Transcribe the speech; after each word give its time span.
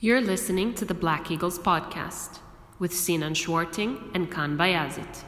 You're 0.00 0.20
listening 0.20 0.74
to 0.74 0.84
the 0.84 0.94
Black 0.94 1.28
Eagles 1.28 1.58
podcast 1.58 2.38
with 2.78 2.94
Sinan 2.94 3.34
Schwarting 3.34 4.12
and 4.14 4.30
Kaan 4.30 4.56
Bayazit. 4.56 5.24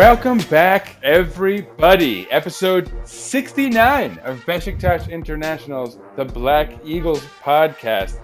Welcome 0.00 0.38
back, 0.48 0.96
everybody. 1.02 2.26
Episode 2.30 2.90
69 3.06 4.16
of 4.20 4.38
Besiktas 4.46 5.10
International's 5.10 5.98
The 6.16 6.24
Black 6.24 6.72
Eagles 6.82 7.22
podcast. 7.42 8.18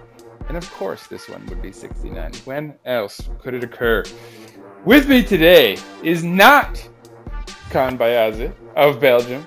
And 0.48 0.56
of 0.56 0.72
course, 0.72 1.06
this 1.06 1.28
one 1.28 1.44
would 1.48 1.60
be 1.60 1.72
69. 1.72 2.32
When 2.46 2.74
else 2.86 3.28
could 3.42 3.52
it 3.52 3.62
occur? 3.62 4.04
With 4.86 5.06
me 5.06 5.22
today 5.22 5.76
is 6.02 6.24
not 6.24 6.76
Kaan 7.68 7.98
Bayazi 7.98 8.54
of 8.74 8.98
Belgium, 8.98 9.46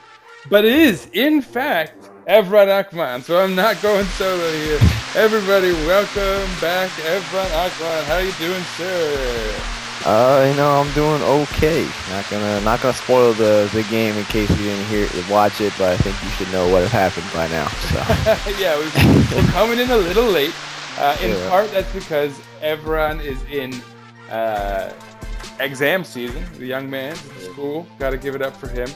but 0.52 0.66
is, 0.66 1.10
in 1.14 1.42
fact, 1.42 2.12
Evran 2.28 2.68
Akman. 2.68 3.24
So 3.24 3.44
I'm 3.44 3.56
not 3.56 3.82
going 3.82 4.06
solo 4.06 4.52
here. 4.52 4.80
Everybody, 5.16 5.72
welcome 5.88 6.62
back, 6.62 6.92
Evran 6.92 7.52
Akman. 7.66 8.04
How 8.06 8.20
you 8.20 8.32
doing, 8.34 8.64
sir? 8.78 9.79
Uh, 10.06 10.48
you 10.50 10.56
know, 10.56 10.70
I'm 10.72 10.92
doing 10.94 11.22
okay. 11.22 11.86
Not 12.10 12.30
gonna, 12.30 12.62
not 12.62 12.82
gonna 12.82 12.94
spoil 12.94 13.34
the, 13.34 13.70
the 13.74 13.84
game 13.84 14.16
in 14.16 14.24
case 14.26 14.50
you 14.50 14.56
didn't 14.56 14.86
hear 14.86 15.08
watch 15.30 15.60
it, 15.60 15.74
but 15.78 15.92
I 15.92 15.98
think 15.98 16.16
you 16.24 16.30
should 16.32 16.52
know 16.54 16.68
what 16.70 16.88
happened 16.90 17.28
by 17.34 17.48
now. 17.50 17.68
So, 17.68 17.98
yeah, 18.60 18.78
we, 18.80 18.86
we're 19.36 19.48
coming 19.52 19.80
in 19.80 19.90
a 19.92 19.98
little 19.98 20.26
late. 20.26 20.54
Uh, 20.98 21.18
in 21.22 21.32
Yeah. 21.32 21.50
part, 21.50 21.70
that's 21.72 21.92
because 21.94 22.40
Evran 22.62 23.22
is 23.24 23.42
in 23.52 23.74
uh, 24.32 24.92
exam 25.60 26.04
season. 26.06 26.44
The 26.58 26.66
young 26.66 26.90
man 26.90 27.12
at 27.12 27.42
school. 27.42 27.86
Got 28.00 28.12
to 28.12 28.18
give 28.18 28.36
it 28.36 28.42
up 28.42 28.56
for 28.56 28.68
him. 28.70 28.90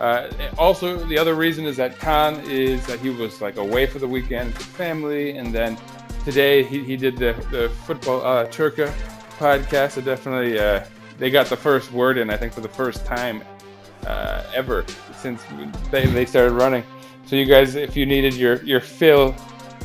Uh, 0.00 0.28
also, 0.56 0.96
the 1.06 1.18
other 1.18 1.34
reason 1.34 1.64
is 1.66 1.76
that 1.76 1.98
Kaan 1.98 2.42
is 2.48 2.84
that 2.86 3.00
he 3.00 3.10
was 3.10 3.40
like 3.40 3.56
away 3.56 3.86
for 3.86 3.98
the 3.98 4.06
weekend 4.08 4.54
with 4.54 4.66
family, 4.66 5.36
and 5.36 5.52
then 5.52 5.76
today 6.24 6.62
he, 6.62 6.82
he 6.84 6.96
did 6.96 7.16
the 7.16 7.32
the 7.50 7.68
football 7.86 8.22
uh, 8.22 8.46
Turka 8.46 8.92
podcast. 9.38 9.92
So 9.92 10.00
definitely, 10.00 10.58
uh, 10.58 10.84
they 11.18 11.30
got 11.30 11.46
the 11.46 11.56
first 11.56 11.92
word 11.92 12.18
in. 12.18 12.30
I 12.30 12.36
think 12.36 12.52
for 12.52 12.60
the 12.60 12.68
first 12.68 13.04
time 13.06 13.42
uh, 14.06 14.44
ever 14.54 14.84
since 15.16 15.42
they, 15.90 16.06
they 16.06 16.26
started 16.26 16.52
running. 16.52 16.84
So 17.26 17.36
you 17.36 17.44
guys, 17.44 17.74
if 17.74 17.96
you 17.96 18.06
needed 18.06 18.34
your 18.34 18.62
your 18.62 18.80
fill 18.80 19.34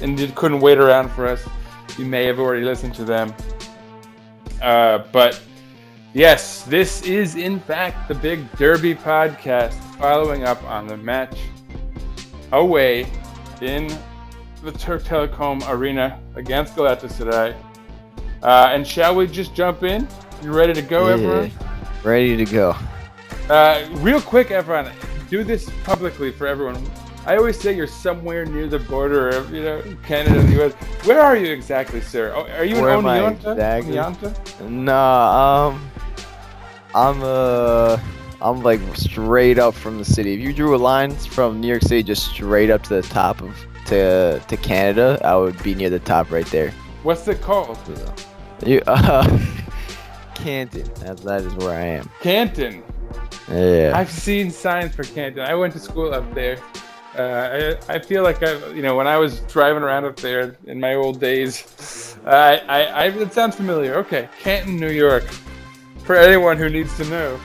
and 0.01 0.19
you 0.19 0.27
couldn't 0.29 0.59
wait 0.59 0.77
around 0.77 1.09
for 1.09 1.27
us, 1.27 1.43
you 1.97 2.05
may 2.05 2.25
have 2.25 2.39
already 2.39 2.65
listened 2.65 2.95
to 2.95 3.05
them. 3.05 3.33
Uh, 4.61 4.99
but 5.11 5.41
yes, 6.13 6.63
this 6.63 7.01
is 7.03 7.35
in 7.35 7.59
fact 7.59 8.07
the 8.07 8.15
big 8.15 8.49
Derby 8.57 8.95
podcast, 8.95 9.73
following 9.97 10.43
up 10.45 10.63
on 10.63 10.87
the 10.87 10.97
match 10.97 11.37
away 12.51 13.07
in 13.61 13.87
the 14.61 14.71
Türk 14.71 15.03
Telekom 15.03 15.67
Arena 15.67 16.19
against 16.35 16.75
Galatasaray. 16.75 17.55
Uh, 18.43 18.69
and 18.73 18.85
shall 18.85 19.15
we 19.15 19.25
just 19.25 19.55
jump 19.55 19.83
in? 19.83 20.07
You 20.43 20.51
ready 20.51 20.73
to 20.73 20.81
go, 20.81 21.07
everyone? 21.07 21.51
ready 22.03 22.35
to 22.35 22.45
go. 22.45 22.75
Uh, 23.49 23.87
real 23.93 24.21
quick, 24.21 24.51
everyone, 24.51 24.91
do 25.29 25.43
this 25.43 25.69
publicly 25.83 26.31
for 26.31 26.45
everyone. 26.45 26.85
I 27.25 27.37
always 27.37 27.57
say 27.57 27.73
you're 27.73 27.87
somewhere 27.87 28.45
near 28.45 28.67
the 28.67 28.79
border 28.79 29.29
of, 29.29 29.53
you 29.53 29.63
know, 29.63 29.81
Canada 30.05 30.39
and 30.41 30.49
the 30.49 30.53
U.S. 30.55 30.73
Where 31.05 31.21
are 31.21 31.37
you 31.37 31.53
exactly, 31.53 32.01
sir? 32.01 32.33
Oh, 32.35 32.45
are 32.57 32.65
you 32.65 32.81
Where 32.81 32.95
in 32.95 33.05
Oneonta? 33.05 33.53
exactly? 33.53 33.93
Oneonta? 33.93 34.69
Nah, 34.69 35.69
um, 35.69 35.91
I'm 36.93 37.21
uh, 37.23 37.97
I'm 38.41 38.61
like 38.61 38.81
straight 38.93 39.57
up 39.57 39.73
from 39.73 39.99
the 39.99 40.05
city. 40.05 40.33
If 40.33 40.41
you 40.41 40.51
drew 40.51 40.75
a 40.75 40.77
line 40.77 41.15
from 41.15 41.61
New 41.61 41.67
York 41.69 41.83
City 41.83 42.03
just 42.03 42.27
straight 42.27 42.69
up 42.69 42.83
to 42.83 42.89
the 42.89 43.01
top 43.03 43.41
of 43.41 43.55
to 43.85 44.41
to 44.45 44.57
Canada, 44.57 45.17
I 45.23 45.37
would 45.37 45.61
be 45.63 45.75
near 45.75 45.89
the 45.89 45.99
top 45.99 46.29
right 46.29 46.45
there. 46.47 46.71
What's 47.03 47.25
it 47.29 47.41
called? 47.41 47.77
You 48.65 48.81
uh, 48.87 49.39
Canton. 50.35 50.89
That 50.95 51.17
that 51.17 51.41
is 51.41 51.53
where 51.55 51.77
I 51.77 51.85
am. 51.85 52.09
Canton. 52.21 52.83
Yeah. 53.49 53.91
I've 53.95 54.11
seen 54.11 54.51
signs 54.51 54.95
for 54.95 55.03
Canton. 55.03 55.43
I 55.43 55.53
went 55.55 55.73
to 55.73 55.79
school 55.79 56.13
up 56.13 56.33
there. 56.33 56.57
Uh, 57.17 57.75
I, 57.89 57.95
I 57.95 57.99
feel 57.99 58.23
like 58.23 58.41
I, 58.41 58.55
you 58.69 58.81
know, 58.81 58.95
when 58.95 59.05
I 59.05 59.17
was 59.17 59.41
driving 59.41 59.83
around 59.83 60.05
up 60.05 60.15
there 60.15 60.57
in 60.65 60.79
my 60.79 60.95
old 60.95 61.19
days, 61.19 62.15
I, 62.25 62.57
I, 62.67 62.81
I 62.83 63.05
it 63.09 63.33
sounds 63.33 63.55
familiar. 63.55 63.95
Okay, 63.95 64.29
Canton, 64.39 64.79
New 64.79 64.89
York, 64.89 65.23
for 66.05 66.15
anyone 66.15 66.57
who 66.57 66.69
needs 66.69 66.95
to 66.97 67.05
know. 67.05 67.39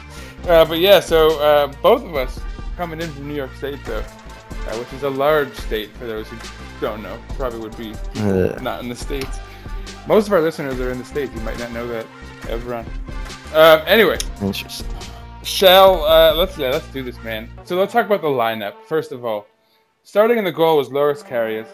Uh, 0.45 0.65
but 0.65 0.79
yeah, 0.79 1.01
so 1.01 1.39
uh, 1.41 1.67
both 1.83 2.03
of 2.05 2.15
us 2.15 2.41
coming 2.77 3.01
in 3.01 3.11
from 3.13 3.29
New 3.29 3.35
York 3.35 3.55
State, 3.57 3.85
though, 3.85 3.99
uh, 3.99 4.77
which 4.79 4.93
is 4.95 5.03
a 5.03 5.11
large 5.11 5.53
state 5.55 5.91
for 5.97 6.07
those 6.07 6.29
who 6.29 6.39
don't 6.81 7.03
know. 7.03 7.21
Probably 7.31 7.59
would 7.59 7.77
be 7.77 7.93
not 8.63 8.81
in 8.81 8.89
the 8.89 8.97
states. 8.97 9.39
Most 10.09 10.27
of 10.27 10.33
our 10.33 10.41
listeners 10.41 10.81
are 10.81 10.91
in 10.91 10.97
the 10.97 11.05
states. 11.05 11.35
You 11.35 11.43
might 11.43 11.59
not 11.59 11.71
know 11.71 11.87
that, 11.87 12.07
everyone. 12.49 12.87
Uh, 13.53 13.85
anyway, 13.87 14.17
interesting. 14.41 14.89
Shall 15.43 16.03
uh, 16.05 16.35
let's 16.35 16.57
yeah, 16.57 16.71
let's 16.71 16.89
do 16.89 17.03
this, 17.03 17.23
man. 17.23 17.51
So 17.65 17.77
let's 17.77 17.93
talk 17.93 18.07
about 18.07 18.23
the 18.23 18.29
lineup 18.29 18.73
first 18.87 19.13
of 19.13 19.27
all. 19.27 19.47
Starting 20.05 20.39
in 20.39 20.45
the 20.45 20.53
goal 20.53 20.79
was 20.79 20.91
Loris 20.91 21.23
Karius. 21.23 21.69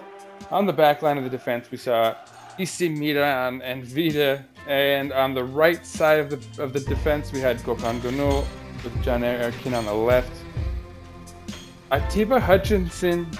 On 0.51 0.67
the 0.67 0.73
back 0.73 1.01
line 1.01 1.17
of 1.17 1.23
the 1.23 1.31
defense, 1.31 1.71
we 1.71 1.79
saw 1.79 2.17
Isi 2.59 2.89
Miran 2.89 3.63
and 3.63 3.85
Vida, 3.85 4.45
and 4.67 5.13
on 5.13 5.33
the 5.33 5.45
right 5.45 5.87
side 5.87 6.19
of 6.19 6.29
the 6.29 6.61
of 6.61 6.73
the 6.73 6.81
defense, 6.81 7.31
we 7.31 7.39
had 7.39 7.59
Gökhan 7.59 8.01
Gönül 8.01 8.45
with 8.83 8.95
Caner 9.05 9.41
Erkin 9.45 9.79
on 9.79 9.85
the 9.85 9.95
left. 9.95 10.33
Atiba 11.93 12.41
Hutchinson, 12.41 13.31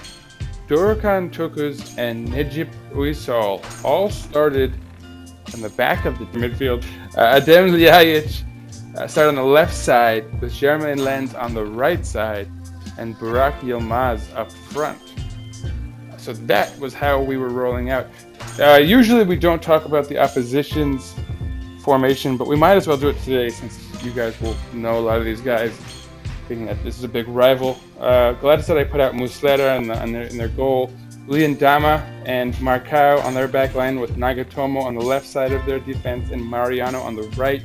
Dorukhan 0.69 1.29
Toköz, 1.31 1.97
and 1.97 2.29
Necip 2.29 2.69
Uysal 2.93 3.61
all 3.83 4.09
started 4.09 4.73
in 5.55 5.61
the 5.61 5.69
back 5.69 6.05
of 6.05 6.19
the 6.19 6.25
midfield. 6.25 6.85
Uh, 7.17 7.39
Adem 7.39 7.71
Ljajic 7.71 8.43
uh, 8.97 9.07
started 9.07 9.29
on 9.29 9.35
the 9.35 9.43
left 9.43 9.73
side 9.73 10.25
with 10.41 10.53
Jeremain 10.53 10.99
Lens 10.99 11.33
on 11.33 11.53
the 11.53 11.65
right 11.65 12.05
side 12.05 12.49
and 12.97 13.15
Burak 13.15 13.59
Yilmaz 13.61 14.21
up 14.35 14.51
front. 14.51 15.01
So 16.17 16.33
that 16.33 16.77
was 16.79 16.93
how 16.93 17.21
we 17.21 17.37
were 17.37 17.49
rolling 17.49 17.89
out. 17.89 18.07
Uh, 18.59 18.75
usually 18.75 19.23
we 19.23 19.35
don't 19.35 19.61
talk 19.61 19.85
about 19.85 20.07
the 20.07 20.17
opposition's 20.17 21.13
formation, 21.83 22.35
but 22.35 22.47
we 22.47 22.55
might 22.55 22.75
as 22.75 22.87
well 22.87 22.97
do 22.97 23.09
it 23.09 23.19
today 23.19 23.49
since 23.49 23.79
you 24.03 24.11
guys 24.11 24.39
will 24.41 24.55
know 24.73 24.97
a 24.97 25.01
lot 25.01 25.19
of 25.19 25.25
these 25.25 25.41
guys, 25.41 25.77
being 26.47 26.65
that 26.65 26.83
this 26.83 26.97
is 26.97 27.03
a 27.03 27.07
big 27.07 27.27
rival. 27.27 27.79
Uh, 27.99 28.33
I 28.41 28.83
put 28.83 29.01
out 29.01 29.13
Muslera 29.13 29.77
in, 29.77 29.87
the, 29.87 30.03
in, 30.03 30.11
their, 30.13 30.23
in 30.23 30.37
their 30.37 30.49
goal, 30.49 30.91
Luyindama 31.27 32.03
and 32.25 32.53
Marcao 32.55 33.23
on 33.23 33.33
their 33.33 33.47
back 33.47 33.73
line 33.73 33.99
with 33.99 34.15
Nagatomo 34.15 34.83
on 34.83 34.93
the 34.95 35.01
left 35.01 35.25
side 35.25 35.51
of 35.51 35.65
their 35.65 35.79
defense 35.79 36.29
and 36.31 36.43
Mariano 36.43 37.01
on 37.01 37.15
the 37.15 37.23
right. 37.29 37.63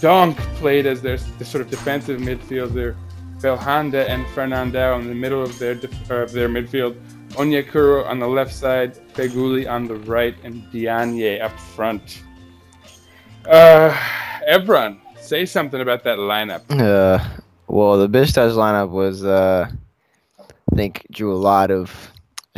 Donk 0.00 0.36
played 0.56 0.86
as 0.86 1.02
their, 1.02 1.16
the 1.38 1.44
sort 1.44 1.62
of 1.62 1.70
defensive 1.70 2.20
midfielder. 2.20 2.96
Belhanda 3.38 4.08
and 4.08 4.26
Fernando 4.28 4.98
in 4.98 5.08
the 5.08 5.14
middle 5.14 5.42
of 5.42 5.58
their 5.58 5.74
def- 5.74 6.10
of 6.10 6.32
their 6.32 6.48
midfield. 6.48 6.98
Onyekuru 7.30 8.06
on 8.06 8.18
the 8.18 8.28
left 8.28 8.54
side, 8.54 8.94
Feghouli 9.12 9.68
on 9.68 9.86
the 9.86 9.96
right, 9.96 10.34
and 10.42 10.70
Diagne 10.72 11.40
up 11.40 11.58
front. 11.58 12.22
Uh, 13.46 13.90
Evran, 14.48 14.98
say 15.20 15.44
something 15.44 15.80
about 15.80 16.02
that 16.04 16.18
lineup. 16.18 16.62
Uh, 16.70 17.22
well, 17.66 17.98
the 17.98 18.08
Besiktas 18.08 18.52
lineup 18.52 18.90
was, 18.90 19.24
uh, 19.24 19.68
I 20.40 20.76
think, 20.76 21.06
drew 21.10 21.34
a 21.34 21.36
lot 21.36 21.70
of 21.70 22.10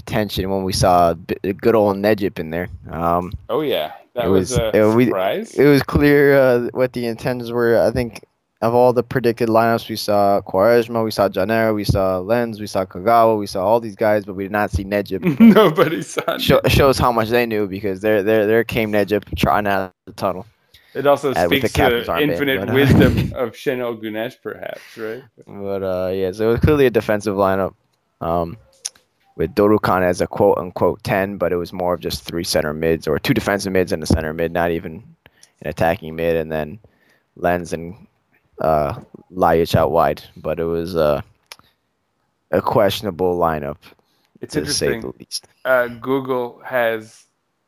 attention 0.08 0.48
when 0.50 0.64
we 0.64 0.72
saw 0.72 1.14
good 1.14 1.74
old 1.74 1.96
Necip 1.96 2.38
in 2.38 2.50
there. 2.50 2.68
Um, 2.90 3.32
Oh 3.48 3.60
yeah, 3.60 3.92
that 4.14 4.26
It 4.26 4.28
was, 4.28 4.50
was- 4.50 4.58
a 4.58 4.76
it- 4.76 4.94
we- 4.94 5.12
it 5.12 5.68
was 5.68 5.82
clear 5.82 6.38
uh, 6.38 6.68
what 6.72 6.92
the 6.92 7.06
intentions 7.06 7.52
were. 7.52 7.80
I 7.80 7.90
think 7.90 8.24
of 8.60 8.74
all 8.74 8.92
the 8.92 9.04
predicted 9.04 9.48
lineups, 9.48 9.88
we 9.88 9.94
saw 9.96 10.40
Quaresma, 10.40 11.04
we 11.04 11.12
saw 11.12 11.28
Janero, 11.28 11.74
we 11.74 11.84
saw 11.84 12.18
Lens, 12.18 12.58
we 12.58 12.66
saw 12.66 12.84
Kagawa, 12.84 13.38
we 13.38 13.46
saw 13.46 13.64
all 13.64 13.78
these 13.80 13.94
guys, 13.94 14.24
but 14.24 14.34
we 14.34 14.44
did 14.44 14.50
not 14.52 14.70
see 14.72 14.84
Necip. 14.84 15.22
Nobody 15.54 16.02
saw. 16.02 16.38
Show, 16.38 16.60
shows 16.66 16.98
how 16.98 17.12
much 17.12 17.28
they 17.28 17.46
knew 17.46 17.68
because 17.68 18.00
there, 18.00 18.22
there, 18.22 18.46
there 18.46 18.64
came 18.64 18.90
Necip 18.92 19.22
trotting 19.36 19.68
out 19.68 19.82
of 19.82 19.92
the 20.06 20.12
tunnel. 20.12 20.46
It 20.94 21.06
also 21.06 21.32
Uh, 21.32 21.46
speaks 21.46 21.72
to 21.74 21.82
armband, 21.82 22.22
infinite 22.22 22.60
but, 22.60 22.70
uh, 22.70 22.74
wisdom 22.74 23.32
of 23.36 23.52
Şenol 23.52 24.00
Güneş, 24.00 24.40
perhaps, 24.42 24.80
right? 24.96 25.22
But 25.46 25.82
uh, 25.84 26.10
yeah, 26.12 26.32
so 26.32 26.48
it 26.48 26.52
was 26.52 26.60
clearly 26.60 26.86
a 26.86 26.90
defensive 26.90 27.36
lineup. 27.36 27.74
Um, 28.20 28.56
with 29.38 29.54
Dorukhan 29.54 30.02
as 30.02 30.20
a 30.20 30.26
quote 30.26 30.58
unquote 30.58 31.02
ten, 31.04 31.38
but 31.38 31.52
it 31.52 31.56
was 31.56 31.72
more 31.72 31.94
of 31.94 32.00
just 32.00 32.24
three 32.24 32.44
center 32.44 32.74
mids 32.74 33.06
or 33.06 33.18
two 33.18 33.32
defensive 33.32 33.72
mids 33.72 33.92
and 33.92 34.02
a 34.02 34.06
center 34.06 34.34
mid, 34.34 34.52
not 34.52 34.72
even 34.72 35.02
an 35.62 35.68
attacking 35.68 36.16
mid, 36.16 36.36
and 36.36 36.52
then 36.52 36.78
Lens 37.36 37.72
and 37.72 37.94
uh, 38.60 39.00
Ljajic 39.32 39.74
out 39.76 39.92
wide. 39.92 40.22
But 40.36 40.58
it 40.58 40.64
was 40.64 40.96
uh, 40.96 41.22
a 42.50 42.60
questionable 42.60 43.38
lineup 43.38 43.78
It's 44.40 44.54
to 44.54 44.66
say 44.66 45.00
the 45.00 45.12
least. 45.18 45.46
uh, 45.64 45.86
Google 45.86 46.60
has 46.64 47.24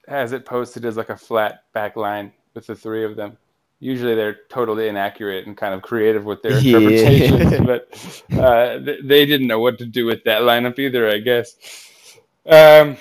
has 0.08 0.32
it 0.32 0.44
posted 0.44 0.84
as 0.84 0.96
like 0.96 1.08
a 1.08 1.16
flat 1.16 1.62
back 1.72 1.94
line 1.94 2.32
with 2.54 2.66
the 2.66 2.74
three 2.74 3.04
of 3.04 3.14
them. 3.14 3.38
Usually 3.80 4.14
they're 4.14 4.36
totally 4.50 4.88
inaccurate 4.88 5.46
and 5.46 5.56
kind 5.56 5.72
of 5.74 5.80
creative 5.82 6.24
with 6.24 6.42
their 6.42 6.52
Yeah. 6.60 6.76
interpretations, 6.78 7.66
but 7.66 8.38
uh, 8.38 8.78
th- 8.78 9.00
they 9.04 9.24
didn't 9.26 9.46
know 9.46 9.60
what 9.60 9.78
to 9.78 9.86
do 9.86 10.04
with 10.06 10.22
that 10.24 10.42
lineup 10.42 10.78
either, 10.78 11.08
I 11.08 11.18
guess. 11.18 11.56
Um, 12.46 12.96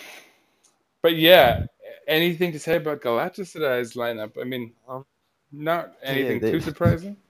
but 1.02 1.16
yeah, 1.18 1.66
anything 2.08 2.52
to 2.54 2.60
say 2.60 2.78
about 2.78 3.02
Galatasaray's 3.02 3.94
lineup? 3.94 4.32
I 4.40 4.46
mean, 4.46 4.72
Um, 4.88 5.06
not 5.52 5.94
anything 6.04 6.40
they- 6.40 6.52
too 6.52 6.62
surprising. 6.62 7.18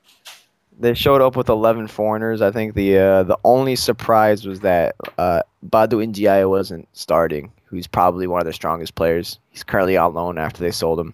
They 0.82 0.94
showed 0.94 1.20
up 1.22 1.36
with 1.36 1.50
11 1.50 1.88
foreigners. 1.88 2.42
I 2.42 2.52
think 2.52 2.74
the 2.74 2.98
uh, 2.98 3.24
the 3.24 3.38
only 3.44 3.76
surprise 3.76 4.46
was 4.48 4.62
that 4.62 4.96
uh, 5.18 5.42
Badou 5.68 6.08
Ndiaye 6.08 6.50
wasn't 6.50 6.88
starting, 6.94 7.52
who's 7.66 7.86
probably 7.86 8.28
one 8.28 8.40
of 8.40 8.46
their 8.46 8.54
strongest 8.54 8.96
players. 8.96 9.40
He's 9.50 9.62
currently 9.62 9.98
out 9.98 10.14
loan 10.14 10.38
after 10.38 10.62
they 10.64 10.72
sold 10.72 10.98
him, 10.98 11.14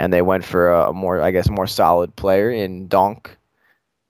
and 0.00 0.12
they 0.12 0.22
went 0.22 0.44
for 0.44 0.72
a 0.72 0.92
more, 0.92 1.20
I 1.20 1.30
guess, 1.30 1.48
more 1.48 1.66
solid 1.66 2.16
player 2.16 2.50
in 2.50 2.88
Donk. 2.88 3.36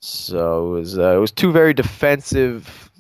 So 0.01 0.77
it 0.77 0.79
was 0.79 0.99
uh, 0.99 1.17
it 1.17 1.19
was 1.19 1.33
two 1.33 1.53
very 1.53 1.75
defensive 1.75 2.91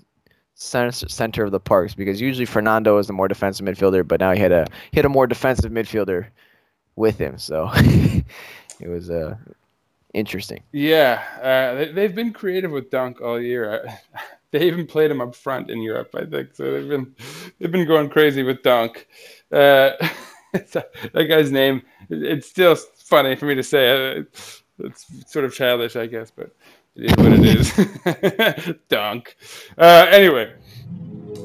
center, 0.55 0.93
center 1.09 1.45
of 1.45 1.53
the 1.53 1.61
parks 1.61 1.95
because 1.95 2.21
usually 2.21 2.45
Fernando 2.45 2.99
is 2.99 3.07
the 3.07 3.15
more 3.15 3.29
defensive 3.29 3.65
midfielder, 3.65 4.07
but 4.07 4.21
now 4.21 4.33
he 4.33 4.41
had 4.41 4.53
a 4.53 4.67
he 4.91 4.99
had 4.99 5.07
a 5.07 5.09
more 5.09 5.27
defensive 5.27 5.71
midfielder 5.71 6.27
with 6.97 7.17
him. 7.17 7.39
So 7.39 7.71
it 7.75 8.89
was 8.89 9.09
uh, 9.09 9.37
interesting. 10.13 10.63
Yeah, 10.73 11.23
uh, 11.41 11.75
they, 11.77 11.93
they've 11.93 12.15
been 12.15 12.33
creative 12.33 12.73
with 12.73 12.91
Dunk 12.91 13.23
all 13.23 13.41
year. 13.41 13.89
They 14.53 14.67
even 14.67 14.85
played 14.85 15.13
him 15.13 15.21
up 15.21 15.37
front 15.37 15.71
in 15.71 15.81
Europe, 15.81 16.13
I 16.13 16.25
think. 16.25 16.57
So 16.57 16.73
they've 16.73 16.89
been 16.89 17.15
they've 17.61 17.71
been 17.71 17.87
going 17.87 18.11
crazy 18.11 18.43
with 18.43 18.65
Dunk. 18.65 19.07
Uh, 19.53 19.91
that 21.13 21.27
guy's 21.29 21.51
name. 21.53 21.83
It's 22.09 22.49
still 22.49 22.75
funny 22.97 23.37
for 23.37 23.47
me 23.47 23.55
to 23.55 23.63
say. 23.63 24.25
It's 24.79 25.07
sort 25.31 25.45
of 25.45 25.55
childish, 25.55 25.95
I 25.97 26.07
guess, 26.07 26.31
but 26.31 26.51
it 26.97 27.11
is 27.11 27.17
what 27.17 27.33
it 27.33 28.67
is. 28.69 28.75
Dunk. 28.89 29.37
Uh, 29.79 30.07
anyway, 30.11 30.53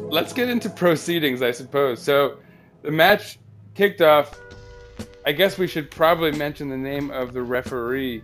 let's 0.09 0.33
get 0.33 0.49
into 0.49 0.69
proceedings, 0.69 1.41
I 1.41 1.51
suppose. 1.51 2.01
So 2.01 2.37
the 2.81 2.91
match 2.91 3.37
kicked 3.73 4.01
off. 4.01 4.39
I 5.25 5.31
guess 5.31 5.57
we 5.57 5.67
should 5.67 5.89
probably 5.91 6.31
mention 6.31 6.69
the 6.69 6.77
name 6.77 7.09
of 7.11 7.33
the 7.33 7.41
referee. 7.41 8.23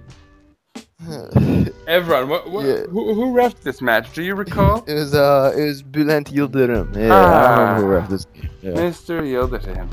Evran, 1.02 2.28
what, 2.28 2.50
what, 2.52 2.66
Yeah. 2.66 2.84
who, 2.90 3.14
who 3.14 3.34
refed 3.34 3.62
this 3.64 3.82
match? 3.82 4.14
Do 4.14 4.22
you 4.24 4.36
recall? 4.36 4.84
It 4.88 4.94
was 4.94 5.14
uh, 5.16 5.52
it 5.58 5.64
was 5.66 5.82
Bülent 5.84 6.32
Yıldırım. 6.32 6.94
Yeah, 6.96 7.08
I 7.08 7.10
Ah. 7.10 7.76
remember 7.76 7.82
who 7.82 7.88
ref 7.94 8.10
this. 8.10 8.28
Yeah. 8.62 8.74
Mr. 8.74 9.24
Yildirim. 9.26 9.90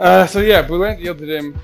Uh, 0.00 0.26
so 0.26 0.40
yeah, 0.40 0.66
Bülent 0.66 0.98
Yildirim 0.98 1.54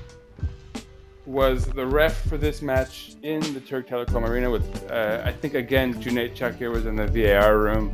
was 1.25 1.65
the 1.65 1.83
ref 1.83 2.21
for 2.29 2.37
this 2.37 2.61
match 2.61 3.15
in 3.23 3.41
the 3.55 3.59
Türk 3.59 3.87
Telekom 3.87 4.29
Arena 4.29 4.47
with, 4.47 4.91
uh, 4.91 5.23
I 5.25 5.31
think 5.31 5.55
again, 5.55 5.95
Cüneyt 5.95 6.35
Çakır 6.35 6.71
was 6.71 6.85
in 6.85 6.95
the 6.95 7.07
VAR 7.07 7.57
room. 7.57 7.91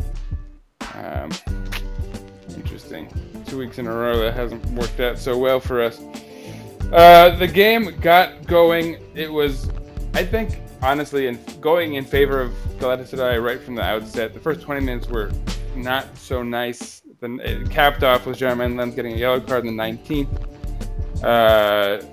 Um, 0.95 1.31
interesting. 2.57 3.07
Two 3.48 3.57
weeks 3.57 3.78
in 3.78 3.88
a 3.88 3.94
row 3.95 4.19
that 4.19 4.34
hasn't 4.34 4.66
worked 4.72 5.00
out 5.00 5.18
so 5.18 5.38
well 5.38 5.62
for 5.62 5.81
us. 5.81 6.01
Uh, 6.92 7.38
the 7.38 7.48
game 7.48 7.98
got 8.01 8.45
going. 8.45 8.98
It 9.16 9.31
was, 9.31 9.69
I 10.13 10.25
think, 10.25 10.60
honestly, 10.81 11.28
in, 11.28 11.40
going 11.62 11.94
in 11.94 12.04
favor 12.04 12.42
of 12.42 12.51
Galatasaray 12.80 13.42
right 13.42 13.62
from 13.62 13.75
the 13.75 13.81
outset. 13.81 14.34
The 14.34 14.42
first 14.42 14.60
20 14.60 14.81
minutes 14.81 15.07
were 15.07 15.31
not 15.74 16.18
so 16.18 16.44
nice. 16.44 17.01
Then 17.24 17.40
it 17.42 17.70
capped 17.70 18.04
off 18.04 18.25
with 18.25 18.38
Jeremy 18.38 18.68
Lens 18.75 18.96
getting 18.96 19.14
a 19.14 19.16
yellow 19.16 19.40
card 19.40 19.66
in 19.66 19.78
the 19.78 19.81
19th. 19.81 20.28
Uh, 21.24 22.06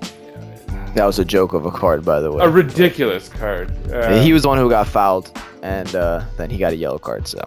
That 0.95 1.05
was 1.05 1.19
a 1.19 1.25
joke 1.25 1.51
of 1.51 1.65
a 1.65 1.71
card, 1.71 2.05
by 2.05 2.21
the 2.21 2.31
way. 2.31 2.41
a 2.45 2.49
ridiculous 2.49 3.27
card. 3.27 3.69
Uh, 3.91 4.21
he 4.21 4.31
was 4.31 4.43
the 4.43 4.47
one 4.47 4.57
who 4.57 4.69
got 4.69 4.87
fouled, 4.87 5.37
and 5.63 5.93
uh, 5.97 6.23
then 6.37 6.49
he 6.49 6.57
got 6.57 6.71
a 6.71 6.77
yellow 6.77 6.97
card. 6.97 7.27
So 7.27 7.43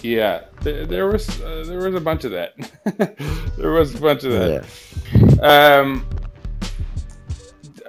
Yeah, 0.00 0.44
there, 0.62 0.86
there 0.86 1.06
was 1.06 1.28
uh, 1.42 1.64
there 1.66 1.76
was 1.76 1.94
a 1.94 2.00
bunch 2.00 2.24
of 2.24 2.30
that. 2.30 2.54
there 3.58 3.72
was 3.72 3.94
a 3.94 4.00
bunch 4.00 4.24
of 4.24 4.32
that. 4.32 4.64
yeah, 5.12 5.78
Um, 5.78 6.08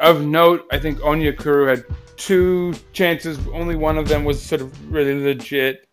of 0.01 0.25
note, 0.25 0.67
I 0.73 0.77
think 0.77 0.99
Onyekuru 0.99 1.69
had 1.69 1.85
two 2.17 2.73
chances. 2.91 3.39
Only 3.53 3.77
one 3.77 3.97
of 3.97 4.09
them 4.09 4.25
was 4.25 4.43
sort 4.43 4.59
of 4.59 4.91
really 4.91 5.23
legit. 5.23 5.87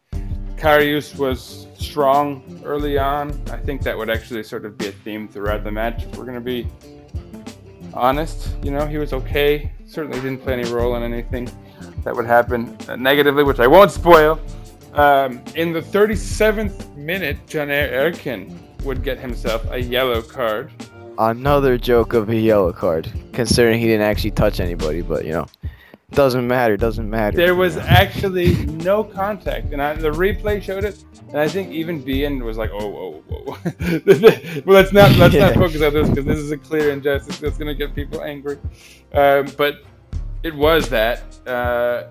Karius 0.56 1.16
was 1.16 1.68
strong 1.82 2.42
early 2.64 2.98
on. 2.98 3.30
I 3.50 3.56
think 3.56 3.82
that 3.82 3.96
would 3.96 4.10
actually 4.10 4.42
sort 4.44 4.64
of 4.64 4.78
be 4.78 4.88
a 4.88 4.92
theme 4.92 5.28
throughout 5.28 5.64
the 5.64 5.72
match. 5.72 6.04
If 6.04 6.16
we're 6.16 6.24
going 6.24 6.34
to 6.34 6.40
be 6.40 6.68
honest, 7.92 8.56
you 8.62 8.70
know, 8.70 8.86
he 8.86 8.98
was 8.98 9.12
okay. 9.12 9.72
Certainly 9.86 10.20
didn't 10.20 10.42
play 10.42 10.54
any 10.54 10.70
role 10.70 10.96
in 10.96 11.02
anything 11.02 11.50
that 12.04 12.14
would 12.14 12.26
happen 12.26 12.76
negatively, 12.98 13.44
which 13.44 13.60
I 13.60 13.66
won't 13.66 13.90
spoil. 13.90 14.40
Um, 14.94 15.42
in 15.54 15.72
the 15.72 15.80
37th 15.80 16.94
minute, 16.96 17.46
Caner 17.46 17.90
Erkin 17.92 18.58
would 18.84 19.02
get 19.02 19.18
himself 19.18 19.64
a 19.70 19.78
yellow 19.78 20.22
card. 20.22 20.70
another 21.18 21.78
joke 21.78 22.14
of 22.14 22.28
a 22.28 22.36
yellow 22.36 22.72
card, 22.72 23.10
considering 23.32 23.78
he 23.78 23.86
didn't 23.86 24.06
actually 24.06 24.32
touch 24.32 24.60
anybody. 24.60 25.02
But 25.02 25.24
you 25.24 25.32
know, 25.32 25.46
doesn't 26.12 26.46
matter. 26.46 26.76
Doesn't 26.76 27.08
matter. 27.08 27.36
There 27.36 27.54
was 27.54 27.76
actually 27.76 28.54
no 28.66 29.02
contact, 29.02 29.72
and 29.72 29.82
I, 29.82 29.94
the 29.94 30.10
replay 30.10 30.62
showed 30.62 30.84
it. 30.84 31.04
And 31.28 31.38
I 31.38 31.48
think 31.48 31.70
even 31.72 32.02
Bien 32.02 32.44
was 32.44 32.58
like, 32.58 32.70
"Oh, 32.72 32.88
whoa, 32.88 33.22
whoa, 33.28 33.54
whoa." 33.54 33.58
well, 34.66 34.76
let's 34.76 34.92
not 34.92 35.10
let's 35.16 35.34
not 35.34 35.54
focus 35.54 35.82
on 35.82 35.94
this 35.94 36.08
because 36.08 36.24
this 36.24 36.38
is 36.38 36.50
a 36.50 36.58
clear 36.58 36.90
injustice 36.90 37.38
that's 37.38 37.56
going 37.56 37.68
to 37.68 37.74
get 37.74 37.94
people 37.94 38.22
angry. 38.22 38.58
Um, 39.12 39.46
but 39.56 39.82
it 40.42 40.54
was 40.54 40.88
that. 40.90 41.22
Uh, 41.46 42.04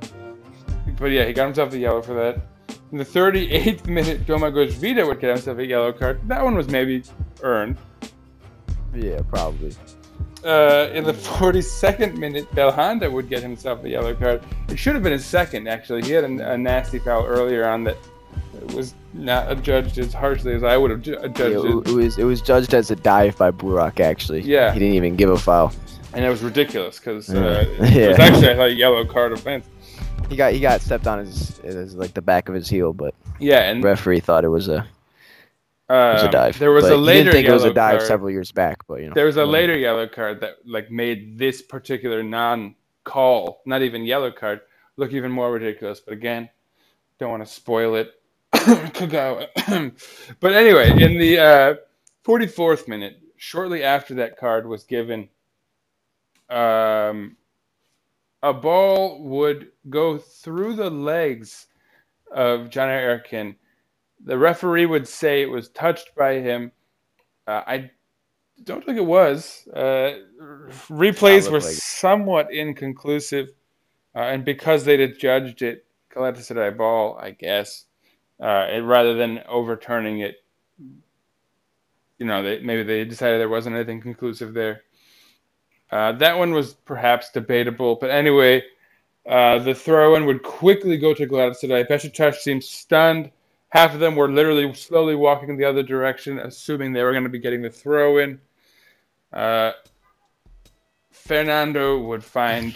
but 0.97 1.11
yeah, 1.11 1.25
he 1.25 1.33
got 1.33 1.45
himself 1.45 1.73
a 1.73 1.77
yellow 1.77 2.01
for 2.01 2.13
that. 2.13 2.41
In 2.91 2.97
the 2.97 3.05
38th 3.05 3.87
minute, 3.87 4.25
Domagoj 4.25 4.71
Vida 4.73 5.05
would 5.05 5.19
get 5.19 5.29
himself 5.29 5.57
a 5.59 5.65
yellow 5.65 5.93
card. 5.93 6.21
That 6.27 6.43
one 6.43 6.55
was 6.55 6.67
maybe 6.67 7.03
earned. 7.41 7.77
Yeah, 8.93 9.21
probably. 9.29 9.73
Uh, 10.43 10.89
in 10.93 11.03
the 11.03 11.13
42nd 11.39 12.17
minute, 12.17 12.49
Belhanda 12.55 13.11
would 13.11 13.29
get 13.29 13.41
himself 13.41 13.83
a 13.83 13.89
yellow 13.89 14.15
card. 14.15 14.43
It 14.69 14.77
should 14.77 14.93
have 14.95 15.03
been 15.03 15.11
his 15.13 15.25
second, 15.25 15.67
actually. 15.67 16.01
He 16.03 16.11
had 16.11 16.23
a, 16.23 16.53
a 16.53 16.57
nasty 16.57 16.97
foul 16.99 17.25
earlier 17.25 17.67
on 17.67 17.83
that 17.83 17.97
was 18.73 18.93
not 19.13 19.61
judged 19.61 19.97
as 19.97 20.13
harshly 20.13 20.53
as 20.53 20.63
I 20.63 20.77
would 20.77 20.89
have 20.91 21.01
ju- 21.01 21.17
judged 21.29 21.41
it, 21.41 21.65
it. 21.65 21.87
it 21.89 21.93
was 21.93 22.17
it 22.17 22.23
was 22.23 22.41
judged 22.41 22.73
as 22.73 22.89
a 22.91 22.95
dive 22.95 23.37
by 23.37 23.51
Burak. 23.51 23.99
Actually. 23.99 24.41
Yeah. 24.41 24.71
He 24.73 24.79
didn't 24.79 24.95
even 24.95 25.15
give 25.15 25.29
a 25.29 25.37
foul. 25.37 25.73
And 26.13 26.25
it 26.25 26.29
was 26.29 26.41
ridiculous 26.43 26.97
because 26.99 27.29
uh, 27.29 27.65
Yeah. 27.79 27.85
it 27.85 28.07
was 28.09 28.19
actually 28.19 28.49
I 28.49 28.55
thought, 28.55 28.67
a 28.69 28.73
yellow 28.73 29.05
card 29.05 29.31
offense. 29.33 29.65
He 30.29 30.35
got 30.35 30.53
he 30.53 30.59
got 30.59 30.81
stepped 30.81 31.07
on 31.07 31.19
his, 31.19 31.57
his 31.59 31.95
like 31.95 32.13
the 32.13 32.21
back 32.21 32.49
of 32.49 32.55
his 32.55 32.69
heel, 32.69 32.93
but 32.93 33.13
Yeah, 33.39 33.69
and 33.69 33.83
referee 33.83 34.19
thought 34.21 34.43
it 34.45 34.49
was 34.49 34.67
a 34.69 34.87
it 35.91 36.13
was 36.13 36.21
a 36.23 36.25
um, 36.25 36.31
dive. 36.31 36.59
There 36.59 36.71
was 36.71 36.85
But 36.85 36.93
a 36.93 36.97
later 36.97 37.23
didn't 37.23 37.33
think 37.33 37.47
it 37.47 37.53
was 37.53 37.63
a 37.63 37.73
dive 37.73 37.97
card. 37.97 38.07
several 38.07 38.29
years 38.29 38.51
back, 38.51 38.85
but 38.87 39.01
you 39.01 39.07
know. 39.07 39.13
There 39.13 39.25
was 39.25 39.37
a 39.37 39.45
later 39.45 39.77
yellow 39.77 40.07
card 40.07 40.39
that 40.41 40.57
like 40.65 40.91
made 40.91 41.37
this 41.37 41.61
particular 41.61 42.23
non-call, 42.23 43.61
not 43.65 43.81
even 43.81 44.05
yellow 44.05 44.31
card, 44.31 44.61
look 44.97 45.11
even 45.13 45.31
more 45.31 45.51
ridiculous. 45.51 45.99
But 45.99 46.13
again, 46.13 46.49
don't 47.19 47.31
want 47.31 47.45
to 47.45 47.51
spoil 47.51 47.95
it. 47.95 48.13
Kagawa. 48.53 49.47
but 50.39 50.53
anyway, 50.53 50.91
in 50.91 51.17
the 51.17 51.39
uh, 51.39 51.75
44th 52.25 52.87
minute, 52.87 53.19
shortly 53.37 53.83
after 53.83 54.13
that 54.15 54.37
card 54.37 54.67
was 54.67 54.83
given, 54.83 55.29
um, 56.49 57.37
a 58.43 58.53
ball 58.53 59.21
would 59.23 59.71
go 59.89 60.17
through 60.17 60.75
the 60.75 60.89
legs 60.89 61.67
of 62.31 62.69
Caner 62.69 63.21
Erkin. 63.23 63.55
The 64.23 64.37
referee 64.37 64.85
would 64.85 65.07
say 65.07 65.41
it 65.41 65.49
was 65.49 65.69
touched 65.69 66.15
by 66.15 66.39
him. 66.39 66.71
Uh, 67.47 67.61
I 67.65 67.91
don't 68.63 68.85
think 68.85 68.97
it 68.97 69.05
was. 69.05 69.67
Uh, 69.73 70.19
replays 70.89 71.49
were 71.49 71.59
like 71.59 71.73
somewhat 71.73 72.53
inconclusive, 72.53 73.49
uh, 74.15 74.19
and 74.19 74.45
because 74.45 74.85
they 74.85 74.99
had 74.99 75.17
judged 75.17 75.61
it 75.61 75.85
Galatasaray 76.13 76.77
ball, 76.77 77.17
I 77.19 77.31
guess, 77.31 77.85
uh, 78.39 78.67
it, 78.69 78.79
rather 78.79 79.15
than 79.15 79.41
overturning 79.47 80.19
it, 80.19 80.35
you 82.19 82.25
know, 82.25 82.43
they, 82.43 82.59
maybe 82.59 82.83
they 82.83 83.05
decided 83.05 83.39
there 83.39 83.49
wasn't 83.49 83.75
anything 83.75 84.01
conclusive 84.01 84.53
there. 84.53 84.83
Uh, 85.89 86.11
that 86.13 86.37
one 86.37 86.51
was 86.51 86.73
perhaps 86.73 87.31
debatable, 87.31 87.95
but 87.95 88.09
anyway, 88.09 88.63
uh, 89.27 89.59
the 89.59 89.73
throw-in 89.73 90.25
would 90.25 90.43
quickly 90.43 90.97
go 90.97 91.13
to 91.13 91.27
Galatasaray. 91.27 91.87
Besiktas 91.87 92.35
seemed 92.35 92.63
stunned. 92.63 93.31
Half 93.71 93.93
of 93.93 93.99
them 93.99 94.15
were 94.15 94.29
literally 94.29 94.73
slowly 94.73 95.15
walking 95.15 95.49
in 95.49 95.57
the 95.57 95.65
other 95.65 95.81
direction, 95.83 96.39
assuming 96.39 96.91
they 96.93 97.03
were 97.03 97.11
going 97.11 97.23
to 97.23 97.29
be 97.29 97.39
getting 97.39 97.61
the 97.61 97.69
throw-in. 97.69 98.39
Uh, 99.31 99.71
Fernando 101.11 101.99
would 101.99 102.23
find 102.23 102.75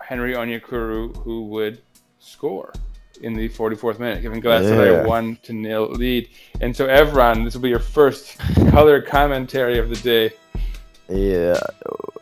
Henry 0.00 0.34
Onyekuru, 0.34 1.16
who 1.24 1.46
would 1.46 1.80
score 2.18 2.72
in 3.22 3.34
the 3.34 3.48
44th 3.48 3.98
minute, 3.98 4.22
giving 4.22 4.42
Galatasaray 4.42 4.92
Yeah. 4.92 5.04
a 5.04 5.08
one 5.08 5.38
to 5.42 5.52
nil 5.52 5.90
lead. 5.90 6.28
And 6.60 6.76
so, 6.76 6.86
Evran, 6.86 7.44
this 7.44 7.54
will 7.54 7.62
be 7.62 7.68
your 7.70 7.78
first 7.78 8.38
color 8.70 9.00
commentary 9.00 9.78
of 9.78 9.88
the 9.88 9.96
day. 9.96 10.32
Yeah, 11.08 11.58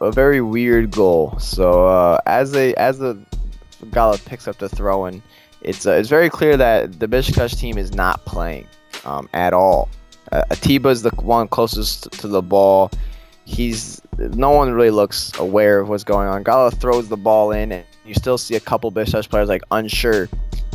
a 0.01 0.11
very 0.11 0.41
weird 0.41 0.91
goal. 0.91 1.39
So 1.39 1.87
uh, 1.87 2.21
as 2.27 2.53
they 2.53 2.75
as 2.77 2.99
the 2.99 3.19
Gala 3.91 4.19
picks 4.19 4.49
up 4.49 4.59
the 4.59 4.69
throw 4.69 5.07
in, 5.07 5.23
it's 5.63 5.87
uh, 5.87 5.93
it's 5.93 6.09
very 6.09 6.31
clear 6.31 6.57
that 6.57 6.99
the 7.01 7.09
Besiktas 7.09 7.59
team 7.59 7.79
is 7.79 7.95
not 7.95 8.25
playing 8.25 8.67
um, 9.05 9.29
at 9.35 9.53
all. 9.53 9.89
Uh, 10.33 10.43
Atiba's 10.51 11.03
the 11.03 11.11
one 11.17 11.49
closest 11.49 12.11
to 12.13 12.29
the 12.29 12.43
ball. 12.43 12.91
He's 13.45 14.03
no 14.19 14.51
one 14.51 14.73
really 14.73 14.91
looks 14.91 15.33
aware 15.39 15.81
of 15.81 15.89
what's 15.89 16.05
going 16.05 16.29
on. 16.29 16.43
Gala 16.43 16.71
throws 16.71 17.09
the 17.09 17.17
ball 17.17 17.51
in, 17.53 17.73
and 17.73 17.85
you 18.05 18.15
still 18.15 18.39
see 18.39 18.57
a 18.57 18.61
couple 18.61 18.91
Besiktas 18.93 19.29
players 19.29 19.49
like 19.49 19.63
unsure 19.71 20.29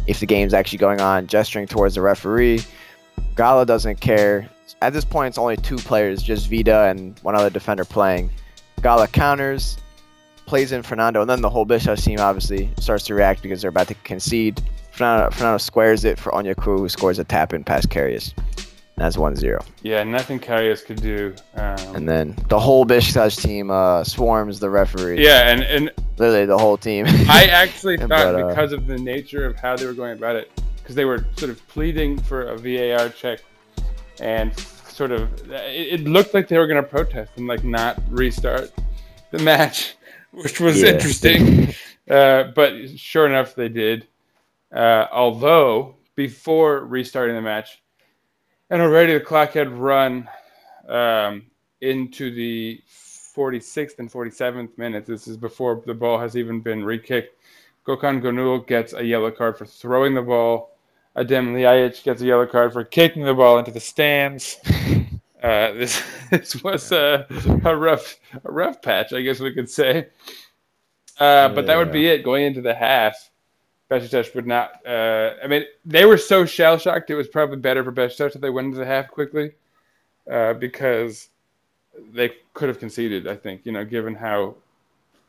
if 0.08 0.20
the 0.20 0.26
game's 0.26 0.54
actually 0.54 0.80
going 0.80 1.00
on, 1.00 1.28
gesturing 1.28 1.68
towards 1.68 1.96
the 1.96 2.02
referee. 2.02 2.62
Gala 3.36 3.66
doesn't 3.66 4.00
care. 4.02 4.50
At 4.82 4.92
this 4.92 5.06
point, 5.06 5.30
it's 5.30 5.38
only 5.38 5.56
two 5.58 5.78
players, 5.78 6.22
just 6.22 6.50
Vida 6.50 6.88
and 6.90 7.18
one 7.20 7.36
other 7.36 7.50
defender 7.50 7.86
playing. 7.86 8.32
Gala 8.82 9.08
counters, 9.08 9.78
plays 10.46 10.72
in 10.72 10.84
Fernando, 10.84 11.22
and 11.22 11.30
then 11.30 11.42
the 11.42 11.50
whole 11.50 11.66
Besiktas 11.66 12.04
team 12.04 12.20
obviously 12.20 12.70
starts 12.80 13.06
to 13.06 13.16
react 13.16 13.42
because 13.42 13.62
they're 13.62 13.70
about 13.70 13.88
to 13.88 13.96
concede. 14.04 14.62
Fernando, 14.92 15.32
Fernando 15.32 15.58
squares 15.58 16.06
it 16.06 16.20
for 16.20 16.32
Onyekuru, 16.32 16.80
who 16.80 16.90
scores 16.90 17.18
a 17.20 17.24
tap 17.24 17.54
in 17.54 17.64
past 17.64 17.90
Karius. 17.90 18.34
That's 18.96 19.18
1-0. 19.18 19.66
Yeah, 19.82 20.04
nothing 20.04 20.40
Karius 20.40 20.86
could 20.86 21.02
do. 21.02 21.34
Um, 21.56 21.96
And 21.96 22.08
then 22.08 22.36
the 22.50 22.60
whole 22.60 22.86
Besiktas 22.86 23.42
team 23.42 23.72
uh, 23.72 24.04
swarms 24.04 24.60
the 24.60 24.70
referee. 24.70 25.24
yeah, 25.24 25.50
and, 25.52 25.64
and 25.64 25.92
Literally 26.20 26.46
the 26.46 26.58
whole 26.60 26.78
team. 26.78 27.06
I 27.08 27.46
actually 27.46 27.98
thought 27.98 28.10
But, 28.10 28.36
uh, 28.36 28.48
because 28.50 28.72
of 28.72 28.86
the 28.86 28.98
nature 29.00 29.46
of 29.46 29.56
how 29.56 29.76
they 29.76 29.88
were 29.88 29.94
going 29.94 30.16
about 30.16 30.36
it, 30.36 30.52
because 30.78 30.94
they 30.94 31.06
were 31.06 31.26
sort 31.38 31.50
of 31.50 31.68
pleading 31.70 32.22
for 32.22 32.44
a 32.50 32.58
VAR 32.58 33.10
check, 33.10 33.40
and 34.20 34.56
sort 34.60 35.12
of 35.12 35.50
it, 35.50 36.02
it 36.02 36.04
looked 36.04 36.36
like 36.36 36.48
they 36.48 36.60
were 36.60 36.68
going 36.68 36.82
to 36.82 36.88
protest 36.88 37.32
and 37.38 37.48
like 37.48 37.64
not 37.64 38.00
restart 38.10 38.72
the 39.32 39.40
match, 39.40 39.96
which 40.34 40.60
was 40.60 40.82
Yeah. 40.82 40.90
interesting. 40.90 41.74
uh, 42.10 42.46
but 42.56 42.90
sure 42.98 43.26
enough, 43.28 43.56
they 43.56 43.70
did. 43.70 44.08
Uh, 44.74 45.08
although 45.12 45.96
before 46.16 46.86
restarting 46.86 47.36
the 47.36 47.42
match, 47.42 47.82
and 48.70 48.82
already 48.82 49.14
the 49.14 49.20
clock 49.20 49.52
had 49.54 49.70
run 49.70 50.28
um, 50.88 51.46
into 51.82 52.34
the 52.34 52.82
46th 53.36 54.00
and 54.00 54.12
47th 54.12 54.78
minutes. 54.78 55.08
This 55.08 55.28
is 55.28 55.38
before 55.38 55.82
the 55.86 55.94
ball 55.94 56.20
has 56.20 56.36
even 56.38 56.62
been 56.62 56.84
re-kicked. 56.84 57.36
Gökhan 57.86 58.22
Gönül 58.22 58.66
gets 58.68 58.94
a 58.94 59.04
yellow 59.04 59.32
card 59.32 59.58
for 59.58 59.66
throwing 59.66 60.14
the 60.14 60.22
ball. 60.22 60.78
Adem 61.18 61.54
Ljajic 61.54 62.04
gets 62.04 62.22
a 62.22 62.26
yellow 62.26 62.46
card 62.46 62.74
for 62.74 62.84
kicking 62.84 63.24
the 63.24 63.34
ball 63.34 63.58
into 63.60 63.72
the 63.72 63.80
stands. 63.80 64.58
Uh, 65.44 65.72
this 65.74 66.02
this 66.32 66.64
was 66.64 66.92
a, 66.92 67.28
a 67.66 67.76
rough 67.76 68.16
a 68.46 68.52
rough 68.52 68.82
patch, 68.82 69.14
I 69.14 69.22
guess 69.22 69.40
we 69.40 69.54
could 69.54 69.70
say. 69.70 70.08
Uh, 71.20 71.50
but 71.50 71.68
that 71.68 71.78
would 71.78 71.92
be 71.92 72.08
it 72.08 72.24
going 72.24 72.46
into 72.46 72.62
the 72.62 72.74
half. 72.74 73.30
Besiktas 73.92 74.34
would 74.34 74.48
not. 74.48 74.86
Uh, 74.86 75.34
I 75.44 75.48
mean, 75.48 75.66
they 75.86 76.06
were 76.06 76.18
so 76.18 76.46
shell 76.46 76.78
shocked. 76.78 77.12
It 77.12 77.16
was 77.16 77.28
probably 77.28 77.58
better 77.58 77.84
for 77.84 77.92
Besiktas 77.92 78.36
if 78.36 78.42
they 78.42 78.50
went 78.50 78.66
into 78.66 78.80
the 78.80 78.86
half 78.86 79.10
quickly, 79.10 79.52
uh, 80.32 80.54
because 80.54 81.30
they 82.12 82.32
could 82.54 82.70
have 82.70 82.80
conceded. 82.80 83.28
I 83.28 83.36
think 83.36 83.66
you 83.66 83.72
know, 83.72 83.86
given 83.86 84.16
how 84.16 84.56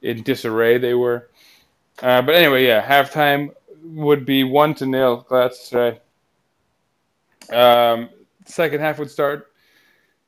in 0.00 0.23
disarray 0.23 0.78
they 0.78 0.94
were. 0.94 1.28
Uh, 2.02 2.23
but 2.23 2.35
anyway, 2.35 2.66
yeah, 2.66 2.83
halftime 2.83 3.50
would 3.83 4.25
be 4.25 4.44
one 4.44 4.75
to 4.76 4.87
nil. 4.87 5.26
Galatasaray. 5.28 5.99
Um, 7.52 8.09
second 8.47 8.80
half 8.80 8.99
would 8.99 9.11
start. 9.11 9.50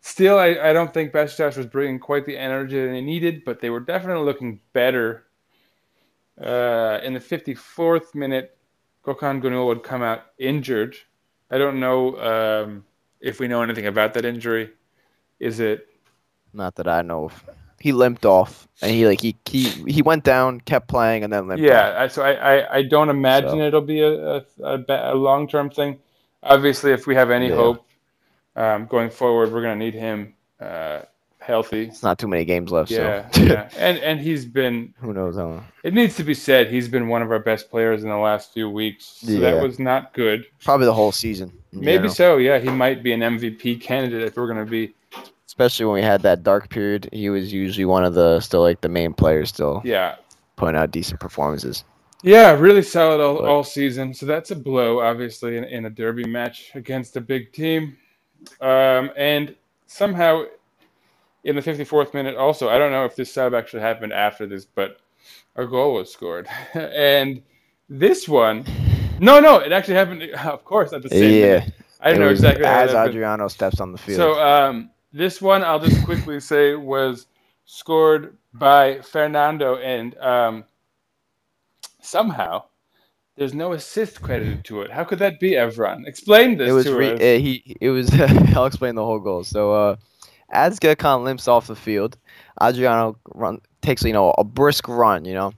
Still, 0.00 0.38
I, 0.38 0.56
I 0.62 0.72
don't 0.72 0.92
think 0.94 1.12
Besiktas 1.12 1.56
was 1.56 1.66
bringing 1.66 1.98
quite 1.98 2.26
the 2.26 2.36
energy 2.38 2.80
that 2.80 2.92
they 2.92 3.00
needed, 3.00 3.44
but 3.44 3.60
they 3.60 3.70
were 3.70 3.80
definitely 3.80 4.24
looking 4.24 4.60
better. 4.72 5.24
Uh, 6.40 7.00
in 7.02 7.14
the 7.14 7.20
54th 7.20 8.14
minute, 8.14 8.56
Gökhan 9.04 9.40
Gönül 9.42 9.66
would 9.66 9.82
come 9.82 10.02
out 10.02 10.22
injured. 10.38 10.96
I 11.50 11.58
don't 11.58 11.80
know 11.80 12.16
um, 12.20 12.84
if 13.20 13.40
we 13.40 13.48
know 13.48 13.62
anything 13.62 13.86
about 13.86 14.14
that 14.14 14.24
injury. 14.24 14.70
Is 15.40 15.60
it 15.60 15.88
Not 16.52 16.74
that 16.76 16.88
I 16.88 17.02
know 17.02 17.26
of. 17.26 17.44
He 17.78 17.92
limped 17.92 18.24
off, 18.24 18.66
and 18.82 18.90
he 18.90 19.06
like 19.06 19.20
he 19.20 19.36
he, 19.44 19.68
he 19.86 20.02
went 20.02 20.24
down, 20.24 20.60
kept 20.60 20.88
playing, 20.88 21.24
and 21.24 21.32
then 21.32 21.46
limped. 21.46 21.62
Yeah, 21.62 21.94
I, 21.98 22.08
so 22.08 22.22
I, 22.22 22.32
I, 22.32 22.76
I 22.78 22.82
don't 22.82 23.10
imagine 23.10 23.50
So- 23.50 23.60
it'll 23.60 23.80
be 23.82 24.00
a, 24.00 24.36
a, 24.36 24.42
a, 24.62 24.84
a 24.88 25.14
long 25.14 25.46
term 25.46 25.70
thing. 25.70 25.98
Obviously, 26.42 26.92
if 26.92 27.06
we 27.06 27.14
have 27.14 27.30
any 27.30 27.48
Yeah. 27.48 27.56
hope 27.56 27.85
um, 28.56 28.86
going 28.86 29.10
forward, 29.10 29.52
we're 29.52 29.62
going 29.62 29.78
to 29.78 29.84
need 29.84 29.94
him 29.94 30.34
uh, 30.60 31.02
healthy. 31.38 31.84
It's 31.84 32.02
not 32.02 32.18
too 32.18 32.26
many 32.26 32.44
games 32.44 32.72
left, 32.72 32.90
Yeah, 32.90 33.30
so 33.30 33.42
yeah, 33.44 33.68
and 33.76 33.98
and 33.98 34.18
he's 34.18 34.44
been. 34.44 34.92
who 34.98 35.12
knows 35.12 35.36
how. 35.36 35.62
It 35.84 35.94
needs 35.94 36.16
to 36.16 36.24
be 36.24 36.34
said 36.34 36.68
he's 36.68 36.88
been 36.88 37.06
one 37.08 37.22
of 37.22 37.30
our 37.30 37.38
best 37.38 37.70
players 37.70 38.02
in 38.02 38.08
the 38.08 38.16
last 38.16 38.52
few 38.52 38.68
weeks. 38.68 39.04
So 39.22 39.30
Yeah. 39.32 39.50
that 39.52 39.62
was 39.62 39.78
not 39.78 40.12
good. 40.14 40.44
Probably 40.64 40.86
the 40.86 40.94
whole 40.94 41.12
season. 41.12 41.52
Maybe 41.72 41.92
general. 42.08 42.14
so. 42.14 42.36
Yeah, 42.38 42.58
he 42.58 42.70
might 42.70 43.02
be 43.02 43.12
an 43.12 43.20
MVP 43.20 43.80
candidate 43.80 44.22
if 44.22 44.36
we're 44.36 44.52
going 44.52 44.64
to 44.64 44.70
be. 44.70 44.94
Especially 45.46 45.86
when 45.86 45.94
we 45.94 46.02
had 46.02 46.22
that 46.22 46.42
dark 46.42 46.68
period, 46.68 47.08
he 47.12 47.30
was 47.30 47.52
usually 47.52 47.84
one 47.86 48.04
of 48.04 48.14
the 48.14 48.40
still 48.40 48.60
like 48.62 48.80
the 48.80 48.88
main 48.88 49.14
players, 49.14 49.48
still 49.50 49.80
Yeah, 49.84 50.16
putting 50.56 50.76
out 50.76 50.90
decent 50.90 51.20
performances. 51.20 51.84
Yeah, 52.22 52.58
really 52.58 52.82
solid 52.82 53.22
all, 53.22 53.38
all 53.46 53.62
season. 53.62 54.12
So 54.12 54.26
that's 54.26 54.50
a 54.50 54.56
blow, 54.56 55.00
obviously, 55.00 55.56
in, 55.58 55.64
in 55.64 55.84
a 55.86 55.90
derby 55.90 56.24
match 56.24 56.72
against 56.74 57.16
a 57.16 57.20
big 57.20 57.52
team. 57.52 57.96
Um, 58.60 59.10
and 59.16 59.54
somehow, 59.86 60.44
in 61.44 61.56
the 61.56 61.62
54th 61.62 62.14
minute, 62.14 62.36
also, 62.36 62.68
I 62.68 62.78
don't 62.78 62.92
know 62.92 63.04
if 63.04 63.16
this 63.16 63.32
sub 63.32 63.54
actually 63.54 63.82
happened 63.82 64.12
after 64.12 64.46
this, 64.46 64.64
but 64.64 64.98
a 65.56 65.66
goal 65.66 65.94
was 65.94 66.12
scored. 66.12 66.48
and 66.74 67.42
this 67.88 68.28
one, 68.28 68.64
no, 69.18 69.40
no, 69.40 69.58
it 69.58 69.72
actually 69.72 69.94
happened, 69.94 70.22
of 70.44 70.64
course, 70.64 70.92
at 70.92 71.02
the 71.02 71.10
same 71.10 71.40
Yeah, 71.40 71.40
minute. 71.40 71.66
I 72.00 72.10
don't 72.10 72.18
It 72.18 72.20
know 72.20 72.30
exactly 72.30 72.64
as. 72.64 72.94
Adriano 72.94 73.48
steps 73.48 73.80
on 73.80 73.92
the 73.92 73.98
field. 73.98 74.20
So 74.22 74.40
um, 74.40 74.90
this 75.12 75.40
one, 75.42 75.64
I'll 75.64 75.80
just 75.80 76.02
quickly 76.02 76.40
say, 76.40 76.74
was 76.74 77.26
scored 77.64 78.36
by 78.54 79.00
Fernando, 79.00 79.76
and 79.76 80.16
um, 80.18 80.64
somehow 82.00 82.64
there's 83.36 83.54
no 83.54 83.72
assist 83.72 84.22
credited 84.22 84.64
to 84.66 84.82
it. 84.82 84.90
How 84.90 85.04
could 85.04 85.18
that 85.20 85.40
be, 85.40 85.52
Evran? 85.52 86.06
Explain 86.06 86.56
this 86.58 86.68
it 86.68 86.72
was 86.72 86.84
to 86.84 86.94
re- 86.96 87.14
us. 87.14 87.20
uh, 87.20 87.38
he 87.40 87.76
it 87.80 87.90
was 87.90 88.10
I'll 88.56 88.66
explain 88.66 88.94
the 88.94 89.04
whole 89.04 89.20
goal. 89.20 89.44
So 89.44 89.72
uh 89.72 89.96
as 90.50 90.78
Gökhan 90.80 91.24
limps 91.24 91.48
off 91.48 91.66
the 91.66 91.76
field, 91.76 92.18
Adriano 92.62 93.18
run 93.34 93.60
takes 93.82 94.02
you 94.04 94.12
know 94.12 94.34
a 94.38 94.44
brisk 94.44 94.88
run, 94.88 95.24
you 95.24 95.34
know. 95.34 95.52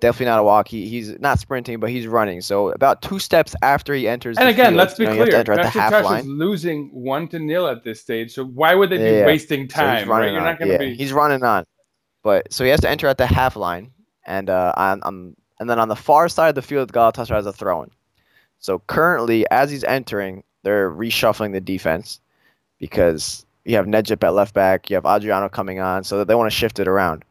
Definitely 0.00 0.26
not 0.26 0.40
a 0.40 0.44
walk. 0.44 0.68
He, 0.68 0.88
he's 0.90 1.18
not 1.20 1.38
sprinting, 1.40 1.80
but 1.80 1.90
he's 1.90 2.06
running. 2.06 2.42
So 2.42 2.68
about 2.70 3.02
two 3.02 3.18
steps 3.18 3.54
after 3.62 3.94
he 3.94 4.06
enters 4.06 4.38
and 4.38 4.48
the 4.48 4.52
again, 4.52 4.74
field, 4.74 4.76
let's 4.76 4.94
be 4.94 5.04
you 5.04 5.08
know, 5.08 5.12
you 5.14 5.20
have 5.20 5.30
to 5.30 5.36
clear. 5.36 5.38
enter 5.38 5.52
at 5.52 5.62
the 5.62 5.70
half 5.70 5.92
Besiktas 5.92 6.02
is 6.18 6.26
losing 6.26 6.90
one 6.92 7.28
to 7.28 7.38
nil 7.38 7.66
at 7.68 7.84
this 7.84 8.00
stage, 8.02 8.32
so 8.34 8.44
why 8.44 8.74
would 8.74 8.90
they 8.90 8.98
be 8.98 9.12
Yeah, 9.12 9.24
wasting 9.24 9.68
So 9.68 9.88
he's 9.88 10.04
time? 10.04 10.08
right? 10.10 10.10
running 10.10 10.34
You're 10.34 10.42
on. 10.42 10.46
not 10.50 10.58
going 10.58 10.70
to 10.70 10.74
yeah, 10.74 10.78
be. 10.78 10.94
he's 10.94 11.12
running 11.12 11.42
on. 11.44 11.64
But 12.22 12.52
so 12.52 12.64
he 12.64 12.70
has 12.70 12.80
to 12.82 12.90
enter 12.90 13.06
at 13.08 13.18
the 13.18 13.26
half 13.26 13.56
line, 13.56 13.92
and 14.26 14.50
uh, 14.50 14.72
on, 14.76 15.02
on 15.02 15.36
and 15.58 15.68
then 15.70 15.78
on 15.78 15.88
the 15.88 15.96
far 15.96 16.28
side 16.28 16.50
of 16.50 16.54
the 16.54 16.62
field, 16.62 16.92
Galatasaray 16.92 17.36
has 17.36 17.46
a 17.46 17.52
throw-in. 17.52 17.90
So 18.58 18.80
currently, 18.86 19.44
as 19.50 19.70
he's 19.70 19.84
entering, 19.84 20.42
they're 20.62 20.90
reshuffling 20.90 21.52
the 21.52 21.60
defense 21.60 22.20
because 22.78 23.46
you 23.64 23.76
have 23.76 23.86
Necip 23.86 24.22
at 24.24 24.34
left 24.34 24.54
back, 24.54 24.90
you 24.90 24.96
have 24.96 25.06
Adriano 25.06 25.48
coming 25.48 25.80
on, 25.80 26.04
so 26.04 26.18
that 26.18 26.28
they 26.28 26.34
want 26.34 26.50
to 26.50 26.56
shift 26.56 26.78
it 26.78 26.88
around. 26.88 27.24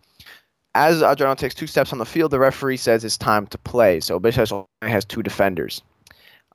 As 0.74 1.02
Adriano 1.02 1.36
takes 1.36 1.56
two 1.56 1.68
steps 1.68 1.94
on 1.94 2.00
the 2.00 2.06
field, 2.06 2.32
the 2.32 2.40
referee 2.40 2.78
says 2.78 3.06
it's 3.06 3.18
time 3.18 3.48
to 3.48 3.58
play. 3.58 4.00
So 4.02 4.20
Besiktas 4.20 4.66
has 4.82 5.06
two 5.06 5.24
defenders. 5.24 5.82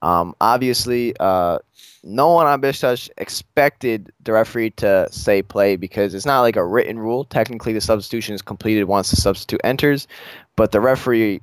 Um, 0.02 0.34
obviously, 0.40 1.14
uh, 1.20 1.58
no 2.02 2.30
one 2.30 2.46
on 2.46 2.60
Besiktas 2.60 3.10
expected 3.18 4.10
the 4.24 4.32
referee 4.32 4.70
to 4.72 5.08
say 5.10 5.42
play 5.42 5.76
because 5.76 6.14
it's 6.14 6.26
not 6.26 6.40
like 6.40 6.56
a 6.56 6.64
written 6.64 6.98
rule. 6.98 7.24
Technically, 7.24 7.72
the 7.72 7.80
substitution 7.80 8.34
is 8.34 8.42
completed 8.42 8.84
once 8.84 9.10
the 9.10 9.16
substitute 9.16 9.60
enters, 9.64 10.06
but 10.56 10.72
the 10.72 10.80
referee, 10.80 11.40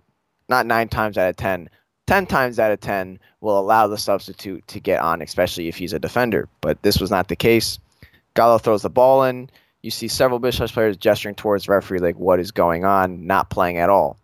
not 0.49 0.65
nine 0.65 0.87
times 0.87 1.17
out 1.17 1.29
of 1.29 1.35
ten, 1.35 1.69
ten 2.05 2.25
times 2.25 2.59
out 2.59 2.71
of 2.71 2.79
ten, 2.79 3.19
will 3.41 3.59
allow 3.59 3.87
the 3.87 3.97
substitute 3.97 4.65
to 4.67 4.79
get 4.79 5.01
on, 5.01 5.21
especially 5.21 5.67
if 5.67 5.75
he's 5.75 5.93
a 5.93 5.99
defender. 5.99 6.47
But 6.61 6.81
this 6.83 6.99
was 6.99 7.11
not 7.11 7.27
the 7.27 7.35
case. 7.35 7.79
Gallo 8.33 8.57
throws 8.57 8.83
the 8.83 8.89
ball 8.89 9.23
in. 9.23 9.49
you 9.81 9.91
see 9.91 10.07
several 10.07 10.39
Besiktas 10.39 10.71
players 10.71 10.97
gesturing 10.97 11.35
towards 11.35 11.67
referee, 11.67 11.99
like, 11.99 12.17
what 12.17 12.39
is 12.39 12.51
going 12.51 12.85
on? 12.85 13.25
Not 13.25 13.49
playing 13.49 13.77
at 13.77 13.89
all. 13.89 14.17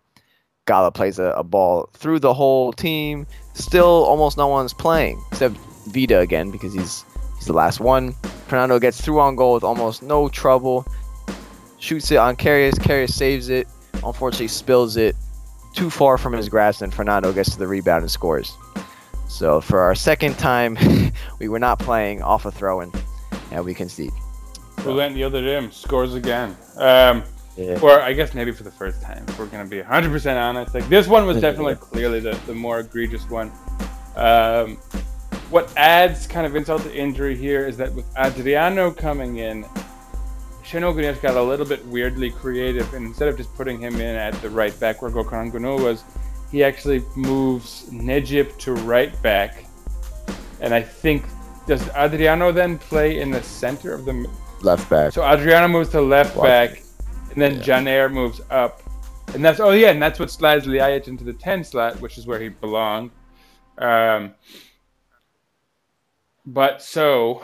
Gala 0.66 0.92
plays 0.92 1.18
a, 1.18 1.34
a 1.36 1.44
ball 1.44 1.90
through 1.92 2.20
the 2.20 2.32
whole 2.32 2.72
team. 2.72 3.26
Still, 3.54 4.04
almost 4.04 4.36
no 4.36 4.46
one's 4.46 4.72
playing 4.72 5.22
except 5.30 5.56
Vida 5.88 6.20
again 6.20 6.50
because 6.50 6.72
he's 6.72 7.04
he's 7.36 7.46
the 7.46 7.52
last 7.52 7.80
one. 7.80 8.12
Fernando 8.46 8.78
gets 8.78 9.00
through 9.00 9.20
on 9.20 9.36
goal 9.36 9.54
with 9.54 9.64
almost 9.64 10.02
no 10.02 10.28
trouble. 10.28 10.86
Shoots 11.78 12.10
it 12.10 12.16
on 12.16 12.36
Karius. 12.36 12.74
Karius 12.74 13.10
saves 13.10 13.50
it. 13.50 13.68
Unfortunately, 14.02 14.48
spills 14.48 14.96
it 14.96 15.16
too 15.74 15.90
far 15.90 16.16
from 16.18 16.32
his 16.32 16.48
grasp, 16.48 16.82
and 16.82 16.92
Fernando 16.92 17.32
gets 17.32 17.50
to 17.50 17.58
the 17.58 17.66
rebound 17.66 18.02
and 18.02 18.10
scores. 18.10 18.56
So 19.28 19.60
for 19.60 19.80
our 19.80 19.94
second 19.94 20.38
time, 20.38 20.78
we 21.38 21.48
were 21.48 21.58
not 21.58 21.78
playing 21.78 22.22
off 22.22 22.46
a 22.46 22.50
throw 22.50 22.80
in, 22.80 22.92
and 23.50 23.64
we 23.64 23.74
concede. 23.74 24.12
Who 24.80 24.94
went 24.94 25.14
the 25.14 25.24
other 25.24 25.40
Yildirim 25.40 25.72
scores 25.72 26.14
again. 26.14 26.56
Um, 26.76 27.24
Yeah. 27.56 27.78
Or 27.80 28.00
I 28.00 28.12
guess 28.12 28.34
maybe 28.34 28.50
for 28.50 28.64
the 28.64 28.70
first 28.70 29.00
time, 29.00 29.24
if 29.28 29.38
we're 29.38 29.46
gonna 29.46 29.64
be 29.64 29.80
100% 29.80 30.36
honest. 30.36 30.74
Like 30.74 30.88
this 30.88 31.06
one 31.06 31.24
was 31.24 31.40
definitely 31.40 31.76
clearly 31.76 32.18
the, 32.18 32.32
the 32.46 32.54
more 32.54 32.80
egregious 32.80 33.30
one. 33.30 33.52
Um, 34.16 34.76
what 35.50 35.72
adds 35.76 36.26
kind 36.26 36.46
of 36.46 36.56
insult 36.56 36.82
to 36.82 36.92
injury 36.94 37.36
here 37.36 37.66
is 37.66 37.76
that 37.76 37.92
with 37.94 38.06
Adriano 38.18 38.90
coming 38.90 39.36
in, 39.36 39.64
Güneş 40.72 41.20
got 41.22 41.36
a 41.36 41.42
little 41.42 41.66
bit 41.66 41.84
weirdly 41.86 42.30
creative, 42.30 42.92
and 42.94 43.06
instead 43.06 43.28
of 43.28 43.36
just 43.36 43.54
putting 43.54 43.78
him 43.80 43.94
in 43.96 44.16
at 44.16 44.34
the 44.42 44.48
right 44.50 44.78
back 44.80 45.02
where 45.02 45.10
Gökhan 45.10 45.52
Gönül 45.52 45.82
was, 45.82 46.02
he 46.50 46.64
actually 46.64 47.02
moves 47.16 47.86
Necip 47.90 48.56
to 48.58 48.74
right 48.74 49.20
back, 49.22 49.64
and 50.60 50.74
I 50.74 50.82
think 50.82 51.24
does 51.66 51.88
Adriano 51.90 52.52
then 52.52 52.78
play 52.78 53.20
in 53.20 53.30
the 53.30 53.42
center 53.42 53.92
of 53.94 54.04
the 54.04 54.26
Left 54.62 54.88
back. 54.88 55.12
so 55.12 55.22
Adriano 55.22 55.68
moves 55.68 55.90
to 55.90 56.00
left 56.00 56.36
Watch. 56.36 56.46
back, 56.46 56.82
and 57.32 57.42
then 57.42 57.60
Caner 57.60 58.10
moves 58.10 58.40
up, 58.50 58.82
and 59.34 59.44
that's 59.44 59.60
oh 59.60 59.70
yeah, 59.72 59.90
and 59.90 60.00
that's 60.02 60.18
what 60.18 60.30
slides 60.30 60.66
Ljajic 60.66 61.08
into 61.08 61.24
the 61.24 61.34
ten 61.34 61.62
slot, 61.64 62.00
which 62.00 62.16
is 62.16 62.26
where 62.26 62.40
he 62.40 62.48
belonged. 62.48 63.10
Um, 63.78 64.34
but 66.46 66.80
so, 66.82 67.42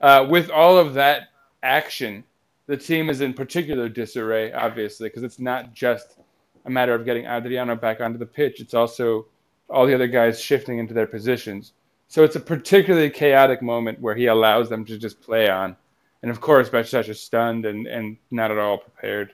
uh, 0.00 0.26
with 0.28 0.50
all 0.50 0.78
of 0.78 0.94
that 0.94 1.28
action, 1.62 2.24
the 2.66 2.76
team 2.76 3.10
is 3.10 3.20
in 3.20 3.34
particular 3.34 3.88
disarray, 3.88 4.52
obviously, 4.52 5.08
because 5.08 5.22
it's 5.22 5.40
not 5.40 5.74
just 5.74 6.18
a 6.64 6.70
matter 6.70 6.94
of 6.94 7.04
getting 7.04 7.26
Adriano 7.26 7.74
back 7.74 8.00
onto 8.00 8.18
the 8.18 8.26
pitch; 8.26 8.60
it's 8.60 8.74
also 8.74 9.26
all 9.68 9.86
the 9.86 9.94
other 9.94 10.06
guys 10.06 10.40
shifting 10.40 10.78
into 10.78 10.94
their 10.94 11.06
positions. 11.06 11.72
So 12.08 12.24
it's 12.24 12.36
a 12.36 12.40
particularly 12.40 13.10
chaotic 13.10 13.62
moment 13.62 13.98
where 14.00 14.14
he 14.14 14.26
allows 14.26 14.68
them 14.68 14.84
to 14.84 14.98
just 14.98 15.20
play 15.22 15.48
on. 15.48 15.76
And 16.20 16.30
of 16.30 16.40
course, 16.40 16.68
Besiktas 16.68 17.08
is 17.08 17.20
stunned 17.20 17.64
and, 17.64 17.86
and 17.86 18.16
not 18.30 18.50
at 18.50 18.58
all 18.58 18.78
prepared. 18.78 19.32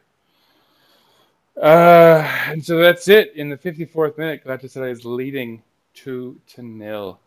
Uh, 1.60 2.22
and 2.46 2.64
so 2.64 2.78
that's 2.78 3.08
it. 3.08 3.34
In 3.34 3.48
the 3.48 3.56
54th 3.56 4.16
minute, 4.16 4.44
Galatasaray 4.44 4.92
is 4.92 5.04
leading 5.04 5.62
2 5.94 6.40
to 6.46 6.62
nil. 6.62 7.18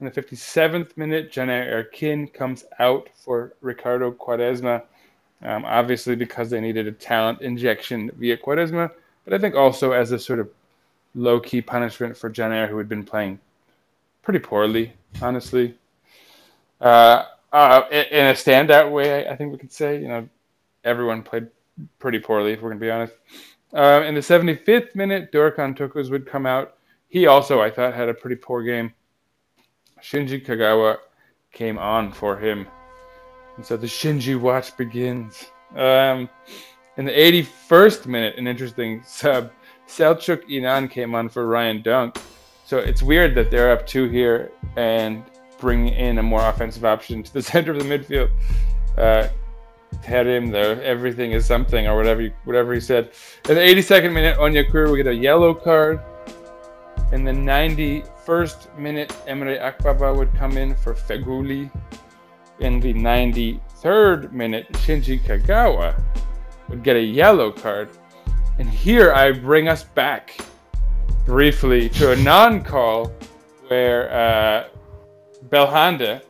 In 0.00 0.06
the 0.06 0.10
57th 0.10 0.96
minute, 0.96 1.30
Caner 1.30 1.70
Erkin 1.72 2.34
comes 2.34 2.64
out 2.80 3.08
for 3.14 3.54
Ricardo 3.60 4.10
Quaresma, 4.10 4.82
um, 5.42 5.64
obviously 5.64 6.16
because 6.16 6.50
they 6.50 6.60
needed 6.60 6.86
a 6.86 6.92
talent 6.92 7.40
injection 7.40 8.10
via 8.16 8.36
Quaresma, 8.36 8.90
but 9.24 9.34
I 9.34 9.38
think 9.38 9.54
also 9.54 9.92
as 9.92 10.12
a 10.12 10.18
sort 10.18 10.38
of 10.38 10.48
low 11.14 11.40
key 11.40 11.60
punishment 11.60 12.16
for 12.16 12.30
Caner, 12.30 12.68
who 12.68 12.78
had 12.78 12.88
been 12.88 13.04
playing 13.04 13.38
pretty 14.22 14.38
poorly, 14.38 14.92
honestly. 15.20 15.76
Uh, 16.80 17.24
uh, 17.52 17.82
in 17.90 18.26
a 18.26 18.32
standout 18.32 18.90
way, 18.90 19.28
I 19.28 19.36
think 19.36 19.52
we 19.52 19.58
could 19.58 19.72
say. 19.72 20.00
You 20.00 20.08
know, 20.08 20.28
everyone 20.84 21.22
played 21.22 21.48
pretty 21.98 22.18
poorly, 22.18 22.52
if 22.52 22.62
we're 22.62 22.70
going 22.70 22.80
to 22.80 22.84
be 22.84 22.90
honest. 22.90 23.14
Uh, 23.72 24.02
in 24.06 24.14
the 24.14 24.20
75th 24.20 24.94
minute, 24.94 25.32
Dorukhan 25.32 25.76
Toköz 25.76 26.10
would 26.10 26.26
come 26.26 26.46
out. 26.46 26.74
He 27.08 27.26
also, 27.26 27.60
I 27.60 27.70
thought, 27.70 27.94
had 27.94 28.08
a 28.08 28.14
pretty 28.14 28.36
poor 28.36 28.62
game. 28.62 28.94
Shinji 30.02 30.44
Kagawa 30.44 30.96
came 31.52 31.78
on 31.78 32.12
for 32.12 32.36
him. 32.36 32.66
And 33.56 33.64
so 33.64 33.76
the 33.76 33.86
Shinji 33.86 34.38
watch 34.38 34.76
begins. 34.76 35.50
Um, 35.76 36.28
in 36.96 37.04
the 37.04 37.12
81st 37.12 38.06
minute, 38.06 38.36
an 38.36 38.46
interesting 38.46 39.02
sub, 39.04 39.52
Selçuk 39.86 40.48
Inan 40.48 40.90
came 40.90 41.14
on 41.14 41.28
for 41.28 41.46
Ryan 41.46 41.82
Dunk. 41.82 42.18
So 42.64 42.78
it's 42.78 43.02
weird 43.02 43.34
that 43.34 43.50
they're 43.50 43.72
up 43.72 43.86
two 43.86 44.08
here 44.08 44.52
and 44.76 45.24
bring 45.58 45.88
in 45.88 46.18
a 46.18 46.22
more 46.22 46.46
offensive 46.48 46.84
option 46.84 47.22
to 47.22 47.32
the 47.32 47.42
center 47.52 47.72
of 47.72 47.78
the 47.78 47.84
midfield. 47.84 48.30
Uh, 48.96 49.28
had 50.02 50.26
him 50.26 50.50
there. 50.50 50.82
Everything 50.82 51.32
is 51.32 51.46
something, 51.46 51.86
or 51.86 51.96
whatever. 51.96 52.22
You, 52.22 52.32
whatever 52.44 52.74
he 52.74 52.80
said. 52.80 53.12
In 53.48 53.54
the 53.54 53.60
82nd 53.60 54.12
minute, 54.12 54.38
Onyekuru 54.38 54.90
we 54.90 54.96
get 54.96 55.06
a 55.06 55.14
yellow 55.14 55.54
card. 55.54 56.00
In 57.12 57.24
the 57.24 57.32
91st 57.32 58.76
minute, 58.78 59.10
Emre 59.28 59.60
Akbaba 59.60 60.16
would 60.16 60.34
come 60.34 60.56
in 60.56 60.74
for 60.74 60.94
Feghouli. 60.94 61.70
In 62.62 62.78
the 62.78 62.94
93rd 62.94 64.30
minute, 64.30 64.70
Shinji 64.74 65.20
Kagawa 65.20 66.00
would 66.68 66.84
get 66.84 66.94
a 66.94 67.02
yellow 67.02 67.50
card. 67.50 67.88
And 68.60 68.68
here 68.68 69.12
I 69.12 69.32
bring 69.32 69.66
us 69.66 69.82
back 69.82 70.38
briefly 71.26 71.88
to 71.88 72.12
a 72.12 72.16
non-call 72.18 73.08
where 73.66 74.12
uh, 74.12 74.68
Belhanda, 75.48 76.22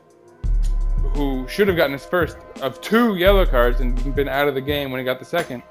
who 1.13 1.47
should 1.49 1.69
have 1.69 1.77
gotten 1.77 1.93
his 1.93 2.07
first 2.07 2.39
of 2.63 2.81
two 2.81 3.17
yellow 3.17 3.45
cards 3.45 3.81
and 3.81 4.15
been 4.15 4.29
out 4.29 4.49
of 4.49 4.55
the 4.55 4.61
game 4.63 4.91
when 4.91 5.01
he 5.01 5.05
got 5.05 5.19
the 5.19 5.27
second, 5.27 5.63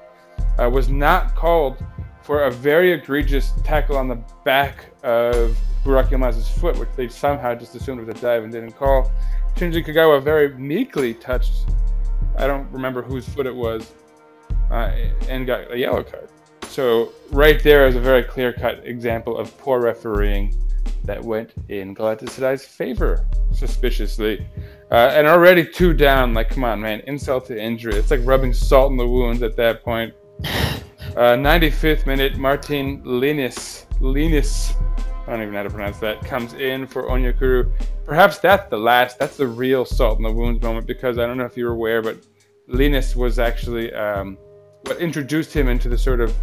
uh, 0.60 0.70
was 0.70 0.88
not 0.88 1.34
called 1.34 1.84
for 2.20 2.44
a 2.44 2.52
very 2.52 2.92
egregious 2.92 3.50
tackle 3.64 3.96
on 3.96 4.06
the 4.06 4.22
back 4.44 4.86
of 5.02 5.58
Burak 5.84 6.08
Yılmaz's 6.10 6.48
foot, 6.48 6.78
which 6.78 6.88
they 6.96 7.08
somehow 7.08 7.54
just 7.54 7.74
assumed 7.74 8.00
was 8.00 8.08
a 8.08 8.20
dive 8.20 8.44
and 8.44 8.52
didn't 8.52 8.72
call. 8.72 9.10
Shinji 9.56 9.84
Kagawa 9.84 10.22
very 10.22 10.54
meekly 10.56 11.14
touched, 11.14 11.66
I 12.36 12.46
don't 12.46 12.70
remember 12.70 13.02
whose 13.02 13.28
foot 13.28 13.46
it 13.46 13.54
was, 13.54 13.92
uh, 14.70 14.92
and 15.28 15.46
got 15.46 15.70
a 15.72 15.78
yellow 15.78 16.02
card. 16.02 16.28
So 16.68 17.12
right 17.30 17.62
there 17.62 17.86
is 17.86 17.96
a 17.96 18.00
very 18.00 18.22
clear-cut 18.22 18.86
example 18.86 19.36
of 19.36 19.56
poor 19.58 19.80
refereeing 19.80 20.54
that 21.04 21.22
went 21.22 21.52
in 21.68 21.94
Galatasaray's 21.94 22.64
favor, 22.64 23.26
suspiciously. 23.52 24.46
Uh, 24.90 25.10
and 25.14 25.26
already 25.26 25.64
two 25.64 25.92
down. 25.92 26.32
Like, 26.32 26.50
come 26.50 26.64
on, 26.64 26.80
man, 26.80 27.00
insult 27.06 27.46
to 27.46 27.60
injury. 27.60 27.94
It's 27.94 28.10
like 28.10 28.20
rubbing 28.24 28.52
salt 28.52 28.90
in 28.90 28.96
the 28.96 29.06
wounds 29.06 29.42
at 29.42 29.56
that 29.56 29.82
point. 29.82 30.14
Uh, 31.12 31.36
95th 31.36 32.06
minute, 32.06 32.38
Martin 32.38 33.02
Linus, 33.04 33.84
Linis, 34.00 34.72
I 35.26 35.30
don't 35.30 35.42
even 35.42 35.52
know 35.52 35.58
how 35.58 35.62
to 35.64 35.70
pronounce 35.70 35.98
that, 36.00 36.24
comes 36.24 36.54
in 36.54 36.86
for 36.86 37.04
Onyekuru. 37.04 37.70
Perhaps 38.04 38.38
that's 38.38 38.68
the 38.70 38.76
last, 38.76 39.18
that's 39.18 39.36
the 39.36 39.46
real 39.46 39.84
salt 39.84 40.18
in 40.18 40.24
the 40.24 40.32
wounds 40.32 40.60
moment 40.62 40.86
because 40.86 41.18
I 41.18 41.26
don't 41.26 41.36
know 41.36 41.44
if 41.44 41.56
you 41.56 41.66
were 41.66 41.72
aware, 41.72 42.02
but 42.02 42.18
Linus 42.66 43.14
was 43.14 43.38
actually 43.38 43.92
um, 43.94 44.36
what 44.82 44.98
introduced 44.98 45.52
him 45.54 45.68
into 45.68 45.88
the 45.88 45.98
sort 45.98 46.20
of 46.20 46.34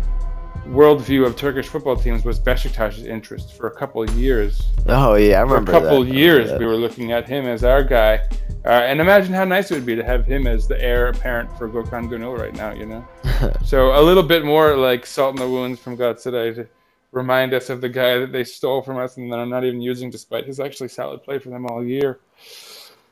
worldview 0.68 1.26
of 1.26 1.36
Turkish 1.36 1.68
football 1.68 1.96
teams 1.96 2.24
was 2.24 2.40
Besiktas's 2.40 3.06
interest 3.06 3.54
for 3.54 3.68
a 3.68 3.72
couple 3.72 4.02
of 4.02 4.10
years. 4.12 4.62
Oh 4.88 5.16
yeah, 5.16 5.40
I 5.40 5.42
remember. 5.42 5.72
For 5.72 5.78
a 5.78 5.82
couple 5.82 6.04
that. 6.04 6.14
years, 6.14 6.58
we 6.60 6.66
were 6.66 6.76
looking 6.76 7.12
at 7.12 7.28
him 7.28 7.46
as 7.48 7.64
our 7.64 7.84
guy. 7.84 8.22
Uh, 8.66 8.70
and 8.70 9.00
imagine 9.00 9.34
how 9.34 9.46
nice 9.46 9.72
it 9.72 9.76
would 9.76 9.86
be 9.86 9.96
to 9.96 10.04
have 10.04 10.26
him 10.26 10.46
as 10.46 10.68
the 10.68 10.82
heir 10.82 11.08
apparent 11.08 11.50
for 11.58 11.70
Gökhan 11.70 12.10
Gönül 12.10 12.38
right 12.38 12.54
now, 12.54 12.72
you 12.74 12.86
know? 12.86 13.08
so 13.66 14.00
a 14.00 14.02
little 14.02 14.24
bit 14.24 14.44
more 14.44 14.76
like 14.76 15.06
salt 15.06 15.36
in 15.36 15.42
the 15.42 15.50
wounds 15.50 15.80
from 15.80 15.98
Galatasaray 15.98 16.68
remind 17.12 17.54
us 17.54 17.70
of 17.70 17.82
the 17.82 17.90
guy 17.90 18.20
that 18.20 18.32
they 18.32 18.44
stole 18.44 18.82
from 18.82 18.98
us 18.98 19.18
and 19.18 19.32
that 19.32 19.40
I'm 19.40 19.50
not 19.50 19.64
even 19.64 19.82
using 19.82 20.10
despite 20.10 20.46
his 20.46 20.60
actually 20.60 20.90
solid 20.90 21.24
play 21.24 21.40
for 21.40 21.50
them 21.50 21.66
all 21.66 21.84
year. 21.84 22.20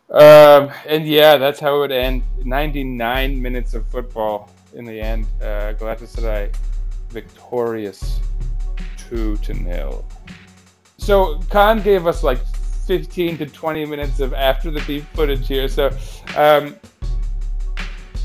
Um, 0.09 0.71
and 0.87 1.07
yeah, 1.07 1.37
that's 1.37 1.59
how 1.59 1.77
it 1.77 1.79
would 1.79 1.91
end. 1.91 2.23
99 2.43 3.41
minutes 3.41 3.73
of 3.73 3.85
football 3.87 4.49
in 4.73 4.85
the 4.85 4.99
end. 4.99 5.25
Uh, 5.41 5.73
Galatasaray 5.73 6.55
victorious 7.09 8.19
2 9.09 9.37
to 9.37 9.53
nil. 9.53 10.05
So 10.97 11.37
Kaan 11.49 11.83
gave 11.83 12.07
us 12.07 12.23
like 12.23 12.45
15 12.85 13.37
to 13.39 13.45
20 13.45 13.85
minutes 13.85 14.19
of 14.19 14.33
after 14.33 14.71
the 14.71 14.81
beat 14.81 15.03
footage 15.13 15.47
here. 15.47 15.67
So, 15.67 15.87
um, 16.35 16.75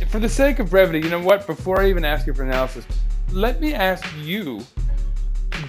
for 0.09 0.19
the 0.19 0.29
sake 0.29 0.59
of 0.59 0.71
brevity, 0.71 1.01
you 1.01 1.11
know 1.11 1.21
what? 1.21 1.47
Before 1.47 1.81
I 1.81 1.89
even 1.89 2.05
ask 2.05 2.27
you 2.27 2.35
for 2.35 2.43
analysis, 2.43 2.85
let 3.33 3.61
me 3.61 3.75
ask 3.75 4.05
you 4.19 4.65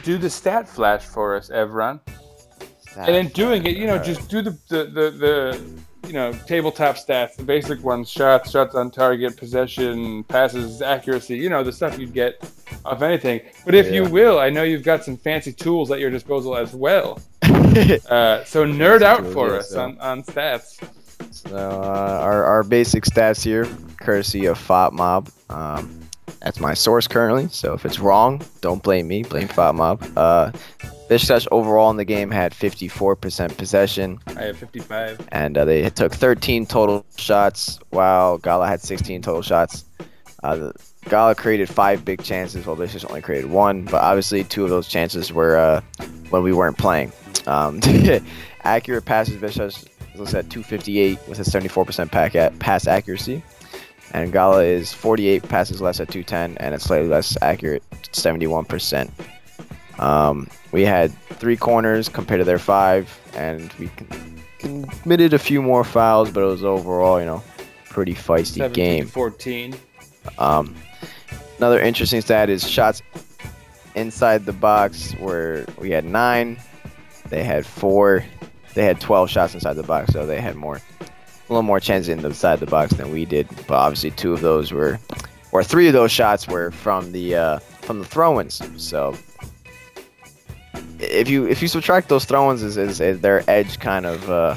do 0.03 0.17
the 0.17 0.29
stat 0.29 0.67
flash 0.67 1.03
for 1.03 1.35
us, 1.35 1.49
Evran. 1.49 1.99
And 2.95 3.15
in 3.15 3.27
doing 3.29 3.65
it, 3.65 3.75
you 3.75 3.87
know, 3.87 3.97
just 3.97 4.29
do 4.29 4.41
the, 4.41 4.51
the, 4.69 4.83
the, 4.85 5.11
the 5.11 6.07
you 6.07 6.13
know, 6.13 6.33
tabletop 6.45 6.95
stats, 6.97 7.35
the 7.35 7.43
basic 7.43 7.83
ones 7.83 8.09
shots, 8.09 8.51
shots 8.51 8.75
on 8.75 8.91
target, 8.91 9.35
possession, 9.37 10.23
passes, 10.25 10.81
accuracy, 10.81 11.37
you 11.37 11.49
know, 11.49 11.63
the 11.63 11.71
stuff 11.71 11.97
you'd 11.97 12.13
get 12.13 12.43
off 12.85 13.01
anything. 13.01 13.41
But 13.65 13.73
if 13.73 13.91
you 13.91 14.03
will, 14.03 14.39
I 14.39 14.49
know 14.49 14.63
you've 14.63 14.83
got 14.83 15.03
some 15.03 15.17
fancy 15.17 15.53
tools 15.53 15.89
at 15.91 15.99
your 15.99 16.11
disposal 16.11 16.55
as 16.55 16.73
well. 16.73 17.19
Uh, 17.73 18.43
so 18.43 18.67
nerd 18.67 19.01
out 19.01 19.25
for 19.33 19.55
us 19.55 19.73
on, 19.73 19.97
on 19.97 20.21
stats. 20.21 20.79
So 21.31 21.55
uh, 21.55 22.19
our 22.21 22.43
our 22.43 22.63
basic 22.63 23.03
stats 23.03 23.43
here, 23.43 23.67
courtesy 23.99 24.45
of 24.45 24.59
FOTMob. 24.59 25.31
Um, 25.49 26.02
that's 26.43 26.59
my 26.59 26.73
source 26.73 27.07
currently. 27.07 27.47
So 27.49 27.73
if 27.73 27.85
it's 27.85 27.99
wrong, 27.99 28.41
don't 28.61 28.83
blame 28.83 29.07
me. 29.07 29.23
Blame 29.23 29.47
FOTMob. 29.47 30.11
Uh, 30.17 30.51
Besiktas 31.09 31.47
overall 31.51 31.89
in 31.91 31.97
the 31.97 32.05
game 32.05 32.31
had 32.31 32.53
54% 32.53 33.57
possession, 33.57 34.19
I 34.35 34.43
have 34.43 34.57
55. 34.57 35.27
and 35.31 35.57
uh, 35.57 35.65
they 35.65 35.89
took 35.89 36.13
13 36.13 36.65
total 36.65 37.05
shots, 37.17 37.79
while 37.89 38.37
Gala 38.37 38.67
had 38.67 38.81
16 38.81 39.21
total 39.21 39.41
shots. 39.41 39.85
Uh, 40.43 40.55
the, 40.55 40.73
Gala 41.09 41.35
created 41.35 41.69
five 41.69 42.03
big 42.03 42.23
chances, 42.23 42.65
while 42.65 42.75
Besiktas 42.75 43.07
only 43.09 43.21
created 43.21 43.49
one. 43.51 43.83
But 43.83 44.01
obviously, 44.01 44.43
two 44.43 44.63
of 44.63 44.69
those 44.69 44.87
chances 44.87 45.31
were 45.31 45.57
uh, 45.57 45.81
when 46.29 46.43
we 46.43 46.53
weren't 46.53 46.77
playing. 46.77 47.11
Um, 47.47 47.79
accurate 48.63 49.05
passes, 49.05 49.35
Besiktas 49.35 49.87
was 50.17 50.33
at 50.33 50.49
258 50.49 51.19
with 51.27 51.39
a 51.39 51.43
74% 51.43 52.11
pack 52.11 52.35
at 52.35 52.57
pass 52.59 52.87
accuracy, 52.87 53.43
and 54.13 54.31
Gala 54.31 54.63
is 54.63 54.93
48 54.93 55.47
passes 55.49 55.81
less 55.81 55.99
at 55.99 56.09
210, 56.09 56.57
and 56.57 56.75
it's 56.75 56.85
slightly 56.85 57.07
less 57.07 57.35
accurate, 57.41 57.83
71%. 58.11 59.09
Um, 59.99 60.47
we 60.71 60.83
had 60.83 61.11
three 61.33 61.57
corners 61.57 62.09
compared 62.09 62.39
to 62.39 62.45
their 62.45 62.59
five, 62.59 63.19
and 63.35 63.71
we 63.73 63.89
committed 64.59 65.33
a 65.33 65.39
few 65.39 65.61
more 65.61 65.83
fouls, 65.83 66.31
but 66.31 66.41
it 66.41 66.47
was 66.47 66.63
overall, 66.63 67.19
you 67.19 67.25
know, 67.25 67.43
pretty 67.89 68.13
feisty 68.13 68.71
game. 68.73 69.05
to 69.05 69.11
14. 69.11 69.75
Um, 70.37 70.75
another 71.57 71.79
interesting 71.79 72.21
stat 72.21 72.49
is 72.49 72.67
shots 72.67 73.01
inside 73.95 74.45
the 74.45 74.53
box 74.53 75.13
where 75.13 75.65
we 75.77 75.91
had 75.91 76.05
nine. 76.05 76.59
They 77.29 77.43
had 77.43 77.65
four. 77.65 78.23
They 78.73 78.85
had 78.85 78.99
12 78.99 79.29
shots 79.29 79.53
inside 79.53 79.73
the 79.73 79.83
box, 79.83 80.13
so 80.13 80.25
they 80.25 80.41
had 80.41 80.55
more, 80.55 80.81
a 81.49 81.53
little 81.53 81.63
more 81.63 81.79
chances 81.79 82.09
inside 82.09 82.59
the 82.59 82.65
box 82.65 82.93
than 82.93 83.11
we 83.11 83.25
did. 83.25 83.47
But 83.67 83.75
obviously, 83.75 84.11
two 84.11 84.33
of 84.33 84.41
those 84.41 84.71
were, 84.71 84.99
or 85.51 85.63
three 85.63 85.87
of 85.87 85.93
those 85.93 86.11
shots 86.11 86.47
were 86.47 86.71
from 86.71 87.11
the 87.11 87.35
uh, 87.35 87.59
from 87.81 87.99
the 87.99 88.05
throw-ins. 88.05 88.61
So 88.81 89.15
if 90.99 91.29
you 91.29 91.47
if 91.47 91.61
you 91.61 91.67
subtract 91.67 92.09
those 92.09 92.25
throw-ins, 92.25 92.63
is, 92.63 92.77
is, 92.77 92.99
is 93.01 93.19
their 93.19 93.43
edge 93.49 93.79
kind 93.79 94.05
of 94.05 94.29
uh, 94.29 94.55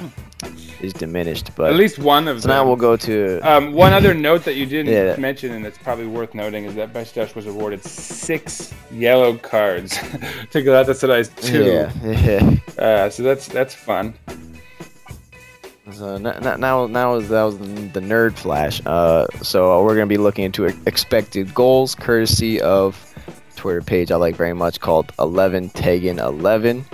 is 0.81 0.93
diminished. 0.93 1.51
But 1.57 1.71
At 1.71 1.77
least 1.77 1.99
one 1.99 2.29
of 2.29 2.43
so 2.43 2.49
them. 2.49 2.57
now 2.57 2.67
we'll 2.67 2.77
go 2.77 2.97
to 2.97 3.41
Um, 3.43 3.73
one 3.73 3.93
other 3.93 4.15
note 4.15 4.45
that 4.45 4.55
you 4.55 4.67
didn't 4.67 4.93
Yeah. 4.93 5.17
mention, 5.17 5.53
and 5.53 5.67
it's 5.67 5.79
probably 5.79 6.07
worth 6.07 6.35
noting, 6.35 6.65
is 6.67 6.75
that 6.77 6.93
Besiktas 6.93 7.35
was 7.35 7.47
awarded 7.47 7.83
six 7.83 8.73
yellow 8.93 9.37
cards 9.37 9.91
to 10.51 10.63
Galatasaray's 10.63 11.31
two. 11.41 11.65
yeah 11.65 11.93
yeah. 12.05 12.57
Uh, 12.79 13.09
so 13.09 13.23
that's 13.23 13.49
that's 13.49 13.75
fun. 13.75 14.13
So 15.93 16.15
n- 16.15 16.27
n- 16.27 16.61
now, 16.61 16.87
now 16.87 17.15
is 17.15 17.29
that 17.29 17.45
was 17.45 17.59
the, 17.59 18.01
nerd 18.01 18.37
flash. 18.37 18.83
Uh, 18.87 19.27
so 19.43 19.83
we're 19.85 19.95
gonna 19.95 20.07
be 20.07 20.17
looking 20.17 20.45
into 20.45 20.65
expected 20.65 21.55
goals, 21.55 21.95
courtesy 21.95 22.61
of 22.61 23.15
Twitter 23.55 23.83
page 23.83 24.11
I 24.11 24.17
like 24.17 24.35
very 24.35 24.53
much 24.53 24.81
called 24.81 25.09
11tegen11. 25.19 26.85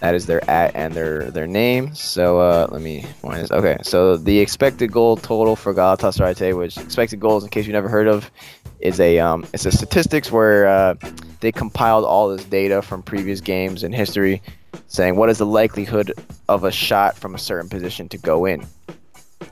That 0.00 0.14
is 0.14 0.26
their 0.26 0.48
at 0.48 0.74
and 0.76 0.94
their 0.94 1.30
their 1.30 1.46
name. 1.48 1.94
So 1.94 2.38
uh, 2.38 2.68
let 2.70 2.80
me 2.80 3.02
find 3.22 3.42
this. 3.42 3.50
Okay, 3.50 3.78
so 3.82 4.16
the 4.16 4.38
expected 4.38 4.92
goal 4.92 5.16
total 5.16 5.56
for 5.56 5.74
Galatasaray 5.74 6.34
today, 6.34 6.52
which 6.52 6.76
expected 6.76 7.18
goals, 7.18 7.42
in 7.42 7.50
case 7.50 7.66
you 7.66 7.72
never 7.72 7.88
heard 7.88 8.06
of, 8.06 8.30
is 8.78 9.00
a 9.00 9.18
um, 9.18 9.44
it's 9.52 9.66
a 9.66 9.72
statistics 9.72 10.30
where 10.30 10.68
uh, 10.68 10.94
they 11.40 11.50
compiled 11.50 12.04
all 12.04 12.28
this 12.28 12.44
data 12.44 12.82
from 12.82 13.02
previous 13.02 13.40
games 13.40 13.82
and 13.82 13.94
history, 13.94 14.42
saying 14.88 15.16
what 15.16 15.28
is 15.28 15.38
the 15.38 15.46
likelihood 15.46 16.12
of 16.48 16.64
a 16.64 16.72
shot 16.72 17.16
from 17.16 17.34
a 17.34 17.38
certain 17.38 17.68
position 17.68 18.08
to 18.10 18.18
go 18.18 18.44
in. 18.44 18.66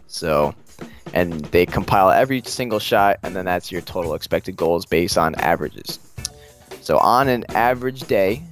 So, 0.07 0.55
and 1.13 1.33
they 1.47 1.67
compile 1.67 2.11
every 2.11 2.43
single 2.45 2.79
shot, 2.79 3.19
and 3.23 3.35
then 3.35 3.45
that's 3.45 3.71
your 3.73 3.81
total 3.81 4.15
expected 4.15 4.57
goals 4.57 4.87
based 4.87 5.19
on 5.19 5.35
averages. 5.37 5.99
So 6.81 6.99
on 6.99 7.29
an 7.29 7.45
average 7.51 8.01
day, 8.03 8.43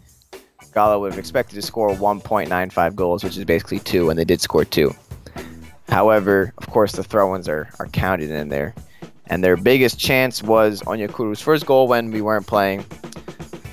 Gala 0.72 0.98
would 0.98 1.12
have 1.12 1.18
expected 1.18 1.54
to 1.56 1.62
score 1.62 1.90
1.95 1.90 2.94
goals, 2.94 3.22
which 3.22 3.36
is 3.36 3.44
basically 3.44 3.78
two, 3.80 4.10
and 4.10 4.18
they 4.18 4.24
did 4.24 4.40
score 4.40 4.64
two. 4.64 4.94
However, 5.88 6.54
of 6.56 6.66
course, 6.68 6.92
the 6.92 7.04
throw-ins 7.04 7.48
are, 7.48 7.68
are 7.78 7.86
counted 7.88 8.30
in 8.30 8.48
there. 8.48 8.74
And 9.26 9.44
their 9.44 9.56
biggest 9.56 9.98
chance 9.98 10.42
was 10.42 10.80
Onyekuru's 10.82 11.40
first 11.40 11.66
goal 11.66 11.88
when 11.88 12.10
we 12.10 12.22
weren't 12.22 12.46
playing. 12.46 12.84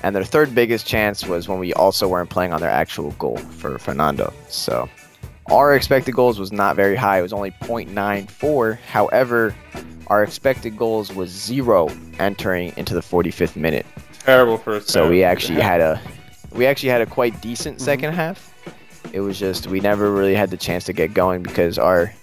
And 0.04 0.16
their 0.16 0.24
third 0.24 0.56
biggest 0.56 0.86
chance 0.86 1.26
was 1.26 1.48
when 1.48 1.60
we 1.60 1.74
also 1.74 2.08
weren't 2.08 2.30
playing 2.30 2.54
on 2.54 2.62
their 2.62 2.70
actual 2.70 3.12
goal 3.12 3.38
for 3.38 3.78
Fernando. 3.78 4.34
So 4.48 4.90
our 5.48 5.76
expected 5.76 6.14
goals 6.14 6.40
was 6.40 6.52
not 6.52 6.76
very 6.76 6.96
high. 6.96 7.20
It 7.20 7.22
was 7.22 7.34
only 7.34 7.52
0.94. 7.52 8.80
However, 8.80 9.56
our 10.08 10.24
expected 10.24 10.78
goals 10.78 11.14
was 11.14 11.30
zero 11.30 11.90
entering 12.20 12.74
into 12.78 12.94
the 12.94 13.02
45th 13.02 13.56
minute. 13.56 13.86
Terrible 14.20 14.58
first. 14.58 14.90
So 14.90 15.04
half. 15.04 15.10
we 15.10 15.24
actually 15.24 15.62
had 15.62 15.82
a 15.82 16.02
we 16.52 16.66
actually 16.66 16.90
had 16.90 17.02
a 17.02 17.06
quite 17.06 17.42
decent 17.42 17.80
second 17.82 18.14
half. 18.14 18.54
It 19.14 19.22
was 19.22 19.40
just 19.40 19.68
we 19.68 19.80
never 19.80 20.12
really 20.12 20.36
had 20.36 20.50
the 20.50 20.58
chance 20.58 20.84
to 20.86 20.94
get 20.94 21.14
going 21.14 21.42
because 21.42 21.78
our 21.78 22.14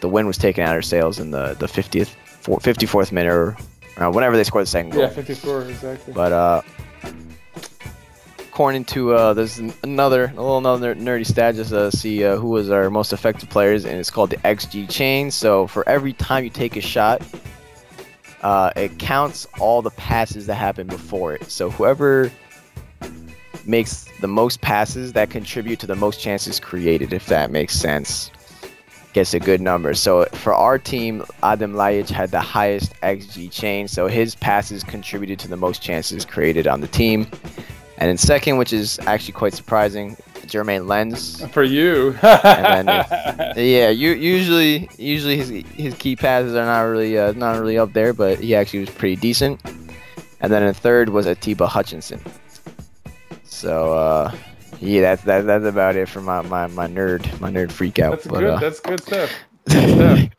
the 0.00 0.08
wind 0.08 0.26
was 0.26 0.38
taken 0.38 0.64
out 0.64 0.70
of 0.70 0.76
our 0.76 0.82
sails 0.82 1.18
in 1.18 1.30
the 1.30 1.54
the 1.58 1.66
50th 1.66 2.14
54th 2.44 3.10
minute 3.10 3.32
or 3.32 3.56
uh, 3.96 4.10
whenever 4.10 4.36
they 4.36 4.44
scored 4.44 4.64
the 4.64 4.70
second 4.70 4.90
goal. 4.90 5.02
yeah, 5.02 5.08
54 5.08 5.62
exactly. 5.62 6.12
But 6.12 6.32
uh, 6.32 6.62
according 8.54 8.84
to 8.84 9.12
uh, 9.12 9.34
there's 9.34 9.58
another 9.82 10.26
a 10.26 10.40
little 10.40 10.58
another 10.58 10.94
nerdy 10.94 11.26
stat 11.26 11.56
just 11.56 11.72
uh, 11.72 11.90
see 11.90 12.24
uh, 12.24 12.36
who 12.36 12.50
was 12.50 12.70
our 12.70 12.88
most 12.88 13.12
effective 13.12 13.50
players, 13.50 13.84
and 13.84 13.98
it's 13.98 14.10
called 14.10 14.30
the 14.30 14.36
XG 14.38 14.88
chain. 14.88 15.32
So 15.32 15.66
for 15.66 15.88
every 15.88 16.12
time 16.12 16.44
you 16.44 16.50
take 16.50 16.76
a 16.76 16.80
shot, 16.80 17.20
uh, 18.42 18.70
it 18.76 18.96
counts 19.00 19.48
all 19.58 19.82
the 19.82 19.90
passes 19.90 20.46
that 20.46 20.54
happen 20.54 20.86
before 20.86 21.34
it. 21.34 21.50
So 21.50 21.68
whoever 21.68 22.30
makes 23.66 24.06
the 24.20 24.28
most 24.28 24.60
passes 24.60 25.14
that 25.14 25.30
contribute 25.30 25.80
to 25.80 25.88
the 25.88 25.96
most 25.96 26.20
chances 26.20 26.60
created, 26.60 27.12
if 27.12 27.26
that 27.26 27.50
makes 27.50 27.74
sense. 27.74 28.30
Gets 29.14 29.32
a 29.32 29.40
good 29.40 29.60
number. 29.60 29.94
So 29.94 30.24
for 30.32 30.52
our 30.52 30.76
team, 30.76 31.20
Adem 31.42 31.72
Ljajic 31.72 32.10
had 32.10 32.30
the 32.30 32.40
highest 32.40 32.94
XG 33.00 33.50
chain, 33.50 33.88
so 33.88 34.08
his 34.08 34.34
passes 34.34 34.82
contributed 34.84 35.38
to 35.38 35.48
the 35.48 35.56
most 35.56 35.80
chances 35.80 36.24
created 36.24 36.66
on 36.66 36.80
the 36.80 36.88
team. 36.88 37.26
And 37.98 38.10
in 38.10 38.18
second, 38.18 38.56
which 38.56 38.72
is 38.72 38.98
actually 39.06 39.34
quite 39.34 39.54
surprising, 39.54 40.16
Jeremain 40.46 40.86
Lens. 40.88 41.46
For 41.52 41.62
you. 41.62 42.16
And 42.22 42.88
then 42.88 43.52
Yeah, 43.56 43.88
you, 43.90 44.14
usually 44.14 44.88
usually 44.98 45.36
his 45.36 45.48
his 45.74 45.94
key 45.94 46.16
passes 46.16 46.54
are 46.54 46.66
not 46.66 46.80
really 46.80 47.16
uh, 47.16 47.32
not 47.32 47.58
really 47.58 47.78
up 47.78 47.92
there, 47.92 48.12
but 48.12 48.40
he 48.40 48.54
actually 48.54 48.80
was 48.80 48.90
pretty 48.90 49.16
decent. 49.16 49.60
And 50.40 50.52
then 50.52 50.62
in 50.62 50.74
third 50.74 51.08
was 51.08 51.26
Atiba 51.26 51.66
Hutchinson. 51.66 52.20
So 53.44 53.92
uh, 53.94 54.34
yeah, 54.80 55.00
that's 55.00 55.22
that, 55.22 55.46
that's 55.46 55.64
about 55.64 55.96
it 55.96 56.08
for 56.08 56.20
my, 56.20 56.42
my, 56.42 56.66
my 56.68 56.86
nerd 56.86 57.40
my 57.40 57.50
nerd 57.50 57.70
freak 57.72 57.98
out. 57.98 58.10
That's 58.12 58.26
but, 58.26 58.40
good. 58.40 58.50
uh, 58.50 58.58
That's 58.58 58.80
good 58.80 59.02
stuff. 59.02 59.30
Good 59.68 59.94
stuff. 59.94 60.20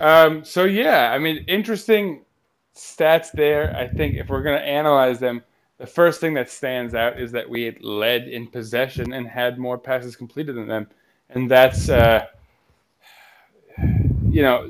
Um, 0.00 0.44
so 0.44 0.64
yeah, 0.64 1.12
I 1.12 1.18
mean, 1.20 1.44
interesting 1.46 2.24
stats 2.74 3.30
there. 3.30 3.74
I 3.76 3.86
think 3.86 4.16
if 4.16 4.28
we're 4.28 4.42
gonna 4.42 4.56
analyze 4.56 5.20
them, 5.20 5.42
the 5.78 5.86
first 5.86 6.20
thing 6.20 6.34
that 6.34 6.50
stands 6.50 6.94
out 6.94 7.18
is 7.18 7.30
that 7.32 7.48
we 7.48 7.62
had 7.62 7.80
led 7.82 8.26
in 8.26 8.48
possession 8.48 9.12
and 9.12 9.26
had 9.26 9.56
more 9.56 9.78
passes 9.78 10.16
completed 10.16 10.56
than 10.56 10.66
them, 10.66 10.88
and 11.30 11.48
that's 11.48 11.88
uh, 11.88 12.26
you 14.28 14.42
know 14.42 14.64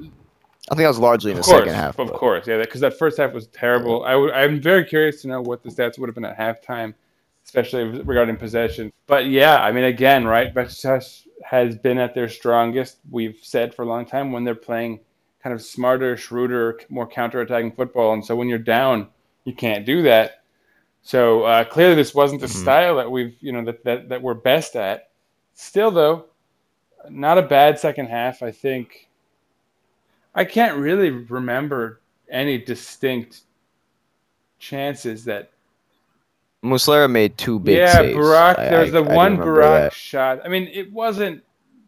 I 0.71 0.75
think 0.75 0.85
that 0.85 0.89
was 0.89 0.99
largely 0.99 1.31
in 1.31 1.39
the 1.39 1.43
course, 1.43 1.59
second 1.59 1.75
half. 1.75 1.99
Of 1.99 2.09
but- 2.09 2.17
course, 2.17 2.47
yeah, 2.47 2.59
because 2.59 2.83
that 2.83 2.99
first 2.99 3.17
half 3.19 3.33
was 3.33 3.47
terrible. 3.49 4.05
I 4.05 4.13
w- 4.13 4.33
I'm 4.33 4.61
very 4.61 4.85
curious 4.85 5.23
to 5.23 5.29
know 5.29 5.41
what 5.41 5.63
the 5.63 5.71
stats 5.71 5.99
would 5.99 6.09
have 6.09 6.15
been 6.15 6.25
at 6.27 6.39
halftime, 6.39 6.95
especially 7.45 7.85
regarding 8.03 8.37
possession. 8.37 8.93
But 9.07 9.27
yeah, 9.27 9.63
I 9.63 9.73
mean, 9.73 9.85
again, 9.85 10.25
right? 10.25 10.53
Besiktas 10.55 11.27
has 11.45 11.77
been 11.77 11.99
at 11.99 12.15
their 12.15 12.29
strongest. 12.29 12.99
We've 13.11 13.39
said 13.43 13.75
for 13.75 13.83
a 13.83 13.87
long 13.87 14.07
time 14.07 14.33
when 14.33 14.45
they're 14.45 14.55
playing 14.55 15.01
kind 15.43 15.55
of 15.55 15.61
smarter, 15.61 16.17
shrewder, 16.17 16.81
more 16.89 17.07
counter-attacking 17.07 17.73
football, 17.73 18.15
and 18.15 18.25
so 18.25 18.35
when 18.35 18.49
you're 18.49 18.59
down, 18.59 19.09
you 19.45 19.55
can't 19.55 19.85
do 19.85 20.03
that. 20.03 20.43
So 21.03 21.43
uh, 21.43 21.65
clearly, 21.65 21.97
this 21.97 22.15
wasn't 22.15 22.41
the 22.41 22.49
style 22.49 22.97
that 22.97 23.11
we've, 23.11 23.37
you 23.41 23.53
know, 23.53 23.63
that, 23.67 23.85
that 23.85 24.09
that 24.09 24.23
we're 24.23 24.33
best 24.33 24.75
at. 24.75 25.11
Still, 25.53 25.91
though, 25.91 26.25
not 27.11 27.37
a 27.37 27.43
bad 27.43 27.79
second 27.79 28.07
half. 28.07 28.43
I 28.43 28.51
think. 28.51 29.11
I 30.35 30.47
can't 30.47 30.79
really 30.79 31.11
remember 31.11 32.01
any 32.31 32.57
distinct 32.57 33.43
chances 34.59 35.27
that. 35.27 35.51
Muslera 36.65 37.11
made 37.11 37.37
two 37.37 37.59
big 37.61 37.77
yeah, 37.77 37.93
saves. 37.93 38.17
Burak. 38.17 38.59
I- 38.59 38.69
There 38.71 38.81
was 38.81 38.95
I- 38.95 39.01
the 39.03 39.11
I 39.11 39.15
one 39.15 39.37
Burak 39.37 39.63
that. 39.85 39.93
shot. 39.93 40.41
I 40.45 40.49
mean, 40.49 40.69
it 40.73 40.93
wasn't. 40.93 41.43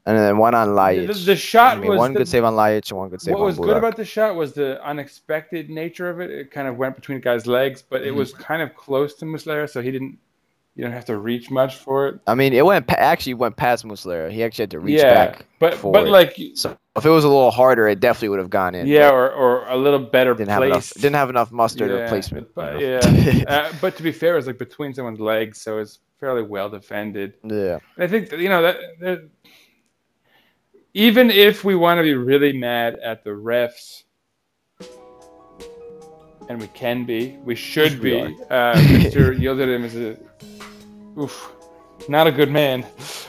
and 0.08 0.16
then 0.16 0.38
one 0.38 0.54
on 0.54 0.68
Ljajic. 0.68 1.06
The- 1.08 1.12
the 1.32 1.36
shot 1.36 1.78
I 1.78 1.80
mean, 1.80 1.90
was 1.90 1.98
one 1.98 2.12
the- 2.12 2.18
good 2.20 2.28
save 2.28 2.44
on 2.44 2.52
Ljajic 2.54 2.90
and 2.90 2.98
one 2.98 3.08
good 3.08 3.20
save 3.22 3.34
what 3.34 3.42
was 3.42 3.58
good 3.58 3.76
about 3.76 3.96
the 3.96 4.04
shot 4.04 4.36
was 4.36 4.52
the 4.52 4.80
unexpected 4.86 5.68
nature 5.70 6.08
of 6.08 6.20
it. 6.20 6.30
It 6.30 6.50
kind 6.52 6.68
of 6.68 6.76
went 6.76 6.94
between 6.94 7.18
the 7.18 7.22
guy's 7.22 7.46
legs, 7.46 7.82
but 7.82 8.02
it 8.02 8.08
Mm-hmm. 8.10 8.18
was 8.18 8.32
kind 8.32 8.62
of 8.62 8.74
close 8.76 9.14
to 9.14 9.24
Muslera, 9.24 9.68
so 9.68 9.80
he 9.82 9.90
didn't 9.90 10.18
You 10.76 10.84
don't 10.84 10.92
have 10.92 11.06
to 11.06 11.16
reach 11.16 11.50
much 11.50 11.76
for 11.76 12.06
it. 12.06 12.20
I 12.26 12.34
mean, 12.34 12.52
it 12.52 12.64
went 12.64 12.86
pa- 12.86 12.96
actually 12.98 13.32
went 13.32 13.56
past 13.56 13.82
Muslera. 13.86 14.30
He 14.30 14.44
actually 14.44 14.64
had 14.64 14.70
to 14.72 14.80
reach 14.80 15.00
yeah, 15.00 15.08
back. 15.08 15.46
but 15.58 15.74
for 15.74 15.90
but 15.90 16.06
it. 16.06 16.10
like 16.10 16.38
so 16.54 16.76
if 16.94 17.06
it 17.06 17.08
was 17.08 17.24
a 17.24 17.28
little 17.28 17.50
harder, 17.50 17.88
it 17.88 17.98
definitely 17.98 18.28
would 18.28 18.40
have 18.40 18.50
gone 18.50 18.74
in. 18.74 18.86
yeah, 18.86 19.08
or, 19.10 19.30
or 19.32 19.66
a 19.68 19.76
little 19.76 19.98
better 19.98 20.34
didn't 20.34 20.50
have 20.50 20.58
place. 20.58 20.70
enough. 20.70 20.92
Didn't 20.94 21.14
have 21.14 21.30
enough 21.30 21.50
mustard 21.50 21.90
or 21.90 21.96
Yeah, 22.00 22.08
placement. 22.10 22.54
But 22.54 22.78
you 22.78 22.88
know? 22.88 23.00
yeah, 23.00 23.44
uh, 23.48 23.72
but 23.80 23.96
to 23.96 24.02
be 24.02 24.12
fair, 24.12 24.36
it's 24.36 24.46
like 24.46 24.58
between 24.58 24.92
someone's 24.92 25.18
legs, 25.18 25.62
so 25.62 25.78
it's 25.78 26.00
fairly 26.20 26.42
well 26.42 26.68
defended. 26.68 27.34
yeah. 27.42 27.78
And 27.96 28.04
I 28.04 28.06
think 28.06 28.28
that, 28.28 28.38
you 28.38 28.50
know 28.50 28.60
that, 28.60 28.76
that 29.00 29.30
even 30.92 31.30
if 31.30 31.64
we 31.64 31.74
want 31.74 31.98
to 31.98 32.02
be 32.02 32.14
really 32.14 32.52
mad 32.52 32.98
at 33.02 33.24
the 33.24 33.30
refs, 33.30 34.02
and 36.50 36.60
we 36.60 36.66
can 36.68 37.04
be, 37.06 37.38
we 37.44 37.54
should 37.54 37.98
We 38.00 38.10
be. 38.10 38.36
Uh, 38.50 38.74
Mr. 38.74 39.34
Yildirim 39.40 39.84
is 39.84 39.96
a 39.96 40.16
oof, 41.18 41.52
not 42.08 42.26
a 42.26 42.32
good 42.32 42.50
man. 42.50 42.86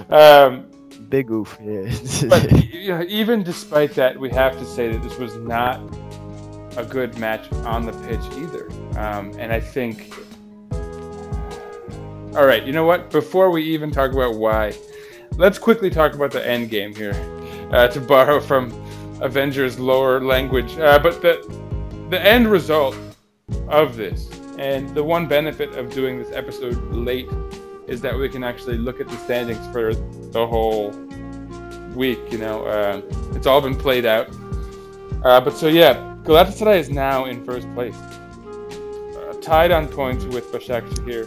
Um, 0.10 0.72
Big 1.10 1.32
oof. 1.32 1.58
Yeah. 1.62 1.90
but 2.30 2.52
you 2.74 2.90
know, 2.90 3.04
even 3.08 3.44
despite 3.44 3.94
that, 3.96 4.20
we 4.20 4.30
have 4.32 4.58
to 4.58 4.66
say 4.66 4.92
that 4.92 5.02
this 5.04 5.18
was 5.18 5.36
not 5.38 5.80
a 6.78 6.86
good 6.86 7.18
match 7.18 7.52
on 7.66 7.86
the 7.86 7.94
pitch 8.08 8.24
either. 8.38 8.70
Um, 9.00 9.34
and 9.40 9.52
I 9.52 9.60
think, 9.60 10.14
all 12.36 12.46
right, 12.46 12.64
you 12.64 12.72
know 12.72 12.84
what? 12.84 13.10
Before 13.10 13.50
we 13.50 13.64
even 13.64 13.90
talk 13.90 14.12
about 14.12 14.36
why, 14.36 14.76
let's 15.38 15.58
quickly 15.58 15.90
talk 15.90 16.14
about 16.14 16.32
the 16.32 16.46
end 16.46 16.70
game 16.70 16.94
here, 16.94 17.16
uh, 17.72 17.88
to 17.88 18.02
borrow 18.02 18.40
from 18.40 18.72
Avengers 19.22 19.80
lower 19.80 20.22
language. 20.22 20.78
Uh, 20.78 21.00
but 21.00 21.22
the 21.22 21.38
the 22.10 22.22
end 22.22 22.50
result 22.50 22.96
of 23.68 23.96
this, 23.96 24.30
and 24.58 24.94
the 24.96 25.04
one 25.04 25.28
benefit 25.28 25.76
of 25.76 25.92
doing 25.92 26.20
this 26.20 26.32
episode 26.32 26.78
late, 26.94 27.30
is 27.88 28.02
that 28.02 28.18
we 28.18 28.30
can 28.30 28.44
actually 28.44 28.78
look 28.78 29.00
at 29.00 29.08
the 29.08 29.18
standings 29.18 29.66
for 29.72 29.96
the 29.96 30.46
whole 30.46 30.92
week. 31.96 32.20
You 32.30 32.38
know, 32.38 32.66
uh, 32.66 33.02
it's 33.34 33.48
all 33.48 33.62
been 33.62 33.76
played 33.76 34.06
out. 34.06 34.28
Uh, 35.24 35.42
but 35.42 35.58
so 35.58 35.68
yeah, 35.68 36.16
Galatasaray 36.24 36.80
is 36.80 36.90
now 36.90 37.26
in 37.26 37.44
first 37.44 37.74
place, 37.74 37.96
uh, 37.96 39.34
tied 39.42 39.72
on 39.72 39.88
points 39.88 40.26
with 40.26 40.52
Başakşehir. 40.52 41.26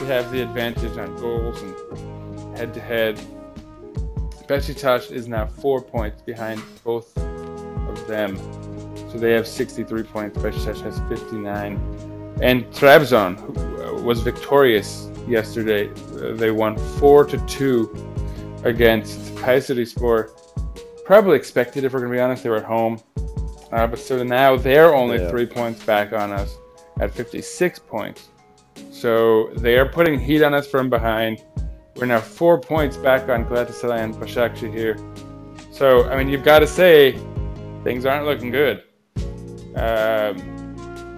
They 0.00 0.06
have 0.06 0.32
the 0.32 0.42
advantage 0.42 0.96
on 0.98 1.14
goals 1.16 1.62
and 1.62 2.58
head-to-head. 2.58 3.20
Besiktas 4.48 5.12
is 5.12 5.28
now 5.28 5.46
four 5.46 5.80
points 5.80 6.20
behind 6.22 6.60
both 6.82 7.16
of 7.16 8.06
them, 8.08 8.36
so 9.10 9.18
they 9.18 9.32
have 9.32 9.46
63 9.46 10.02
points. 10.02 10.38
Besiktas 10.38 10.82
has 10.82 10.98
59, 11.08 11.76
and 12.42 12.64
Trabzon 12.72 13.38
uh, 13.38 14.02
was 14.02 14.20
victorious 14.20 15.11
yesterday. 15.28 15.88
Uh, 15.88 16.34
they 16.34 16.50
won 16.50 16.76
four 16.98 17.24
to 17.24 17.38
two 17.46 17.90
against 18.64 19.34
Kayserispor. 19.36 20.30
Probably 21.04 21.36
expected, 21.36 21.84
if 21.84 21.92
we're 21.92 22.00
going 22.00 22.12
to 22.12 22.16
be 22.16 22.20
honest. 22.20 22.42
They 22.42 22.50
were 22.50 22.56
at 22.56 22.64
home. 22.64 23.00
Uh, 23.72 23.86
but 23.86 23.98
so 23.98 24.22
now 24.22 24.56
they're 24.56 24.94
only 24.94 25.18
Yeah. 25.18 25.30
three 25.30 25.46
points 25.46 25.82
back 25.84 26.12
on 26.12 26.32
us 26.32 26.56
at 27.00 27.10
56 27.12 27.78
points. 27.78 28.28
So 28.90 29.50
they 29.56 29.78
are 29.78 29.88
putting 29.88 30.18
heat 30.20 30.42
on 30.42 30.54
us 30.54 30.66
from 30.66 30.90
behind. 30.90 31.42
We're 31.96 32.06
now 32.06 32.20
four 32.20 32.58
points 32.60 32.96
back 32.96 33.28
on 33.28 33.44
Galatasaray 33.44 33.98
and 34.04 34.14
Başakşehir. 34.14 34.72
Here. 34.72 34.96
So, 35.70 36.08
I 36.10 36.16
mean, 36.16 36.28
you've 36.28 36.44
got 36.44 36.60
to 36.60 36.66
say 36.66 37.18
things 37.84 38.04
aren't 38.06 38.26
looking 38.26 38.50
good. 38.50 38.82
Um, 39.76 40.36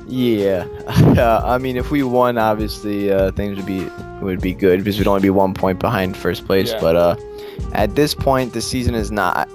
Yeah, 0.07 0.67
uh, 0.87 1.41
I 1.45 1.59
mean, 1.59 1.77
if 1.77 1.91
we 1.91 2.03
won, 2.03 2.39
obviously 2.39 3.11
uh, 3.13 3.31
things 3.33 3.57
would 3.57 3.67
be 3.67 3.89
would 4.21 4.41
be 4.41 4.55
good 4.55 4.81
because 4.81 4.99
we'd 4.99 5.07
only 5.09 5.23
be 5.23 5.31
one 5.31 5.55
point 5.55 5.79
behind 5.81 6.17
first 6.17 6.47
place. 6.47 6.73
Yeah. 6.73 6.81
But 6.81 6.97
uh, 6.97 7.17
at 7.73 7.95
this 7.95 8.15
point, 8.15 8.53
the 8.53 8.61
season 8.61 8.95
is 8.95 9.11
not. 9.11 9.49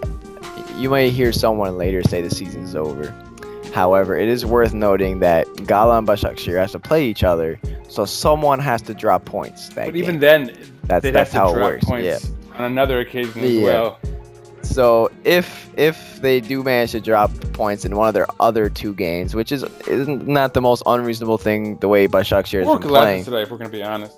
You 0.78 0.90
may 0.90 1.10
hear 1.10 1.32
someone 1.32 1.78
later 1.78 2.02
say 2.04 2.22
the 2.22 2.30
season's 2.34 2.76
over. 2.76 3.14
However, 3.74 4.16
it 4.18 4.28
is 4.28 4.46
worth 4.46 4.74
noting 4.74 5.20
that 5.20 5.46
Gala 5.68 5.98
and 6.00 6.08
Başakşehir 6.08 6.58
has 6.58 6.72
to 6.72 6.80
play 6.80 7.06
each 7.06 7.24
other, 7.24 7.60
so 7.88 8.06
someone 8.06 8.60
has 8.60 8.82
to 8.84 8.94
drop 8.94 9.26
points. 9.26 9.70
But 9.70 9.86
game. 9.94 9.96
even 9.98 10.20
then, 10.20 10.46
That's- 10.88 11.14
that's 11.14 11.32
have 11.32 11.32
to 11.32 11.38
how 11.38 11.56
it 11.56 11.62
works, 11.62 11.86
points 11.86 12.06
yeah. 12.06 12.58
on 12.58 12.66
another 12.66 13.00
occasion 13.00 13.44
as 13.44 13.52
Yeah. 13.52 13.64
well. 13.64 14.00
So 14.70 15.12
if 15.24 15.70
if 15.78 16.22
they 16.22 16.40
do 16.40 16.62
manage 16.64 16.92
to 16.92 17.02
drop 17.02 17.32
points 17.54 17.86
in 17.86 17.96
one 17.96 18.08
of 18.08 18.14
their 18.14 18.28
other 18.40 18.70
two 18.70 18.94
games, 18.94 19.34
which 19.34 19.52
is 19.52 19.64
isn't 19.88 20.28
not 20.28 20.54
the 20.54 20.62
most 20.62 20.84
unreasonable 20.86 21.40
thing 21.40 21.78
the 21.78 21.88
way 21.88 22.04
has 22.04 22.12
been 22.12 22.28
playing. 22.28 23.26
Galatasaray, 23.26 23.44
if 23.44 23.52
we're 23.52 23.58
going 23.58 23.72
to 23.72 23.78
be 23.78 23.84
honest. 23.84 24.16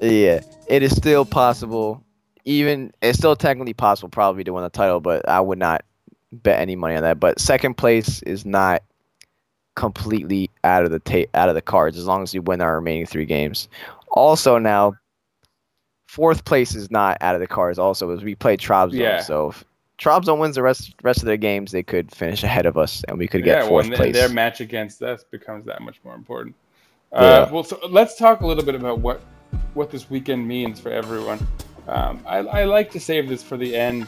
Yeah, 0.00 0.40
it 0.68 0.82
is 0.82 0.96
still 0.96 1.24
possible. 1.24 2.02
Even 2.44 2.92
it's 3.02 3.18
still 3.18 3.36
technically 3.36 3.74
possible, 3.74 4.08
probably 4.08 4.44
to 4.44 4.52
win 4.52 4.64
the 4.64 4.70
title, 4.70 5.00
but 5.00 5.28
I 5.28 5.40
would 5.40 5.58
not 5.58 5.84
bet 6.32 6.60
any 6.60 6.74
money 6.74 6.96
on 6.96 7.02
that. 7.02 7.20
But 7.20 7.38
second 7.38 7.74
place 7.74 8.22
is 8.22 8.46
not 8.46 8.82
completely 9.74 10.50
out 10.64 10.84
of 10.84 10.90
the 10.90 11.00
ta- 11.00 11.30
out 11.34 11.50
of 11.50 11.54
the 11.54 11.62
cards 11.62 11.98
as 11.98 12.06
long 12.06 12.22
as 12.22 12.32
you 12.32 12.40
win 12.40 12.62
our 12.62 12.76
remaining 12.76 13.04
three 13.04 13.26
games. 13.26 13.68
Also, 14.08 14.58
now 14.58 14.94
fourth 16.16 16.46
place 16.46 16.74
is 16.74 16.90
not 16.90 17.18
out 17.20 17.34
of 17.34 17.42
the 17.42 17.46
cards. 17.46 17.78
Also, 17.78 18.08
as 18.10 18.24
we 18.24 18.34
play 18.34 18.56
Trabzon, 18.56 18.94
Yeah. 18.94 19.20
so 19.20 19.50
if 19.50 19.62
Trabzon 19.98 20.38
wins 20.38 20.54
the 20.54 20.62
rest 20.62 20.94
rest 21.02 21.20
of 21.20 21.26
their 21.26 21.36
games, 21.36 21.72
they 21.72 21.82
could 21.82 22.10
finish 22.10 22.42
ahead 22.42 22.64
of 22.64 22.78
us, 22.78 23.04
and 23.06 23.18
we 23.18 23.28
could 23.28 23.44
get 23.44 23.62
yeah, 23.62 23.68
fourth 23.68 23.88
well, 23.88 23.98
place. 23.98 24.14
their 24.14 24.30
match 24.30 24.62
against 24.62 25.02
us 25.02 25.24
becomes 25.24 25.66
that 25.66 25.82
much 25.82 26.00
more 26.04 26.14
important. 26.14 26.54
Yeah. 27.12 27.18
Uh, 27.18 27.50
well, 27.52 27.64
so 27.64 27.78
let's 27.90 28.16
talk 28.16 28.40
a 28.40 28.46
little 28.46 28.64
bit 28.64 28.74
about 28.74 29.00
what 29.00 29.20
what 29.74 29.90
this 29.90 30.08
weekend 30.08 30.48
means 30.48 30.80
for 30.80 30.90
everyone. 30.90 31.46
Um, 31.86 32.22
I, 32.26 32.38
I 32.38 32.64
like 32.64 32.90
to 32.92 33.00
save 33.00 33.28
this 33.28 33.42
for 33.42 33.58
the 33.58 33.76
end, 33.76 34.06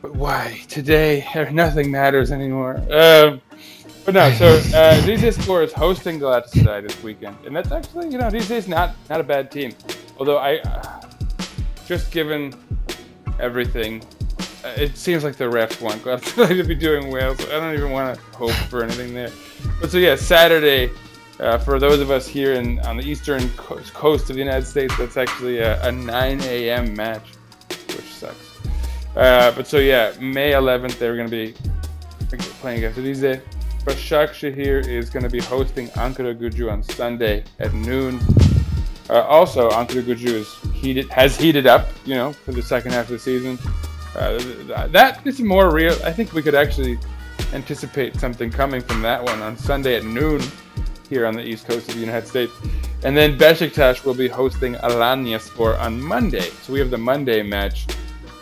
but 0.00 0.14
why 0.16 0.62
today? 0.68 1.26
Nothing 1.52 1.90
matters 1.90 2.32
anymore. 2.32 2.76
Um, 2.90 3.42
but 4.04 4.14
no, 4.14 4.32
so 4.32 4.46
uh, 4.46 5.00
Rizespor 5.02 5.64
is 5.64 5.72
hosting 5.72 6.18
Galatasaray 6.18 6.86
this 6.86 7.02
weekend, 7.02 7.36
and 7.44 7.54
that's 7.54 7.70
actually 7.70 8.08
you 8.08 8.18
know 8.18 8.30
Rize's 8.30 8.68
not 8.68 8.94
not 9.08 9.20
a 9.20 9.24
bad 9.24 9.50
team. 9.50 9.72
Although 10.18 10.38
I 10.38 10.58
uh, 10.58 11.02
just 11.86 12.10
given 12.10 12.54
everything, 13.38 14.02
uh, 14.64 14.72
it 14.76 14.96
seems 14.96 15.24
like 15.24 15.36
the 15.36 15.44
refs 15.44 15.80
want 15.80 16.02
Galatasaray 16.02 16.48
to 16.62 16.64
be 16.64 16.74
doing 16.74 17.10
well. 17.10 17.36
So 17.36 17.46
I 17.48 17.60
don't 17.60 17.74
even 17.74 17.90
want 17.90 18.16
to 18.16 18.22
hope 18.36 18.52
for 18.68 18.82
anything 18.82 19.14
there. 19.14 19.30
But 19.80 19.90
so 19.90 19.98
yeah, 19.98 20.16
Saturday. 20.16 20.90
Uh, 21.38 21.56
for 21.56 21.78
those 21.78 22.00
of 22.00 22.10
us 22.10 22.28
here 22.28 22.52
in 22.52 22.78
on 22.80 22.98
the 22.98 23.02
eastern 23.02 23.48
co- 23.56 23.80
coast 23.94 24.28
of 24.28 24.36
the 24.36 24.42
United 24.42 24.66
States, 24.66 24.94
that's 24.98 25.16
actually 25.16 25.60
a, 25.60 25.82
a 25.86 25.90
9 25.90 26.40
a.m. 26.42 26.94
match, 26.94 27.32
which 27.86 28.12
sucks. 28.12 28.58
Uh, 29.16 29.50
but 29.52 29.66
so 29.66 29.78
yeah, 29.78 30.12
May 30.20 30.52
11th 30.52 30.98
they're 30.98 31.16
going 31.16 31.30
to 31.30 31.34
be 31.34 31.54
playing 32.60 32.84
against 32.84 32.98
Rize. 33.80 33.86
Başakşehir 33.86 34.84
is 34.88 35.10
going 35.10 35.24
to 35.24 35.32
be 35.32 35.40
hosting 35.40 35.90
Ankara 35.98 36.32
Gucu 36.32 36.70
on 36.70 36.82
Sunday 36.82 37.44
at 37.58 37.74
noon. 37.74 38.20
Uh, 39.08 39.24
also, 39.28 39.70
Ankara 39.70 40.02
Gucu 40.02 40.40
is 40.40 40.48
heated, 40.74 41.08
has 41.10 41.36
heated 41.36 41.66
up, 41.66 41.88
you 42.06 42.14
know, 42.14 42.32
for 42.32 42.52
the 42.52 42.62
second 42.62 42.92
half 42.92 43.04
of 43.04 43.10
the 43.10 43.18
season. 43.18 43.58
Uh, 44.16 44.88
that 44.88 45.26
is 45.26 45.40
more 45.40 45.72
real. 45.74 45.94
I 46.04 46.12
think 46.12 46.32
we 46.32 46.42
could 46.42 46.54
actually 46.54 46.98
anticipate 47.52 48.16
something 48.20 48.50
coming 48.50 48.82
from 48.82 49.02
that 49.02 49.22
one 49.22 49.42
on 49.42 49.56
Sunday 49.56 49.96
at 49.96 50.04
noon 50.04 50.40
here 51.08 51.26
on 51.26 51.34
the 51.34 51.42
east 51.42 51.66
coast 51.66 51.88
of 51.88 51.94
the 51.94 52.00
United 52.00 52.28
States. 52.28 52.52
And 53.02 53.16
then 53.16 53.36
Besiktas 53.36 54.04
will 54.04 54.14
be 54.14 54.28
hosting 54.28 54.74
Alanyaspor 54.74 55.78
on 55.80 56.00
Monday. 56.00 56.50
So 56.62 56.72
we 56.72 56.78
have 56.80 56.90
the 56.90 56.98
Monday 56.98 57.42
match. 57.42 57.86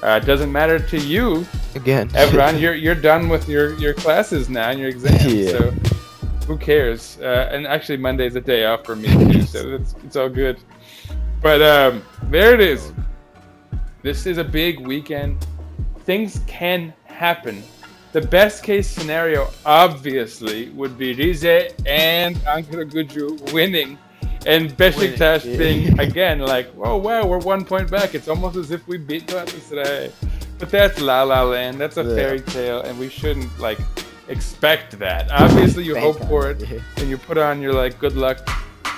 Uh, 0.02 0.20
it 0.22 0.26
doesn't 0.26 0.52
matter 0.52 0.78
to 0.78 0.98
you, 0.98 1.44
Again, 1.74 2.08
Evran. 2.10 2.60
you're 2.60 2.74
you're 2.74 2.94
done 2.94 3.28
with 3.28 3.48
your, 3.48 3.74
your 3.78 3.94
classes 3.94 4.48
now 4.48 4.70
and 4.70 4.78
your 4.78 4.88
exams. 4.88 5.24
Yeah. 5.34 5.50
So 5.50 5.74
who 6.46 6.56
cares? 6.56 7.18
Uh, 7.20 7.50
and 7.52 7.66
actually, 7.66 7.98
Monday's 7.98 8.36
a 8.36 8.40
day 8.40 8.64
off 8.64 8.84
for 8.84 8.96
me 8.96 9.08
too, 9.08 9.42
so 9.54 9.74
it's, 9.74 9.94
it's 10.04 10.16
all 10.16 10.28
good. 10.28 10.58
But 11.42 11.60
um, 11.62 12.02
there 12.24 12.54
it 12.54 12.60
is. 12.60 12.92
This 14.02 14.26
is 14.26 14.38
a 14.38 14.44
big 14.44 14.80
weekend. 14.86 15.44
Things 16.04 16.40
can 16.46 16.94
happen. 17.04 17.62
The 18.12 18.22
best 18.22 18.62
case 18.62 18.88
scenario, 18.88 19.50
obviously, 19.66 20.70
would 20.70 20.96
be 20.96 21.12
Rize 21.12 21.44
and 21.44 22.36
Ankara 22.46 22.90
Gucu 22.90 23.52
winning, 23.52 23.98
and 24.48 24.70
Besiktas 24.76 25.44
being 25.58 26.00
again 26.06 26.38
like, 26.40 26.68
"Oh 26.78 26.96
wow, 26.96 27.26
we're 27.26 27.38
one 27.54 27.64
point 27.64 27.90
back." 27.90 28.14
It's 28.14 28.28
almost 28.28 28.56
as 28.56 28.70
if 28.70 28.86
we 28.88 28.96
beat 28.98 29.26
Galatasaray. 29.26 29.68
Today. 29.68 30.12
But 30.58 30.70
that's 30.70 31.00
La 31.00 31.22
La 31.22 31.42
Land. 31.44 31.78
That's 31.78 31.98
a 31.98 32.02
Yeah. 32.02 32.14
fairy 32.16 32.40
tale, 32.40 32.80
and 32.80 32.98
we 32.98 33.08
shouldn't 33.08 33.50
like 33.60 33.78
expect 34.28 34.98
that. 34.98 35.30
Obviously, 35.30 35.84
you 35.84 35.96
hope 35.96 36.18
for 36.26 36.50
it, 36.50 36.58
yeah. 36.60 36.80
and 36.96 37.08
you 37.08 37.18
put 37.18 37.38
on 37.38 37.60
your 37.62 37.72
like 37.74 37.98
good 38.00 38.16
luck 38.16 38.38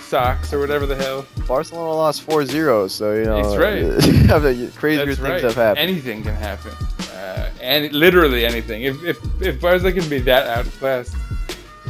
socks 0.01 0.53
or 0.53 0.59
whatever 0.59 0.87
the 0.87 0.97
hell. 0.97 1.25
Barcelona 1.47 1.93
lost 1.93 2.27
4-0, 2.27 2.89
so 2.91 3.15
you 3.15 3.25
know. 3.25 3.43
That's 3.43 3.57
right. 3.57 3.85
right. 4.43 4.75
Crazier 4.77 5.07
That's 5.07 5.19
things 5.19 5.21
right. 5.21 5.43
have 5.43 5.55
happened. 5.55 5.91
Anything 5.91 6.23
can 6.23 6.35
happen, 6.35 6.73
uh, 7.15 7.51
and 7.61 7.93
literally 7.93 8.45
anything. 8.47 8.83
If 8.83 8.97
if 9.05 9.19
if 9.43 9.61
Barca 9.61 9.93
can 9.93 10.09
be 10.09 10.21
that 10.21 10.47
outclassed, 10.47 11.15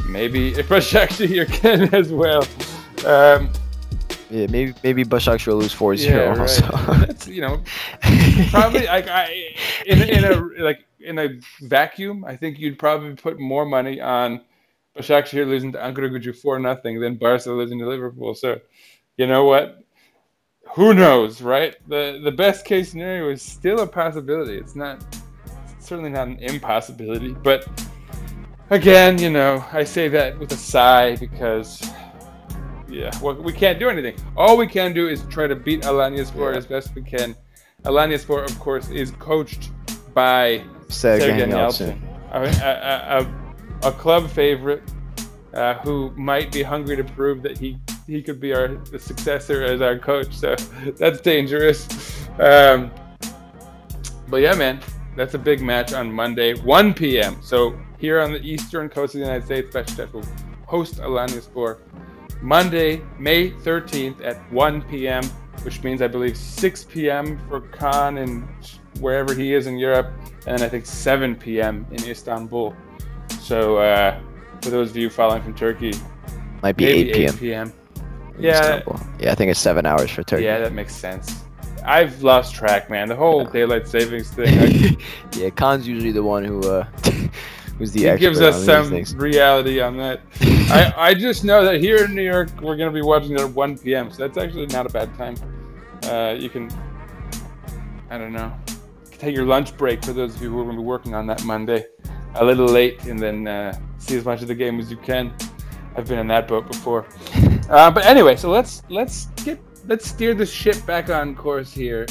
maybe 0.07 0.49
if 0.49 0.67
Başakşehir 0.69 1.45
can 1.61 1.93
as 1.93 2.09
well. 2.11 2.43
Um, 3.05 3.49
Yeah, 4.31 4.47
maybe 4.49 4.73
maybe 4.83 5.11
Başakşehir 5.11 5.51
will 5.51 5.59
lose 5.61 5.75
4-0 5.75 6.09
Yeah, 6.09 6.29
right. 6.29 6.39
also. 6.39 6.93
That's 7.05 7.27
you 7.27 7.41
know 7.41 7.59
probably 8.51 8.87
like 8.87 9.09
I 9.09 9.55
in 9.85 10.01
in 10.01 10.23
a 10.23 10.63
like 10.63 10.85
in 10.99 11.17
a 11.19 11.27
vacuum. 11.61 12.23
I 12.23 12.37
think 12.37 12.57
you'd 12.59 12.77
probably 12.79 13.15
put 13.15 13.39
more 13.39 13.65
money 13.65 14.01
on 14.01 14.39
Başakşehir 14.95 15.45
losing 15.47 15.73
to 15.73 15.79
Ankara 15.79 16.07
Gücü 16.07 16.33
four 16.41 16.59
nothing 16.59 17.01
than 17.01 17.15
Barca 17.19 17.51
losing 17.51 17.79
to 17.79 17.89
Liverpool. 17.89 18.33
So 18.35 18.55
you 19.17 19.27
know 19.27 19.43
what? 19.43 19.83
Who 20.75 20.93
knows, 20.93 21.41
right? 21.41 21.75
The 21.89 22.21
the 22.23 22.31
best 22.31 22.65
case 22.65 22.91
scenario 22.91 23.31
is 23.31 23.41
still 23.41 23.79
a 23.81 23.87
possibility. 23.87 24.57
It's 24.57 24.75
not 24.75 25.03
certainly 25.79 26.09
not 26.11 26.27
an 26.27 26.37
impossibility, 26.39 27.35
but 27.43 27.67
again, 28.69 29.17
you 29.19 29.29
know, 29.29 29.61
I 29.73 29.83
say 29.83 30.07
that 30.09 30.39
with 30.39 30.53
a 30.53 30.57
sigh 30.57 31.17
because 31.17 31.81
yeah, 32.91 33.11
well, 33.21 33.35
we 33.35 33.53
can't 33.53 33.79
do 33.79 33.89
anything. 33.89 34.15
All 34.35 34.57
we 34.57 34.67
can 34.67 34.93
do 34.93 35.07
is 35.07 35.23
try 35.29 35.47
to 35.47 35.55
beat 35.55 35.81
Alanyaspor 35.83 36.51
Yeah. 36.51 36.57
as 36.57 36.65
best 36.65 36.93
we 36.95 37.01
can. 37.01 37.35
Alanyaspor, 37.83 38.43
of 38.43 38.59
course, 38.59 38.89
is 38.89 39.11
coached 39.11 39.71
by 40.13 40.63
Sergen. 40.87 41.49
Yalçın, 41.49 41.97
a, 42.31 42.41
a, 42.43 43.19
a, 43.19 43.87
a 43.87 43.91
club 43.91 44.29
favorite 44.29 44.83
uh, 45.53 45.75
who 45.75 46.11
might 46.15 46.51
be 46.51 46.63
hungry 46.63 46.95
to 46.97 47.03
prove 47.03 47.41
that 47.43 47.57
he 47.57 47.77
he 48.07 48.21
could 48.21 48.39
be 48.39 48.53
our 48.53 48.67
the 48.91 48.99
successor 48.99 49.63
as 49.63 49.81
our 49.81 49.97
coach. 49.97 50.33
So 50.33 50.55
that's 50.97 51.21
dangerous. 51.21 51.87
Um, 52.39 52.91
but 54.27 54.37
yeah, 54.41 54.53
man, 54.55 54.79
that's 55.15 55.33
a 55.33 55.39
big 55.39 55.61
match 55.61 55.93
on 55.93 56.11
Monday, 56.11 56.53
1 56.53 56.93
p.m. 56.93 57.37
So 57.41 57.75
here 57.99 58.19
on 58.21 58.31
the 58.31 58.39
eastern 58.41 58.89
coast 58.89 59.15
of 59.15 59.19
the 59.21 59.25
United 59.25 59.45
States, 59.45 59.75
Besiktas 59.75 60.11
will 60.13 60.25
host 60.65 60.95
Alanyaspor 60.97 61.79
Monday, 62.41 63.01
May 63.19 63.51
13th 63.51 64.23
at 64.25 64.37
1 64.51 64.81
p.m., 64.83 65.23
which 65.63 65.83
means 65.83 66.01
I 66.01 66.07
believe 66.07 66.35
6 66.35 66.83
p.m. 66.85 67.39
for 67.47 67.61
Kaan 67.61 68.21
and 68.21 68.47
wherever 68.99 69.33
he 69.33 69.53
is 69.53 69.67
in 69.67 69.77
Europe, 69.77 70.11
and 70.47 70.57
then 70.57 70.65
I 70.65 70.69
think 70.69 70.85
7 70.85 71.35
p.m. 71.35 71.85
in 71.91 72.03
Istanbul. 72.03 72.75
So 73.39 73.77
uh, 73.77 74.19
for 74.61 74.69
those 74.69 74.89
of 74.89 74.97
you 74.97 75.09
following 75.09 75.43
from 75.43 75.53
Turkey, 75.53 75.93
Might 76.63 76.77
be 76.77 76.85
8 76.85 77.13
p.m. 77.13 77.37
p.m. 77.37 77.73
Yeah, 78.39 78.59
Istanbul. 78.79 78.99
Yeah, 79.19 79.31
I 79.31 79.35
think 79.35 79.51
it's 79.51 79.59
seven 79.59 79.85
hours 79.85 80.09
for 80.09 80.23
Turkey. 80.23 80.43
yeah, 80.45 80.59
that 80.59 80.73
makes 80.73 80.95
sense. 80.95 81.43
I've 81.85 82.21
lost 82.23 82.53
track, 82.55 82.89
man. 82.89 83.07
The 83.07 83.15
whole 83.15 83.45
daylight 83.45 83.87
savings 83.87 84.29
thing. 84.35 84.47
I, 84.47 84.97
yeah, 85.35 85.49
Kaan's 85.49 85.87
usually 85.87 86.11
the 86.11 86.23
one 86.23 86.43
who 86.43 86.59
uh, 86.61 86.85
who's 87.81 87.91
the 87.91 88.11
he 88.11 88.17
gives 88.17 88.39
us 88.41 88.63
some 88.63 88.91
reality 89.17 89.81
on 89.81 89.97
that. 89.97 90.21
I, 90.39 90.93
I 90.95 91.13
just 91.15 91.43
know 91.43 91.65
that 91.65 91.81
here 91.81 92.05
in 92.05 92.13
New 92.13 92.21
York, 92.21 92.49
we're 92.61 92.75
going 92.75 92.89
to 92.89 92.93
be 92.93 93.01
watching 93.01 93.31
it 93.31 93.41
at 93.41 93.49
1 93.49 93.79
p.m., 93.79 94.11
so 94.11 94.27
that's 94.27 94.37
actually 94.37 94.67
not 94.67 94.85
a 94.85 94.89
bad 94.89 95.13
time. 95.15 95.35
Uh, 96.03 96.35
you 96.37 96.47
can, 96.47 96.71
I 98.11 98.19
don't 98.19 98.33
know, 98.33 98.53
take 99.17 99.35
your 99.35 99.45
lunch 99.45 99.75
break 99.77 100.03
for 100.05 100.13
those 100.13 100.35
of 100.35 100.43
you 100.43 100.51
who 100.51 100.59
are 100.59 100.63
going 100.63 100.75
to 100.75 100.81
be 100.81 100.85
working 100.85 101.15
on 101.15 101.25
that 101.25 101.43
Monday 101.43 101.85
a 102.35 102.45
little 102.45 102.67
late 102.67 103.03
and 103.05 103.19
then 103.19 103.47
uh, 103.47 103.77
see 103.97 104.15
as 104.15 104.25
much 104.25 104.43
of 104.43 104.47
the 104.47 104.55
game 104.55 104.79
as 104.79 104.91
you 104.91 104.97
can. 104.97 105.33
I've 105.95 106.07
been 106.07 106.19
in 106.19 106.27
that 106.27 106.47
boat 106.47 106.67
before. 106.67 107.07
Uh, 107.69 107.89
but 107.89 108.05
anyway, 108.05 108.35
so 108.35 108.49
let's 108.49 108.83
let's 108.89 109.27
get 109.45 109.57
let's 109.87 110.05
steer 110.05 110.33
the 110.33 110.45
ship 110.45 110.85
back 110.85 111.09
on 111.09 111.33
course 111.33 111.71
here, 111.71 112.05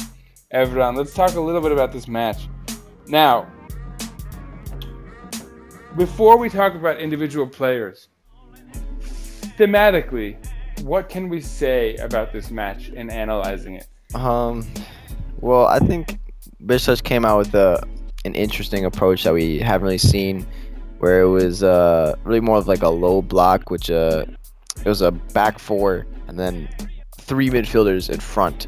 Evran. 0.51 0.97
Let's 0.97 1.13
talk 1.13 1.35
a 1.35 1.39
little 1.39 1.61
bit 1.61 1.71
about 1.71 1.91
this 1.91 2.07
match. 2.07 2.47
Now, 3.05 3.45
before 5.95 6.37
we 6.37 6.49
talk 6.49 6.75
about 6.75 6.99
individual 6.99 7.47
players, 7.47 8.07
thematically, 9.57 10.37
what 10.83 11.09
can 11.09 11.29
we 11.29 11.41
say 11.41 11.95
about 11.97 12.31
this 12.31 12.51
match 12.51 12.89
in 12.89 13.09
analyzing 13.09 13.75
it? 13.75 13.87
Um, 14.15 14.67
well, 15.39 15.67
I 15.67 15.79
think 15.79 16.19
Besiktas 16.63 17.03
came 17.03 17.25
out 17.25 17.37
with 17.37 17.53
a 17.55 17.83
an 18.23 18.35
interesting 18.35 18.85
approach 18.85 19.23
that 19.23 19.33
we 19.33 19.57
haven't 19.59 19.83
really 19.83 19.97
seen, 19.97 20.45
where 20.99 21.21
it 21.21 21.29
was 21.29 21.63
uh 21.63 22.15
really 22.23 22.39
more 22.39 22.57
of 22.57 22.67
like 22.67 22.83
a 22.83 22.89
low 22.89 23.21
block, 23.21 23.69
which 23.69 23.89
uh 23.89 24.25
it 24.77 24.85
was 24.85 25.01
a 25.01 25.11
back 25.11 25.59
four 25.59 26.05
and 26.27 26.39
then 26.39 26.69
three 27.19 27.49
midfielders 27.49 28.09
in 28.09 28.19
front, 28.19 28.67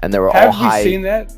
and 0.00 0.12
they 0.12 0.18
were 0.18 0.30
all 0.30 0.52
high. 0.52 0.78
Have 0.78 0.86
you 0.86 0.92
seen 0.92 1.02
that 1.02 1.34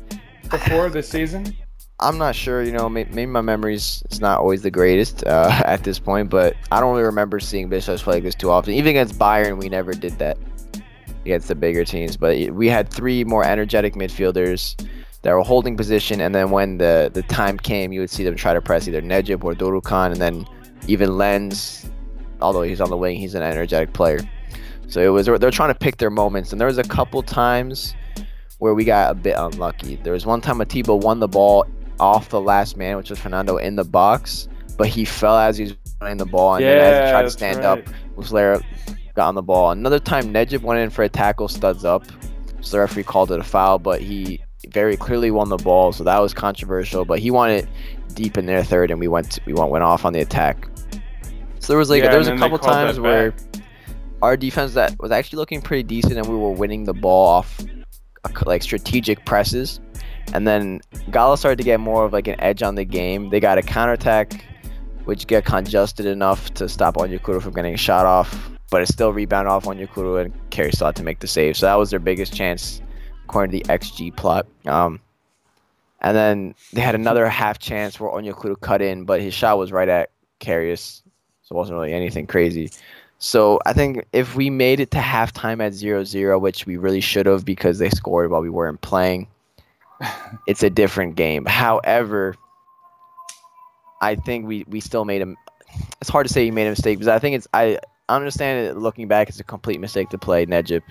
before 0.49 0.89
this 0.89 1.09
season? 1.09 1.55
I'm 2.01 2.17
not 2.17 2.33
sure, 2.33 2.63
you 2.63 2.71
know, 2.71 2.87
maybe 2.87 3.25
my 3.25 3.41
memories 3.41 4.03
is 4.09 4.21
not 4.21 4.39
always 4.39 4.61
the 4.61 4.71
greatest 4.71 5.25
uh, 5.25 5.61
at 5.65 5.83
this 5.83 5.99
point, 5.99 6.29
but 6.29 6.55
I 6.71 6.79
don't 6.79 6.91
really 6.91 7.03
remember 7.03 7.39
seeing 7.39 7.69
Besiktas 7.69 8.01
play 8.01 8.15
like 8.15 8.23
this 8.23 8.35
too 8.35 8.49
often. 8.49 8.73
Even 8.73 8.91
against 8.91 9.19
Bayern, 9.19 9.57
we 9.57 9.67
never 9.67 9.93
did 9.93 10.17
that 10.19 10.37
against 11.23 11.49
the 11.49 11.55
bigger 11.55 11.83
teams. 11.83 12.15
But 12.15 12.51
we 12.51 12.67
had 12.69 12.89
three 12.89 13.25
more 13.25 13.43
energetic 13.43 13.95
midfielders 13.95 14.81
that 15.23 15.33
were 15.33 15.41
holding 15.41 15.75
position, 15.75 16.21
and 16.21 16.33
then 16.33 16.51
when 16.51 16.77
the, 16.77 17.11
the 17.13 17.23
time 17.23 17.57
came, 17.57 17.91
you 17.91 17.99
would 17.99 18.09
see 18.09 18.23
them 18.23 18.35
try 18.35 18.53
to 18.53 18.61
press 18.61 18.87
either 18.87 19.01
Necip 19.01 19.43
or 19.43 19.53
Dorukhan, 19.53 20.13
and 20.13 20.21
then 20.21 20.47
even 20.87 21.17
Lens, 21.17 21.89
although 22.41 22.61
he's 22.61 22.79
on 22.79 22.89
the 22.89 22.97
wing, 22.97 23.17
he's 23.17 23.35
an 23.35 23.43
energetic 23.43 23.91
player. 23.91 24.19
So 24.87 25.01
it 25.01 25.09
was 25.09 25.25
they're 25.25 25.51
trying 25.51 25.73
to 25.73 25.77
pick 25.77 25.97
their 25.97 26.09
moments, 26.09 26.53
and 26.53 26.61
there 26.61 26.67
was 26.67 26.77
a 26.77 26.83
couple 26.83 27.21
times 27.21 27.93
where 28.59 28.73
we 28.73 28.85
got 28.85 29.11
a 29.11 29.15
bit 29.15 29.35
unlucky. 29.37 29.97
There 29.97 30.13
was 30.13 30.25
one 30.25 30.39
time 30.39 30.61
Atiba 30.61 30.95
won 30.95 31.19
the 31.19 31.27
ball 31.27 31.65
off 31.99 32.29
the 32.29 32.41
last 32.41 32.77
man, 32.77 32.97
which 32.97 33.09
was 33.09 33.19
Fernando 33.19 33.57
in 33.57 33.75
the 33.75 33.83
box, 33.83 34.47
but 34.77 34.87
he 34.87 35.05
fell 35.05 35.37
as 35.37 35.57
he 35.57 35.65
was 35.65 35.75
running 36.01 36.17
the 36.17 36.25
ball, 36.25 36.55
and 36.55 36.63
then 36.63 36.77
as 36.79 37.07
he 37.07 37.11
tried 37.11 37.23
to 37.23 37.31
stand 37.31 37.57
right. 37.57 37.65
up, 37.65 37.79
Muslera 38.15 38.63
got 39.15 39.27
on 39.27 39.35
the 39.35 39.41
ball. 39.41 39.71
Another 39.71 39.99
time, 39.99 40.33
Necip 40.33 40.61
went 40.61 40.79
in 40.79 40.89
for 40.89 41.03
a 41.03 41.09
tackle, 41.09 41.47
studs 41.47 41.83
up, 41.83 42.03
so 42.61 42.77
the 42.77 42.79
referee 42.79 43.03
called 43.03 43.31
it 43.31 43.39
a 43.39 43.43
foul, 43.43 43.79
but 43.79 44.01
he 44.01 44.41
very 44.69 44.97
clearly 44.97 45.31
won 45.31 45.49
the 45.49 45.57
ball, 45.57 45.91
so 45.91 46.03
that 46.03 46.19
was 46.19 46.33
controversial. 46.33 47.05
But 47.05 47.19
he 47.19 47.31
won 47.31 47.51
it 47.51 47.67
deep 48.13 48.37
in 48.37 48.45
their 48.45 48.63
third, 48.63 48.91
and 48.91 48.99
we 48.99 49.07
went 49.07 49.39
we 49.45 49.53
went 49.53 49.69
went 49.69 49.83
off 49.83 50.05
on 50.05 50.13
the 50.13 50.19
attack. 50.19 50.67
So 51.59 51.73
there 51.73 51.77
was 51.77 51.89
like 51.89 52.03
Yeah, 52.03 52.09
there 52.09 52.19
was 52.19 52.27
a 52.27 52.37
couple 52.37 52.59
times 52.59 52.99
where 52.99 53.33
our 54.21 54.35
defense 54.35 54.73
that 54.73 54.95
was 54.99 55.11
actually 55.11 55.37
looking 55.37 55.61
pretty 55.61 55.83
decent, 55.83 56.17
and 56.17 56.27
we 56.27 56.35
were 56.35 56.51
winning 56.51 56.83
the 56.83 56.93
ball 56.93 57.27
off 57.27 57.59
like 58.45 58.61
strategic 58.61 59.25
presses. 59.25 59.79
And 60.33 60.47
then 60.47 60.81
Gala 61.11 61.37
started 61.37 61.57
to 61.57 61.63
get 61.63 61.79
more 61.79 62.05
of 62.05 62.13
like 62.13 62.27
an 62.27 62.39
edge 62.39 62.61
on 62.61 62.75
the 62.75 62.85
game. 62.85 63.29
They 63.29 63.39
got 63.39 63.57
a 63.57 63.61
counterattack, 63.61 64.45
which 65.05 65.27
get 65.27 65.45
congested 65.45 66.05
enough 66.05 66.53
to 66.55 66.69
stop 66.69 66.95
Onyekuru 66.95 67.41
from 67.41 67.53
getting 67.53 67.75
shot 67.75 68.05
off, 68.05 68.49
but 68.69 68.81
it 68.81 68.87
still 68.87 69.11
rebounded 69.11 69.49
off 69.49 69.65
Onyekuru 69.65 70.23
and 70.23 70.49
Karius 70.51 70.85
had 70.85 70.95
to 70.97 71.03
make 71.03 71.19
the 71.19 71.27
save. 71.27 71.57
So 71.57 71.65
that 71.65 71.75
was 71.75 71.89
their 71.89 71.99
biggest 71.99 72.33
chance, 72.33 72.81
according 73.25 73.59
to 73.59 73.67
the 73.67 73.73
XG 73.73 74.15
plot. 74.15 74.45
Um, 74.65 74.99
and 76.01 76.15
then 76.15 76.55
they 76.73 76.81
had 76.81 76.95
another 76.95 77.27
half 77.27 77.59
chance 77.59 77.99
where 77.99 78.11
Onyekuru 78.11 78.61
cut 78.61 78.81
in, 78.81 79.05
but 79.05 79.21
his 79.21 79.33
shot 79.33 79.57
was 79.57 79.71
right 79.71 79.89
at 79.89 80.11
Karius, 80.39 81.01
so 81.41 81.55
it 81.55 81.57
wasn't 81.57 81.75
really 81.77 81.93
anything 81.93 82.27
crazy. 82.27 82.71
So 83.17 83.59
I 83.65 83.73
think 83.73 84.05
if 84.13 84.35
we 84.35 84.49
made 84.49 84.79
it 84.79 84.91
to 84.91 84.99
halftime 84.99 85.59
at 85.61 85.73
0-0, 85.73 86.39
which 86.39 86.65
we 86.65 86.77
really 86.77 87.01
should 87.01 87.25
have 87.25 87.43
because 87.43 87.77
they 87.77 87.89
scored 87.89 88.31
while 88.31 88.41
we 88.41 88.49
weren't 88.49 88.79
playing, 88.79 89.27
it's 90.47 90.63
a 90.63 90.69
different 90.69 91.15
game. 91.15 91.45
However, 91.45 92.35
I 94.01 94.15
think 94.15 94.47
we, 94.47 94.65
we 94.67 94.79
still 94.79 95.05
made 95.05 95.21
a. 95.21 95.33
It's 96.01 96.09
hard 96.09 96.27
to 96.27 96.33
say 96.33 96.45
you 96.45 96.53
made 96.53 96.67
a 96.67 96.71
mistake 96.71 96.97
because 96.97 97.07
I 97.07 97.19
think 97.19 97.35
it's 97.35 97.47
I 97.53 97.79
understand 98.07 98.67
it 98.67 98.77
looking 98.77 99.07
back 99.07 99.29
it's 99.29 99.39
a 99.39 99.43
complete 99.43 99.79
mistake 99.79 100.09
to 100.09 100.17
play 100.17 100.45
Necip, 100.45 100.81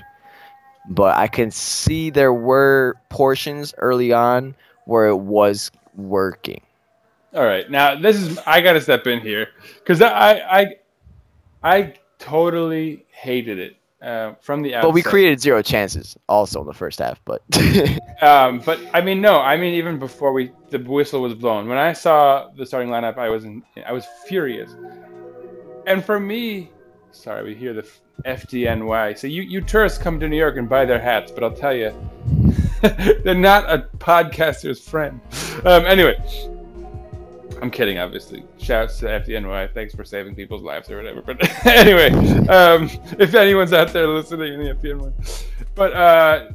but 0.91 1.17
I 1.17 1.27
can 1.27 1.51
see 1.51 2.11
there 2.11 2.33
were 2.33 2.95
portions 3.09 3.75
early 3.79 4.13
on 4.13 4.55
where 4.85 5.09
it 5.09 5.17
was 5.17 5.71
working. 5.97 6.61
All 7.35 7.45
right, 7.45 7.69
now 7.71 7.95
this 7.99 8.17
is 8.17 8.39
I 8.47 8.61
got 8.61 8.75
to 8.75 8.81
step 8.81 9.07
in 9.07 9.21
here 9.21 9.49
because 9.79 10.01
I 10.01 10.39
I 10.39 10.77
I 11.63 11.95
totally 12.19 13.05
hated 13.11 13.59
it 13.59 13.78
uh, 14.03 14.35
from 14.41 14.63
the 14.63 14.75
outset. 14.75 14.89
But 14.89 14.95
we 14.95 15.03
created 15.03 15.41
zero 15.41 15.63
chances 15.63 16.17
also 16.29 16.61
in 16.61 16.67
the 16.67 16.75
first 16.75 16.99
half. 16.99 17.21
But 17.25 17.43
Um, 18.23 18.61
but 18.61 18.81
I 18.93 19.01
mean, 19.01 19.21
no, 19.21 19.41
I 19.41 19.57
mean 19.57 19.75
even 19.75 19.99
before 19.99 20.33
we 20.33 20.53
the 20.71 20.79
whistle 20.79 21.23
was 21.23 21.35
blown, 21.35 21.69
when 21.69 21.79
I 21.79 21.93
saw 21.93 22.49
the 22.57 22.67
starting 22.67 22.91
lineup, 22.91 23.19
I 23.19 23.29
was 23.29 23.45
in, 23.45 23.63
I 23.87 23.93
was 23.93 24.07
furious. 24.27 24.75
And 25.87 26.05
for 26.05 26.21
me, 26.21 26.71
sorry, 27.13 27.45
we 27.45 27.55
hear 27.55 27.73
the 27.73 27.87
FDNY. 28.27 29.19
So 29.19 29.27
you 29.27 29.43
you 29.43 29.61
tourists 29.61 29.99
come 29.99 30.19
to 30.21 30.29
New 30.29 30.37
York 30.37 30.57
and 30.57 30.69
buy 30.69 30.85
their 30.85 31.01
hats, 31.01 31.31
but 31.31 31.45
I'll 31.45 31.53
tell 31.53 31.75
you, 31.75 31.93
they're 33.25 33.35
not 33.35 33.71
a 33.71 33.89
podcaster's 33.99 34.81
friend. 34.81 35.21
Um, 35.65 35.85
anyway. 35.87 36.17
I'm 37.61 37.71
kidding, 37.71 37.99
obviously. 37.99 38.45
Shouts 38.59 38.99
to 39.01 39.07
FDNY. 39.07 39.75
Thanks 39.75 39.95
for 39.95 40.05
saving 40.05 40.35
people's 40.35 40.63
lives 40.63 40.91
or 40.91 40.97
whatever. 40.97 41.23
But 41.23 41.67
anyway, 41.67 42.11
um, 42.49 42.91
if 43.19 43.35
anyone's 43.35 43.73
out 43.73 43.93
there 43.93 44.07
listening 44.07 44.55
in 44.55 44.61
the 44.61 44.75
FDNY. 44.75 45.45
But 45.75 45.93
uh, 45.93 46.51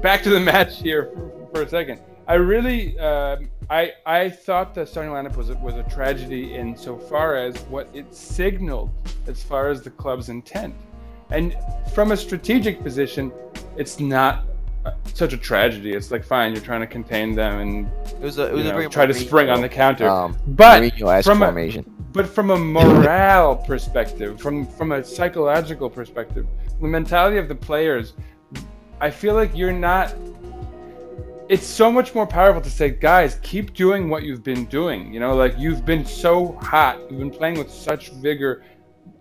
back 0.00 0.22
to 0.22 0.30
the 0.30 0.40
match 0.52 0.80
here 0.80 1.10
for, 1.14 1.48
for 1.52 1.62
a 1.62 1.68
second. 1.68 2.00
I 2.28 2.34
really, 2.34 2.98
um 2.98 3.50
I 3.70 3.92
I 4.04 4.30
thought 4.30 4.74
the 4.74 4.86
starting 4.86 5.12
lineup 5.12 5.36
was 5.36 5.50
a, 5.50 5.54
was 5.54 5.74
a 5.74 5.82
tragedy 5.84 6.54
in 6.54 6.76
so 6.76 6.96
far 6.96 7.36
as 7.36 7.56
what 7.62 7.88
it 7.92 8.14
signaled 8.14 8.90
as 9.26 9.42
far 9.42 9.68
as 9.70 9.82
the 9.82 9.90
club's 9.90 10.28
intent. 10.28 10.74
And 11.30 11.56
from 11.92 12.12
a 12.12 12.16
strategic 12.16 12.82
position, 12.82 13.32
it's 13.76 13.98
not 13.98 14.34
uh, 14.38 14.55
such 15.14 15.32
a 15.32 15.36
tragedy. 15.36 15.92
It's 15.92 16.10
like 16.10 16.24
fine, 16.24 16.52
you're 16.52 16.62
trying 16.62 16.80
to 16.80 16.86
contain 16.86 17.34
them 17.34 17.60
and 17.60 17.86
It 18.12 18.20
was 18.20 18.38
a, 18.38 18.46
it 18.48 18.52
was 18.52 18.66
a 18.66 18.68
know, 18.68 18.74
very 18.74 18.88
try 18.88 19.06
to 19.06 19.14
spring 19.14 19.50
on 19.50 19.60
the 19.60 19.68
counter. 19.68 20.08
Um, 20.08 20.36
but 20.48 20.82
Mourinho-esque 20.82 21.26
from 21.26 21.42
a, 21.42 21.46
formation. 21.46 21.84
but 22.12 22.26
from 22.28 22.50
a 22.50 22.56
morale 22.58 23.56
perspective, 23.56 24.40
from 24.40 24.66
from 24.66 24.92
a 24.92 25.04
psychological 25.04 25.88
perspective, 25.90 26.46
the 26.80 26.88
mentality 26.88 27.38
of 27.38 27.48
the 27.48 27.54
players, 27.54 28.14
I 29.00 29.10
feel 29.10 29.34
like 29.34 29.56
you're 29.56 29.72
not. 29.72 30.14
It's 31.48 31.66
so 31.66 31.92
much 31.92 32.12
more 32.12 32.26
powerful 32.26 32.60
to 32.60 32.70
say, 32.70 32.90
guys, 32.90 33.38
keep 33.40 33.72
doing 33.72 34.08
what 34.10 34.24
you've 34.24 34.42
been 34.42 34.64
doing. 34.64 35.14
You 35.14 35.20
know, 35.20 35.34
like 35.36 35.54
you've 35.56 35.84
been 35.84 36.04
so 36.04 36.58
hot, 36.60 36.98
you've 37.08 37.20
been 37.20 37.30
playing 37.30 37.58
with 37.58 37.70
such 37.70 38.10
vigor. 38.10 38.64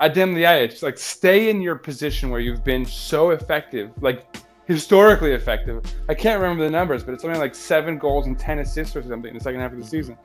Adem 0.01 0.36
Ljajic, 0.36 0.82
like 0.82 0.97
stay 0.97 1.49
in 1.49 1.61
your 1.61 1.76
position 1.76 2.30
where 2.30 2.41
you've 2.41 2.63
been 2.63 2.86
so 2.86 3.30
effective, 3.30 3.91
like 4.01 4.26
historically 4.66 5.34
effective. 5.34 5.84
I 6.09 6.13
can't 6.13 6.41
remember 6.41 6.63
the 6.63 6.72
numbers, 6.72 7.03
but 7.03 7.13
it's 7.13 7.22
something 7.24 7.39
like 7.39 7.55
seven 7.55 7.97
goals 7.97 8.28
and 8.28 8.38
ten 8.38 8.59
assists 8.59 8.95
or 8.95 9.03
something 9.03 9.30
in 9.30 9.38
the 9.38 9.43
second 9.43 9.61
half 9.61 9.72
of 9.72 9.80
the 9.80 9.86
season. 9.86 10.18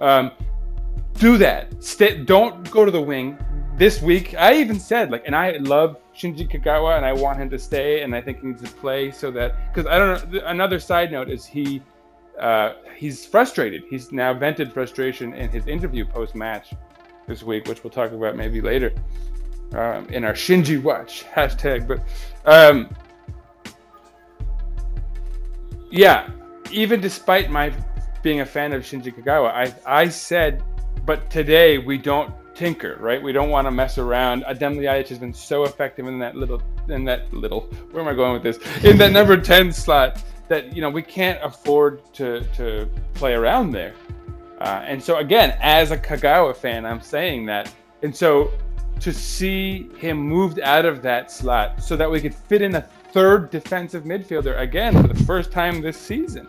Um, 0.00 0.30
do 1.14 1.38
that. 1.38 1.82
Stay, 1.82 2.22
don't 2.24 2.70
go 2.70 2.84
to 2.84 2.90
the 2.90 3.00
wing. 3.00 3.38
This 3.76 4.00
week, 4.00 4.34
I 4.38 4.54
even 4.54 4.80
said 4.80 5.10
like, 5.10 5.24
and 5.26 5.36
I 5.36 5.52
love 5.58 5.98
Shinji 6.14 6.50
Kagawa, 6.50 6.96
and 6.96 7.04
I 7.04 7.12
want 7.12 7.38
him 7.38 7.50
to 7.50 7.58
stay, 7.58 8.02
and 8.02 8.14
I 8.14 8.20
think 8.22 8.40
he 8.40 8.48
needs 8.48 8.62
to 8.62 8.68
play 8.68 9.10
so 9.10 9.30
that 9.32 9.72
because 9.72 9.86
I 9.86 9.98
don't 9.98 10.32
know. 10.32 10.40
Another 10.46 10.80
side 10.80 11.12
note 11.12 11.28
is 11.28 11.44
he 11.44 11.82
uh, 12.38 12.74
he's 12.96 13.24
frustrated. 13.24 13.84
He's 13.88 14.12
now 14.12 14.32
vented 14.34 14.72
frustration 14.72 15.34
in 15.34 15.50
his 15.50 15.66
interview 15.66 16.06
post 16.06 16.34
match 16.34 16.72
this 17.26 17.42
week, 17.42 17.66
which 17.66 17.82
we'll 17.84 17.90
talk 17.90 18.12
about 18.12 18.36
maybe 18.36 18.60
later 18.60 18.92
um, 19.72 20.08
in 20.10 20.24
our 20.24 20.32
Shinji 20.32 20.82
Watch 20.82 21.24
hashtag. 21.34 21.86
But 21.86 22.00
um, 22.44 22.94
yeah, 25.96 26.30
even 26.70 27.00
despite 27.00 27.50
my 27.50 27.72
being 28.22 28.40
a 28.40 28.46
fan 28.46 28.72
of 28.72 28.82
Shinji 28.82 29.14
Kagawa, 29.14 29.50
I 29.50 29.74
I 29.86 30.08
said, 30.08 30.62
but 31.04 31.30
today 31.30 31.78
we 31.78 31.96
don't 31.96 32.32
tinker, 32.54 32.96
right? 33.00 33.22
We 33.22 33.32
don't 33.32 33.50
want 33.50 33.66
to 33.66 33.70
mess 33.70 33.98
around. 33.98 34.44
Adem 34.44 34.76
Ljajic 34.76 35.08
has 35.08 35.18
been 35.18 35.34
so 35.34 35.64
effective 35.64 36.06
in 36.06 36.18
that 36.18 36.34
little, 36.34 36.62
in 36.88 37.04
that 37.04 37.32
little. 37.32 37.62
Where 37.90 38.02
am 38.02 38.08
I 38.08 38.14
going 38.14 38.32
with 38.32 38.42
this? 38.42 38.58
In 38.84 38.98
that 38.98 39.12
number 39.12 39.40
ten 39.40 39.72
slot, 39.72 40.22
that 40.48 40.74
you 40.74 40.82
know 40.82 40.90
we 40.90 41.02
can't 41.02 41.42
afford 41.42 42.02
to 42.14 42.44
to 42.56 42.88
play 43.14 43.34
around 43.34 43.72
there. 43.72 43.94
Uh, 44.60 44.82
and 44.84 45.02
so 45.02 45.18
again, 45.18 45.56
as 45.60 45.90
a 45.90 45.98
Kagawa 45.98 46.56
fan, 46.56 46.86
I'm 46.86 47.00
saying 47.00 47.46
that. 47.46 47.72
And 48.02 48.14
so 48.14 48.50
to 49.00 49.12
see 49.12 49.90
him 49.98 50.16
moved 50.16 50.60
out 50.60 50.84
of 50.84 51.02
that 51.02 51.30
slot 51.30 51.82
so 51.82 51.96
that 51.96 52.10
we 52.10 52.20
could 52.20 52.34
fit 52.34 52.62
in 52.62 52.74
a 52.74 52.88
third 53.16 53.48
defensive 53.48 54.04
midfielder 54.04 54.60
again 54.60 54.92
for 55.00 55.08
the 55.08 55.24
first 55.24 55.50
time 55.50 55.80
this 55.80 55.96
season. 55.96 56.46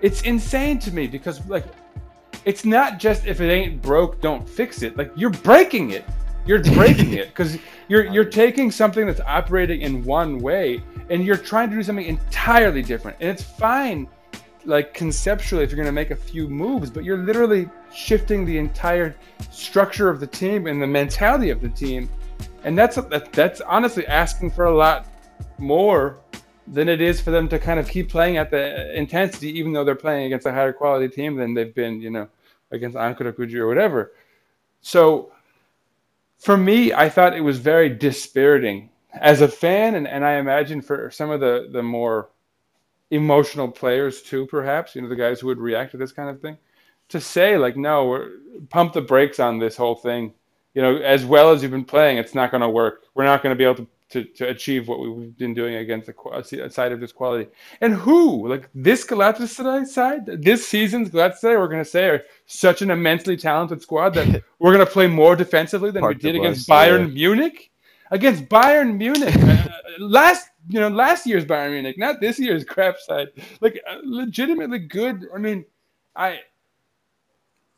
It's 0.00 0.22
insane 0.22 0.78
to 0.78 0.90
me 0.90 1.06
because 1.06 1.46
like 1.46 1.66
it's 2.46 2.64
not 2.64 2.98
just 2.98 3.26
if 3.26 3.42
it 3.42 3.50
ain't 3.50 3.82
broke, 3.82 4.18
don't 4.22 4.48
fix 4.48 4.80
it. 4.80 4.96
Like 4.96 5.12
you're 5.14 5.28
breaking 5.28 5.90
it. 5.90 6.06
You're 6.46 6.62
breaking 6.62 7.12
it 7.12 7.28
because 7.36 7.58
you're 7.88 8.06
you're 8.06 8.24
taking 8.24 8.70
something 8.70 9.06
that's 9.06 9.20
operating 9.20 9.82
in 9.82 10.02
one 10.04 10.38
way 10.38 10.82
and 11.10 11.22
you're 11.22 11.36
trying 11.36 11.68
to 11.68 11.76
do 11.76 11.82
something 11.82 12.06
entirely 12.06 12.80
different. 12.80 13.18
And 13.20 13.28
it's 13.28 13.42
fine, 13.42 14.08
like 14.64 14.94
conceptually, 14.94 15.64
if 15.64 15.70
you're 15.70 15.76
going 15.76 15.84
to 15.84 15.92
make 15.92 16.12
a 16.12 16.16
few 16.16 16.48
moves, 16.48 16.88
but 16.88 17.04
you're 17.04 17.18
literally 17.18 17.68
shifting 17.92 18.46
the 18.46 18.56
entire 18.56 19.14
structure 19.50 20.08
of 20.08 20.18
the 20.18 20.26
team 20.26 20.66
and 20.66 20.80
the 20.80 20.86
mentality 20.86 21.50
of 21.50 21.60
the 21.60 21.68
team. 21.68 22.08
And 22.62 22.78
that's 22.78 22.96
that, 22.96 23.34
that's 23.34 23.60
honestly 23.60 24.06
asking 24.06 24.52
for 24.52 24.64
a 24.64 24.74
lot 24.74 25.08
more 25.58 26.18
than 26.66 26.88
it 26.88 27.00
is 27.00 27.20
for 27.20 27.30
them 27.30 27.48
to 27.48 27.58
kind 27.58 27.78
of 27.78 27.88
keep 27.88 28.08
playing 28.08 28.36
at 28.36 28.50
the 28.50 28.96
intensity, 28.96 29.58
even 29.58 29.72
though 29.72 29.84
they're 29.84 29.94
playing 29.94 30.26
against 30.26 30.46
a 30.46 30.52
higher 30.52 30.72
quality 30.72 31.08
team 31.08 31.36
than 31.36 31.54
they've 31.54 31.74
been, 31.74 32.00
you 32.00 32.10
know, 32.10 32.28
against 32.70 32.96
Ankaragücü 32.96 33.56
or 33.56 33.66
whatever. 33.66 34.12
So 34.80 35.32
for 36.38 36.56
me, 36.56 36.92
I 36.92 37.08
thought 37.08 37.36
it 37.36 37.42
was 37.42 37.58
very 37.58 37.88
dispiriting 37.88 38.90
as 39.12 39.40
a 39.40 39.48
fan, 39.48 39.94
and, 39.94 40.08
and 40.08 40.24
I 40.24 40.34
imagine 40.34 40.82
for 40.82 41.10
some 41.10 41.30
of 41.30 41.40
the, 41.40 41.68
the 41.70 41.82
more 41.82 42.30
emotional 43.10 43.70
players 43.70 44.22
too, 44.22 44.46
perhaps, 44.46 44.94
you 44.94 45.02
know, 45.02 45.08
the 45.08 45.16
guys 45.16 45.40
who 45.40 45.46
would 45.48 45.58
react 45.58 45.92
to 45.92 45.96
this 45.96 46.12
kind 46.12 46.28
of 46.28 46.40
thing, 46.40 46.58
to 47.10 47.20
say, 47.20 47.56
like, 47.56 47.76
no, 47.76 48.06
we're, 48.06 48.30
pump 48.70 48.92
the 48.92 49.00
brakes 49.00 49.40
on 49.40 49.58
this 49.58 49.76
whole 49.76 49.94
thing. 49.94 50.32
You 50.74 50.82
know, 50.82 50.96
as 50.96 51.24
well 51.24 51.52
as 51.52 51.62
you've 51.62 51.70
been 51.70 51.84
playing, 51.84 52.18
it's 52.18 52.34
not 52.34 52.50
going 52.50 52.62
to 52.62 52.68
work. 52.68 53.04
We're 53.14 53.24
not 53.24 53.42
going 53.42 53.54
to 53.54 53.58
be 53.58 53.64
able 53.64 53.76
to 53.76 53.86
to, 54.10 54.24
to 54.24 54.48
achieve 54.48 54.86
what 54.86 55.00
we've 55.00 55.36
been 55.36 55.54
doing 55.54 55.76
against 55.76 56.06
the 56.06 56.68
side 56.70 56.92
of 56.92 57.00
this 57.00 57.12
quality. 57.12 57.50
And 57.80 57.94
who, 57.94 58.48
like 58.48 58.68
this 58.74 59.04
Galatasaray 59.04 59.86
side, 59.86 60.26
this 60.26 60.66
season's 60.66 61.10
Galatasaray, 61.10 61.58
we're 61.58 61.68
going 61.68 61.82
to 61.82 61.88
say 61.88 62.08
are 62.08 62.22
such 62.46 62.82
an 62.82 62.90
immensely 62.90 63.36
talented 63.36 63.82
squad 63.82 64.10
that 64.14 64.42
we're 64.58 64.72
going 64.72 64.86
to 64.86 64.92
play 64.92 65.06
more 65.06 65.36
defensively 65.36 65.90
than 65.90 66.02
Park 66.02 66.16
we 66.16 66.20
did 66.20 66.36
against 66.36 66.68
Bayern 66.68 67.08
yeah. 67.08 67.14
Munich. 67.14 67.70
Against 68.10 68.44
Bayern 68.44 68.96
Munich, 68.98 69.34
uh, 69.34 69.66
last 69.98 70.50
you 70.68 70.78
know 70.78 70.88
last 70.88 71.26
year's 71.26 71.44
Bayern 71.44 71.70
Munich, 71.70 71.98
not 71.98 72.20
this 72.20 72.38
year's 72.38 72.62
crap 72.68 72.98
side. 72.98 73.28
Like 73.60 73.80
uh, 73.90 73.96
legitimately 74.04 74.80
good. 74.80 75.26
I 75.34 75.38
mean, 75.38 75.64
I 76.14 76.40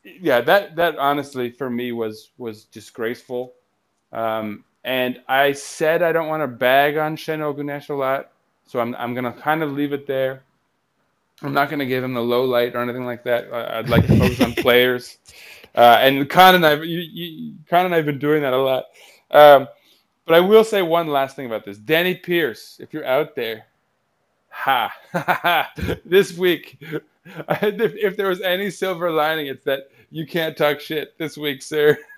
yeah 0.03 0.41
that 0.41 0.75
that 0.75 0.97
honestly 0.99 1.49
for 1.49 1.69
me 1.69 1.93
was 1.93 2.31
was 2.37 2.65
disgraceful. 2.65 3.53
Um, 4.11 4.65
and 4.87 5.19
I 5.27 5.51
said 5.51 6.01
I 6.01 6.13
don't 6.13 6.29
want 6.29 6.43
to 6.43 6.47
bag 6.47 6.95
on 6.95 7.17
Şenol 7.17 7.53
Güneş 7.57 7.89
a 7.89 7.93
lot, 7.93 8.31
so 8.65 8.79
I'm 8.79 8.95
I'm 8.95 9.13
gonna 9.13 9.33
kind 9.33 9.61
of 9.61 9.73
leave 9.73 9.91
it 9.91 10.07
there. 10.07 10.43
I'm 11.41 11.53
not 11.53 11.69
gonna 11.69 11.85
give 11.85 12.05
him 12.05 12.13
the 12.13 12.21
low 12.21 12.45
light 12.45 12.73
or 12.73 12.79
anything 12.79 13.05
like 13.05 13.23
that. 13.25 13.53
I'd 13.53 13.89
like 13.89 14.07
to 14.07 14.17
focus 14.17 14.39
on 14.39 14.53
players. 14.63 15.17
Uh, 15.75 15.97
and 15.99 16.29
Kaan 16.29 16.55
and 16.55 16.65
I, 16.65 16.73
you, 16.75 16.99
you, 16.99 17.53
Kaan 17.69 17.85
and 17.85 17.93
I 17.93 17.97
have 17.97 18.05
been 18.05 18.17
doing 18.17 18.41
that 18.43 18.53
a 18.53 18.57
lot. 18.57 18.85
Um, 19.29 19.67
but 20.25 20.35
I 20.35 20.39
will 20.39 20.63
say 20.63 20.81
one 20.81 21.07
last 21.07 21.35
thing 21.35 21.47
about 21.47 21.65
this: 21.65 21.77
Danny 21.77 22.15
Pierce, 22.15 22.77
if 22.79 22.93
you're 22.93 23.05
out 23.05 23.35
there, 23.35 23.65
ha, 24.47 24.89
ha 25.11 25.39
ha, 25.43 25.71
this 26.05 26.37
week, 26.37 26.77
if 27.49 28.15
there 28.15 28.29
was 28.29 28.39
any 28.39 28.69
silver 28.69 29.11
lining, 29.11 29.47
it's 29.47 29.65
that 29.65 29.89
you 30.11 30.25
can't 30.25 30.55
talk 30.57 30.79
shit 30.79 31.17
this 31.17 31.37
week, 31.37 31.61
sir, 31.61 31.97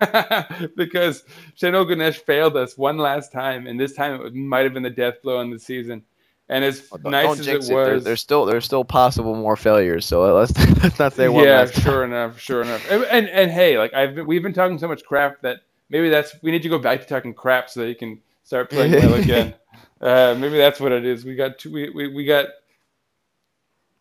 because 0.76 1.24
Şenol 1.56 1.86
Güneş 1.86 2.24
failed 2.24 2.56
us 2.56 2.78
one 2.78 2.98
last 2.98 3.32
time, 3.32 3.66
and 3.66 3.78
this 3.78 3.94
time 3.94 4.24
it 4.24 4.34
might 4.34 4.64
have 4.64 4.74
been 4.74 4.82
the 4.82 4.90
death 4.90 5.22
blow 5.22 5.40
in 5.40 5.50
the 5.50 5.58
season. 5.58 6.02
And 6.48 6.64
as 6.64 6.80
don't- 6.80 7.04
nice 7.12 7.38
as 7.38 7.46
it 7.46 7.70
it. 7.70 7.74
Was, 7.74 8.02
there's 8.04 8.20
still 8.20 8.44
there's 8.44 8.64
still 8.64 8.84
possible 8.84 9.34
more 9.36 9.56
failures. 9.56 10.04
So 10.04 10.34
let's 10.34 10.52
let's 10.82 10.98
not 10.98 11.12
say 11.12 11.28
one 11.28 11.44
yeah, 11.44 11.60
last 11.60 11.74
time. 11.74 11.82
sure 11.84 12.04
enough, 12.04 12.40
sure 12.40 12.62
enough. 12.62 12.90
And, 12.90 13.04
and 13.04 13.28
and 13.28 13.50
hey, 13.50 13.78
like 13.78 13.94
I've 13.94 14.16
been, 14.16 14.26
we've 14.26 14.42
been 14.42 14.52
talking 14.52 14.78
so 14.78 14.88
much 14.88 15.04
crap 15.04 15.40
that 15.42 15.58
maybe 15.90 16.08
that's 16.08 16.34
we 16.42 16.50
need 16.50 16.62
to 16.62 16.68
go 16.68 16.78
back 16.78 17.00
to 17.02 17.06
talking 17.06 17.34
crap 17.34 17.70
so 17.70 17.80
that 17.80 17.88
you 17.88 17.94
can 17.94 18.20
start 18.42 18.68
playing 18.68 18.92
well 18.92 19.14
again. 19.22 19.54
Uh, 20.00 20.34
maybe 20.38 20.56
that's 20.58 20.80
what 20.80 20.90
it 20.90 21.04
is. 21.04 21.24
We 21.24 21.36
got 21.36 21.58
too, 21.58 21.72
we, 21.72 21.90
we 21.90 22.08
we 22.08 22.24
got 22.24 22.46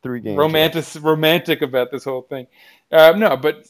Three 0.02 0.20
games. 0.22 0.38
romantic 0.38 0.86
romantic 1.04 1.62
about 1.62 1.92
this 1.92 2.04
whole 2.06 2.22
thing. 2.24 2.48
Um, 2.92 3.20
no, 3.20 3.36
but 3.38 3.70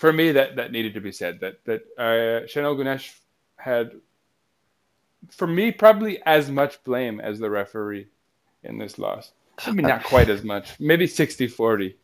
for 0.00 0.14
me, 0.14 0.32
that 0.32 0.56
that 0.56 0.72
needed 0.72 0.94
to 0.94 1.00
be 1.00 1.12
said. 1.12 1.40
That 1.40 1.62
that 1.66 1.82
uh, 1.98 2.46
Şenol 2.46 2.74
Güneş 2.78 3.12
had, 3.56 3.92
for 5.30 5.46
me, 5.46 5.70
probably 5.70 6.22
as 6.24 6.50
much 6.50 6.82
blame 6.84 7.20
as 7.20 7.38
the 7.38 7.50
referee 7.50 8.06
in 8.62 8.78
this 8.78 8.98
loss. 8.98 9.32
Maybe 9.66 9.82
not 9.82 10.02
quite 10.02 10.30
as 10.30 10.42
much. 10.42 10.80
Maybe 10.80 11.06
60-40. 11.06 11.94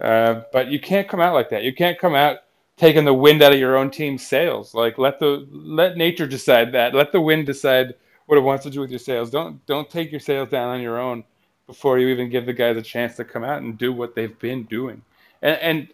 Uh, 0.00 0.42
but 0.52 0.68
you 0.68 0.78
can't 0.78 1.08
come 1.08 1.18
out 1.18 1.34
like 1.34 1.50
that. 1.50 1.64
You 1.64 1.74
can't 1.74 1.98
come 1.98 2.14
out 2.14 2.36
taking 2.76 3.04
the 3.04 3.12
wind 3.12 3.42
out 3.42 3.52
of 3.52 3.58
your 3.58 3.76
own 3.76 3.90
team's 3.90 4.24
sails. 4.24 4.72
Like 4.72 4.96
let 4.96 5.18
the 5.18 5.44
let 5.50 5.96
nature 5.96 6.28
decide 6.28 6.70
that. 6.72 6.94
Let 6.94 7.10
the 7.10 7.20
wind 7.20 7.46
decide 7.46 7.94
what 8.26 8.38
it 8.38 8.42
wants 8.42 8.62
to 8.62 8.70
do 8.70 8.78
with 8.78 8.90
your 8.90 9.00
sails. 9.00 9.28
Don't 9.28 9.66
don't 9.66 9.90
take 9.90 10.12
your 10.12 10.20
sails 10.20 10.50
down 10.50 10.68
on 10.68 10.80
your 10.80 11.00
own 11.00 11.24
before 11.66 11.98
you 11.98 12.06
even 12.08 12.30
give 12.30 12.46
the 12.46 12.52
guys 12.52 12.76
a 12.76 12.82
chance 12.82 13.16
to 13.16 13.24
come 13.24 13.42
out 13.42 13.62
and 13.62 13.76
do 13.76 13.92
what 13.92 14.14
they've 14.14 14.38
been 14.38 14.62
doing. 14.64 15.02
And, 15.42 15.58
and 15.58 15.88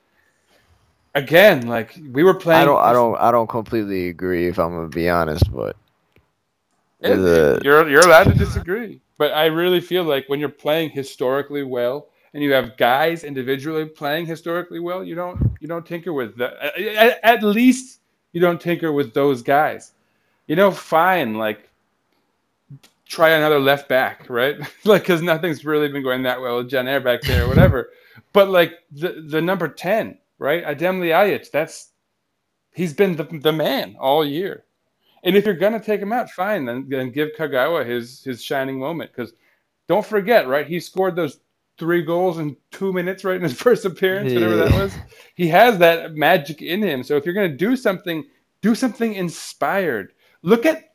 again, 1.16 1.66
like 1.66 1.98
we 2.12 2.22
were 2.22 2.34
playing. 2.34 2.62
I 2.62 2.64
don't 2.64 2.80
I 2.80 2.92
don't 2.92 3.16
I 3.16 3.30
don't 3.32 3.48
completely 3.48 4.08
agree 4.08 4.46
if 4.46 4.58
I'm 4.58 4.70
gonna 4.74 4.88
be 4.88 5.08
honest, 5.08 5.50
but 5.52 5.76
the- 7.00 7.60
you're 7.64 7.88
you're 7.88 8.06
allowed 8.06 8.24
to 8.24 8.34
disagree, 8.34 9.00
but 9.18 9.32
I 9.32 9.46
really 9.46 9.80
feel 9.80 10.04
like 10.04 10.28
when 10.28 10.38
you're 10.38 10.48
playing 10.48 10.90
historically 10.90 11.64
well 11.64 12.08
and 12.34 12.42
you 12.42 12.52
have 12.52 12.76
guys 12.76 13.24
individually 13.24 13.86
playing 13.86 14.26
historically 14.26 14.78
well, 14.78 15.02
you 15.02 15.14
don't 15.14 15.40
you 15.60 15.66
don't 15.66 15.84
tinker 15.84 16.12
with 16.12 16.36
the 16.36 16.52
at, 17.00 17.18
at 17.24 17.42
least 17.42 18.00
you 18.32 18.40
don't 18.40 18.60
tinker 18.60 18.92
with 18.92 19.14
those 19.14 19.42
guys. 19.42 19.92
You 20.46 20.54
know, 20.54 20.70
fine, 20.70 21.34
like 21.34 21.68
try 23.06 23.30
another 23.30 23.58
left 23.58 23.88
back, 23.88 24.28
right? 24.28 24.56
like 24.84 25.02
because 25.02 25.22
nothing's 25.22 25.64
really 25.64 25.88
been 25.88 26.02
going 26.02 26.22
that 26.24 26.40
well 26.40 26.58
with 26.58 26.70
Caner 26.70 27.02
back 27.02 27.22
there 27.22 27.44
or 27.44 27.48
whatever. 27.48 27.90
but 28.32 28.48
like 28.48 28.74
the 28.92 29.24
the 29.28 29.40
number 29.40 29.68
ten, 29.68 30.18
right? 30.38 30.64
Adem 30.64 31.00
Ljajic, 31.00 31.50
that's 31.50 31.92
he's 32.74 32.94
been 32.94 33.16
the 33.16 33.24
the 33.24 33.52
man 33.52 33.96
all 33.98 34.24
year. 34.24 34.64
And 35.24 35.36
if 35.36 35.44
you're 35.44 35.54
gonna 35.54 35.80
take 35.80 36.00
him 36.00 36.12
out, 36.12 36.30
fine, 36.30 36.64
then, 36.64 36.86
then 36.88 37.10
give 37.10 37.30
Kagawa 37.36 37.84
his 37.84 38.22
his 38.22 38.42
shining 38.42 38.78
moment. 38.78 39.10
Because 39.14 39.32
don't 39.88 40.06
forget, 40.06 40.46
right? 40.46 40.66
He 40.66 40.78
scored 40.78 41.16
those 41.16 41.40
three 41.78 42.02
goals 42.02 42.38
in 42.38 42.56
two 42.70 42.92
minutes, 42.92 43.24
right 43.24 43.36
in 43.36 43.42
his 43.42 43.52
first 43.66 43.84
appearance, 43.84 44.32
whatever 44.32 44.56
that 44.56 44.72
was. 44.72 44.94
He 45.34 45.48
has 45.48 45.78
that 45.78 46.14
magic 46.14 46.62
in 46.62 46.82
him. 46.82 47.02
So 47.02 47.16
if 47.16 47.24
you're 47.24 47.34
gonna 47.34 47.48
do 47.56 47.76
something, 47.76 48.24
do 48.62 48.74
something 48.74 49.14
inspired. 49.14 50.12
Look 50.42 50.64
at 50.64 50.94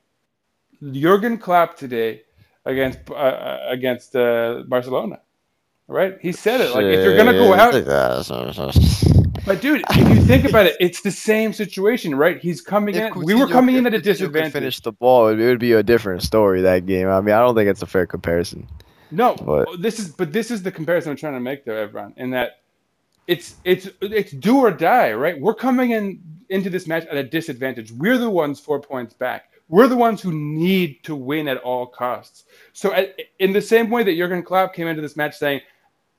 Jurgen 0.91 1.37
Klopp 1.37 1.77
today 1.77 2.23
against 2.65 2.99
uh, 3.09 3.13
uh, 3.13 3.65
against 3.69 4.15
uh, 4.15 4.63
Barcelona. 4.67 5.19
Right? 5.87 6.17
He 6.21 6.31
said 6.31 6.61
it 6.61 6.73
like 6.73 6.85
if 6.85 7.03
you're 7.03 7.17
gonna 7.17 7.33
go 7.33 7.53
out, 7.53 7.73
but 9.45 9.61
dude, 9.61 9.83
if 9.89 9.97
you 9.97 10.21
think 10.21 10.45
about 10.45 10.65
it, 10.65 10.75
it's 10.79 11.01
the 11.01 11.11
same 11.11 11.53
situation, 11.53 12.15
right? 12.15 12.39
He's 12.39 12.61
coming 12.61 12.95
in. 12.95 13.13
We 13.15 13.35
were 13.35 13.47
coming 13.47 13.75
in 13.75 13.85
at 13.85 13.93
a 13.93 14.01
disadvantage. 14.01 14.53
Finish 14.53 14.79
the 14.81 14.91
ball, 14.91 15.27
it 15.27 15.37
would 15.37 15.59
be 15.59 15.73
a 15.73 15.83
different 15.83 16.23
story 16.23 16.61
that 16.61 16.85
game. 16.85 17.07
I 17.07 17.21
mean, 17.21 17.33
I 17.35 17.39
don't 17.39 17.55
think 17.55 17.69
it's 17.69 17.81
a 17.81 17.87
fair 17.87 18.05
comparison. 18.05 18.67
No, 19.11 19.35
But- 19.35 19.67
oh, 19.69 19.77
this 19.77 19.99
is 19.99 20.09
but 20.09 20.31
this 20.31 20.51
is 20.51 20.63
the 20.63 20.71
comparison 20.71 21.11
I'm 21.11 21.17
trying 21.17 21.33
to 21.33 21.39
make 21.39 21.65
though, 21.65 21.75
everyone, 21.75 22.13
in 22.17 22.29
that 22.31 22.61
it's 23.27 23.55
it's 23.65 23.89
it's 24.01 24.31
do 24.31 24.59
or 24.59 24.71
die, 24.71 25.13
right? 25.13 25.39
We're 25.39 25.53
coming 25.53 25.91
in 25.91 26.21
into 26.49 26.69
this 26.69 26.87
match 26.87 27.05
at 27.05 27.17
a 27.17 27.23
disadvantage. 27.23 27.91
We're 27.91 28.17
the 28.17 28.29
ones 28.29 28.59
four 28.59 28.79
points 28.79 29.13
back. 29.13 29.49
We're 29.69 29.87
the 29.87 29.95
ones 29.95 30.21
who 30.21 30.33
need 30.33 31.01
to 31.03 31.15
win 31.15 31.47
at 31.47 31.57
all 31.57 31.85
costs. 31.85 32.43
So, 32.73 32.91
at, 32.93 33.17
in 33.39 33.53
the 33.53 33.61
same 33.61 33.89
way 33.89 34.03
that 34.03 34.13
Jurgen 34.15 34.43
Klopp 34.43 34.73
came 34.73 34.87
into 34.87 35.01
this 35.01 35.15
match 35.15 35.37
saying, 35.37 35.61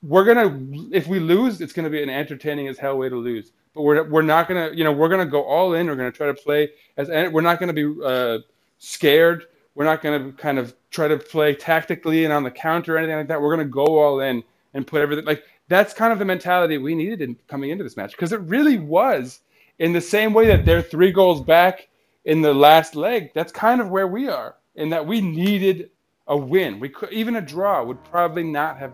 "We're 0.02 0.24
gonna, 0.24 0.58
if 0.90 1.06
we 1.06 1.20
lose, 1.20 1.60
it's 1.60 1.72
gonna 1.72 1.90
be 1.90 2.02
an 2.02 2.10
entertaining 2.10 2.68
as 2.68 2.78
hell 2.78 2.98
way 2.98 3.08
to 3.08 3.16
lose." 3.16 3.52
But 3.74 3.82
we're 3.82 4.04
we're 4.08 4.22
not 4.22 4.48
gonna, 4.48 4.70
you 4.74 4.84
know, 4.84 4.92
we're 4.92 5.08
gonna 5.08 5.26
go 5.26 5.42
all 5.44 5.74
in. 5.74 5.86
We're 5.86 5.96
gonna 5.96 6.12
try 6.12 6.26
to 6.26 6.34
play 6.34 6.70
as, 6.96 7.08
we're 7.08 7.40
not 7.40 7.58
gonna 7.58 7.72
be 7.72 7.94
uh, 8.04 8.38
scared. 8.78 9.46
We're 9.74 9.84
not 9.84 10.02
gonna 10.02 10.32
kind 10.32 10.58
of 10.58 10.74
try 10.90 11.08
to 11.08 11.16
play 11.16 11.54
tactically 11.54 12.24
and 12.24 12.32
on 12.32 12.42
the 12.42 12.50
counter 12.50 12.94
or 12.94 12.98
anything 12.98 13.16
like 13.16 13.28
that. 13.28 13.40
We're 13.40 13.54
gonna 13.54 13.68
go 13.68 13.98
all 13.98 14.20
in 14.20 14.42
and 14.74 14.86
put 14.86 15.00
everything 15.00 15.24
like 15.24 15.44
that's 15.68 15.94
kind 15.94 16.12
of 16.12 16.18
the 16.18 16.24
mentality 16.24 16.76
we 16.78 16.94
needed 16.94 17.22
in 17.22 17.36
coming 17.48 17.70
into 17.70 17.84
this 17.84 17.96
match 17.96 18.12
because 18.12 18.32
it 18.32 18.40
really 18.40 18.78
was 18.78 19.40
in 19.78 19.92
the 19.92 20.00
same 20.00 20.34
way 20.34 20.46
that 20.46 20.64
they're 20.64 20.82
three 20.82 21.12
goals 21.12 21.40
back 21.40 21.88
in 22.24 22.42
the 22.42 22.52
last 22.52 22.94
leg. 22.94 23.30
That's 23.34 23.52
kind 23.52 23.80
of 23.80 23.88
where 23.88 24.06
we 24.06 24.28
are 24.28 24.56
in 24.74 24.90
that 24.90 25.06
we 25.06 25.20
needed 25.20 25.90
a 26.26 26.36
win. 26.36 26.78
We 26.78 26.88
could 26.88 27.12
even 27.12 27.36
a 27.36 27.40
draw 27.40 27.82
would 27.82 28.02
probably 28.04 28.42
not 28.42 28.78
have 28.78 28.92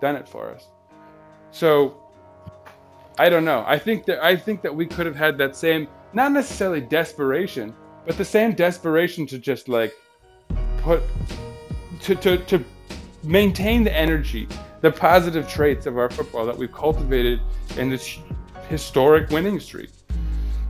done 0.00 0.16
it 0.16 0.28
for 0.28 0.50
us. 0.50 0.68
So 1.50 1.96
I 3.18 3.28
don't 3.28 3.44
know. 3.44 3.64
I 3.66 3.78
think 3.78 4.04
that 4.06 4.22
I 4.22 4.36
think 4.36 4.62
that 4.62 4.74
we 4.74 4.86
could 4.86 5.06
have 5.06 5.16
had 5.16 5.38
that 5.38 5.56
same 5.56 5.88
not 6.12 6.32
necessarily 6.32 6.80
desperation, 6.80 7.74
but 8.04 8.16
the 8.16 8.24
same 8.24 8.52
desperation 8.52 9.26
to 9.26 9.38
just 9.38 9.68
like 9.68 9.94
put 10.78 11.02
to 12.02 12.14
to, 12.14 12.38
to 12.38 12.64
maintain 13.22 13.84
the 13.84 13.92
energy, 13.92 14.48
the 14.80 14.90
positive 14.90 15.48
traits 15.48 15.86
of 15.86 15.98
our 15.98 16.10
football 16.10 16.44
that 16.46 16.56
we've 16.56 16.72
cultivated 16.72 17.40
in 17.76 17.90
this 17.90 18.18
historic 18.68 19.30
winning 19.30 19.60
streak. 19.60 19.90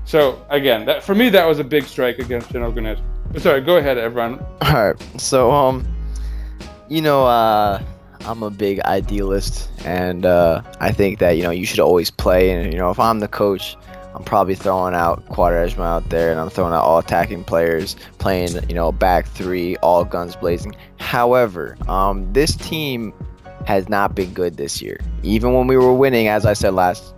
So 0.05 0.45
again, 0.51 0.85
that 0.87 1.03
for 1.03 1.15
me 1.15 1.29
that 1.31 1.47
was 1.47 1.59
a 1.59 1.65
big 1.65 1.85
strike 1.85 2.19
against 2.21 2.51
Şenol 2.51 2.73
Güneş. 2.75 3.01
Sorry, 3.41 3.61
go 3.61 3.77
ahead, 3.77 3.99
everyone. 3.99 4.39
All 4.63 4.73
right. 4.73 5.21
So, 5.21 5.51
um, 5.51 5.85
you 6.89 7.03
know, 7.03 7.27
uh, 7.27 7.83
I'm 8.27 8.43
a 8.43 8.51
big 8.51 8.81
idealist, 8.81 9.71
and 9.85 10.27
uh, 10.27 10.63
I 10.81 10.91
think 10.91 11.21
that 11.21 11.33
you 11.37 11.45
know 11.45 11.51
you 11.51 11.65
should 11.65 11.79
always 11.79 12.11
play. 12.11 12.51
And 12.51 12.73
you 12.73 12.79
know, 12.79 12.91
if 12.91 12.99
I'm 12.99 13.21
the 13.21 13.29
coach, 13.29 13.77
I'm 14.15 14.25
probably 14.25 14.57
throwing 14.57 14.95
out 14.95 15.25
Quaresma 15.27 15.85
out 15.85 16.11
there, 16.11 16.33
and 16.33 16.41
I'm 16.41 16.51
throwing 16.51 16.73
out 16.73 16.83
all 16.83 16.99
attacking 16.99 17.45
players, 17.45 17.95
playing 18.19 18.69
you 18.69 18.75
know 18.75 18.91
back 18.91 19.29
three, 19.29 19.77
all 19.77 20.05
guns 20.05 20.35
blazing. 20.35 20.75
However, 20.99 21.77
um, 21.89 22.33
this 22.33 22.57
team 22.57 23.15
has 23.65 23.89
not 23.89 24.17
been 24.17 24.33
good 24.35 24.57
this 24.57 24.83
year. 24.83 24.99
Even 25.23 25.55
when 25.55 25.69
we 25.69 25.77
were 25.77 25.95
winning, 25.95 26.27
as 26.27 26.45
I 26.45 26.53
said 26.53 26.75
last 26.75 27.15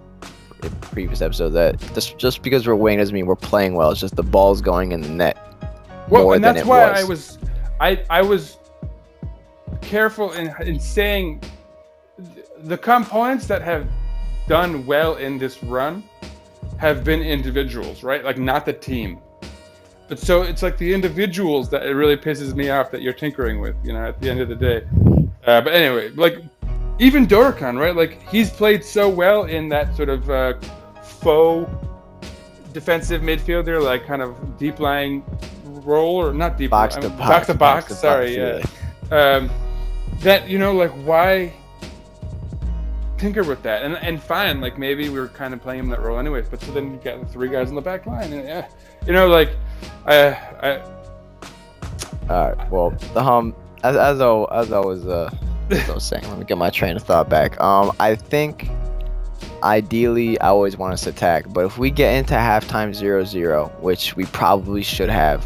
previous 0.83 1.23
episode, 1.23 1.51
that 1.51 1.79
just 1.95 2.19
just 2.19 2.43
because 2.43 2.67
we're 2.67 2.75
winning 2.75 2.99
doesn't 2.99 3.15
mean 3.15 3.25
we're 3.25 3.37
playing 3.37 3.75
well. 3.75 3.91
It's 3.91 4.01
just 4.01 4.17
the 4.17 4.23
ball's 4.23 4.61
going 4.61 4.93
in 4.93 5.01
the 5.01 5.09
net. 5.09 5.39
Well, 6.11 6.25
more 6.25 6.35
and 6.35 6.45
than 6.45 6.55
that's 6.55 6.67
it 6.67 6.69
why 6.69 6.91
was. 6.91 7.01
I 7.01 7.05
was, 7.05 7.39
I 7.81 8.05
I 8.11 8.23
was 8.23 8.58
careful 9.81 10.33
in 10.33 10.55
in 10.61 10.79
saying 10.81 11.41
the 12.59 12.79
components 12.79 13.47
that 13.47 13.63
have 13.63 13.87
done 14.49 14.85
well 14.87 15.17
in 15.17 15.39
this 15.39 15.63
run 15.63 16.03
have 16.79 17.05
been 17.05 17.23
individuals, 17.23 18.03
right? 18.03 18.25
Like 18.25 18.39
not 18.39 18.65
the 18.65 18.73
team. 18.73 19.21
But 20.09 20.19
so 20.19 20.43
it's 20.43 20.63
like 20.63 20.79
the 20.79 20.93
individuals 20.93 21.69
that 21.71 21.85
it 21.85 21.93
really 21.93 22.17
pisses 22.17 22.55
me 22.55 22.71
off 22.71 22.91
that 22.93 23.03
you're 23.03 23.13
tinkering 23.13 23.61
with, 23.61 23.77
you 23.85 23.93
know, 23.93 24.07
at 24.07 24.21
the 24.21 24.31
end 24.31 24.41
of 24.41 24.49
the 24.49 24.57
day. 24.57 24.87
Uh, 25.47 25.61
but 25.61 25.75
anyway, 25.75 26.11
like 26.11 26.39
even 26.99 27.27
Dorukhan, 27.27 27.79
right? 27.79 27.95
Like 27.95 28.27
he's 28.29 28.51
played 28.51 28.85
so 28.85 29.09
well 29.09 29.45
in 29.45 29.69
that 29.69 29.95
sort 29.95 30.09
of 30.09 30.31
uh, 30.31 30.55
faux 31.03 31.71
defensive 32.73 33.23
midfielder, 33.23 33.83
like 33.83 34.07
kind 34.07 34.23
of 34.23 34.59
deep 34.59 34.81
lying 34.81 35.23
role, 35.65 36.17
or 36.17 36.33
not 36.33 36.57
deep 36.57 36.71
Box 36.71 36.95
to 36.97 37.09
box, 37.09 37.17
box 37.19 37.47
to 37.49 37.55
box. 37.55 37.85
box 37.85 37.87
to 37.89 37.95
sorry, 37.95 38.37
box, 38.37 38.73
yeah. 39.11 39.37
Um, 39.37 39.51
that 40.21 40.49
you 40.49 40.59
know, 40.59 40.73
like 40.73 40.91
why 41.05 41.53
tinker 43.19 43.43
with 43.43 43.63
that? 43.63 43.83
And 43.83 43.97
and 43.97 44.23
fine, 44.23 44.61
like 44.61 44.79
maybe 44.79 45.09
we 45.09 45.19
were 45.19 45.29
kind 45.29 45.55
of 45.55 45.63
playing 45.63 45.81
him 45.81 45.89
that 45.91 46.01
role 46.01 46.19
anyways. 46.19 46.49
But 46.49 46.61
so 46.63 46.73
then 46.73 46.93
you 46.93 47.01
got 47.03 47.31
three 47.31 47.49
guys 47.49 47.69
in 47.69 47.75
the 47.75 47.83
back 47.83 48.07
line, 48.07 48.33
and 48.33 48.47
yeah, 48.47 48.69
you 49.07 49.13
know, 49.13 49.29
like 49.29 49.51
I 50.07 50.31
I 50.63 50.81
All 52.31 52.53
right. 52.53 52.71
Well, 52.71 52.97
um, 53.17 53.55
as 53.85 53.97
as 53.97 54.21
I, 54.21 54.45
as 54.53 54.73
I 54.73 54.81
was 54.81 55.07
uh, 55.07 55.31
as 55.71 55.91
I 55.91 55.95
was 55.95 56.05
saying, 56.05 56.29
let 56.29 56.39
me 56.39 56.45
get 56.45 56.59
my 56.59 56.71
train 56.71 56.97
of 56.97 57.03
thought 57.03 57.29
back. 57.29 57.61
Um, 57.61 57.93
I 58.01 58.15
think 58.15 58.71
ideally 59.63 60.41
I 60.41 60.49
always 60.49 60.77
want 60.77 60.95
us 60.95 61.03
to 61.03 61.11
attack, 61.11 61.47
but 61.49 61.65
if 61.65 61.79
we 61.79 61.91
get 61.91 62.15
into 62.15 62.35
halftime 62.35 62.91
0-0, 62.91 63.81
which 63.81 64.15
we 64.17 64.25
probably 64.27 64.83
should 64.83 65.11
have, 65.11 65.45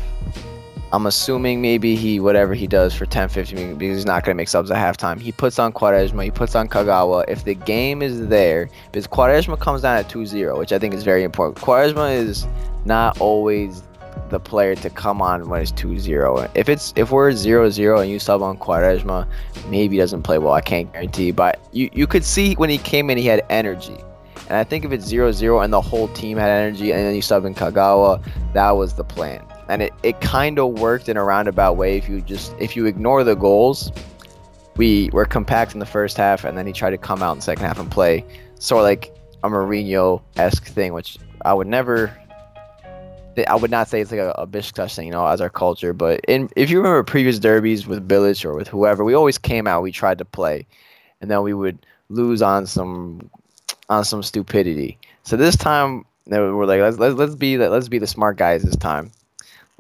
I'm 0.93 1.07
assuming 1.07 1.63
maybe 1.63 1.97
he 1.97 2.21
whatever 2.21 2.53
he 2.53 2.67
does 2.67 2.95
for 2.95 3.07
10, 3.07 3.31
15 3.31 3.57
minutes 3.57 3.79
because 3.79 3.97
he's 3.97 4.07
not 4.07 4.25
gonna 4.25 4.35
make 4.35 4.49
subs 4.49 4.71
at 4.71 4.77
halftime. 4.77 5.19
He 5.19 5.33
puts 5.33 5.59
on 5.59 5.73
Quaresma, 5.73 6.23
he 6.25 6.31
puts 6.31 6.55
on 6.55 6.69
Kagawa. 6.69 7.25
If 7.29 7.45
the 7.45 7.55
game 7.55 8.03
is 8.03 8.29
there, 8.29 8.69
because 8.91 9.07
Quaresma 9.07 9.59
comes 9.59 9.83
down 9.83 9.97
at 9.97 10.11
2-0, 10.11 10.59
which 10.59 10.71
I 10.71 10.79
think 10.79 10.93
is 10.93 11.03
very 11.03 11.23
important. 11.25 11.65
Quaresma 11.65 12.15
is 12.15 12.47
not 12.85 13.19
always 13.21 13.83
the 14.29 14.39
player 14.39 14.75
to 14.75 14.91
come 14.91 15.23
on 15.23 15.49
when 15.49 15.63
it's 15.63 15.73
2-0. 15.73 16.51
If 16.55 16.69
it's 16.69 16.93
if 16.95 17.11
we're 17.11 17.31
0-0 17.31 18.03
and 18.03 18.11
you 18.11 18.19
sub 18.19 18.43
on 18.43 18.59
Quaresma, 18.59 19.27
maybe 19.71 19.97
he 19.97 20.01
doesn't 20.01 20.23
play 20.23 20.37
well. 20.37 20.53
I 20.53 20.61
can't 20.61 20.93
guarantee, 20.93 21.31
but 21.31 21.59
you 21.73 21.89
you 21.95 22.07
could 22.07 22.25
see 22.25 22.53
when 22.55 22.69
he 22.69 22.77
came 22.77 23.09
in 23.09 23.17
he 23.17 23.27
had 23.27 23.47
energy. 23.49 23.97
And 24.49 24.59
I 24.59 24.65
think 24.65 24.85
if 24.85 24.93
it's 24.93 25.11
0-0 25.11 25.65
and 25.65 25.73
the 25.73 25.81
whole 25.81 26.09
team 26.09 26.37
had 26.37 26.51
energy 26.51 26.93
and 26.93 27.01
then 27.01 27.15
you 27.15 27.23
sub 27.23 27.47
in 27.47 27.55
Kagawa, 27.55 28.23
that 28.53 28.73
was 28.73 28.93
the 28.93 29.05
plan. 29.05 29.43
And 29.69 29.83
it, 29.83 29.93
it 30.03 30.21
kind 30.21 30.59
of 30.59 30.79
worked 30.79 31.09
in 31.09 31.17
a 31.17 31.25
roundabout 31.25 31.77
way 31.77 31.97
if 31.97 32.09
you 32.09 32.21
just 32.21 32.55
if 32.59 32.77
you 32.77 32.87
ignore 32.87 33.25
the 33.25 33.35
goals, 33.35 33.93
we 34.77 35.11
were 35.13 35.25
compact 35.25 35.75
in 35.75 35.81
the 35.81 35.87
first 35.87 36.17
half 36.17 36.45
and 36.45 36.57
then 36.57 36.67
he 36.67 36.73
tried 36.73 36.91
to 36.91 36.99
come 36.99 37.23
out 37.23 37.35
in 37.35 37.41
second 37.41 37.65
half 37.65 37.79
and 37.79 37.91
play 37.91 38.25
sort 38.59 38.81
of 38.81 38.85
like 38.85 39.15
a 39.45 39.49
Mourinho-esque 39.49 40.67
thing, 40.67 40.93
which 40.93 41.19
I 41.45 41.53
would 41.53 41.67
never 41.67 42.17
I 43.49 43.55
would 43.55 43.71
not 43.71 43.89
say 43.89 44.01
it's 44.01 44.11
like 44.11 44.21
a, 44.21 44.31
a 44.33 44.47
Besiktas 44.47 44.95
thing, 44.95 45.07
you 45.07 45.13
know, 45.13 45.27
as 45.27 45.41
our 45.41 45.49
culture. 45.49 45.93
But 45.93 46.21
in 46.29 46.49
if 46.57 46.71
you 46.71 46.79
remember 46.79 47.03
previous 47.03 47.39
derbies 47.39 47.87
with 47.87 48.07
Bilic 48.07 48.45
or 48.45 48.55
with 48.55 48.69
whoever, 48.69 49.05
we 49.05 49.15
always 49.15 49.39
came 49.39 49.67
out, 49.67 49.83
we 49.83 49.93
tried 49.93 50.19
to 50.19 50.25
play, 50.25 50.67
and 51.21 51.31
then 51.31 51.43
we 51.43 51.55
would 51.55 51.87
lose 52.09 52.43
on 52.43 52.67
some 52.67 53.31
on 53.89 54.05
some 54.05 54.23
stupidity. 54.23 54.99
So 55.23 55.37
this 55.37 55.57
time 55.57 56.05
they 56.27 56.39
we're 56.39 56.67
like, 56.67 56.81
let's 56.81 56.99
let's, 56.99 57.15
let's 57.15 57.35
be 57.35 57.57
the, 57.57 57.71
let's 57.71 57.89
be 57.89 57.99
the 57.99 58.07
smart 58.07 58.37
guys 58.37 58.63
this 58.63 58.77
time. 58.77 59.11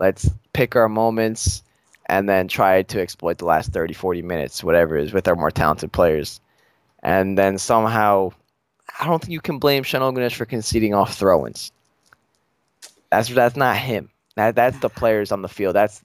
Let's 0.03 0.29
pick 0.53 0.75
our 0.75 0.89
moments 0.89 1.63
and 2.07 2.29
then 2.29 2.49
try 2.49 2.83
to 2.83 3.01
exploit 3.01 3.39
the 3.39 3.45
last 3.45 3.73
30, 3.73 3.95
40 3.95 4.21
minutes, 4.21 4.65
whatever 4.65 4.97
it 4.97 5.05
is, 5.05 5.13
with 5.13 5.29
our 5.29 5.37
more 5.37 5.53
talented 5.53 5.93
players. 5.93 6.41
And 7.05 7.39
then 7.39 7.57
somehow, 7.57 8.33
I 8.99 9.07
don't 9.07 9.23
think 9.23 9.31
you 9.31 9.41
can 9.41 9.61
blame 9.61 9.85
Şenol 9.85 10.13
Güneş 10.13 10.35
for 10.35 10.45
conceding 10.45 10.93
off 10.93 11.15
throw-ins. 11.15 11.71
That's 13.11 13.29
that's 13.29 13.55
not 13.55 13.77
him. 13.77 14.11
That 14.35 14.57
that's 14.57 14.77
the 14.81 14.89
players 14.89 15.31
on 15.31 15.43
the 15.43 15.49
field. 15.49 15.77
That's 15.77 16.03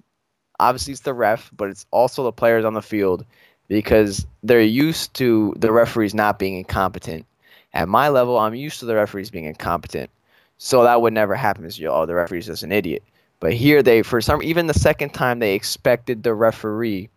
obviously 0.59 0.91
it's 0.91 1.01
the 1.01 1.15
ref, 1.15 1.49
but 1.57 1.69
it's 1.69 1.87
also 1.89 2.23
the 2.23 2.31
players 2.31 2.65
on 2.65 2.75
the 2.75 2.83
field 2.83 3.25
because 3.67 4.27
they're 4.43 4.61
used 4.61 5.15
to 5.15 5.55
the 5.57 5.71
referees 5.71 6.13
not 6.13 6.37
being 6.37 6.55
incompetent. 6.55 7.25
At 7.73 7.89
my 7.89 8.09
level, 8.09 8.37
I'm 8.37 8.53
used 8.53 8.79
to 8.81 8.85
the 8.85 8.93
referees 8.93 9.31
being 9.31 9.45
incompetent, 9.45 10.11
so 10.59 10.83
that 10.83 11.01
would 11.01 11.13
never 11.13 11.33
happen. 11.33 11.65
Is 11.65 11.79
you, 11.79 11.89
oh, 11.89 12.05
the 12.05 12.13
referee's 12.13 12.45
just 12.45 12.61
an 12.61 12.71
idiot. 12.71 13.01
But 13.39 13.53
here 13.53 13.83
they, 13.83 14.01
for 14.01 14.19
some, 14.19 14.41
even 14.41 14.67
the 14.67 14.73
second 14.73 15.13
time, 15.13 15.39
they 15.39 15.53
expected 15.53 16.23
the 16.23 16.33
referee 16.33 17.09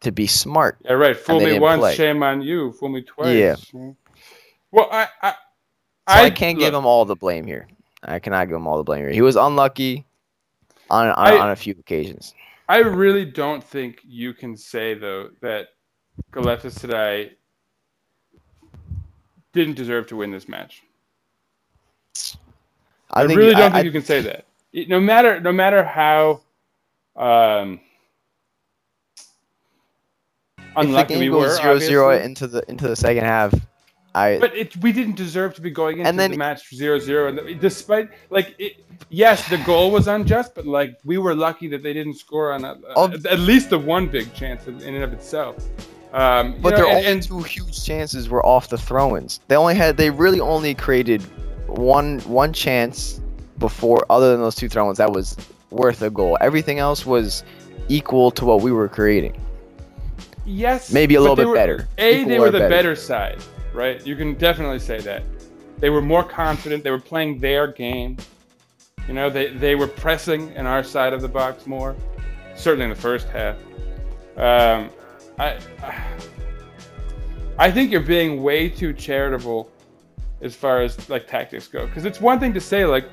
to 0.00 0.12
be 0.12 0.26
smart. 0.26 0.78
yeah 0.84 0.92
right. 0.92 1.16
Fool 1.16 1.40
me 1.40 1.58
once, 1.58 1.80
play. 1.80 1.94
shame 1.94 2.22
on 2.22 2.42
you. 2.42 2.72
Fool 2.72 2.90
me 2.90 3.02
twice. 3.02 3.36
Yeah. 3.36 3.56
Well, 4.70 4.88
I 4.90 5.08
I, 5.22 5.30
So 5.30 5.34
I, 6.06 6.30
can't 6.30 6.58
give 6.58 6.74
him 6.74 6.86
all 6.86 7.04
the 7.04 7.16
blame 7.16 7.46
here. 7.46 7.68
I 8.02 8.18
cannot 8.18 8.48
give 8.48 8.56
him 8.56 8.66
all 8.66 8.76
the 8.76 8.84
blame 8.84 9.00
here. 9.00 9.10
He 9.10 9.22
was 9.22 9.36
unlucky 9.36 10.04
on 10.90 11.08
on, 11.08 11.14
I- 11.16 11.38
on 11.38 11.50
a 11.50 11.56
few 11.56 11.74
occasions. 11.78 12.34
I 12.68 12.78
really 12.78 13.26
don't 13.26 13.62
think 13.62 14.00
you 14.04 14.32
can 14.32 14.56
say 14.56 14.94
though 14.94 15.28
that 15.42 15.68
Galatasaray 16.32 17.32
didn't 19.52 19.74
deserve 19.74 20.06
to 20.08 20.16
win 20.16 20.30
this 20.30 20.48
match. 20.48 20.82
I, 23.10 23.20
I, 23.20 23.22
really 23.24 23.52
don't 23.52 23.72
I, 23.72 23.74
think 23.74 23.84
you 23.84 23.92
can 23.92 24.02
say 24.02 24.20
that. 24.22 24.46
No 24.74 24.98
matter 25.00 25.40
no 25.40 25.52
matter 25.52 25.84
how 25.84 26.40
um, 27.16 27.78
unlucky 30.76 31.16
we 31.18 31.30
were, 31.30 31.46
goes 31.46 31.58
0 31.58 31.78
0 31.78 32.10
into 32.18 32.46
the 32.46 32.68
into 32.68 32.88
the 32.88 32.96
second 32.96 33.22
half, 33.24 33.54
I 34.16 34.38
but 34.40 34.54
it, 34.56 34.76
we 34.78 34.92
didn't 34.92 35.14
deserve 35.16 35.54
to 35.54 35.60
be 35.60 35.70
going 35.70 35.98
into 35.98 36.08
And 36.08 36.18
then- 36.18 36.32
the 36.32 36.36
match 36.36 36.70
0-0. 36.72 37.60
Despite 37.60 38.10
like, 38.30 38.54
it, 38.58 38.84
yes, 39.10 39.48
the 39.48 39.58
goal 39.58 39.90
was 39.92 40.08
unjust, 40.08 40.54
but 40.56 40.66
like 40.66 40.98
we 41.04 41.18
were 41.18 41.34
lucky 41.34 41.68
that 41.68 41.82
they 41.82 41.92
didn't 41.92 42.14
score 42.14 42.52
on 42.52 42.64
a, 42.64 42.76
at 43.30 43.38
least 43.38 43.70
the 43.70 43.78
one 43.78 44.08
big 44.08 44.32
chance 44.34 44.66
in 44.66 44.80
and 44.82 45.04
of 45.04 45.12
itself. 45.12 45.56
Um, 46.12 46.52
you 46.54 46.58
But 46.60 46.70
know, 46.70 46.76
their 46.76 46.86
and- 46.86 46.96
only 46.98 47.06
and- 47.12 47.22
two 47.22 47.42
huge 47.42 47.84
chances 47.84 48.28
were 48.28 48.44
off 48.44 48.68
the 48.68 48.78
throw-ins. 48.78 49.38
They 49.48 49.56
only 49.56 49.74
had 49.76 49.96
they 49.96 50.10
really 50.10 50.40
only 50.40 50.74
created 50.74 51.22
one 51.68 52.18
one 52.20 52.52
chance 52.52 53.20
before 53.58 54.04
other 54.10 54.32
than 54.32 54.40
those 54.40 54.54
two 54.54 54.68
throw-ins 54.68 54.98
that 54.98 55.12
was 55.12 55.36
worth 55.70 56.02
a 56.02 56.10
goal. 56.10 56.36
Everything 56.40 56.78
else 56.78 57.04
was 57.06 57.44
equal 57.88 58.30
to 58.32 58.44
what 58.44 58.62
we 58.62 58.72
were 58.72 58.88
creating. 58.88 59.36
Yes, 60.46 60.92
Maybe 60.92 61.14
a 61.14 61.20
little 61.20 61.36
bit 61.36 61.46
were- 61.48 61.54
better. 61.54 61.88
A, 61.98 62.16
Equal 62.20 62.28
they 62.28 62.38
were 62.38 62.50
the 62.50 62.58
better. 62.58 62.68
better. 62.70 62.96
side, 62.96 63.38
right? 63.72 64.04
You 64.06 64.14
can 64.16 64.34
definitely 64.34 64.78
say 64.78 65.00
that. 65.00 65.22
They 65.78 65.90
were 65.90 66.02
more 66.02 66.22
confident. 66.22 66.84
They 66.84 66.90
were 66.90 67.00
playing 67.00 67.40
their 67.40 67.66
game. 67.66 68.16
You 69.08 69.14
know, 69.14 69.28
they 69.30 69.48
they 69.48 69.74
were 69.74 69.86
pressing 69.88 70.52
in 70.52 70.66
our 70.66 70.82
side 70.84 71.12
of 71.12 71.20
the 71.22 71.28
box 71.28 71.66
more. 71.66 71.94
Certainly 72.56 72.84
in 72.84 72.90
the 72.90 72.96
first 72.96 73.28
half. 73.28 73.56
Um, 74.36 74.90
I 75.38 75.58
I 77.58 77.70
think 77.70 77.90
you're 77.90 78.00
being 78.00 78.42
way 78.42 78.68
too 78.68 78.92
charitable 78.92 79.70
as 80.44 80.54
far 80.54 80.82
as 80.82 81.08
like 81.08 81.26
tactics 81.26 81.66
go. 81.66 81.86
Because 81.86 82.04
it's 82.04 82.20
one 82.20 82.38
thing 82.38 82.52
to 82.54 82.60
say 82.60 82.84
like, 82.84 83.06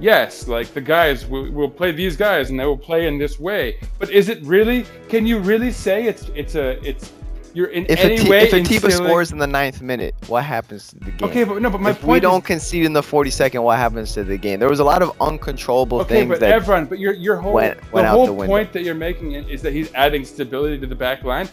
yes, 0.00 0.48
like 0.48 0.72
the 0.74 0.80
guys 0.80 1.26
will, 1.26 1.50
will 1.50 1.70
play 1.70 1.92
these 1.92 2.16
guys 2.16 2.50
and 2.50 2.58
they 2.58 2.64
will 2.64 2.78
play 2.78 3.06
in 3.06 3.18
this 3.18 3.38
way. 3.38 3.78
But 3.98 4.10
is 4.10 4.28
it 4.28 4.42
really? 4.42 4.86
Can 5.08 5.26
you 5.26 5.38
really 5.38 5.70
say 5.70 6.06
it's 6.06 6.28
it's 6.34 6.54
a 6.54 6.82
it's 6.86 7.12
you're 7.54 7.68
in 7.68 7.86
If 7.88 8.00
any 8.00 8.14
a, 8.14 8.18
t- 8.18 8.30
way 8.30 8.42
if 8.42 8.52
Atiba 8.52 8.90
scores 8.90 9.32
in 9.32 9.38
the 9.38 9.46
ninth 9.46 9.80
minute, 9.82 10.14
what 10.26 10.44
happens 10.44 10.88
to 10.88 10.96
the 10.96 11.10
game? 11.10 11.28
Okay, 11.28 11.44
but 11.44 11.60
no, 11.60 11.70
but 11.70 11.80
my 11.80 11.90
if 11.90 12.00
point 12.00 12.10
we 12.10 12.16
is, 12.18 12.22
don't 12.22 12.44
concede 12.44 12.84
in 12.84 12.92
the 12.92 13.00
42nd, 13.00 13.62
what 13.62 13.78
happens 13.78 14.12
to 14.14 14.24
the 14.24 14.36
game? 14.36 14.60
There 14.60 14.68
was 14.68 14.80
a 14.80 14.84
lot 14.84 15.02
of 15.02 15.12
uncontrollable 15.20 16.00
Okay, 16.00 16.20
things 16.20 16.28
but 16.28 16.40
that 16.40 16.52
everyone, 16.52 16.86
but 16.86 16.98
your 16.98 17.12
your 17.14 17.36
whole 17.36 17.52
went- 17.52 17.80
went 17.92 18.04
the 18.06 18.10
whole 18.10 18.26
the 18.26 18.46
point 18.46 18.72
that 18.72 18.82
you're 18.82 18.94
making 18.94 19.32
is 19.32 19.62
that 19.62 19.72
he's 19.72 19.92
adding 19.94 20.24
stability 20.24 20.78
to 20.78 20.86
the 20.86 20.94
back 20.94 21.24
line. 21.24 21.48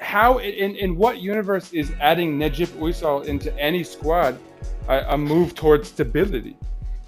How 0.00 0.38
in 0.38 0.76
in 0.76 0.96
what 0.96 1.20
universe 1.20 1.72
is 1.72 1.92
adding 2.00 2.38
Necip 2.38 2.68
Uysal 2.78 3.24
into 3.26 3.56
any 3.58 3.84
squad 3.84 4.38
a, 4.88 5.14
a 5.14 5.18
move 5.18 5.54
towards 5.54 5.88
stability? 5.88 6.56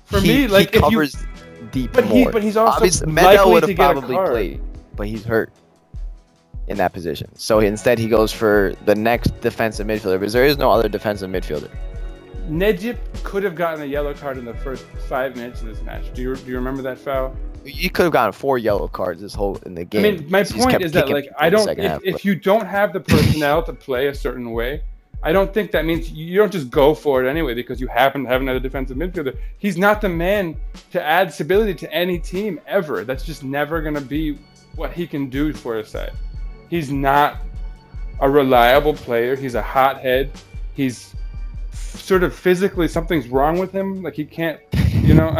For 0.04 0.20
he, 0.20 0.28
me, 0.28 0.48
like 0.48 0.70
he 0.70 0.78
if 0.78 0.84
you, 0.84 0.90
covers 0.90 1.16
deep 1.70 1.92
but 1.92 2.04
he- 2.04 2.24
more. 2.24 2.32
but 2.32 2.42
he's 2.42 2.56
also 2.56 2.76
Obviously, 2.76 3.12
Medel 3.12 3.52
would 3.52 3.60
to 3.62 3.68
have 3.68 3.76
get 3.76 3.90
a 3.90 4.00
probably 4.00 4.16
played, 4.16 4.60
but 4.96 5.06
he's 5.06 5.24
hurt 5.24 5.52
in 6.68 6.76
that 6.76 6.92
position. 6.92 7.28
So 7.36 7.58
instead, 7.60 7.98
he 7.98 8.08
goes 8.08 8.32
for 8.32 8.74
the 8.84 8.94
next 8.94 9.40
defensive 9.40 9.86
midfielder 9.86 10.18
because 10.20 10.32
there 10.32 10.46
is 10.46 10.56
no 10.56 10.70
other 10.70 10.88
defensive 10.88 11.30
midfielder. 11.30 11.70
Necip 12.48 12.98
could 13.22 13.44
have 13.44 13.54
gotten 13.54 13.82
a 13.82 13.86
yellow 13.86 14.14
card 14.14 14.36
in 14.38 14.44
the 14.44 14.54
first 14.54 14.84
five 15.08 15.36
minutes 15.36 15.60
of 15.60 15.68
this 15.68 15.82
match. 15.82 16.12
Do 16.14 16.22
you 16.22 16.36
do 16.36 16.50
you 16.50 16.56
remember 16.56 16.82
that 16.82 16.98
foul? 16.98 17.36
You 17.64 17.90
could 17.90 18.04
have 18.04 18.12
gotten 18.12 18.32
four 18.32 18.58
yellow 18.58 18.88
cards 18.88 19.20
this 19.20 19.34
whole 19.34 19.56
in 19.66 19.74
the 19.74 19.84
game. 19.84 20.04
I 20.04 20.10
mean, 20.18 20.30
my 20.30 20.44
point 20.44 20.82
is 20.82 20.92
that 20.92 21.08
like 21.08 21.28
I 21.38 21.50
don't. 21.50 21.68
If, 21.68 21.78
half, 21.78 22.00
if 22.02 22.24
you 22.24 22.34
don't 22.34 22.66
have 22.66 22.92
the 22.92 23.00
personnel 23.00 23.62
to 23.64 23.72
play 23.72 24.08
a 24.08 24.14
certain 24.14 24.52
way, 24.52 24.82
I 25.22 25.32
don't 25.32 25.52
think 25.52 25.70
that 25.72 25.84
means 25.84 26.10
you 26.10 26.38
don't 26.38 26.50
just 26.50 26.70
go 26.70 26.94
for 26.94 27.22
it 27.22 27.28
anyway 27.28 27.52
because 27.52 27.80
you 27.80 27.86
happen 27.88 28.24
to 28.24 28.28
have 28.28 28.40
another 28.40 28.60
defensive 28.60 28.96
midfielder. 28.96 29.36
He's 29.58 29.76
not 29.76 30.00
the 30.00 30.08
man 30.08 30.56
to 30.92 31.02
add 31.02 31.32
stability 31.32 31.74
to 31.74 31.92
any 31.92 32.18
team 32.18 32.58
ever. 32.66 33.04
That's 33.04 33.24
just 33.24 33.44
never 33.44 33.82
going 33.82 33.94
to 33.94 34.00
be 34.00 34.38
what 34.76 34.92
he 34.92 35.06
can 35.06 35.28
do 35.28 35.52
for 35.52 35.78
a 35.78 35.84
side. 35.84 36.12
He's 36.70 36.90
not 36.90 37.38
a 38.20 38.30
reliable 38.30 38.94
player. 38.94 39.36
He's 39.36 39.54
a 39.54 39.62
hothead. 39.62 40.30
He's 40.74 41.14
sort 41.72 42.22
of 42.22 42.34
physically 42.34 42.88
something's 42.88 43.28
wrong 43.28 43.58
with 43.58 43.72
him. 43.72 44.02
Like 44.02 44.14
he 44.14 44.24
can't, 44.24 44.58
you 44.92 45.14
know, 45.14 45.32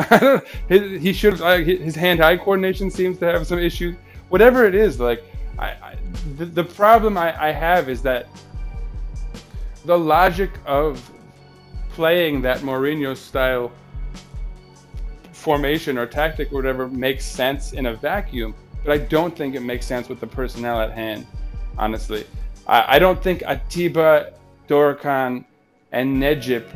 his, 0.68 1.00
he 1.00 1.12
should 1.14 1.40
like 1.40 1.66
his 1.66 1.94
hand-eye 1.94 2.36
coordination 2.36 2.90
seems 2.90 3.18
to 3.18 3.26
have 3.26 3.46
some 3.46 3.58
issues. 3.58 3.96
Whatever 4.28 4.66
it 4.66 4.74
is, 4.74 5.00
like 5.00 5.24
I, 5.58 5.68
I 5.68 5.96
the, 6.36 6.44
the 6.44 6.64
problem 6.64 7.16
I, 7.16 7.48
I 7.48 7.50
have 7.50 7.88
is 7.88 8.02
that 8.02 8.28
the 9.84 9.98
logic 9.98 10.50
of 10.66 11.10
playing 11.90 12.42
that 12.42 12.60
Mourinho 12.60 13.16
style 13.16 13.72
formation 15.32 15.96
or 15.98 16.06
tactic 16.06 16.52
or 16.52 16.56
whatever 16.56 16.88
makes 16.88 17.24
sense 17.24 17.72
in 17.72 17.86
a 17.86 17.94
vacuum, 17.94 18.54
but 18.84 18.92
I 18.92 18.98
don't 18.98 19.36
think 19.36 19.54
it 19.54 19.60
makes 19.60 19.86
sense 19.86 20.08
with 20.08 20.20
the 20.20 20.26
personnel 20.26 20.80
at 20.80 20.92
hand. 20.92 21.26
Honestly, 21.78 22.26
I, 22.66 22.96
I 22.96 22.98
don't 22.98 23.22
think 23.22 23.42
Atiba, 23.42 24.32
Dorukhan, 24.68 25.44
and 25.92 26.22
Necip. 26.22 26.66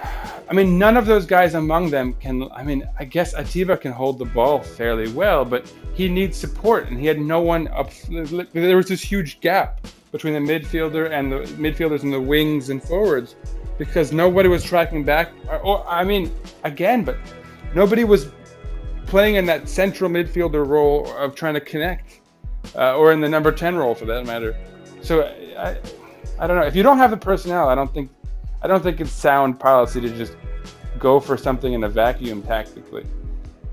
I 0.50 0.52
mean, 0.52 0.78
none 0.78 0.96
of 0.96 1.06
those 1.06 1.26
guys 1.26 1.54
among 1.54 1.90
them 1.90 2.14
can. 2.14 2.50
I 2.52 2.62
mean, 2.62 2.88
I 2.98 3.04
guess 3.04 3.34
Atiba 3.34 3.76
can 3.76 3.92
hold 3.92 4.18
the 4.18 4.24
ball 4.24 4.60
fairly 4.60 5.12
well, 5.12 5.44
but 5.44 5.72
he 5.94 6.08
needs 6.08 6.36
support, 6.36 6.88
and 6.88 6.98
he 6.98 7.06
had 7.06 7.20
no 7.20 7.40
one 7.40 7.68
up. 7.68 7.92
There 8.08 8.76
was 8.76 8.86
this 8.86 9.02
huge 9.02 9.40
gap 9.40 9.80
between 10.12 10.34
the 10.34 10.40
midfielder 10.40 11.10
and 11.10 11.30
the 11.32 11.38
midfielders 11.62 12.02
and 12.02 12.12
the 12.12 12.20
wings 12.20 12.70
and 12.70 12.82
forwards 12.82 13.36
because 13.78 14.12
nobody 14.12 14.48
was 14.48 14.62
tracking 14.62 15.04
back. 15.04 15.32
Or, 15.48 15.58
or 15.58 15.88
I 15.88 16.04
mean, 16.04 16.32
again, 16.64 17.04
but 17.04 17.16
nobody 17.74 18.04
was 18.04 18.30
playing 19.06 19.36
in 19.36 19.46
that 19.46 19.68
central 19.68 20.10
midfielder 20.10 20.66
role 20.66 21.10
of 21.16 21.34
trying 21.34 21.54
to 21.54 21.60
connect, 21.60 22.20
uh, 22.76 22.96
or 22.96 23.12
in 23.12 23.20
the 23.20 23.28
number 23.28 23.52
ten 23.52 23.74
role 23.76 23.94
for 23.94 24.04
that 24.06 24.26
matter. 24.26 24.56
So 25.02 25.22
I, 25.58 25.78
I 26.38 26.46
don't 26.46 26.56
know. 26.56 26.66
If 26.66 26.76
you 26.76 26.82
don't 26.82 26.98
have 26.98 27.10
the 27.10 27.16
personnel, 27.16 27.68
I 27.68 27.74
don't 27.74 27.92
think, 27.92 28.10
I 28.62 28.66
don't 28.66 28.82
think 28.82 29.00
it's 29.00 29.12
sound 29.12 29.58
policy 29.58 30.00
to 30.00 30.08
just 30.10 30.36
go 30.98 31.18
for 31.18 31.36
something 31.36 31.72
in 31.72 31.84
a 31.84 31.88
vacuum 31.88 32.42
tactically. 32.42 33.06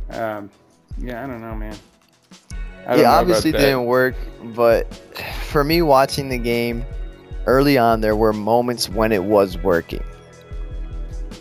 Um, 0.09 0.49
yeah, 0.97 1.23
I 1.23 1.27
don't 1.27 1.41
know, 1.41 1.55
man. 1.55 1.75
It 2.89 3.03
obviously 3.05 3.51
didn't 3.51 3.85
work, 3.85 4.15
but 4.55 4.93
for 5.47 5.63
me 5.63 5.81
watching 5.81 6.29
the 6.29 6.37
game 6.37 6.85
early 7.45 7.77
on, 7.77 8.01
there 8.01 8.15
were 8.15 8.33
moments 8.33 8.89
when 8.89 9.11
it 9.11 9.23
was 9.23 9.57
working. 9.57 10.03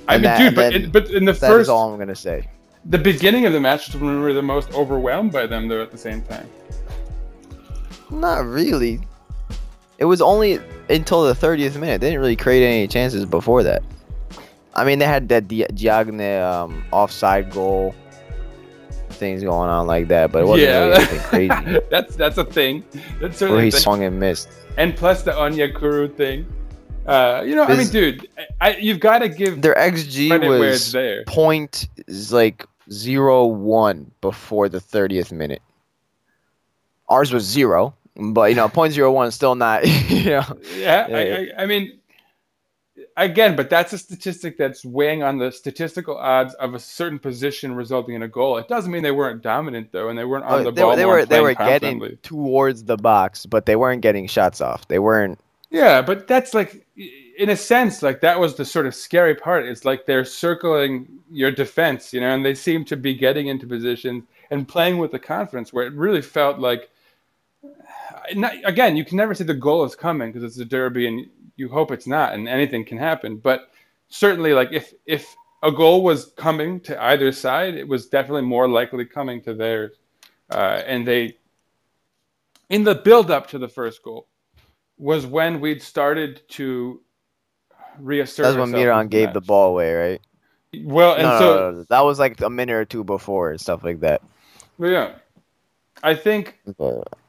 I 0.09 0.15
mean, 0.15 0.23
that- 0.23 0.39
dude, 0.39 0.55
but 0.55 0.73
then 0.73 0.83
in, 0.85 0.91
but 0.91 1.11
in 1.11 1.25
the 1.25 1.33
That 1.33 1.43
is 1.51 1.53
first, 1.53 1.71
all 1.71 1.93
I'm 1.93 1.99
gonna 1.99 2.15
say. 2.15 2.49
the 2.85 2.99
beginning 2.99 3.47
of 3.47 3.53
the 3.53 3.61
match 3.61 3.89
is 3.89 3.97
when 3.97 4.15
we 4.15 4.21
were 4.21 4.33
the 4.33 4.43
most 4.43 4.73
overwhelmed 4.75 5.33
by 5.33 5.47
them, 5.47 5.69
though. 5.69 5.83
At 5.83 5.91
the 5.91 5.99
same 5.99 6.23
time, 6.23 6.49
Not 8.11 8.47
really. 8.47 9.01
It 9.99 10.05
was 10.05 10.21
only 10.21 10.61
until 10.91 11.25
the 11.25 11.35
30th 11.35 11.77
minute. 11.79 12.01
They 12.01 12.09
didn't 12.09 12.21
really 12.21 12.37
create 12.37 12.65
any 12.65 12.87
chances 12.87 13.25
before 13.25 13.63
that. 13.65 13.83
I 14.75 14.85
mean, 14.85 14.99
they 14.99 15.07
had 15.07 15.29
that 15.31 15.49
Di- 15.49 15.67
Diagne 15.75 16.37
um, 16.37 16.85
offside 16.93 17.51
goal 17.51 17.95
things 19.17 19.43
going 19.43 19.69
on 19.69 19.87
like 19.87 20.09
that, 20.09 20.33
but 20.33 20.43
it 20.43 20.47
wasn't 20.47 20.69
really 20.69 20.95
anything 20.95 21.21
crazy. 21.21 21.81
that's 21.91 22.17
that's 22.17 22.39
a 22.39 22.45
thing. 22.45 22.85
That's 23.21 23.41
Where 23.41 23.63
he 23.63 23.71
swung 23.71 24.05
and 24.05 24.19
missed. 24.21 24.49
and 24.77 24.97
plus 24.97 25.23
the 25.23 25.33
Onyekuru 25.33 26.15
thing. 26.15 26.47
Uh, 27.07 27.45
you 27.47 27.55
know, 27.55 27.63
I 27.63 27.77
mean, 27.77 27.89
dude, 27.89 28.29
I, 28.61 28.77
you've 28.77 28.99
got 28.99 29.21
to 29.21 29.29
give 29.29 29.63
Their 29.63 29.77
XG 29.77 30.29
where 30.29 30.59
was 30.59 30.91
there. 30.91 31.23
point 31.25 31.89
is 32.09 32.33
like 32.33 32.67
zero 32.91 33.47
one 33.47 34.11
before 34.21 34.69
the 34.69 34.79
30th 34.81 35.31
minute. 35.31 35.63
Ours 37.09 37.33
was 37.33 37.45
zero, 37.45 37.95
but 38.17 38.51
you 38.51 38.57
know, 38.57 38.69
point 38.69 38.93
zero 38.93 39.13
one 39.13 39.29
is 39.29 39.35
still 39.37 39.55
not. 39.55 39.85
You 40.09 40.31
know, 40.31 40.59
Yeah, 40.75 41.07
Yeah, 41.09 41.17
I, 41.17 41.23
yeah. 41.23 41.45
I, 41.57 41.63
I 41.63 41.67
mean, 41.67 41.97
again, 43.17 43.57
but 43.57 43.71
that's 43.71 43.93
a 43.93 43.99
statistic 43.99 44.59
that's 44.59 44.85
weighing 44.85 45.23
on 45.23 45.39
the 45.39 45.51
statistical 45.51 46.17
odds 46.17 46.55
of 46.55 46.75
a 46.75 46.79
certain 46.79 47.19
position 47.19 47.75
resulting 47.75 48.15
in 48.15 48.23
a 48.23 48.29
goal. 48.29 48.59
It 48.59 48.69
doesn't 48.69 48.91
mean 48.91 49.03
they 49.03 49.11
weren't 49.11 49.43
dominant 49.43 49.93
though, 49.93 50.09
and 50.09 50.19
they 50.19 50.25
weren't 50.25 50.45
on 50.45 50.61
Uh, 50.61 50.63
the 50.65 50.71
they, 50.73 50.83
ball. 50.83 50.97
they 50.97 51.07
were 51.07 51.25
they 51.25 51.41
were 51.41 51.55
getting 51.55 52.19
towards 52.23 52.85
the 52.85 52.97
box, 52.97 53.47
but 53.47 53.67
they 53.67 53.77
weren't 53.77 54.03
getting 54.03 54.27
shots 54.27 54.61
off. 54.61 54.87
They 54.89 54.99
weren't. 54.99 55.39
Yeah, 55.71 56.01
but 56.01 56.29
that's 56.29 56.55
like, 56.55 56.87
in 56.97 57.51
a 57.51 57.57
sense, 57.57 58.03
like 58.03 58.21
that 58.21 58.39
was 58.39 58.55
the 58.55 58.65
sort 58.65 58.87
of 58.87 58.95
scary 58.95 59.35
part. 59.35 59.67
It's 59.67 59.85
like 59.85 60.07
they're 60.07 60.25
circling 60.25 61.09
your 61.31 61.51
defense, 61.51 62.13
you 62.13 62.21
know, 62.21 62.29
and 62.35 62.45
they 62.45 62.55
seem 62.55 62.85
to 62.87 62.97
be 62.97 63.15
getting 63.15 63.49
into 63.49 63.67
positions 63.67 64.25
and 64.51 64.69
playing 64.69 64.99
with 64.99 65.11
the 65.11 65.19
confidence 65.19 65.73
where 65.73 65.87
it 65.87 65.93
really 65.95 66.23
felt 66.23 66.59
like. 66.59 66.89
Not, 68.35 68.55
again, 68.65 68.97
you 68.97 69.05
can 69.05 69.17
never 69.17 69.35
say 69.35 69.45
the 69.45 69.55
goal 69.55 69.85
is 69.85 69.95
coming 69.95 70.33
because 70.33 70.43
it's 70.43 70.59
a 70.59 70.65
derby, 70.65 71.07
and 71.07 71.27
you 71.57 71.69
hope 71.69 71.91
it's 71.91 72.07
not, 72.07 72.35
and 72.35 72.49
anything 72.49 72.85
can 72.85 72.99
happen. 72.99 73.37
But 73.37 73.71
certainly, 74.09 74.53
like 74.53 74.73
if 74.73 74.93
if 75.07 75.35
a 75.63 75.73
goal 75.73 76.03
was 76.03 76.33
coming 76.37 76.81
to 76.81 77.03
either 77.03 77.33
side, 77.33 77.75
it 77.75 77.89
was 77.89 78.07
definitely 78.07 78.43
more 78.43 78.69
likely 78.69 79.05
coming 79.05 79.43
to 79.43 79.55
theirs. 79.55 79.97
Uh, 80.51 80.83
and 80.87 81.07
they, 81.07 81.37
in 82.71 82.85
the 82.85 82.95
build 82.95 83.31
up 83.31 83.49
to 83.49 83.59
the 83.59 83.69
first 83.69 84.03
goal, 84.03 84.29
was 84.99 85.27
when 85.27 85.61
we'd 85.61 85.83
started 85.83 86.43
to 86.51 87.01
reassert. 87.99 88.45
That's 88.45 88.57
when 88.57 88.71
Miran 88.71 89.09
gave 89.09 89.33
the 89.33 89.41
ball 89.41 89.71
away, 89.71 89.93
right? 89.93 90.21
Well, 90.85 91.15
and 91.15 91.23
no, 91.23 91.39
so 91.39 91.57
no, 91.57 91.71
no, 91.71 91.85
that 91.89 92.01
was 92.01 92.19
like 92.19 92.41
a 92.41 92.51
minute 92.51 92.75
or 92.75 92.85
two 92.85 93.03
before 93.03 93.51
and 93.51 93.61
stuff 93.61 93.83
like 93.83 94.01
that. 94.01 94.23
yeah, 94.79 95.13
I 96.03 96.15
think 96.15 96.61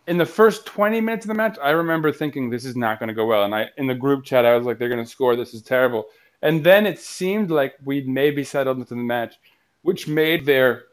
in 0.08 0.18
the 0.18 0.26
first 0.26 0.66
20 0.66 1.02
minutes 1.02 1.26
of 1.26 1.28
the 1.28 1.34
match, 1.34 1.58
I 1.62 1.72
remember 1.72 2.12
thinking 2.12 2.50
this 2.50 2.66
is 2.66 2.76
not 2.76 3.00
going 3.00 3.10
to 3.10 3.14
go 3.14 3.26
well. 3.26 3.44
And 3.44 3.54
I, 3.54 3.70
in 3.78 3.88
the 3.88 3.96
group 3.96 4.24
chat, 4.24 4.46
I 4.46 4.56
was 4.56 4.66
like, 4.66 4.80
they're 4.80 4.90
going 4.90 5.04
to 5.04 5.10
score. 5.10 5.36
This 5.36 5.54
is 5.54 5.62
terrible. 5.62 6.06
And 6.42 6.64
then 6.64 6.86
it 6.86 7.00
seemed 7.00 7.52
like 7.52 7.76
we'd 7.84 8.08
maybe 8.08 8.44
settled 8.44 8.78
into 8.78 8.96
the 8.96 9.02
match, 9.02 9.36
which 9.82 10.08
made 10.08 10.46
their 10.46 10.86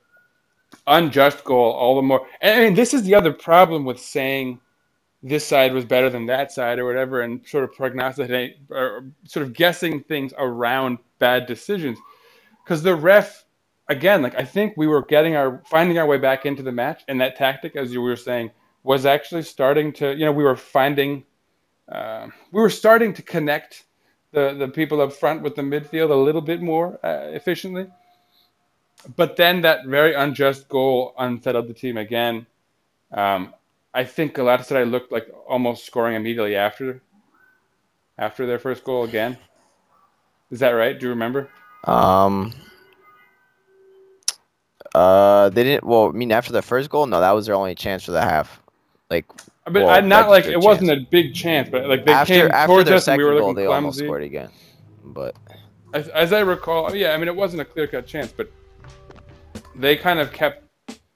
unjust 0.87 1.45
goal 1.45 1.73
all 1.73 1.95
the 1.97 2.03
more. 2.03 2.27
And 2.41 2.61
I 2.61 2.65
mean, 2.65 2.75
this 2.75 2.93
is 2.93 3.05
the 3.05 3.15
other 3.15 3.33
problem 3.33 3.85
with 3.85 4.01
saying 4.01 4.61
this 5.23 5.47
side 5.47 5.73
was 5.73 5.85
better 5.85 6.11
than 6.11 6.27
that 6.27 6.51
side 6.51 6.79
or 6.79 6.85
whatever, 6.85 7.23
and 7.23 7.47
sort 7.47 7.65
of 7.65 7.73
prognosticating 7.73 8.55
or 8.69 9.07
sort 9.25 9.47
of 9.47 9.55
guessing 9.55 10.03
things 10.03 10.35
around 10.37 10.99
bad 11.19 11.47
decisions. 11.47 11.99
Because 12.65 12.83
the 12.83 12.95
ref, 12.95 13.45
again, 13.89 14.23
like 14.23 14.35
I 14.35 14.45
think 14.45 14.75
we 14.77 14.87
were 14.87 15.05
getting 15.05 15.37
our 15.37 15.63
finding 15.67 15.99
our 15.99 16.07
way 16.07 16.19
back 16.19 16.45
into 16.47 16.63
the 16.63 16.73
match, 16.73 17.05
and 17.07 17.21
that 17.21 17.37
tactic, 17.37 17.77
as 17.77 17.93
you 17.93 18.03
were 18.03 18.17
saying, 18.17 18.51
was 18.85 19.07
actually 19.07 19.43
starting 19.43 19.93
to, 19.95 20.15
you 20.15 20.25
know, 20.25 20.31
we 20.31 20.45
were 20.45 20.57
finding, 20.57 21.25
uh, 21.91 22.29
we 22.53 22.63
were 22.63 22.71
starting 22.71 23.13
to 23.15 23.23
connect 23.23 23.87
the 24.31 24.55
the 24.55 24.69
people 24.69 25.01
up 25.01 25.13
front 25.13 25.43
with 25.43 25.57
the 25.57 25.63
midfield 25.63 26.11
a 26.11 26.15
little 26.15 26.41
bit 26.43 26.61
more 26.61 27.01
uh, 27.05 27.31
efficiently. 27.33 27.87
But 29.17 29.37
then 29.37 29.63
that 29.63 29.87
very 29.87 30.15
unjust 30.15 30.69
goal 30.69 31.15
unsettled 31.19 31.69
the 31.69 31.75
team 31.75 31.97
again. 31.97 32.47
Um, 33.13 33.55
I 33.93 34.05
think 34.05 34.35
Galatasaray 34.35 34.91
looked 34.91 35.13
like 35.13 35.29
almost 35.49 35.87
scoring 35.87 36.17
immediately 36.17 36.57
after 36.57 37.01
after 38.19 38.47
their 38.47 38.59
first 38.59 38.85
goal 38.85 39.05
again. 39.05 39.39
Is 40.51 40.61
that 40.61 40.71
right? 40.71 40.99
Do 40.99 41.07
you 41.07 41.11
remember? 41.11 41.49
um, 41.85 42.53
uh, 44.95 45.49
they 45.51 45.65
didn't. 45.65 45.85
Well, 45.85 46.09
I 46.09 46.13
mean, 46.13 46.33
after 46.33 46.53
the 46.53 46.63
first 46.63 46.91
goal, 46.91 47.07
no, 47.07 47.21
that 47.21 47.33
was 47.33 47.47
their 47.47 47.55
only 47.55 47.75
chance 47.75 48.05
for 48.05 48.13
the 48.13 48.23
half. 48.23 48.61
Like 49.11 49.27
mean, 49.71 49.85
Well, 49.85 50.03
not 50.03 50.29
like 50.29 50.47
it 50.47 50.61
wasn't 50.61 50.91
a 50.91 51.01
big 51.11 51.35
chance, 51.35 51.69
but 51.71 51.87
like 51.89 52.05
they 52.05 52.13
after 52.13 52.35
came 52.35 52.51
after 52.51 52.67
towards 52.67 52.91
us 52.91 52.95
and 52.95 53.03
second 53.03 53.19
we 53.19 53.25
were 53.25 53.39
goal, 53.39 53.55
they 53.55 53.67
almost 53.67 53.99
scored 53.99 54.23
again. 54.23 54.51
But 55.05 55.37
As, 55.93 56.09
as 56.09 56.33
I 56.33 56.41
recall, 56.41 56.95
yeah, 56.95 57.13
I 57.13 57.17
mean, 57.17 57.29
it 57.29 57.37
wasn't 57.37 57.63
a 57.63 57.65
clear 57.65 57.87
cut 57.87 58.07
chance, 58.07 58.33
but 58.33 58.51
they 59.77 59.97
kind 59.97 60.19
of 60.19 60.33
kept, 60.33 60.65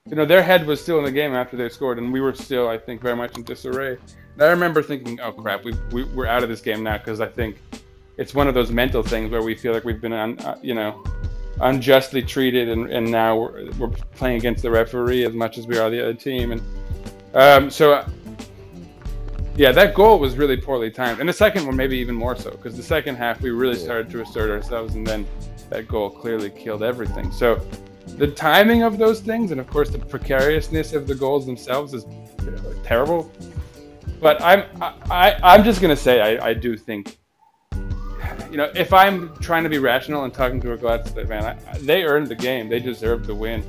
you 0.07 0.15
know, 0.15 0.25
their 0.25 0.43
head 0.43 0.67
was 0.67 0.81
still 0.81 0.99
in 0.99 1.05
the 1.05 1.13
game 1.13 1.35
after 1.35 1.57
they 1.57 1.69
scored, 1.69 1.99
and 1.99 2.13
we 2.13 2.21
were 2.21 2.35
still, 2.35 2.69
I 2.69 2.79
think, 2.79 3.01
very 3.01 3.17
much 3.17 3.37
in 3.37 3.43
disarray. 3.43 3.99
And 4.35 4.43
I 4.43 4.47
remember 4.47 4.83
thinking, 4.83 5.19
oh 5.21 5.33
crap, 5.33 5.65
we, 5.65 5.75
we, 5.91 6.05
we're 6.05 6.27
out 6.27 6.43
of 6.43 6.49
this 6.49 6.61
game 6.61 6.83
now, 6.83 6.99
because 6.99 7.21
I 7.21 7.27
think 7.27 7.59
it's 8.19 8.35
one 8.35 8.49
of 8.49 8.55
those 8.55 8.71
mental 8.71 9.03
things 9.03 9.31
where 9.31 9.43
we 9.43 9.55
feel 9.55 9.73
like 9.73 9.85
we've 9.85 10.01
been, 10.01 10.13
un, 10.13 10.39
uh, 10.41 10.59
you 10.63 10.75
know, 10.75 11.03
unjustly 11.61 12.23
treated, 12.23 12.69
and, 12.69 12.91
and 12.91 13.11
now 13.11 13.37
we're, 13.37 13.71
we're 13.73 13.89
playing 13.89 14.37
against 14.37 14.63
the 14.63 14.71
referee 14.71 15.25
as 15.25 15.33
much 15.33 15.59
as 15.59 15.67
we 15.67 15.77
are 15.77 15.91
the 15.91 16.01
other 16.01 16.15
team. 16.15 16.53
And 16.53 16.63
um, 17.39 17.71
so, 17.71 17.93
uh, 17.93 18.09
yeah, 19.57 19.73
that 19.73 19.95
goal 19.95 20.19
was 20.19 20.37
really 20.37 20.57
poorly 20.57 20.91
timed. 20.91 21.21
And 21.21 21.29
the 21.29 21.33
second 21.33 21.67
one, 21.67 21.77
maybe 21.77 21.97
even 21.99 22.15
more 22.15 22.37
so, 22.37 22.51
because 22.51 22.77
the 22.77 22.83
second 22.83 23.17
half 23.17 23.41
we 23.41 23.51
really 23.51 23.77
started 23.77 24.11
to 24.11 24.23
assert 24.23 24.51
ourselves, 24.51 24.95
and 24.95 25.07
then 25.07 25.27
that 25.71 25.89
goal 25.89 26.11
clearly 26.11 26.51
killed 26.51 26.83
everything. 26.83 27.33
So, 27.33 27.61
the 28.17 28.29
timing 28.29 28.83
of 28.83 28.99
those 28.99 29.21
things, 29.21 29.51
and 29.51 29.61
of 29.61 29.69
course 29.69 29.91
the 29.91 29.99
precariousness 29.99 30.93
of 30.93 31.07
the 31.07 31.15
goals 31.15 31.47
themselves, 31.47 31.95
is 31.95 32.05
you 32.43 32.51
know, 32.51 32.75
terrible. 32.83 33.31
But 34.21 34.43
I'm 34.43 34.65
I, 34.81 34.95
I, 35.11 35.55
I'm 35.55 35.65
just 35.65 35.81
gonna 35.81 35.97
say 35.97 36.21
I, 36.21 36.49
I 36.49 36.55
do 36.55 36.77
think, 36.77 37.19
you 38.51 38.57
know, 38.57 38.71
if 38.75 38.93
I'm 38.93 39.37
trying 39.37 39.63
to 39.65 39.69
be 39.69 39.79
rational 39.79 40.25
and 40.25 40.35
talking 40.35 40.61
to 40.63 40.73
a 40.73 40.79
Galatasaray 40.79 41.29
fan, 41.29 41.45
I, 41.45 41.79
they 41.79 42.05
earned 42.05 42.29
the 42.29 42.35
game. 42.35 42.69
They 42.69 42.81
deserved 42.81 43.27
the 43.27 43.35
win. 43.35 43.63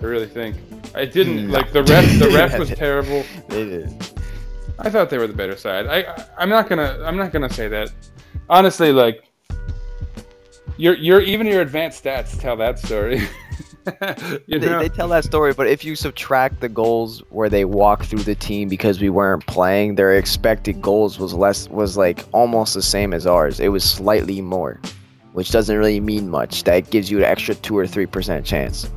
I 0.00 0.04
really 0.04 0.26
think. 0.26 0.56
I 0.94 1.04
didn't 1.04 1.48
mm. 1.48 1.50
like 1.50 1.72
the 1.72 1.82
ref. 1.84 2.18
The 2.18 2.30
ref 2.30 2.58
was 2.58 2.70
terrible. 2.84 3.24
they 3.48 3.64
did. 3.64 4.16
I 4.78 4.90
thought 4.90 5.10
they 5.10 5.18
were 5.18 5.26
the 5.26 5.32
better 5.32 5.56
side. 5.56 5.86
I, 5.86 6.02
I 6.02 6.26
I'm 6.38 6.48
not 6.48 6.68
gonna 6.68 7.02
I'm 7.04 7.16
not 7.16 7.32
gonna 7.32 7.52
say 7.52 7.68
that. 7.68 7.92
Honestly, 8.48 8.92
like 8.92 9.24
your 10.76 10.94
your 10.94 11.20
even 11.20 11.46
your 11.46 11.62
advanced 11.62 12.04
stats 12.04 12.38
tell 12.38 12.56
that 12.56 12.78
story. 12.78 13.22
you 14.46 14.58
They, 14.58 14.68
they 14.68 14.88
tell 14.88 15.08
that 15.08 15.24
story, 15.24 15.54
but 15.54 15.66
if 15.66 15.84
you 15.84 15.94
subtract 15.94 16.60
the 16.60 16.68
goals 16.68 17.22
where 17.30 17.48
they 17.48 17.64
walk 17.64 18.04
through 18.04 18.24
the 18.24 18.34
team 18.34 18.68
because 18.68 19.00
we 19.00 19.10
weren't 19.10 19.46
playing, 19.46 19.94
their 19.94 20.16
expected 20.16 20.82
goals 20.82 21.18
was 21.18 21.32
less 21.32 21.68
was 21.68 21.96
like 21.96 22.24
almost 22.32 22.74
the 22.74 22.82
same 22.82 23.14
as 23.14 23.26
ours. 23.26 23.60
It 23.60 23.68
was 23.68 23.84
slightly 23.84 24.40
more, 24.40 24.80
which 25.32 25.50
doesn't 25.50 25.76
really 25.76 26.00
mean 26.00 26.28
much. 26.28 26.64
That 26.64 26.90
gives 26.90 27.10
you 27.10 27.18
an 27.18 27.24
extra 27.24 27.54
two 27.54 27.78
or 27.78 27.86
three 27.86 28.06
percent 28.06 28.44
chance, 28.44 28.90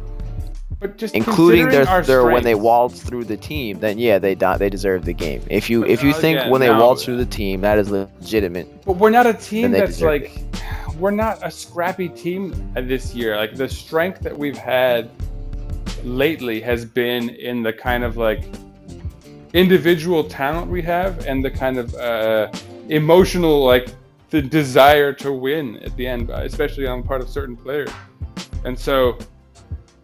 but 0.80 0.98
just 0.98 1.14
including 1.14 1.68
their, 1.68 2.02
their 2.04 2.26
when 2.26 2.44
they 2.44 2.56
waltz 2.56 3.02
through 3.02 3.26
the 3.26 3.36
team. 3.36 3.80
Then 3.80 4.00
yeah, 4.00 4.18
they 4.18 4.34
they 4.34 4.70
deserve 4.70 5.04
the 5.04 5.14
game. 5.14 5.44
If 5.50 5.70
you 5.70 5.86
if 5.86 6.02
you 6.02 6.12
uh, 6.12 6.14
think 6.14 6.40
again, 6.40 6.52
when 6.52 6.62
they 6.62 6.68
no. 6.68 6.80
waltz 6.80 7.04
through 7.04 7.18
the 7.18 7.26
team, 7.26 7.62
that 7.62 7.78
is 7.78 7.92
legitimate. 7.92 8.86
But 8.86 8.94
we're 8.94 9.10
not 9.10 9.28
a 9.28 9.34
team 9.34 9.72
that's 9.72 10.02
like 10.02 10.32
we're 10.98 11.12
not 11.12 11.40
a 11.46 11.52
scrappy 11.52 12.08
team 12.08 12.72
this 12.76 13.14
year. 13.14 13.36
Like 13.36 13.56
the 13.56 13.68
strength 13.68 14.22
that 14.22 14.38
we've 14.38 14.58
had 14.58 15.10
lately 16.04 16.62
has 16.62 16.86
been 16.86 17.30
in 17.30 17.62
the 17.62 17.74
kind 17.74 18.06
of 18.06 18.16
like 18.16 18.46
individual 19.54 20.24
talent 20.24 20.70
we 20.70 20.82
have 20.84 21.26
and 21.26 21.44
the 21.44 21.52
kind 21.52 21.78
of 21.78 21.94
uh, 21.96 22.50
emotional 22.88 23.66
like 23.66 23.90
the 24.30 24.42
desire 24.42 25.12
to 25.12 25.34
win 25.34 25.78
at 25.78 25.94
the 25.98 26.08
end, 26.08 26.30
especially 26.30 26.88
on 26.88 27.02
the 27.02 27.08
part 27.08 27.20
of 27.20 27.28
certain 27.28 27.58
players. 27.58 27.90
And 28.64 28.78
so 28.78 29.18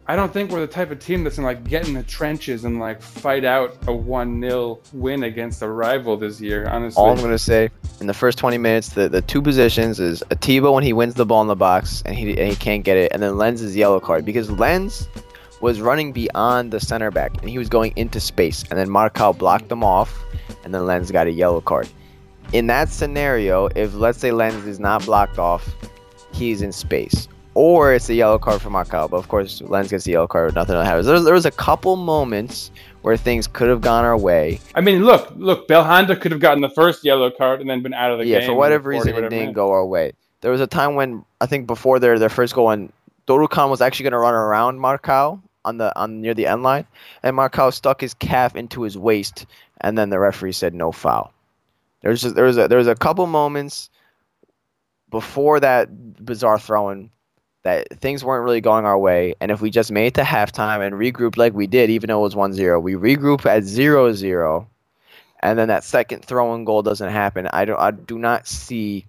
I 0.08 0.16
don't 0.16 0.32
think 0.32 0.52
we're 0.52 0.60
the 0.60 0.68
type 0.68 0.92
of 0.92 1.00
team 1.00 1.24
that's 1.24 1.38
gonna 1.38 1.48
like 1.48 1.68
get 1.68 1.88
in 1.88 1.96
the 1.96 2.04
trenches 2.04 2.64
and 2.64 2.80
like 2.80 3.02
fight 3.02 3.44
out 3.44 3.76
a 3.88 3.94
one 3.94 4.40
0 4.40 4.80
win 4.94 5.24
against 5.24 5.64
a 5.64 5.68
rival 5.68 6.16
this 6.16 6.40
year. 6.40 6.68
Honestly, 6.68 7.02
All 7.02 7.10
I'm 7.10 7.20
gonna 7.20 7.40
say 7.40 7.70
in 8.00 8.06
the 8.06 8.14
first 8.14 8.38
20 8.38 8.60
minutes, 8.60 8.90
the, 8.90 9.10
the 9.10 9.24
two 9.24 9.42
positions 9.42 10.00
is 10.00 10.24
Atiba 10.30 10.72
when 10.72 10.84
he 10.84 10.94
wins 10.94 11.16
the 11.16 11.26
ball 11.26 11.42
in 11.42 11.48
the 11.48 11.56
box 11.56 12.04
and 12.06 12.16
he 12.16 12.38
and 12.40 12.50
he 12.50 12.56
can't 12.56 12.84
get 12.84 12.98
it, 12.98 13.12
and 13.14 13.24
then 13.24 13.36
Lens's 13.38 13.76
yellow 13.76 14.00
card 14.00 14.26
because 14.26 14.52
Lens 14.52 15.08
was 15.62 15.82
running 15.82 16.12
beyond 16.12 16.72
the 16.72 16.80
center 16.80 17.10
back 17.10 17.36
and 17.42 17.50
he 17.50 17.58
was 17.58 17.68
going 17.68 17.92
into 17.96 18.20
space, 18.20 18.64
and 18.70 18.78
then 18.78 18.90
Marcal 18.90 19.34
blocked 19.34 19.72
him 19.72 19.84
off, 19.84 20.24
and 20.64 20.72
then 20.72 20.86
Lens 20.86 21.10
got 21.10 21.26
a 21.26 21.32
yellow 21.32 21.62
card. 21.62 21.90
In 22.54 22.68
that 22.68 22.90
scenario, 22.90 23.70
if 23.76 23.96
let's 23.96 24.20
say 24.20 24.32
Lens 24.32 24.68
is 24.68 24.80
not 24.80 25.04
blocked 25.04 25.40
off, 25.40 25.68
he's 26.32 26.62
in 26.62 26.72
space. 26.72 27.28
Or 27.56 27.94
it's 27.94 28.10
a 28.10 28.14
yellow 28.14 28.38
card 28.38 28.62
for 28.62 28.70
Marcal, 28.70 29.08
but 29.08 29.18
of 29.18 29.30
course 29.30 29.62
Lens 29.62 29.90
gets 29.90 30.04
the 30.04 30.12
yellow 30.12 30.28
card, 30.28 30.54
nothing 30.56 30.76
happens. 30.76 31.06
There 31.06 31.16
was, 31.16 31.24
there 31.24 31.34
was 31.34 31.46
a 31.46 31.52
couple 31.52 31.96
moments 31.96 32.70
where 33.02 33.16
things 33.16 33.48
could 33.48 33.70
have 33.70 33.80
gone 33.82 34.04
our 34.04 34.18
way, 34.18 34.60
I 34.76 34.82
mean, 34.82 35.06
look, 35.06 35.32
look, 35.38 35.68
Belhanda 35.68 36.20
could 36.20 36.32
have 36.34 36.42
gotten 36.42 36.62
the 36.62 36.70
first 36.70 37.06
yellow 37.06 37.32
card 37.32 37.62
and 37.62 37.70
then 37.70 37.82
been 37.82 37.94
out 37.94 38.12
of 38.12 38.20
the 38.20 38.26
yeah, 38.26 38.40
game. 38.40 38.42
Yeah, 38.42 38.48
for 38.48 38.56
whatever 38.56 38.92
40, 38.92 38.98
reason, 38.98 39.10
it 39.10 39.22
didn't 39.30 39.40
minutes. 39.40 39.56
go 39.56 39.72
our 39.72 39.86
way. 39.86 40.12
There 40.42 40.52
was 40.52 40.62
a 40.62 40.68
time 40.68 40.96
when 40.96 41.24
I 41.40 41.46
think 41.46 41.66
before 41.66 41.98
their 41.98 42.20
their 42.20 42.30
first 42.30 42.54
goal, 42.54 42.68
when 42.68 42.92
Dorukhan 43.26 43.70
was 43.70 43.82
actually 43.82 44.04
going 44.04 44.12
to 44.12 44.20
run 44.20 44.34
around 44.34 44.80
Marcal 44.80 45.42
on 45.64 45.78
the 45.78 45.98
on 45.98 46.22
near 46.22 46.34
the 46.34 46.46
end 46.46 46.62
line, 46.62 46.86
and 47.24 47.36
Marcal 47.36 47.72
stuck 47.72 48.02
his 48.02 48.14
calf 48.14 48.56
into 48.56 48.84
his 48.84 48.98
waist, 48.98 49.46
and 49.82 49.98
then 49.98 50.10
the 50.10 50.20
referee 50.20 50.52
said 50.52 50.74
no 50.74 50.92
foul. 50.92 51.34
There's 52.02 52.22
just 52.22 52.36
there 52.36 52.46
was 52.46 52.58
a 52.58 52.68
there 52.68 52.78
was 52.78 52.88
a 52.88 52.96
couple 52.96 53.26
moments 53.26 53.90
before 55.10 55.60
that 55.60 56.24
bizarre 56.24 56.60
throwing 56.60 57.10
that 57.66 58.00
things 58.00 58.24
weren't 58.24 58.46
really 58.46 58.62
going 58.62 58.86
our 58.86 58.98
way, 58.98 59.36
and 59.42 59.52
if 59.52 59.60
we 59.60 59.70
just 59.70 59.92
made 59.92 60.08
it 60.08 60.14
to 60.14 60.22
halftime 60.22 60.86
and 60.86 60.96
regrouped 60.96 61.38
like 61.38 61.54
we 61.54 61.68
did, 61.68 61.90
even 61.90 62.08
though 62.08 62.22
it 62.22 62.34
was 62.34 62.36
1-0, 62.36 62.82
we 62.82 62.94
regroup 62.94 63.46
at 63.46 63.64
0-0 63.64 64.66
and 65.46 65.60
then 65.60 65.68
that 65.68 65.84
second 65.84 66.26
throwing 66.26 66.66
goal 66.66 66.82
doesn't 66.82 67.12
happen, 67.12 67.48
I 67.54 67.66
don't 67.66 67.80
I 67.80 67.92
do 67.92 68.18
not 68.18 68.48
see 68.48 69.06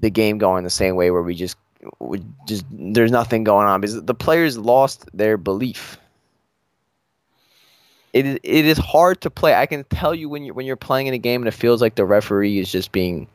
the 0.00 0.10
game 0.10 0.36
going 0.36 0.64
the 0.64 0.70
same 0.70 0.96
way 0.96 1.12
where 1.12 1.22
we 1.22 1.36
just 1.36 1.56
we 2.00 2.20
just 2.46 2.64
there's 2.72 3.12
nothing 3.12 3.44
going 3.44 3.68
on 3.68 3.80
because 3.80 4.02
the 4.02 4.14
players 4.14 4.58
lost 4.58 5.08
their 5.14 5.36
belief. 5.36 5.96
It 8.12 8.26
is, 8.26 8.38
it 8.42 8.64
is 8.64 8.78
hard 8.78 9.20
to 9.20 9.30
play. 9.30 9.54
I 9.54 9.64
can 9.64 9.84
tell 9.84 10.12
you 10.12 10.28
when 10.28 10.44
you 10.44 10.54
when 10.54 10.66
you're 10.66 10.74
playing 10.74 11.06
in 11.06 11.14
a 11.14 11.18
game 11.18 11.42
and 11.42 11.48
it 11.48 11.52
feels 11.52 11.80
like 11.80 11.94
the 11.94 12.04
referee 12.04 12.58
is 12.58 12.72
just 12.72 12.90
being 12.90 13.28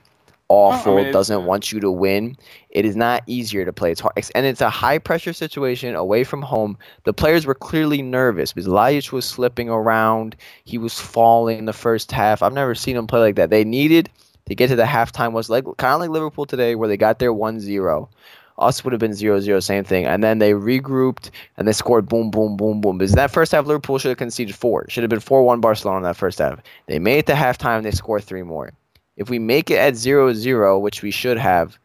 awful, 0.50 0.96
mean, 0.98 1.12
doesn't 1.12 1.46
want 1.46 1.72
you 1.72 1.80
to 1.80 1.92
win. 1.92 2.38
It 2.70 2.86
is 2.86 2.96
not 2.96 3.24
easier 3.28 3.66
to 3.66 3.74
play. 3.74 3.92
It's 3.92 4.02
hard, 4.02 4.14
and 4.36 4.46
it's 4.46 4.62
a 4.62 4.70
high 4.70 4.98
pressure 4.98 5.34
situation 5.34 5.96
away 5.96 6.24
from 6.24 6.42
home. 6.42 6.78
The 7.04 7.14
players 7.14 7.46
were 7.46 7.56
clearly 7.56 8.02
nervous 8.02 8.54
because 8.54 8.68
Ljajic 8.68 9.12
was 9.12 9.26
slipping 9.26 9.70
around. 9.70 10.36
He 10.64 10.78
was 10.78 11.00
falling 11.00 11.60
in 11.60 11.66
the 11.66 11.74
first 11.74 12.12
half. 12.12 12.42
I've 12.42 12.54
never 12.54 12.76
seen 12.76 12.96
him 12.96 13.08
play 13.08 13.20
like 13.20 13.36
that. 13.36 13.50
They 13.50 13.64
needed 13.64 14.10
to 14.48 14.56
get 14.56 14.68
to 14.70 14.76
the 14.76 14.84
halftime 14.84 15.34
was 15.34 15.50
like 15.50 15.66
kind 15.78 15.94
of 15.94 16.00
like 16.00 16.10
Liverpool 16.10 16.46
today 16.46 16.76
where 16.76 16.88
they 16.88 16.98
got 16.98 17.20
their 17.20 17.34
1-0 17.34 18.10
Us 18.58 18.84
would 18.84 18.94
have 18.94 19.00
been 19.00 19.12
0-0, 19.12 19.62
same 19.62 19.84
thing. 19.84 20.06
And 20.06 20.24
then 20.24 20.40
they 20.40 20.54
regrouped 20.54 21.30
and 21.58 21.68
they 21.68 21.74
scored 21.74 22.08
boom, 22.08 22.32
boom, 22.32 22.58
boom, 22.58 22.82
boom. 22.82 22.98
Because 22.98 23.14
that 23.14 23.32
first 23.32 23.52
half, 23.52 23.66
Liverpool 23.66 23.98
should 23.98 24.10
have 24.10 24.18
conceded 24.18 24.56
four. 24.56 24.86
Should 24.90 25.04
have 25.04 25.10
been 25.10 25.20
4-1 25.20 25.62
Barcelona 25.62 25.98
in 25.98 26.04
that 26.04 26.16
first 26.16 26.40
half. 26.40 26.62
They 26.88 27.00
made 27.00 27.20
it 27.20 27.26
to 27.28 27.34
halftime. 27.34 27.84
They 27.84 27.92
scored 27.92 28.24
three 28.24 28.44
more. 28.44 28.72
If 29.18 29.30
we 29.30 29.40
make 29.40 29.72
it 29.72 29.78
at 29.78 29.96
0-0, 29.96 30.82
which 30.82 31.02
we 31.02 31.12
should 31.12 31.38
have, 31.38 31.78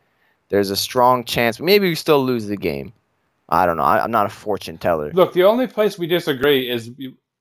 there's 0.50 0.70
a 0.70 0.76
strong 0.76 1.24
chance. 1.24 1.58
Maybe 1.58 1.88
we 1.88 1.94
still 1.94 2.22
lose 2.24 2.46
the 2.46 2.56
game. 2.56 2.92
I 3.48 3.66
don't 3.66 3.78
know. 3.78 3.82
I, 3.82 4.04
I'm 4.04 4.10
not 4.10 4.26
a 4.26 4.30
fortune 4.30 4.78
teller. 4.78 5.10
Look, 5.14 5.32
the 5.32 5.44
only 5.44 5.66
place 5.66 5.98
we 5.98 6.06
disagree 6.06 6.70
is 6.70 6.90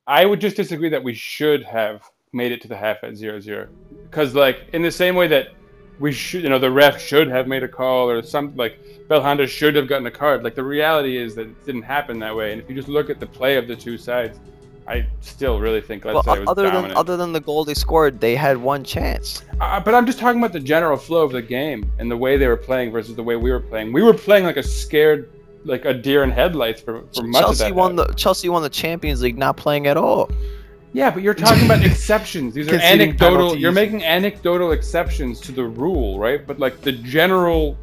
I 0.08 0.26
would 0.26 0.42
just 0.42 0.56
disagree 0.56 0.90
that 0.90 1.04
we 1.04 1.14
should 1.14 1.64
have 1.64 2.10
made 2.34 2.52
it 2.52 2.62
to 2.62 2.68
the 2.68 2.76
half 2.76 3.04
at 3.04 3.14
0-0. 3.14 3.68
Because, 4.10 4.34
like, 4.34 4.62
in 4.74 4.82
the 4.82 4.92
same 4.92 5.16
way 5.16 5.28
that 5.28 5.50
we 6.00 6.12
should, 6.12 6.44
you 6.44 6.50
know, 6.50 6.58
the 6.58 6.72
ref 6.72 7.00
should 7.00 7.28
have 7.28 7.48
made 7.48 7.64
a 7.64 7.68
call 7.68 8.10
or 8.10 8.24
something 8.24 8.58
like 8.58 8.80
Belhanda 9.10 9.48
should 9.48 9.76
have 9.76 9.88
gotten 9.88 10.08
a 10.08 10.12
card. 10.12 10.44
Like, 10.44 10.56
the 10.56 10.64
reality 10.64 11.18
is 11.18 11.36
that 11.36 11.48
it 11.48 11.66
didn't 11.66 11.84
happen 11.84 12.18
that 12.20 12.36
way. 12.36 12.54
And 12.54 12.62
if 12.62 12.70
you 12.70 12.76
just 12.76 12.88
look 12.88 13.10
at 13.10 13.20
the 13.20 13.28
play 13.28 13.58
of 13.58 13.68
the 13.68 13.76
two 13.76 13.98
sides, 13.98 14.40
I 14.88 15.06
still 15.22 15.60
really 15.60 15.82
think 15.82 16.06
let's 16.06 16.26
Well, 16.26 16.36
say 16.36 16.40
was 16.40 16.50
other 16.50 16.70
than 16.70 16.92
other 16.92 17.16
than 17.16 17.34
the 17.34 17.40
goal 17.40 17.64
they 17.64 17.74
scored, 17.74 18.20
they 18.20 18.36
had 18.36 18.58
one 18.58 18.84
chance. 18.84 19.44
Uh, 19.60 19.80
but 19.80 19.94
I'm 19.94 20.06
just 20.06 20.20
talking 20.20 20.42
about 20.42 20.54
the 20.54 20.60
general 20.60 20.98
flow 20.98 21.24
of 21.24 21.32
the 21.32 21.42
game 21.42 21.90
and 22.00 22.10
the 22.10 22.18
way 22.18 22.38
they 22.38 22.48
were 22.48 22.58
playing 22.58 22.92
versus 22.92 23.16
the 23.16 23.24
way 23.24 23.36
we 23.36 23.52
were 23.52 23.60
playing. 23.60 23.94
We 23.94 24.02
were 24.02 24.14
playing 24.14 24.44
like 24.46 24.58
a 24.58 24.64
scared, 24.64 25.32
like 25.66 25.86
a 25.86 25.94
deer 25.94 26.24
in 26.24 26.32
headlights 26.32 26.82
for, 26.82 27.04
for 27.14 27.24
much 27.24 27.44
of 27.44 27.48
Chelsea 27.50 27.64
that. 27.66 27.76
won 27.76 27.96
the 27.96 28.06
Chelsea 28.16 28.50
won 28.50 28.64
the 28.64 28.70
Champions 28.70 29.22
League, 29.22 29.38
not 29.38 29.56
playing 29.56 29.88
at 29.88 29.98
all. 29.98 30.32
Yeah, 30.94 31.10
but 31.10 31.24
you're 31.24 31.34
talking 31.34 31.66
about 31.66 31.86
exceptions. 31.86 32.54
These 32.54 32.68
are 32.68 32.76
anecdotal. 32.76 33.38
penalties. 33.38 33.62
You're 33.62 33.72
making 33.72 34.04
anecdotal 34.04 34.72
exceptions 34.72 35.40
to 35.42 35.52
the 35.54 35.64
rule, 35.64 36.20
right? 36.20 36.46
But 36.46 36.60
like 36.60 36.82
the 36.82 36.92
general, 36.92 37.78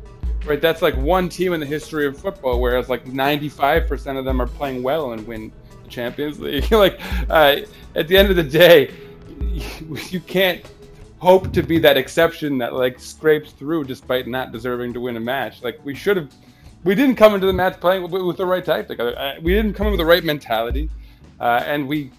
right? 0.44 0.60
That's 0.60 0.82
like 0.82 0.94
one 0.96 1.30
team 1.30 1.54
in 1.54 1.60
the 1.60 1.66
history 1.66 2.06
of 2.06 2.18
football, 2.18 2.60
whereas 2.60 2.90
like 2.90 3.04
95% 3.06 4.18
of 4.18 4.26
them 4.26 4.42
are 4.42 4.46
playing 4.46 4.82
well 4.82 5.12
and 5.12 5.26
win 5.26 5.50
Champions 5.88 6.38
League. 6.40 6.70
like 6.72 7.00
uh, 7.28 7.56
at 7.94 8.08
the 8.08 8.16
end 8.16 8.30
of 8.30 8.36
the 8.36 8.42
day, 8.42 8.94
you, 10.10 10.20
can't 10.20 10.64
hope 11.18 11.52
to 11.52 11.62
be 11.62 11.78
that 11.78 11.96
exception 11.96 12.58
that 12.58 12.74
like 12.74 13.00
scrapes 13.00 13.52
through 13.52 13.84
despite 13.84 14.26
not 14.26 14.52
deserving 14.52 14.92
to 14.94 15.00
win 15.00 15.16
a 15.16 15.20
match. 15.20 15.62
Like 15.62 15.84
we 15.84 15.94
should 15.94 16.16
have. 16.16 16.32
We 16.84 16.94
didn't 16.94 17.16
come 17.16 17.34
into 17.34 17.46
the 17.46 17.52
match 17.52 17.80
playing 17.80 18.08
with, 18.08 18.22
with 18.22 18.36
the 18.36 18.46
right 18.46 18.64
tactic. 18.64 19.00
Uh, 19.00 19.34
We 19.42 19.52
didn't 19.52 19.74
come 19.74 19.88
in 19.88 19.92
with 19.92 19.98
the 19.98 20.06
right 20.06 20.22
mentality, 20.22 20.88
uh, 21.40 21.62
and 21.66 21.88
we 21.88 22.12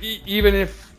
e- 0.00 0.20
even 0.24 0.54
if 0.54 0.92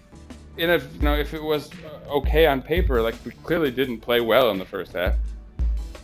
in 0.57 0.71
a 0.71 0.77
you 0.77 1.01
know 1.01 1.15
if 1.15 1.33
it 1.33 1.41
was 1.41 1.69
uh, 1.71 2.17
okay 2.17 2.45
on 2.45 2.61
paper, 2.61 3.01
like 3.01 3.15
we 3.25 3.31
clearly 3.43 3.71
didn't 3.71 3.99
play 3.99 4.19
well 4.21 4.51
in 4.51 4.57
the 4.57 4.65
first 4.65 4.93
half. 4.93 5.15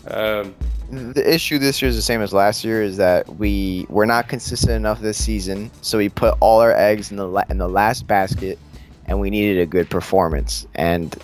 Um, 0.07 0.55
The 0.91 1.33
issue 1.33 1.57
this 1.57 1.81
year 1.81 1.89
is 1.89 1.95
the 1.95 2.01
same 2.01 2.21
as 2.21 2.33
last 2.33 2.63
year 2.63 2.83
is 2.83 2.97
that 2.97 3.27
we 3.37 3.85
we're 3.89 4.05
not 4.05 4.27
consistent 4.27 4.73
enough 4.73 5.01
this 5.01 5.17
season, 5.17 5.71
so 5.81 5.97
we 5.97 6.09
put 6.09 6.35
all 6.39 6.59
our 6.59 6.75
eggs 6.75 7.09
in 7.09 7.17
the 7.17 7.27
la- 7.27 7.43
in 7.49 7.57
the 7.57 7.67
last 7.67 8.05
basket, 8.05 8.59
and 9.05 9.19
we 9.19 9.29
needed 9.29 9.59
a 9.59 9.65
good 9.65 9.89
performance, 9.89 10.67
and 10.75 11.15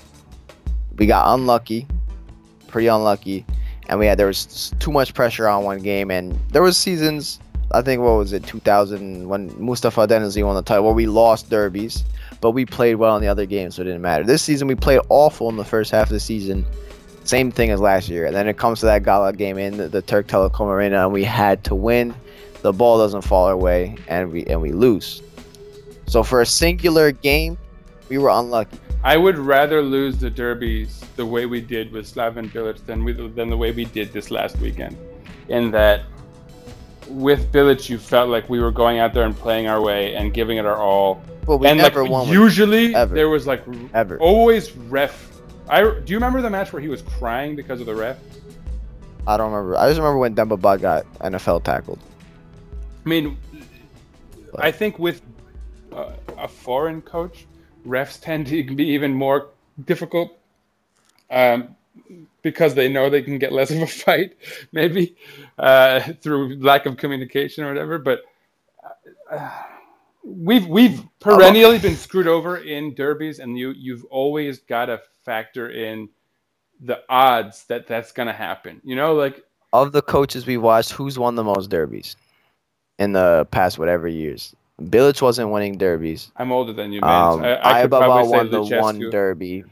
we 0.98 1.06
got 1.06 1.34
unlucky, 1.34 1.88
pretty 2.68 2.88
unlucky, 2.88 3.46
and 3.90 4.00
we 4.00 4.06
had 4.06 4.18
there 4.18 4.28
was 4.28 4.74
too 4.80 4.92
much 4.92 5.14
pressure 5.14 5.48
on 5.48 5.64
one 5.64 5.80
game, 5.80 6.10
and 6.10 6.40
there 6.52 6.64
was 6.64 6.78
seasons. 6.78 7.40
I 7.72 7.84
think 7.84 8.02
what 8.02 8.14
was 8.14 8.34
it 8.34 8.44
2000 8.48 9.28
when 9.30 9.54
Mustafa 9.64 10.08
Denizli 10.08 10.44
won 10.44 10.56
the 10.56 10.64
title, 10.64 10.86
where 10.86 10.94
we 10.94 11.06
lost 11.06 11.52
derbies, 11.52 12.04
but 12.42 12.52
we 12.52 12.66
played 12.66 12.96
well 12.96 13.16
in 13.16 13.22
the 13.22 13.28
other 13.28 13.46
games, 13.46 13.76
so 13.76 13.84
it 13.84 13.86
didn't 13.86 14.02
matter. 14.02 14.24
This 14.24 14.42
season 14.42 14.68
we 14.68 14.74
played 14.74 15.02
awful 15.10 15.50
in 15.50 15.58
the 15.58 15.66
first 15.66 15.92
half 15.92 16.08
of 16.08 16.14
the 16.14 16.20
season, 16.20 16.66
same 17.30 17.52
thing 17.52 17.70
as 17.70 17.80
last 17.80 18.10
year. 18.10 18.26
And 18.26 18.36
then 18.36 18.48
it 18.48 18.58
comes 18.58 18.80
to 18.82 18.88
that 18.88 19.04
gala 19.04 19.32
game 19.34 19.58
in 19.58 19.78
the, 19.78 19.88
the 19.88 20.02
Türk 20.02 20.28
Telekom 20.28 20.68
Arena, 20.68 21.04
and 21.04 21.14
we 21.14 21.24
had 21.24 21.64
to 21.66 21.76
win. 21.76 22.14
The 22.62 22.74
ball 22.74 22.98
doesn't 22.98 23.22
fall 23.22 23.46
our 23.46 23.56
way, 23.56 23.96
and 24.08 24.32
we 24.32 24.46
and 24.46 24.62
we 24.62 24.72
lose. 24.72 25.22
So 26.08 26.24
for 26.24 26.42
a 26.42 26.46
singular 26.46 27.12
game, 27.12 27.58
we 28.10 28.18
were 28.18 28.30
unlucky. 28.30 28.78
I 29.04 29.16
would 29.16 29.38
rather 29.38 29.82
lose 29.82 30.18
the 30.18 30.30
derbies 30.30 31.00
the 31.16 31.26
way 31.26 31.46
we 31.46 31.62
did 31.62 31.92
with 31.94 32.14
Slaven 32.14 32.52
Bilic 32.52 32.86
than 32.86 33.04
we 33.06 33.14
than 33.14 33.50
the 33.50 33.56
way 33.56 33.72
we 33.72 33.86
did 33.86 34.12
this 34.12 34.30
last 34.32 34.58
weekend. 34.58 34.98
In 35.48 35.72
that, 35.72 36.02
with 37.08 37.52
Bilic, 37.52 37.90
you 37.90 37.98
felt 37.98 38.30
like 38.30 38.50
we 38.50 38.60
were 38.60 38.72
going 38.72 39.00
out 39.00 39.14
there 39.14 39.24
and 39.24 39.36
playing 39.36 39.68
our 39.68 39.82
way 39.82 40.16
and 40.16 40.34
giving 40.34 40.58
it 40.58 40.66
our 40.66 40.78
all. 40.78 41.22
But 41.46 41.58
we 41.58 41.68
and 41.68 41.78
never 41.78 42.02
like 42.04 42.12
won 42.12 42.28
usually 42.28 42.92
there 42.92 43.30
was 43.30 43.48
like 43.48 43.64
Ever. 43.94 44.20
always 44.20 44.76
ref. 44.76 45.29
I 45.70 45.82
do 45.82 46.04
you 46.08 46.18
remember 46.18 46.42
the 46.42 46.50
match 46.50 46.74
where 46.74 46.82
he 46.82 46.88
was 46.88 47.04
crying 47.04 47.56
because 47.56 47.80
of 47.80 47.86
the 47.86 47.96
ref? 47.96 48.18
I 49.28 49.38
don't 49.38 49.52
remember. 49.52 49.78
I 49.78 49.88
just 49.88 50.00
remember 50.00 50.18
when 50.18 50.34
Demba 50.34 50.58
Ba 50.58 50.78
got 50.78 51.06
NFL 51.20 51.64
tackled. 51.64 52.00
I 53.06 53.10
mean, 53.10 53.38
I 54.58 54.72
think 54.72 54.98
with 54.98 55.22
uh, 55.94 56.14
a 56.38 56.48
foreign 56.48 57.02
coach, 57.02 57.46
refs 57.86 58.20
tend 58.22 58.48
to 58.48 58.64
be 58.76 58.86
even 58.88 59.14
more 59.14 59.50
difficult 59.86 60.38
um, 61.30 61.76
because 62.42 62.74
they 62.74 62.90
know 62.90 63.10
they 63.10 63.22
can 63.22 63.38
get 63.38 63.52
less 63.52 63.70
of 63.70 63.82
a 63.82 63.88
fight, 63.88 64.36
maybe 64.72 65.16
uh, 65.60 66.00
through 66.22 66.56
lack 66.56 66.88
of 66.88 66.98
communication 66.98 67.64
or 67.64 67.68
whatever. 67.68 68.00
But 68.00 68.22
uh, 69.32 69.52
we've 70.30 70.68
we've 70.68 71.04
perennially 71.20 71.80
been 71.80 71.96
screwed 71.96 72.28
over 72.28 72.58
in 72.58 72.96
derbies, 72.96 73.40
and 73.40 73.58
you 73.58 73.72
you've 73.72 74.06
always 74.06 74.60
got 74.60 74.86
to 74.86 75.02
factor 75.26 75.70
in 75.70 76.10
the 76.82 77.02
odds 77.10 77.66
that 77.66 77.88
that's 77.88 78.12
going 78.12 78.28
to 78.28 78.34
happen. 78.34 78.82
You 78.84 78.96
know, 78.96 79.14
like 79.16 79.44
Of 79.74 79.92
the 79.92 80.02
coaches 80.02 80.46
we 80.46 80.58
watched, 80.58 80.92
who's 80.92 81.20
won 81.20 81.36
the 81.36 81.44
most 81.44 81.70
derbies 81.70 82.16
in 82.98 83.12
the 83.14 83.48
past 83.52 83.80
whatever 83.80 84.08
years? 84.08 84.56
Bilic 84.82 85.22
wasn't 85.22 85.50
winning 85.52 85.78
derbies. 85.78 86.32
I'm 86.38 86.52
older 86.52 86.72
than 86.72 86.94
you, 86.94 87.02
man. 87.02 87.10
Um, 87.10 87.44
I, 87.44 87.82
I 87.84 87.88
Ayababa 87.88 88.00
probably 88.00 88.30
won 88.30 88.52
the 88.52 88.64
one 88.64 89.00
derby. 89.10 89.66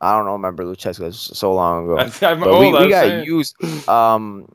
I 0.00 0.16
don't 0.16 0.26
know, 0.26 0.32
remember 0.32 0.64
Lucescu 0.64 1.00
was 1.00 1.18
so 1.18 1.52
long 1.52 1.84
ago. 1.84 1.98
I'm 2.22 2.40
but 2.40 2.48
old, 2.48 2.60
we, 2.60 2.72
we 2.72 2.88
got 2.88 3.04
saying. 3.04 3.24
used 3.24 3.56
um 3.88 4.48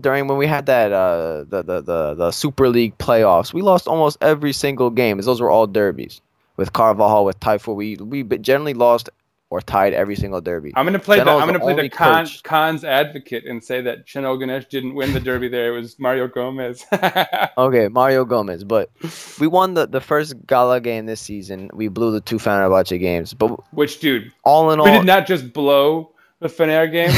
during 0.00 0.26
when 0.26 0.38
we 0.38 0.46
had 0.46 0.66
that 0.66 0.92
uh 0.92 1.44
the, 1.44 1.62
the 1.62 1.80
the 1.80 2.14
the 2.14 2.30
Super 2.30 2.68
League 2.68 2.96
playoffs. 2.98 3.52
We 3.52 3.62
lost 3.62 3.86
almost 3.88 4.18
every 4.20 4.52
single 4.52 4.90
game. 4.90 5.18
Those 5.20 5.40
were 5.40 5.50
all 5.50 5.66
derbies. 5.66 6.20
With 6.56 6.72
Carvalhal, 6.72 7.24
with 7.24 7.40
Tayfur, 7.40 7.74
we 7.74 7.96
we 7.96 8.22
generally 8.38 8.74
lost 8.74 9.10
or 9.54 9.60
tied 9.60 9.94
every 9.94 10.16
single 10.16 10.40
derby. 10.40 10.72
I'm 10.74 10.84
gonna 10.84 10.98
play 10.98 11.18
the 11.18 11.30
I'm 11.30 11.46
gonna 11.46 11.52
the 11.52 11.58
play 11.60 11.74
the 11.74 11.88
con, 11.88 12.24
coach. 12.24 12.42
Kaan's 12.42 12.82
advocate 12.82 13.46
and 13.46 13.62
say 13.62 13.80
that 13.82 14.04
Şenol 14.04 14.36
Güneş 14.40 14.68
didn't 14.68 14.96
win 14.96 15.12
the 15.12 15.20
derby 15.20 15.46
there. 15.48 15.68
It 15.72 15.80
was 15.80 15.96
Mario 16.00 16.26
Gomez. 16.26 16.84
Okay, 17.56 17.86
Mario 17.86 18.24
Gomez, 18.24 18.64
but 18.64 18.90
we 19.38 19.46
won 19.46 19.74
the, 19.74 19.86
the 19.86 20.00
first 20.00 20.34
Gala 20.44 20.80
game 20.80 21.06
this 21.06 21.20
season. 21.20 21.70
We 21.72 21.86
blew 21.86 22.10
the 22.10 22.20
two 22.20 22.38
Fenerbahce 22.38 22.98
games, 22.98 23.32
but 23.32 23.50
Which, 23.72 24.00
dude, 24.00 24.32
all 24.42 24.72
in 24.72 24.80
all, 24.80 24.86
we 24.86 24.90
did 24.90 25.06
not 25.06 25.24
just 25.28 25.52
blow 25.52 26.14
the 26.40 26.48
Fener 26.48 26.90
game. 26.90 27.12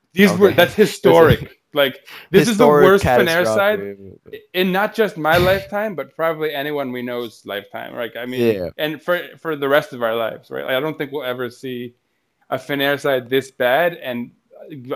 These 0.12 0.36
were 0.36 0.50
that's 0.50 0.74
historic. 0.74 1.55
Like 1.76 2.08
this 2.30 2.48
is 2.48 2.56
the 2.56 2.66
worst 2.66 3.04
Fener 3.04 3.44
side 3.44 3.96
in 4.54 4.72
not 4.72 4.94
just 4.94 5.16
my 5.16 5.36
lifetime, 5.36 5.94
but 5.94 6.16
probably 6.16 6.54
anyone 6.54 6.90
we 6.90 7.02
know's 7.02 7.44
lifetime. 7.44 7.94
Right? 7.94 8.10
I 8.16 8.26
mean, 8.26 8.54
Yeah. 8.54 8.70
and 8.78 9.02
for 9.02 9.20
for 9.38 9.56
the 9.56 9.68
rest 9.68 9.92
of 9.92 10.02
our 10.02 10.16
lives, 10.16 10.50
right? 10.50 10.64
Like, 10.64 10.74
I 10.74 10.80
don't 10.80 10.96
think 10.96 11.12
we'll 11.12 11.24
ever 11.24 11.50
see 11.50 11.94
a 12.50 12.56
Fener 12.56 12.98
side 12.98 13.28
this 13.28 13.50
bad 13.50 13.94
and 13.94 14.30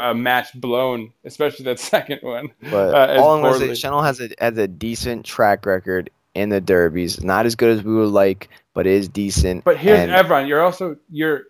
a 0.01 0.15
match 0.15 0.49
blown, 0.55 1.13
especially 1.25 1.65
that 1.67 1.79
second 1.95 2.21
one. 2.23 2.49
But 2.71 2.95
uh, 2.95 3.23
all 3.23 3.37
I'm 3.37 3.43
gonna 3.43 3.59
say, 3.59 3.89
Şenol 3.89 4.03
has 4.05 4.21
a 4.21 4.31
has 4.39 4.57
a 4.59 4.67
decent 4.67 5.25
track 5.27 5.67
record 5.67 6.11
in 6.35 6.49
the 6.49 6.61
derbies. 6.61 7.23
Not 7.23 7.47
as 7.47 7.55
good 7.55 7.71
as 7.77 7.85
we 7.85 7.95
would 7.95 8.09
like, 8.09 8.49
but 8.75 8.87
is 8.87 9.09
decent. 9.09 9.65
But 9.65 9.77
here's 9.77 9.99
and 9.99 10.11
Evran. 10.11 10.49
You're 10.49 10.63
also 10.63 10.97
you're 11.11 11.45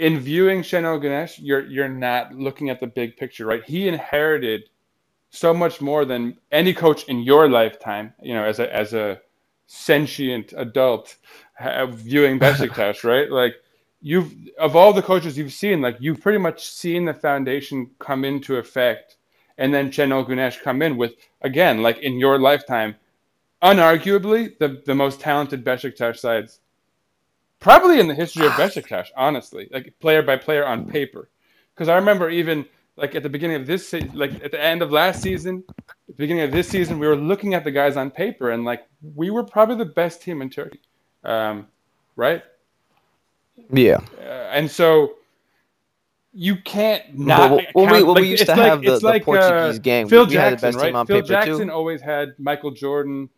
in 0.00 0.18
viewing 0.18 0.64
Şenol 0.64 1.00
Güneş. 1.00 1.38
You're 1.38 1.66
you're 1.66 1.88
not 1.88 2.32
looking 2.32 2.70
at 2.70 2.80
the 2.80 2.86
big 2.86 3.18
picture, 3.18 3.44
right? 3.44 3.62
He 3.62 3.86
inherited 3.86 4.62
so 5.30 5.52
much 5.54 5.80
more 5.80 6.06
than 6.06 6.38
any 6.50 6.74
coach 6.74 7.04
in 7.08 7.18
your 7.18 7.48
lifetime. 7.48 8.14
You 8.22 8.34
know, 8.34 8.44
as 8.44 8.58
a 8.58 8.74
as 8.74 8.94
a 8.94 9.20
sentient 9.66 10.54
adult 10.56 11.16
ha- 11.58 11.86
viewing 11.86 12.38
Besiktas, 12.44 13.04
right? 13.04 13.30
Like 13.30 13.56
you've 14.00 14.32
of 14.58 14.74
all 14.74 14.94
the 14.94 15.02
coaches 15.02 15.36
you've 15.36 15.52
seen, 15.52 15.82
like 15.82 15.98
you've 16.00 16.22
pretty 16.22 16.38
much 16.38 16.66
seen 16.66 17.04
the 17.04 17.14
foundation 17.14 17.90
come 17.98 18.24
into 18.24 18.56
effect, 18.56 19.18
and 19.58 19.74
then 19.74 19.90
Şenol 19.90 20.26
Güneş 20.26 20.62
come 20.62 20.80
in 20.80 20.96
with 20.96 21.12
again, 21.42 21.82
like 21.82 21.98
in 21.98 22.18
your 22.18 22.38
lifetime, 22.38 22.96
unarguably 23.62 24.58
the 24.58 24.82
the 24.86 24.94
most 24.94 25.20
talented 25.20 25.62
Besiktas 25.62 26.20
sides 26.20 26.60
probably 27.60 28.00
in 28.00 28.08
the 28.08 28.14
history 28.14 28.46
of 28.46 28.52
Besiktas, 28.52 29.08
honestly, 29.16 29.68
like 29.70 29.94
player 30.00 30.22
by 30.22 30.36
player 30.36 30.66
on 30.66 30.86
paper. 30.86 31.28
Because 31.74 31.88
I 31.88 31.94
remember 31.96 32.28
even 32.30 32.66
like 32.96 33.14
at 33.14 33.22
the 33.22 33.28
beginning 33.28 33.56
of 33.60 33.66
this, 33.66 33.88
se- 33.88 34.10
like 34.12 34.42
at 34.44 34.50
the 34.50 34.60
end 34.62 34.82
of 34.82 34.90
last 34.90 35.22
season, 35.22 35.62
at 35.68 35.86
the 36.08 36.12
beginning 36.14 36.42
of 36.42 36.52
this 36.52 36.68
season, 36.68 36.98
we 36.98 37.06
were 37.06 37.16
looking 37.16 37.54
at 37.54 37.64
the 37.64 37.70
guys 37.70 37.96
on 37.96 38.10
paper 38.10 38.50
and 38.50 38.64
like 38.64 38.86
we 39.14 39.30
were 39.30 39.44
probably 39.44 39.76
the 39.76 39.84
best 39.86 40.20
team 40.22 40.42
in 40.42 40.50
Turkey, 40.50 40.80
um, 41.24 41.66
right? 42.16 42.42
yeah, 43.72 44.00
Uh, 44.18 44.22
and 44.52 44.70
so 44.70 45.14
you 46.32 46.56
can't 46.56 47.18
not. 47.18 47.50
But 47.50 47.50
when 47.74 47.86
we- 47.86 47.92
count- 47.98 48.06
when 48.06 48.22
we 48.22 48.30
used 48.30 48.46
to 48.46 48.52
like- 48.52 48.58
have 48.60 48.82
the- 48.82 48.98
the 48.98 49.06
like, 49.06 49.24
Portuguese 49.24 49.78
uh, 49.78 49.82
gang, 49.82 50.08
Phil 50.08 50.26
we 50.26 50.34
had 50.34 50.52
the 50.52 50.56
Jackson, 50.56 50.68
best 50.68 50.76
right? 50.78 50.86
team 50.86 50.96
on 50.96 51.06
Phil 51.06 51.16
paper, 51.16 51.26
too. 51.26 51.32
Jackson 51.32 51.70
always 51.70 52.00
had 52.00 52.34
Michael 52.38 52.70
Jordan, 52.70 53.28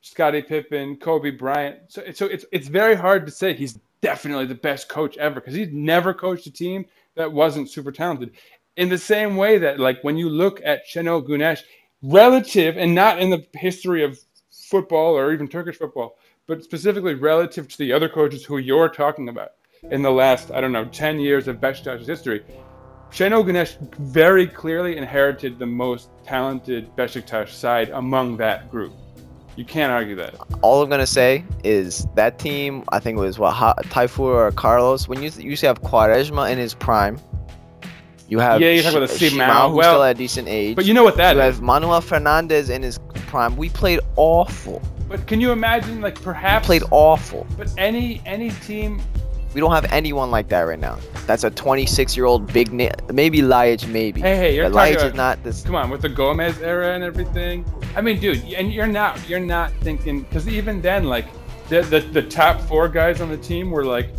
Scottie 0.00 0.42
Pippen, 0.42 0.96
Kobe 0.96 1.30
Bryant. 1.30 1.78
So, 1.88 2.02
so 2.12 2.26
it's 2.26 2.44
it's 2.52 2.68
very 2.68 2.94
hard 2.94 3.26
to 3.26 3.32
say 3.32 3.52
he's 3.52 3.78
definitely 4.00 4.46
the 4.46 4.54
best 4.54 4.88
coach 4.88 5.16
ever 5.16 5.36
because 5.36 5.54
he's 5.54 5.72
never 5.72 6.14
coached 6.14 6.46
a 6.46 6.52
team 6.52 6.86
that 7.16 7.32
wasn't 7.32 7.70
super 7.70 7.92
talented. 7.92 8.32
In 8.76 8.88
the 8.88 8.98
same 8.98 9.36
way 9.36 9.58
that, 9.58 9.80
like, 9.80 10.02
when 10.02 10.16
you 10.16 10.28
look 10.28 10.60
at 10.64 10.86
Şenol 10.86 11.26
Güneş, 11.26 11.62
relative 12.02 12.76
and 12.76 12.94
not 12.94 13.18
in 13.18 13.30
the 13.30 13.44
history 13.54 14.04
of 14.04 14.20
football 14.50 15.16
or 15.16 15.32
even 15.32 15.48
Turkish 15.48 15.76
football, 15.76 16.16
but 16.46 16.62
specifically 16.62 17.14
relative 17.14 17.66
to 17.68 17.78
the 17.78 17.92
other 17.92 18.08
coaches 18.08 18.44
who 18.44 18.58
you're 18.58 18.88
talking 18.88 19.28
about 19.28 19.50
in 19.90 20.02
the 20.02 20.10
last, 20.10 20.50
I 20.52 20.60
don't 20.60 20.72
know, 20.72 20.84
10 20.84 21.18
years 21.18 21.48
of 21.48 21.56
Beşiktaş's 21.60 22.06
history, 22.06 22.44
Şenol 23.10 23.46
Güneş 23.46 23.78
very 23.98 24.46
clearly 24.46 24.96
inherited 24.96 25.58
the 25.58 25.66
most 25.66 26.08
talented 26.24 26.84
Beşiktaş 26.96 27.52
side 27.52 27.92
among 27.94 28.38
that 28.38 28.70
group. 28.70 28.92
You 29.58 29.64
can't 29.64 29.90
argue 29.90 30.14
that. 30.14 30.36
all 30.62 30.84
I'm 30.84 30.88
gonna 30.88 31.04
say 31.04 31.44
is 31.64 32.06
that 32.14 32.38
team. 32.38 32.84
I 32.92 33.00
think 33.00 33.18
it 33.18 33.20
was 33.20 33.40
what 33.40 33.50
ha- 33.54 33.74
Tayfur 33.94 34.20
or 34.20 34.52
Carlos. 34.52 35.08
When 35.08 35.20
you 35.20 35.30
you 35.36 35.50
used 35.50 35.62
to 35.62 35.66
have 35.66 35.82
Quaresma 35.82 36.48
in 36.52 36.58
his 36.58 36.74
prime, 36.74 37.18
you 38.28 38.38
have 38.38 38.60
Yeah, 38.60 38.70
you 38.70 38.82
talk 38.82 38.94
about 38.94 39.08
the 39.08 39.18
Sh-. 39.18 39.32
Shimao, 39.34 39.70
who's 39.70 39.78
Well, 39.78 39.94
still 39.94 40.02
at 40.04 40.14
a 40.14 40.18
decent 40.18 40.46
age. 40.46 40.76
But 40.76 40.84
you 40.84 40.94
know 40.94 41.02
what 41.02 41.16
that 41.16 41.34
you 41.34 41.42
is. 41.42 41.56
have 41.56 41.60
Manuel 41.62 42.00
Fernandes 42.00 42.70
in 42.70 42.84
his 42.84 43.00
prime. 43.26 43.56
We 43.56 43.68
played 43.68 43.98
awful. 44.14 44.80
But 45.08 45.26
can 45.26 45.40
you 45.40 45.50
imagine, 45.50 46.00
like, 46.02 46.22
perhaps. 46.22 46.64
Played 46.66 46.84
awful. 46.92 47.44
But 47.56 47.68
any 47.76 48.22
any 48.26 48.50
team. 48.50 49.00
We 49.54 49.60
don't 49.60 49.72
have 49.72 49.90
anyone 49.92 50.30
like 50.30 50.48
that 50.48 50.62
right 50.62 50.78
now. 50.78 50.98
That's 51.26 51.44
a 51.44 51.50
26 51.50 52.16
year 52.16 52.26
old 52.26 52.52
big 52.52 52.72
na- 52.72 52.90
maybe 53.12 53.40
Ljajic 53.40 53.88
maybe. 53.88 54.20
Hey, 54.20 54.36
hey, 54.36 54.54
you're 54.54 54.68
but 54.70 54.74
talking 54.76 54.94
Ljajic 54.94 54.96
about- 54.98 55.06
is 55.10 55.14
not 55.16 55.42
this. 55.44 55.62
Come 55.62 55.74
on, 55.74 55.90
with 55.90 56.02
the 56.02 56.08
Gomez 56.08 56.60
era 56.60 56.94
and 56.94 57.02
everything. 57.02 57.64
I 57.96 58.00
mean, 58.00 58.20
dude, 58.20 58.44
and 58.52 58.72
you're 58.72 58.86
not 58.86 59.28
you're 59.28 59.40
not 59.40 59.72
thinking 59.80 60.22
because 60.22 60.46
even 60.48 60.80
then, 60.80 61.04
like 61.04 61.26
the, 61.68 61.80
the 61.82 62.00
the 62.00 62.22
top 62.22 62.60
four 62.62 62.88
guys 62.88 63.20
on 63.20 63.28
the 63.30 63.36
team 63.38 63.70
were 63.70 63.84
like, 63.84 64.10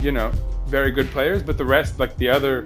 you 0.00 0.12
know, 0.12 0.30
very 0.66 0.90
good 0.90 1.08
players, 1.10 1.42
but 1.42 1.56
the 1.58 1.64
rest, 1.64 1.98
like 2.00 2.16
the 2.16 2.28
other, 2.28 2.64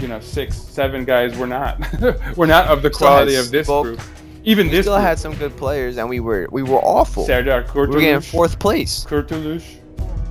you 0.00 0.08
know, 0.08 0.20
six, 0.20 0.56
seven 0.56 1.04
guys 1.04 1.36
were 1.38 1.46
not. 1.46 1.78
were 2.36 2.46
not 2.46 2.66
of 2.68 2.82
the 2.82 2.90
quality 2.90 3.36
of 3.36 3.50
this 3.50 3.68
Sivok. 3.68 3.82
group. 3.84 4.00
Even 4.44 4.66
We 4.66 4.72
this 4.72 4.84
still 4.86 4.94
group. 4.96 5.06
had 5.06 5.18
some 5.18 5.34
good 5.34 5.56
players, 5.56 5.96
and 5.96 6.08
we 6.08 6.20
were 6.20 6.48
we 6.50 6.62
were 6.62 6.78
awful. 6.80 7.24
Serdar 7.24 7.64
we 7.74 7.86
were 7.86 8.00
in 8.00 8.20
fourth 8.20 8.58
place. 8.58 9.04
Kurtuluş. 9.04 9.64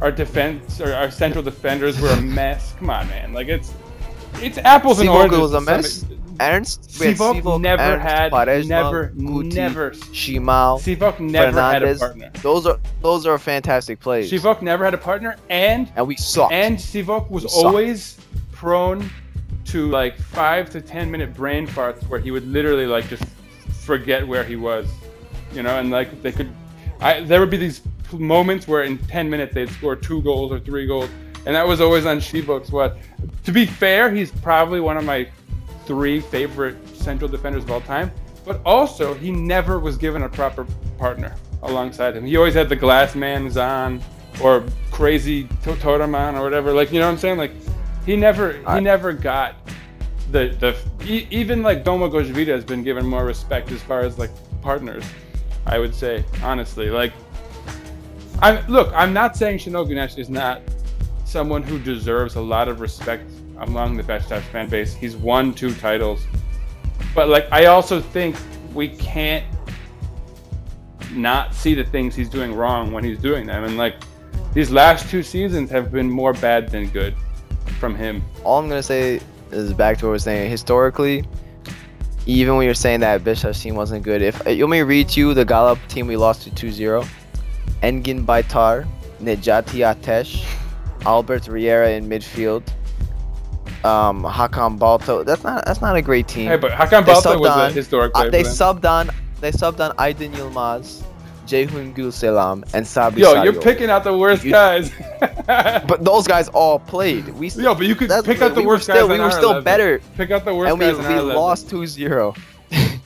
Our 0.01 0.11
defense, 0.11 0.79
or 0.79 0.93
our 0.93 1.09
central 1.09 1.43
defenders 1.43 1.99
were 1.99 2.09
a 2.09 2.21
mess. 2.21 2.73
Come 2.77 2.89
on, 2.89 3.07
man. 3.07 3.33
Like 3.33 3.47
it's 3.47 3.73
it's 4.35 4.57
apples 4.59 4.99
and 4.99 5.09
oranges. 5.09 5.39
was 5.39 5.53
a 5.53 5.61
mess. 5.61 6.05
Ernst, 6.39 6.83
Sivok 6.89 7.41
Sivok, 7.41 7.61
never 7.61 7.81
Ernst, 7.81 8.07
had, 8.07 8.31
Quaresma, 8.31 8.67
never, 8.67 9.09
Guti, 9.09 9.53
never. 9.53 9.91
Shimao, 9.91 10.79
Sivok 10.79 11.19
never 11.19 11.59
had 11.59 11.81
a 11.81 11.95
partner. 11.95 12.31
Those 12.43 12.67
are 12.67 12.79
those 13.01 13.25
are 13.25 13.39
fantastic 13.39 13.99
plays. 13.99 14.31
Sivok 14.31 14.61
never 14.61 14.85
had 14.85 14.93
a 14.93 14.99
partner, 14.99 15.35
and 15.49 15.91
and 15.95 16.07
we 16.07 16.15
sucked. 16.15 16.53
and 16.53 16.77
Sivok 16.77 17.31
was 17.31 17.45
always 17.45 18.19
prone 18.51 19.09
to 19.65 19.89
like 19.89 20.17
five 20.17 20.69
to 20.69 20.81
ten 20.81 21.09
minute 21.09 21.33
brain 21.33 21.67
farts 21.67 22.07
where 22.07 22.19
he 22.19 22.29
would 22.31 22.47
literally 22.47 22.85
like 22.85 23.07
just 23.07 23.23
forget 23.81 24.27
where 24.27 24.43
he 24.43 24.55
was, 24.55 24.87
you 25.53 25.63
know, 25.63 25.79
and 25.79 25.89
like 25.89 26.21
they 26.21 26.31
could, 26.31 26.51
I 27.01 27.21
there 27.21 27.39
would 27.39 27.49
be 27.49 27.57
these 27.57 27.81
moments 28.11 28.67
where 28.67 28.83
in 28.83 28.97
ten 28.97 29.29
minutes 29.29 29.53
they'd 29.53 29.69
score 29.69 29.95
two 29.95 30.21
goals 30.21 30.51
or 30.51 30.59
three 30.59 30.85
goals, 30.87 31.09
and 31.45 31.55
that 31.55 31.67
was 31.67 31.81
always 31.81 32.05
on 32.05 32.17
Sivok's 32.17 32.71
what. 32.71 32.97
To 33.45 33.51
be 33.51 33.65
fair, 33.65 34.11
he's 34.13 34.31
probably 34.31 34.79
one 34.79 34.97
of 34.97 35.05
my 35.05 35.27
three 35.85 36.19
favorite 36.19 36.75
central 36.95 37.29
defenders 37.29 37.63
of 37.63 37.71
all 37.71 37.81
time, 37.81 38.11
but 38.45 38.59
also 38.65 39.13
he 39.13 39.31
never 39.31 39.79
was 39.79 39.97
given 39.97 40.23
a 40.23 40.29
proper 40.29 40.65
partner 40.97 41.33
alongside 41.63 42.15
him. 42.15 42.25
He 42.25 42.35
always 42.37 42.53
had 42.53 42.67
the 42.69 42.75
glass 42.75 43.15
man 43.15 43.49
Zan 43.49 44.01
or 44.41 44.63
crazy 44.91 45.43
To- 45.63 45.73
Toraman 45.75 46.33
or 46.33 46.43
whatever. 46.43 46.73
Like 46.73 46.91
you 46.91 46.99
know 46.99 47.05
what 47.05 47.13
I'm 47.13 47.17
saying? 47.17 47.37
Like 47.37 47.51
he 48.05 48.15
never 48.15 48.53
he 48.53 48.65
I- 48.65 48.79
never 48.79 49.13
got 49.13 49.55
the 50.31 50.49
the 50.59 50.75
e- 51.05 51.27
even 51.31 51.63
like 51.63 51.83
Domagoj 51.85 52.25
Vida 52.31 52.51
has 52.51 52.65
been 52.65 52.83
given 52.83 53.05
more 53.05 53.23
respect 53.25 53.71
as 53.71 53.81
far 53.81 54.01
as 54.01 54.17
like 54.19 54.31
partners. 54.61 55.03
I 55.67 55.79
would 55.79 55.93
say 55.93 56.23
honestly, 56.43 56.89
like 56.89 57.13
I 58.41 58.65
look. 58.67 58.91
I'm 58.95 59.13
not 59.13 59.35
saying 59.35 59.59
Şenol 59.59 59.87
Güneş 59.87 60.17
is 60.17 60.29
not 60.29 60.61
someone 61.25 61.61
who 61.61 61.77
deserves 61.79 62.35
a 62.35 62.41
lot 62.41 62.67
of 62.67 62.79
respect 62.79 63.29
among 63.59 63.97
the 63.97 64.03
Beşiktaş 64.03 64.41
fan 64.51 64.69
base. 64.69 64.93
He's 64.93 65.15
won 65.15 65.53
two 65.53 65.73
titles, 65.73 66.25
but 67.13 67.27
like 67.27 67.47
I 67.51 67.65
also 67.65 67.99
think 67.99 68.35
we 68.73 68.89
can't 68.89 69.43
not 71.13 71.53
see 71.53 71.73
the 71.73 71.83
things 71.83 72.15
he's 72.15 72.29
doing 72.29 72.53
wrong 72.53 72.91
when 72.91 73.03
he's 73.03 73.19
doing 73.19 73.47
them. 73.47 73.63
And 73.63 73.77
like 73.77 73.95
these 74.53 74.71
last 74.71 75.09
two 75.09 75.23
seasons 75.23 75.69
have 75.71 75.91
been 75.91 76.09
more 76.09 76.33
bad 76.33 76.69
than 76.69 76.89
good 76.89 77.13
from 77.79 77.95
him. 77.95 78.23
All 78.43 78.59
I'm 78.59 78.69
gonna 78.69 78.83
say 78.83 79.19
is 79.51 79.73
back 79.73 79.97
to 79.99 80.05
what 80.05 80.11
we're 80.11 80.19
saying. 80.19 80.49
Historically, 80.49 81.25
even 82.27 82.55
when 82.57 82.65
you're 82.65 82.73
saying 82.73 82.99
that 83.01 83.23
Beşiktaş 83.23 83.61
team 83.63 83.75
wasn't 83.75 84.03
good, 84.03 84.21
if 84.21 84.35
you 84.47 84.65
want 84.67 84.71
me 84.71 84.81
read 84.81 85.09
to 85.09 85.19
you 85.19 85.33
the 85.33 85.45
Gallup 85.45 85.79
team 85.87 86.07
we 86.07 86.17
lost 86.17 86.43
to 86.43 86.49
2-0, 86.51 87.05
Engin 87.81 88.25
Baytar, 88.25 88.85
Necati 89.23 89.81
Ateş, 89.85 90.43
Albert 91.05 91.47
Riera 91.47 91.89
in 91.91 92.07
midfield, 92.09 92.63
um, 93.85 94.23
Hakan 94.23 94.77
Balta. 94.77 95.23
That's 95.25 95.43
not 95.43 95.65
that's 95.65 95.81
not 95.81 95.95
a 95.95 96.01
great 96.01 96.27
team. 96.27 96.47
Hey, 96.47 96.57
but 96.57 96.71
Hakan 96.71 97.03
subbed 97.05 97.39
was 97.39 97.49
a 97.49 97.65
on- 97.65 97.73
historic 97.73 98.11
Uh, 98.15 98.19
player. 98.19 98.31
they 98.31 98.43
subbed 98.43 98.85
on 98.85 99.09
they 99.41 99.51
subbed 99.51 99.79
on 99.79 99.91
Aydın 99.97 100.33
Yılmaz, 100.37 101.01
Ceyhun 101.47 101.93
Gülselam, 101.95 102.63
and 102.73 102.85
Sabri 102.85 103.19
Yo, 103.19 103.41
you're 103.43 103.53
picking 103.61 103.89
out 103.89 104.03
the 104.03 104.15
worst 104.17 104.43
You- 104.43 104.51
guys. 104.51 104.91
But 105.47 106.03
those 106.03 106.27
guys 106.27 106.49
all 106.49 106.77
played. 106.79 107.29
We 107.29 107.49
Yo, 107.49 107.73
but 107.73 107.87
you 107.87 107.95
could 107.95 108.09
pick 108.25 108.41
out 108.41 108.53
the 108.53 108.61
we 108.61 108.67
worst 108.67 108.83
still- 108.83 109.07
guys. 109.07 109.17
we 109.17 109.23
were 109.23 109.31
still 109.31 109.51
11. 109.51 109.63
better. 109.63 110.01
Pick 110.17 110.31
out 110.31 110.43
the 110.45 110.53
worst 110.53 110.69
and 110.71 110.79
we, 110.79 110.85
guys. 110.85 111.05
on 111.05 111.27
we 111.27 111.33
lost 111.33 111.67
2-0. 111.69 112.37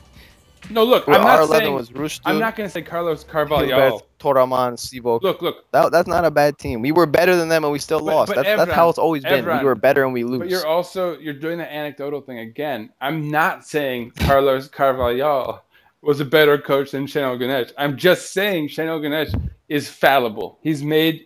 No, 0.70 0.86
look, 0.86 1.06
Well, 1.06 1.20
I'm 1.20 1.26
not 1.26 1.40
11 1.42 1.58
saying. 1.66 1.74
was 1.76 1.90
Rüştü, 1.90 2.22
I'm 2.24 2.40
not 2.40 2.56
gonna 2.56 2.70
say 2.70 2.82
Carlos 2.82 3.26
Carvalhal. 3.26 4.00
Toraman, 4.22 4.74
Sivok. 4.78 5.22
Look, 5.22 5.42
look. 5.42 5.70
That, 5.74 5.92
that's 5.92 6.08
not 6.08 6.24
a 6.24 6.32
bad 6.32 6.58
team. 6.60 6.82
We 6.82 6.94
were 6.94 7.06
better 7.06 7.36
than 7.36 7.50
them 7.50 7.66
and 7.66 7.74
we 7.74 7.80
still 7.80 8.00
But- 8.00 8.06
lost. 8.06 8.28
but 8.34 8.44
that's, 8.44 8.58
that's 8.58 8.72
how 8.72 8.88
it's 8.88 8.98
always 9.00 9.24
been. 9.24 9.46
We 9.46 9.64
were 9.66 9.76
better 9.76 10.04
and 10.06 10.14
we 10.14 10.24
lose. 10.24 10.40
But 10.40 10.50
you're 10.50 10.66
also 10.66 11.18
you're 11.18 11.34
doing 11.34 11.58
the 11.58 11.70
anecdotal 11.72 12.22
thing 12.22 12.40
again. 12.40 12.90
I'm 13.02 13.30
not 13.30 13.66
saying 13.68 14.12
Carlos 14.20 14.70
Carvalhal 14.70 15.60
was 16.02 16.20
a 16.22 16.26
better 16.26 16.58
coach 16.58 16.92
than 16.92 17.06
Şenol 17.08 17.38
Güneş. 17.38 17.68
I'm 17.78 17.98
just 17.98 18.34
saying 18.34 18.70
Şenol 18.70 19.02
Güneş 19.02 19.30
is 19.70 19.90
fallible. 19.90 20.58
He's 20.64 20.82
made 20.84 21.20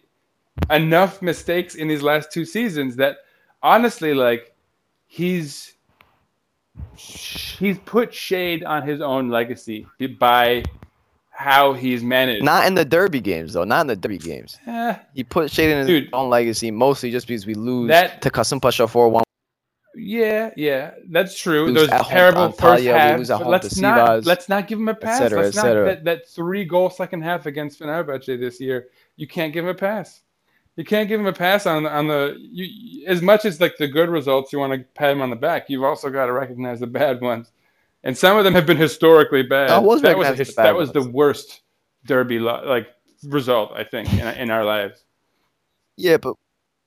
enough 0.69 1.21
mistakes 1.21 1.75
in 1.75 1.87
these 1.87 2.03
last 2.03 2.31
two 2.33 2.45
seasons 2.45 2.95
that 2.97 3.17
honestly, 3.61 4.13
like, 4.13 4.53
he's 5.07 5.73
he's 7.59 7.77
put 7.85 8.13
shade 8.13 8.63
on 8.63 8.83
his 8.87 9.01
own 9.01 9.29
legacy 9.29 9.85
by 10.19 10.63
how 11.31 11.73
he's 11.73 12.01
managed. 12.03 12.43
not 12.43 12.65
in 12.67 12.75
the 12.75 12.85
derby 12.85 13.19
games 13.21 13.53
though. 13.53 13.65
Not 13.65 13.81
in 13.81 13.87
the 13.87 13.95
derby 13.95 14.17
games. 14.17 14.57
Eh, 14.67 14.95
He 15.13 15.23
put 15.23 15.51
shade 15.51 15.71
in 15.71 15.77
his 15.79 15.87
Dude. 15.87 16.09
own 16.13 16.29
legacy 16.29 16.71
mostly 16.71 17.11
just 17.11 17.27
because 17.27 17.45
we 17.45 17.53
lose 17.55 17.89
That- 17.89 18.21
to 18.21 18.29
Kasımpaşa 18.29 18.87
4-1. 18.87 19.24
Yeah, 19.97 20.51
yeah, 20.57 20.91
that's 21.09 21.37
true. 21.39 21.71
Those 21.71 21.89
terrible 21.89 22.51
first 22.51 22.83
Antalya, 22.83 22.85
we 22.85 22.89
halves. 22.89 23.29
but 23.29 23.37
home 23.39 23.47
let's 23.51 23.77
not 23.77 24.09
Sivas, 24.09 24.25
let's 24.25 24.49
not 24.49 24.67
give 24.67 24.79
him 24.79 24.89
a 24.89 24.95
pass. 24.95 25.19
cetera, 25.19 25.41
let's 25.43 25.57
et 25.57 25.63
not 25.63 25.85
that, 25.85 26.03
that 26.05 26.27
three 26.29 26.65
goal 26.65 26.89
second 26.89 27.21
half 27.21 27.45
against 27.45 27.79
Fenerbahce 27.79 28.39
this 28.39 28.59
year. 28.59 28.87
You 29.15 29.27
can't 29.27 29.53
give 29.53 29.65
him 29.65 29.71
a 29.71 29.75
pass. 29.75 30.21
You 30.75 30.83
can't 30.83 31.07
give 31.07 31.19
him 31.19 31.27
a 31.27 31.33
pass 31.33 31.65
on 31.65 31.85
on 31.85 32.07
the 32.07 32.35
you, 32.37 33.05
as 33.07 33.21
much 33.21 33.45
as 33.45 33.61
like 33.61 33.77
the 33.77 33.87
good 33.87 34.09
results. 34.09 34.51
You 34.51 34.59
want 34.59 34.73
to 34.73 34.79
pat 34.79 35.11
him 35.11 35.21
on 35.21 35.29
the 35.29 35.35
back. 35.37 35.69
You've 35.69 35.83
also 35.83 36.09
got 36.09 36.25
to 36.25 36.33
recognize 36.33 36.81
the 36.81 36.87
bad 36.87 37.21
ones, 37.21 37.51
and 38.03 38.17
some 38.17 38.37
of 38.37 38.43
them 38.43 38.53
have 38.53 38.65
been 38.65 38.77
historically 38.77 39.43
bad. 39.43 39.69
I 39.69 39.79
was 39.79 40.01
that 40.01 40.17
was 40.17 40.37
his- 40.37 40.55
that 40.55 40.75
was 40.75 40.91
the 40.91 41.09
worst 41.09 41.61
derby 42.05 42.39
like 42.39 42.87
result 43.23 43.71
I 43.73 43.83
think 43.85 44.11
in, 44.13 44.27
in 44.35 44.51
our 44.51 44.65
lives. 44.65 45.03
Yeah, 45.97 46.17
but 46.17 46.35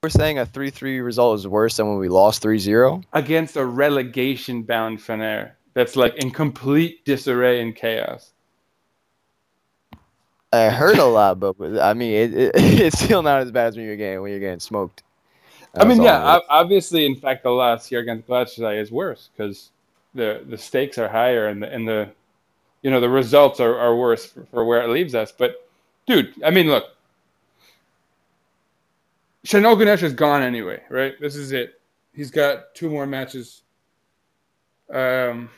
we're 0.03 0.11
saying 0.11 0.39
a 0.39 0.47
3-3 0.47 1.05
result 1.05 1.41
is 1.41 1.49
worse 1.49 1.77
than 1.77 1.89
when 1.89 1.99
we 1.99 2.09
lost 2.09 2.41
3-0. 2.45 3.03
against 3.15 3.57
a 3.57 3.65
relegation 3.65 4.63
bound 4.63 5.01
Fener 5.01 5.53
that's 5.75 5.97
like 5.97 6.15
in 6.17 6.31
complete 6.31 7.05
disarray 7.05 7.61
and 7.61 7.75
chaos. 7.75 8.33
I 10.53 10.71
heard 10.71 10.99
a 10.99 11.05
lot, 11.05 11.41
but 11.41 11.57
I 11.81 11.95
mean, 11.95 12.13
it, 12.13 12.35
it, 12.35 12.51
it's 12.55 12.99
still 13.01 13.23
not 13.23 13.43
as 13.43 13.51
bad 13.51 13.67
as 13.67 13.77
when 13.77 13.87
you're 13.87 13.97
getting 13.97 14.23
when 14.23 14.31
you're 14.31 14.41
getting 14.41 14.61
smoked. 14.61 15.03
I 15.75 15.85
mean, 15.85 16.01
yeah, 16.01 16.39
obviously, 16.49 17.05
in 17.05 17.17
fact, 17.17 17.43
the 17.43 17.51
loss 17.51 17.87
here 17.87 18.01
against 18.01 18.27
Galatasaray 18.27 18.81
is 18.81 18.91
worse 18.91 19.31
because 19.37 19.71
the 20.15 20.43
the 20.49 20.57
stakes 20.57 20.97
are 20.97 21.09
higher 21.09 21.49
and 21.49 21.63
the 21.63 21.71
and 21.73 21.87
the 21.87 22.09
you 22.83 22.91
know 22.91 23.01
the 23.01 23.09
results 23.11 23.61
are, 23.61 23.77
are 23.79 23.95
worse 23.95 24.25
for, 24.25 24.47
for 24.47 24.65
where 24.65 24.81
it 24.81 24.89
leaves 24.89 25.15
us. 25.15 25.33
But 25.33 25.69
dude, 26.07 26.33
I 26.43 26.51
mean, 26.51 26.69
look, 26.69 26.85
Şenol 29.49 29.79
Güneş 29.79 30.03
is 30.03 30.17
gone 30.17 30.45
anyway, 30.45 30.79
right? 30.91 31.19
This 31.21 31.35
is 31.35 31.53
it. 31.53 31.81
He's 32.13 32.31
got 32.31 32.75
two 32.75 32.91
more 32.91 33.07
matches. 33.07 33.63
Um, 34.93 35.49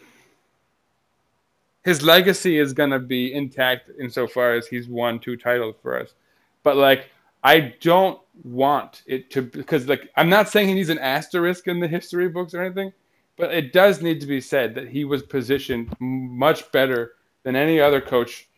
his 1.82 2.00
legacy 2.00 2.58
is 2.58 2.72
gonna 2.72 3.00
be 3.00 3.34
intact 3.34 3.90
insofar 3.98 4.54
as 4.54 4.68
he's 4.68 4.86
won 4.86 5.18
two 5.18 5.36
titles 5.36 5.74
for 5.82 5.98
us. 5.98 6.14
But 6.62 6.76
like, 6.76 7.06
I 7.42 7.74
don't 7.80 8.20
want 8.44 9.02
it 9.06 9.28
to 9.32 9.42
because 9.42 9.88
like 9.88 10.08
I'm 10.16 10.28
not 10.28 10.48
saying 10.48 10.68
he 10.68 10.74
needs 10.74 10.90
an 10.90 11.00
asterisk 11.00 11.66
in 11.66 11.80
the 11.80 11.88
history 11.88 12.28
books 12.28 12.54
or 12.54 12.62
anything, 12.62 12.92
but 13.36 13.52
it 13.52 13.72
does 13.72 14.02
need 14.02 14.20
to 14.20 14.26
be 14.28 14.40
said 14.40 14.72
that 14.76 14.88
he 14.88 15.04
was 15.04 15.24
positioned 15.24 15.96
much 15.98 16.70
better 16.70 17.14
than 17.42 17.56
any 17.56 17.80
other 17.80 18.00
coach, 18.00 18.48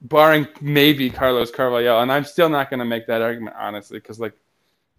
barring 0.00 0.46
maybe 0.60 1.10
Carlos 1.10 1.50
Carvalhal, 1.50 2.02
And 2.02 2.12
I'm 2.12 2.24
still 2.24 2.48
not 2.48 2.70
going 2.70 2.78
to 2.78 2.84
make 2.84 3.06
that 3.06 3.22
argument 3.22 3.56
honestly 3.58 3.98
because 3.98 4.20
like 4.20 4.34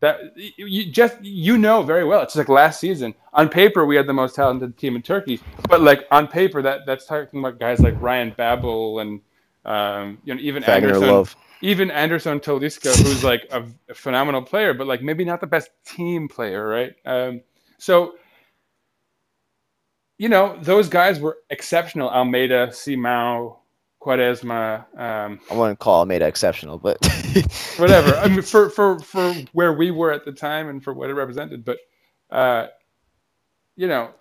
that 0.02 0.20
you 0.36 0.91
just 0.91 1.22
you 1.22 1.58
know 1.58 1.84
very 1.84 2.06
well. 2.06 2.22
It's 2.22 2.36
like 2.36 2.50
last 2.50 2.80
season 2.80 3.14
on 3.34 3.50
paper 3.50 3.86
we 3.86 3.95
had 3.95 4.08
the 4.08 4.14
most 4.14 4.36
talented 4.36 4.78
team 4.78 4.95
in 4.95 5.02
Turkey, 5.02 5.41
but 5.68 5.82
like 5.82 6.08
on 6.12 6.28
paper 6.28 6.62
that 6.62 6.86
that's 6.86 7.06
talking 7.06 7.39
about 7.39 7.60
guys 7.60 7.80
like 7.80 8.00
Ryan 8.02 8.34
Babel 8.36 9.00
and 9.00 9.22
um, 9.66 10.18
you 10.24 10.34
know 10.34 10.39
even 10.41 10.64
Fagner 10.64 10.88
Anderson 10.88 11.08
love. 11.08 11.36
even 11.62 11.91
Anderson 11.91 12.39
Talisca, 12.39 12.95
who's 13.04 13.24
like 13.24 13.47
a, 13.52 13.66
a 13.89 13.93
phenomenal 13.93 14.41
player, 14.41 14.74
but 14.74 14.88
like 14.88 15.02
maybe 15.02 15.26
not 15.26 15.41
the 15.41 15.47
best 15.47 15.70
team 15.86 16.28
player, 16.28 16.66
right? 16.66 16.95
Um, 17.06 17.41
so, 17.78 18.16
you 20.18 20.30
know, 20.30 20.58
those 20.62 20.89
guys 20.89 21.20
were 21.20 21.38
exceptional. 21.50 22.10
Almeida, 22.10 22.72
Simao, 22.72 23.59
Quaresma, 24.02 24.86
um, 24.97 25.39
I 25.52 25.56
wouldn't 25.56 25.80
call 25.80 26.00
Almeida 26.00 26.26
exceptional, 26.26 26.78
but 26.78 26.97
whatever. 27.78 28.16
I 28.16 28.30
mean, 28.30 28.41
for, 28.41 28.70
for, 28.70 29.00
for 29.00 29.34
where 29.52 29.74
we 29.74 29.91
were 29.91 30.12
at 30.12 30.24
the 30.24 30.32
time 30.32 30.70
and 30.70 30.82
for 30.82 30.93
what 30.93 31.10
it 31.10 31.14
represented. 31.14 31.66
But, 31.66 31.80
uh, 32.32 32.68
you 33.76 33.88
know, 33.88 34.12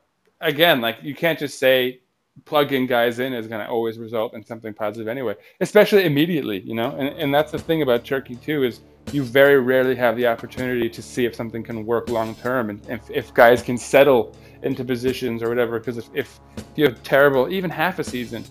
again, 0.41 0.81
like 0.81 0.99
you 1.03 1.15
can't 1.15 1.39
just 1.39 1.59
say 1.59 2.01
plugging 2.45 2.87
guys 2.87 3.19
in 3.19 3.33
is 3.33 3.47
going 3.47 3.65
to 3.65 3.71
always 3.71 3.99
result 3.99 4.35
in 4.35 4.45
something 4.45 4.75
positive 4.75 5.09
anyway, 5.09 5.35
especially 5.61 6.05
immediately, 6.05 6.61
you 6.61 6.75
know? 6.75 6.91
And, 6.97 7.09
and 7.17 7.35
that's 7.35 7.53
the 7.53 7.59
thing 7.59 7.83
about 7.83 8.05
Turkey 8.05 8.37
too, 8.37 8.65
is 8.65 8.81
you 9.13 9.23
very 9.23 9.61
rarely 9.61 9.95
have 9.95 10.17
the 10.17 10.27
opportunity 10.27 10.89
to 10.91 11.03
see 11.03 11.25
if 11.25 11.35
something 11.35 11.63
can 11.63 11.87
work 11.87 12.09
long 12.09 12.35
term 12.37 12.71
and 12.71 12.85
if, 12.89 13.09
if 13.11 13.35
guys 13.35 13.63
can 13.63 13.79
settle 13.79 14.37
into 14.63 14.85
positions 14.85 15.43
or 15.43 15.49
whatever. 15.49 15.79
Because 15.79 15.99
if, 15.99 16.09
if 16.15 16.41
you 16.77 16.85
have 16.85 17.03
terrible, 17.03 17.49
even 17.49 17.71
half 17.71 17.99
a 17.99 18.05
season, 18.05 18.45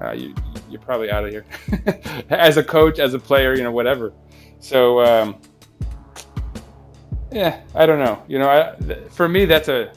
uh, 0.00 0.12
you, 0.12 0.34
you're 0.68 0.80
probably 0.80 1.10
out 1.10 1.24
of 1.24 1.30
here 1.30 1.44
as 2.30 2.56
a 2.56 2.64
coach, 2.64 2.98
as 2.98 3.14
a 3.14 3.18
player, 3.18 3.54
you 3.54 3.62
know, 3.62 3.72
whatever. 3.72 4.12
So, 4.58 5.00
um, 5.00 5.36
yeah, 7.32 7.60
I 7.74 7.86
don't 7.86 7.98
know. 7.98 8.22
You 8.28 8.38
know, 8.38 8.48
I, 8.48 8.76
th- 8.84 9.08
for 9.10 9.28
me, 9.28 9.44
that's 9.44 9.68
a 9.68 9.92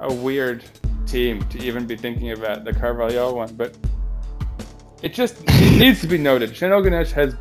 a 0.00 0.12
weird 0.12 0.64
team 1.06 1.42
to 1.48 1.58
even 1.58 1.86
be 1.86 1.96
thinking 1.96 2.32
about 2.32 2.64
the 2.64 2.72
Carvalhal 2.72 3.34
one, 3.34 3.54
but 3.54 3.76
it 5.02 5.14
just 5.14 5.36
it 5.46 5.78
needs 5.78 6.00
to 6.00 6.06
be 6.06 6.18
noted. 6.18 6.50
Şenol 6.50 6.82
Güneş 6.82 7.12
has 7.12 7.34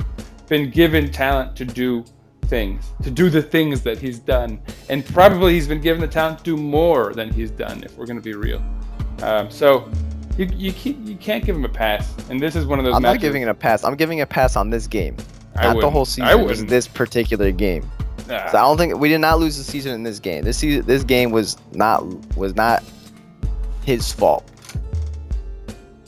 been 0.47 0.69
given 0.69 1.11
talent 1.11 1.55
to 1.55 1.65
do 1.65 2.03
things, 2.47 2.91
to 3.03 3.11
do 3.11 3.29
the 3.29 3.41
things 3.41 3.81
that 3.81 3.99
he's 3.99 4.19
done, 4.19 4.59
and 4.89 5.05
probably 5.05 5.53
he's 5.53 5.67
been 5.67 5.81
given 5.81 6.01
the 6.01 6.07
talent 6.07 6.39
to 6.39 6.43
do 6.43 6.57
more 6.57 7.13
than 7.13 7.31
he's 7.31 7.51
done. 7.51 7.83
If 7.83 7.97
we're 7.97 8.07
going 8.07 8.21
to 8.21 8.23
be 8.23 8.33
real, 8.33 8.63
um, 9.21 9.49
so 9.49 9.89
you 10.39 10.45
you, 10.55 10.71
keep, 10.71 10.97
you 11.05 11.15
can't 11.15 11.43
give 11.43 11.55
him 11.55 11.65
a 11.65 11.69
pass, 11.69 12.13
and 12.29 12.39
this 12.41 12.55
is 12.55 12.65
one 12.65 12.79
of 12.79 12.85
those. 12.85 12.95
I'm 12.95 13.01
matches. 13.01 13.15
not 13.15 13.21
giving 13.21 13.41
it 13.43 13.47
a 13.49 13.53
pass. 13.53 13.83
I'm 13.83 13.95
giving 13.95 14.21
a 14.21 14.25
pass 14.25 14.55
on 14.55 14.69
this 14.69 14.87
game, 14.87 15.15
I 15.55 15.63
not 15.63 15.69
the 15.69 15.75
wouldn't. 15.75 15.93
whole 15.93 16.01
I 16.01 16.05
season. 16.05 16.25
Just 16.27 16.43
wouldn't. 16.43 16.69
this 16.69 16.87
particular 16.87 17.51
game. 17.51 17.89
Ah, 18.31 18.49
So 18.51 18.57
I 18.57 18.61
don't 18.61 18.77
think 18.77 18.95
we 18.97 19.09
did 19.09 19.19
not 19.19 19.39
lose 19.39 19.57
the 19.57 19.63
season 19.63 19.93
in 19.93 20.03
this 20.03 20.19
game. 20.19 20.43
This 20.43 20.57
season, 20.57 20.85
this 20.85 21.03
game 21.03 21.31
was 21.31 21.57
not 21.73 22.03
was 22.37 22.55
not 22.55 22.83
his 23.85 24.11
fault. 24.13 24.45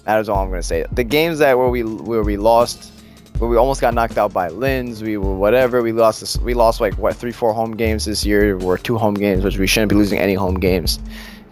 That 0.05 0.19
is 0.19 0.29
all 0.29 0.43
I'm 0.43 0.49
gonna 0.49 0.63
say. 0.63 0.86
The 0.91 1.03
games 1.03 1.39
that 1.39 1.57
where 1.57 1.69
we 1.69 1.84
where 1.84 2.23
we 2.23 2.38
lost, 2.38 2.91
where 3.38 3.49
we 3.49 3.57
almost 3.57 3.82
got 3.82 3.93
knocked 3.93 4.17
out 4.17 4.34
by 4.34 4.49
Linz, 4.49 5.01
we 5.03 5.17
were 5.17 5.36
whatever. 5.36 5.82
We 5.82 5.91
lost 5.91 6.19
this, 6.21 6.38
we 6.38 6.53
lost 6.53 6.79
like 6.82 6.95
what 6.97 7.15
three 7.15 7.32
four 7.32 7.53
home 7.53 7.75
games 7.75 8.05
this 8.05 8.25
year, 8.25 8.59
or 8.61 8.77
two 8.77 8.97
home 8.97 9.13
games, 9.15 9.43
which 9.43 9.57
we 9.57 9.67
shouldn't 9.67 9.89
be 9.89 9.95
losing 9.95 10.19
any 10.19 10.34
home 10.34 10.59
games. 10.59 10.99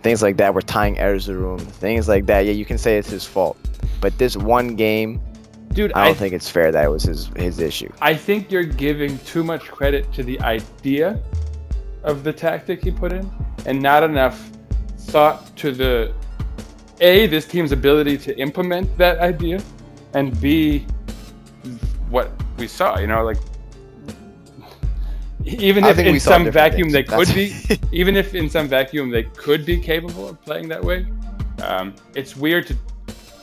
Things 0.01 0.21
like 0.21 0.37
that. 0.37 0.53
We're 0.53 0.61
tying 0.61 0.95
Erzurum. 0.95 1.59
Things 1.59 2.07
like 2.07 2.25
that. 2.27 2.41
Yeah, 2.45 2.53
you 2.53 2.65
can 2.65 2.77
say 2.77 2.97
it's 2.97 3.09
his 3.09 3.25
fault. 3.25 3.57
But 4.01 4.17
this 4.17 4.37
one 4.37 4.75
game, 4.75 5.21
dude, 5.73 5.91
I 5.93 6.05
don't 6.05 6.15
I 6.15 6.19
think 6.19 6.33
it's 6.33 6.49
fair 6.49 6.71
that 6.71 6.85
it 6.85 6.89
was 6.89 7.03
his 7.03 7.27
his 7.35 7.59
issue. 7.59 7.91
I 8.01 8.15
think 8.15 8.51
you're 8.51 8.63
giving 8.63 9.17
too 9.19 9.43
much 9.43 9.63
credit 9.63 10.11
to 10.13 10.23
the 10.23 10.39
idea 10.41 11.21
of 12.03 12.23
the 12.23 12.31
tactic 12.31 12.83
he 12.83 12.91
put 12.91 13.11
in 13.11 13.29
and 13.65 13.81
not 13.81 14.03
enough 14.03 14.49
thought 14.97 15.55
to 15.57 15.71
the 15.71 16.13
A, 17.01 17.27
this 17.27 17.45
team's 17.45 17.71
ability 17.71 18.17
to 18.19 18.37
implement 18.39 18.97
that 18.97 19.19
idea, 19.19 19.61
and 20.13 20.39
B, 20.39 20.85
what 22.09 22.31
we 22.57 22.67
saw, 22.67 22.99
you 22.99 23.07
know, 23.07 23.23
like 23.23 23.37
even 25.59 25.83
if 25.83 25.97
in 25.97 26.19
some 26.19 26.51
vacuum 26.51 26.89
they 26.89 27.03
things. 27.03 27.27
could 27.27 27.35
be, 27.35 27.79
even 27.97 28.15
if 28.15 28.35
in 28.35 28.49
some 28.49 28.67
vacuum 28.67 29.09
they 29.09 29.23
could 29.23 29.65
be 29.65 29.79
capable 29.79 30.29
of 30.29 30.41
playing 30.41 30.67
that 30.69 30.83
way, 30.83 31.05
um, 31.63 31.93
it's 32.15 32.35
weird 32.35 32.67
to 32.67 32.77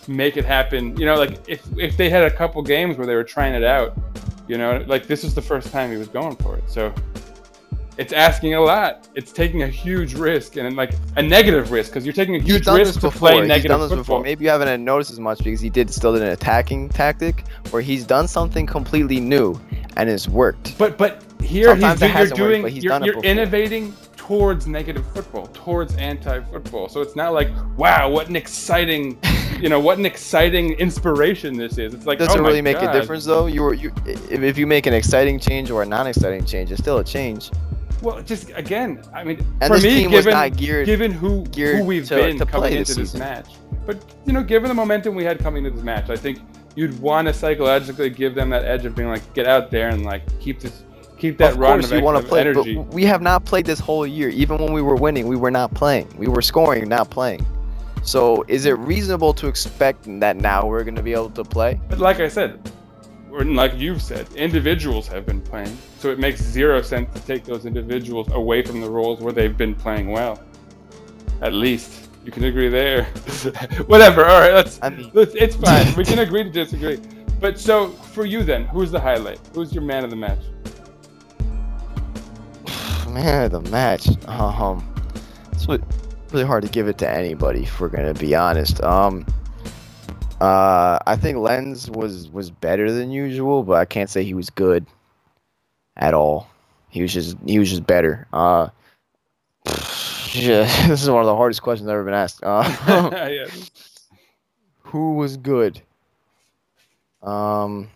make 0.09 0.37
it 0.37 0.45
happen. 0.45 0.97
You 0.97 1.07
know, 1.07 1.17
like 1.17 1.39
if 1.49 1.67
if 1.79 1.97
they 1.97 2.11
had 2.11 2.25
a 2.25 2.31
couple 2.31 2.63
games 2.63 2.97
where 2.97 3.07
they 3.07 3.15
were 3.15 3.25
trying 3.25 3.55
it 3.55 3.65
out, 3.65 3.99
you 4.49 4.59
know, 4.59 4.85
like 4.87 5.07
this 5.07 5.25
is 5.25 5.35
the 5.35 5.43
first 5.43 5.73
time 5.73 5.91
he 5.91 5.97
was 5.97 6.09
going 6.09 6.37
for 6.37 6.57
it. 6.57 6.69
So 6.71 6.93
it's 7.99 8.13
asking 8.13 8.55
a 8.55 8.61
lot. 8.61 9.09
It's 9.15 9.33
taking 9.33 9.63
a 9.63 9.69
huge 9.69 10.15
risk 10.15 10.57
and 10.57 10.77
like 10.77 10.95
a 11.17 11.23
negative 11.23 11.71
risk 11.71 11.93
because 11.93 12.05
you're 12.05 12.13
taking 12.13 12.37
a 12.37 12.41
huge 12.41 12.67
risk 12.67 13.01
to 13.01 13.11
play 13.11 13.39
He's 13.39 13.49
negative 13.49 13.69
done 13.71 13.81
this 13.81 13.89
football. 13.89 14.03
before. 14.03 14.23
Maybe 14.23 14.45
you 14.45 14.51
haven't 14.51 14.85
noticed 14.85 15.11
as 15.11 15.21
much 15.21 15.39
because 15.39 15.61
he 15.61 15.71
did 15.71 15.91
still 15.91 16.13
did 16.13 16.23
an 16.23 16.29
attacking 16.29 16.91
tactic 16.91 17.45
where 17.71 17.83
he's 17.83 18.05
done 18.05 18.29
something 18.29 18.67
completely 18.67 19.19
new 19.19 19.59
and 19.97 20.09
it's 20.09 20.29
worked. 20.29 20.77
But 20.79 20.99
but 20.99 21.23
here 21.43 21.69
Sometimes 21.69 22.01
he's, 22.01 22.11
you're 22.11 22.19
worked, 22.21 22.37
doing 22.37 22.67
he's 22.69 22.85
you're, 22.85 23.05
you're 23.05 23.21
innovating 23.21 23.93
towards 24.17 24.67
negative 24.67 25.07
football, 25.13 25.47
towards 25.49 25.95
anti-football. 25.97 26.89
So 26.89 27.01
it's 27.01 27.17
not 27.17 27.33
like 27.33 27.49
wow, 27.77 28.11
what 28.11 28.29
an 28.29 28.37
exciting, 28.37 29.19
you 29.61 29.69
know, 29.69 29.81
what 29.81 29.99
an 29.99 30.07
exciting 30.07 30.73
inspiration 30.75 31.57
this 31.57 31.79
is. 31.79 31.95
It's 31.95 32.07
like 32.07 32.19
Does 32.19 32.31
oh 32.31 32.39
it 32.39 32.43
really 32.43 32.63
make 32.63 32.81
God. 32.81 32.95
a 32.95 33.01
difference 33.01 33.25
though? 33.25 33.47
You 33.47 33.63
were 33.63 33.75
you 33.75 33.93
if, 34.05 34.31
if 34.31 34.59
you 34.59 34.67
make 34.67 34.87
an 34.87 34.95
exciting 34.95 35.39
change 35.39 35.71
or 35.71 35.83
a 35.83 35.87
non-exciting 35.87 36.45
change, 36.45 36.71
it's 36.73 36.81
still 36.81 36.99
a 36.99 37.05
change. 37.05 37.51
Well, 38.03 38.23
just 38.23 38.51
again, 38.55 39.03
I 39.15 39.25
mean, 39.25 39.39
And 39.63 39.73
for 39.73 39.81
me, 39.81 40.07
given 40.07 40.33
not 40.33 40.57
geared- 40.57 40.85
given 40.85 41.13
who 41.13 41.45
geared 41.47 41.79
who 41.79 41.85
we've 41.85 42.07
to- 42.09 42.17
been 42.17 42.39
to 42.39 42.45
coming 42.45 42.69
play 42.71 42.79
into 42.79 42.95
this 42.95 43.13
this 43.13 43.15
match, 43.19 43.49
but 43.87 44.05
you 44.27 44.35
know, 44.35 44.43
given 44.43 44.69
the 44.69 44.75
momentum 44.75 45.15
we 45.15 45.25
had 45.25 45.39
coming 45.39 45.65
into 45.65 45.77
this 45.77 45.85
match, 45.85 46.11
I 46.11 46.17
think 46.17 46.41
you'd 46.77 46.99
want 47.01 47.27
to 47.27 47.35
psychologically 47.35 48.11
give 48.11 48.35
them 48.37 48.51
that 48.51 48.65
edge 48.65 48.85
of 48.85 48.95
being 48.95 49.09
like, 49.09 49.35
get 49.35 49.47
out 49.47 49.71
there 49.73 49.89
and 49.89 50.05
like 50.05 50.23
keep 50.39 50.61
this, 50.61 50.85
keep 51.19 51.39
that 51.39 51.55
of 51.55 51.59
run 51.59 51.81
course 51.81 51.91
of, 51.91 51.99
you 51.99 52.05
want 52.05 52.23
to 52.23 52.29
play, 52.29 52.43
energy. 52.43 52.77
but 52.77 52.87
we 52.89 53.05
have 53.05 53.23
not 53.23 53.45
played 53.45 53.67
this 53.67 53.81
whole 53.81 54.07
year. 54.07 54.29
Even 54.29 54.59
when 54.59 54.73
we 54.73 54.83
were 54.83 54.95
winning, 54.95 55.27
we 55.27 55.37
were 55.37 55.51
not 55.51 55.75
playing. 55.75 56.09
We 56.17 56.29
were 56.29 56.43
scoring, 56.43 56.89
not 56.89 57.11
playing. 57.11 57.45
So 58.03 58.45
is 58.47 58.67
it 58.67 58.79
reasonable 58.79 59.35
to 59.35 59.49
expect 59.49 60.05
that 60.21 60.37
now 60.37 60.65
we're 60.67 60.85
going 60.85 60.95
to 60.95 61.03
be 61.03 61.13
able 61.13 61.31
to 61.31 61.43
play? 61.43 61.81
But 61.89 61.99
like 61.99 62.21
I 62.21 62.29
said, 62.29 62.71
or 63.33 63.45
like 63.45 63.77
you've 63.77 64.01
said, 64.01 64.33
individuals 64.35 65.09
have 65.09 65.27
been 65.27 65.41
playing, 65.41 65.77
so 65.99 66.11
it 66.11 66.19
makes 66.19 66.41
zero 66.41 66.83
sense 66.83 67.13
to 67.15 67.27
take 67.27 67.45
those 67.45 67.67
individuals 67.67 68.31
away 68.31 68.63
from 68.63 68.81
the 68.81 68.89
roles 68.89 69.21
where 69.21 69.33
they've 69.33 69.57
been 69.57 69.75
playing 69.75 70.11
well. 70.11 70.41
At 71.43 71.53
least 71.53 72.06
you 72.27 72.33
can 72.33 72.45
agree 72.45 72.69
there. 72.69 73.05
Whatever. 73.87 74.25
All 74.25 74.41
right, 74.41 74.53
let's. 74.53 74.81
I 74.83 74.91
mean- 74.91 75.11
let's 75.15 75.33
it's 75.37 75.55
fine. 75.55 75.95
we 75.95 76.05
can 76.05 76.19
agree 76.27 76.43
to 76.43 76.51
disagree. 76.51 77.01
But 77.41 77.59
so 77.59 77.91
for 77.91 78.27
you 78.27 78.43
then, 78.43 78.65
who's 78.67 78.91
the 78.91 78.99
highlight? 78.99 79.39
Who's 79.55 79.73
your 79.73 79.85
man 79.85 80.03
of 80.03 80.11
the 80.11 80.17
match? 80.17 80.41
Man 83.09 83.45
of 83.45 83.53
the 83.53 83.71
match. 83.71 84.09
Um, 84.27 84.93
it's 85.53 85.67
really, 85.69 86.45
hard 86.45 86.65
to 86.65 86.69
give 86.69 86.89
it 86.89 86.99
to 86.99 87.09
anybody. 87.09 87.63
If 87.63 87.81
we're 87.81 87.89
gonna 87.89 88.13
be 88.13 88.35
honest. 88.35 88.83
Um, 88.83 89.25
uh, 90.41 90.99
I 91.07 91.17
think 91.17 91.39
Lens 91.39 91.91
was 91.91 92.29
was 92.31 92.51
better 92.51 92.91
than 92.93 93.11
usual, 93.11 93.63
but 93.63 93.75
I 93.75 93.85
can't 93.85 94.11
say 94.11 94.25
he 94.25 94.35
was 94.35 94.51
good 94.51 94.85
at 95.97 96.13
all. 96.13 96.49
He 96.91 97.01
was 97.01 97.15
just 97.15 97.37
he 97.47 97.59
was 97.59 97.71
just 97.71 97.87
better. 97.87 98.27
Uh, 98.33 98.69
yeah, 100.37 100.65
this 100.89 101.03
is 101.03 101.11
one 101.11 101.21
of 101.21 101.27
the 101.27 101.37
hardest 101.37 101.63
questions 101.63 101.89
I've 101.89 101.95
ever 101.95 102.05
been 102.05 102.15
asked. 102.15 102.41
Uh, 102.43 102.65
yeah. 103.31 103.47
who 104.83 105.15
was 105.15 105.37
good? 105.37 105.81
Um, 107.23 107.89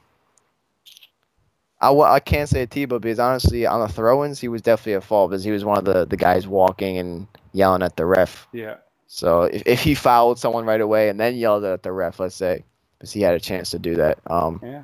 I, 1.81 1.93
I 1.93 2.21
can't 2.21 2.49
say 2.49 2.67
Tiba 2.67 3.01
because 3.01 3.19
honestly, 3.19 3.67
on 3.67 3.81
the 3.81 3.89
throw-ins, 3.89 4.41
he 4.41 4.49
was 4.49 4.63
definitely 4.63 4.95
at 4.95 5.05
fault 5.05 5.31
because 5.31 5.45
he 5.45 5.51
was 5.51 5.65
one 5.65 5.79
of 5.79 5.85
the, 5.85 6.05
the 6.05 6.17
guys 6.17 6.47
walking 6.47 6.99
and 6.99 7.27
yelling 7.53 7.83
at 7.83 7.97
the 7.97 8.05
ref. 8.07 8.47
Yeah. 8.53 8.77
So 9.07 9.43
if, 9.43 9.63
if 9.67 9.81
he 9.81 9.95
fouled 9.95 10.39
someone 10.39 10.65
right 10.65 10.81
away 10.81 11.09
and 11.09 11.19
then 11.19 11.37
yelled 11.37 11.65
at 11.65 11.83
the 11.83 11.93
ref, 11.93 12.21
let's 12.21 12.35
say, 12.35 12.65
because 12.99 13.13
he 13.13 13.23
had 13.23 13.35
a 13.35 13.41
chance 13.41 13.71
to 13.71 13.79
do 13.79 13.95
that. 13.97 14.19
Um, 14.27 14.61
Yeah. 14.63 14.83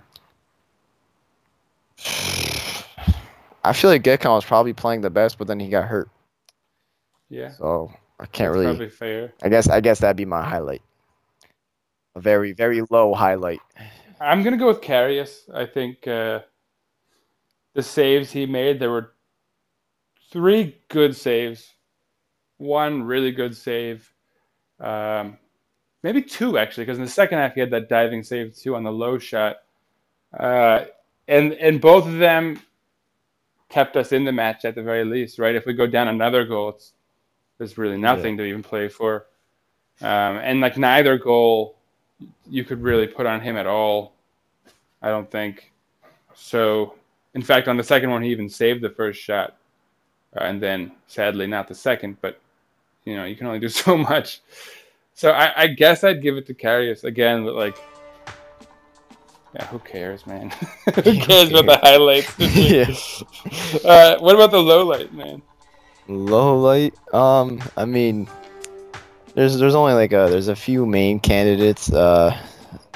I 3.65 3.73
feel 3.73 3.91
like 3.91 4.05
Gökhan 4.05 4.31
was 4.31 4.45
probably 4.45 4.73
playing 4.73 5.01
the 5.01 5.11
best, 5.11 5.39
but 5.39 5.49
then 5.49 5.59
he 5.59 5.69
got 5.69 5.89
hurt, 5.89 6.09
Yeah, 7.29 7.51
so 7.53 7.93
I 8.21 8.27
can't 8.27 8.53
that's 8.53 8.55
really. 8.55 8.65
probably 8.67 8.89
fair. 8.89 9.33
I 9.43 9.49
guess 9.49 9.69
I 9.69 9.81
guess 9.81 10.01
that'd 10.01 10.17
be 10.17 10.25
my 10.25 10.43
highlight. 10.45 10.83
A 12.15 12.21
very 12.21 12.53
very 12.53 12.83
low 12.91 13.15
highlight. 13.15 13.61
I'm 14.21 14.43
gonna 14.43 14.57
go 14.57 14.69
with 14.69 14.81
Karius. 14.81 15.53
I 15.53 15.67
think 15.67 16.07
uh, 16.07 16.41
the 17.75 17.83
saves 17.83 18.31
he 18.31 18.47
made, 18.47 18.81
there 18.81 18.91
were 18.91 19.13
three 20.33 20.79
good 20.89 21.15
saves, 21.15 21.75
one 22.59 23.03
really 23.03 23.33
good 23.33 23.57
save, 23.57 24.11
um, 24.81 25.37
maybe 26.03 26.23
two 26.23 26.59
actually, 26.59 26.85
because 26.85 26.99
in 26.99 27.05
the 27.05 27.11
second 27.11 27.39
half 27.39 27.55
he 27.55 27.61
had 27.61 27.71
that 27.71 27.89
diving 27.89 28.23
save 28.23 28.57
too 28.57 28.77
on 28.77 28.85
the 28.85 28.93
low 28.93 29.19
shot, 29.19 29.57
uh, 30.39 30.85
and 31.29 31.53
and 31.55 31.81
both 31.81 32.07
of 32.07 32.19
them 32.19 32.61
kept 33.69 33.97
us 33.97 34.13
in 34.13 34.25
the 34.25 34.33
match 34.33 34.65
at 34.65 34.75
the 34.75 34.83
very 34.83 35.05
least, 35.05 35.39
right? 35.39 35.55
If 35.55 35.67
we 35.67 35.75
go 35.75 35.87
down 35.87 36.09
another 36.09 36.45
goal, 36.45 36.71
it's 36.71 36.93
there's 37.59 37.79
really 37.79 37.97
nothing 37.97 38.37
to 38.37 38.45
even 38.45 38.63
play 38.63 38.89
for, 38.89 39.27
um, 40.01 40.37
and 40.39 40.61
like 40.61 40.77
neither 40.77 41.19
goal 41.19 41.77
you 42.49 42.65
could 42.65 42.83
really 42.83 43.07
put 43.07 43.27
on 43.27 43.41
him 43.41 43.57
at 43.57 43.67
all. 43.67 44.13
I 45.03 45.09
don't 45.09 45.31
think. 45.31 45.73
So, 46.35 46.95
in 47.35 47.43
fact, 47.43 47.69
on 47.69 47.77
the 47.77 47.85
second 47.85 48.11
one, 48.11 48.23
he 48.23 48.31
even 48.31 48.49
saved 48.49 48.83
the 48.83 48.91
first 48.91 49.21
shot, 49.21 49.57
uh, 50.37 50.45
and 50.45 50.63
then 50.63 50.93
sadly 51.07 51.47
not 51.47 51.69
the 51.69 51.75
second. 51.75 52.19
But 52.21 52.39
you 53.05 53.17
know, 53.17 53.25
you 53.25 53.37
can 53.37 53.47
only 53.47 53.61
do 53.61 53.69
so 53.71 53.97
much. 53.97 54.41
So 55.15 55.31
I, 55.31 55.63
I 55.63 55.67
guess 55.69 56.05
I'd 56.05 56.23
give 56.23 56.37
it 56.37 56.47
to 56.47 56.55
Karius 56.55 57.05
again, 57.05 57.45
but 57.45 57.55
like, 57.55 57.79
yeah, 59.55 59.67
who 59.69 59.79
cares, 59.79 60.27
man? 60.27 60.51
who 60.95 61.19
cares 61.21 61.51
about 61.51 61.67
the 61.67 61.81
highlights? 61.83 62.39
yeah. 62.39 63.91
uh, 63.91 64.19
what 64.19 64.35
about 64.35 64.51
the 64.51 64.61
low 64.61 64.85
light, 64.85 65.15
man? 65.15 65.41
Low 66.09 66.59
light. 66.59 66.95
Um, 67.13 67.61
I 67.77 67.85
mean, 67.85 68.29
there's 69.35 69.59
there's 69.59 69.75
only 69.75 69.95
like 69.95 70.13
a 70.13 70.29
there's 70.31 70.49
a 70.49 70.57
few 70.57 70.87
main 70.87 71.21
candidates. 71.21 71.93
Uh, 71.93 72.37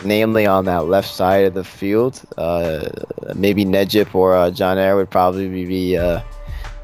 namely 0.02 0.46
on 0.46 0.64
that 0.64 0.86
left 0.86 1.08
side 1.12 1.44
of 1.44 1.52
the 1.52 1.62
field. 1.64 2.22
Uh, 2.38 2.88
maybe 3.34 3.66
Necip 3.66 4.14
or 4.14 4.34
uh, 4.34 4.50
Caner 4.50 4.96
would 4.96 5.10
probably 5.10 5.46
be 5.66 5.98
uh, 5.98 6.22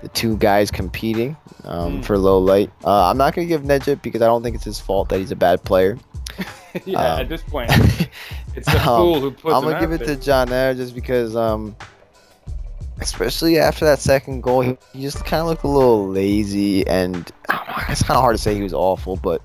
the 0.03 0.09
two 0.09 0.36
guys 0.36 0.70
competing 0.70 1.35
um, 1.65 2.01
Mm. 2.01 2.05
for 2.05 2.19
low 2.19 2.39
light. 2.39 2.70
Uh, 2.85 3.09
I'm 3.09 3.16
not 3.16 3.35
gonna 3.35 3.47
give 3.47 3.62
Necip 3.62 4.03
because 4.03 4.20
I 4.20 4.27
don't 4.27 4.43
think 4.43 4.55
it's 4.55 4.65
his 4.66 4.78
fault 4.78 5.09
that 5.09 5.19
he's 5.19 5.31
a 5.32 5.36
bad 5.36 5.62
player. 5.65 5.97
yeah, 6.85 7.15
Um, 7.15 7.20
at 7.23 7.28
this 7.31 7.43
point, 7.43 7.70
it's 8.55 8.70
the 8.70 8.78
Um, 8.81 8.85
fool 8.85 9.20
who 9.20 9.31
puts 9.31 9.55
I'm 9.55 9.62
gonna 9.62 9.81
give 9.81 9.93
it 9.93 10.05
there. 10.05 10.15
to 10.16 10.31
Caner 10.31 10.77
just 10.77 10.94
because, 10.94 11.35
um, 11.35 11.74
especially 13.01 13.59
after 13.59 13.85
that 13.85 14.01
second 14.01 14.43
goal, 14.43 14.60
he, 14.62 14.77
he 14.93 15.02
just 15.02 15.24
kind 15.24 15.40
of 15.43 15.47
looked 15.48 15.64
a 15.64 15.68
little 15.68 16.09
lazy, 16.09 16.86
and 16.86 17.31
I 17.48 17.56
don't 17.56 17.66
know, 17.68 17.82
it's 17.89 18.02
kind 18.02 18.16
of 18.16 18.23
hard 18.23 18.36
to 18.36 18.43
say 18.43 18.55
he 18.55 18.62
was 18.62 18.73
awful, 18.73 19.16
but 19.16 19.43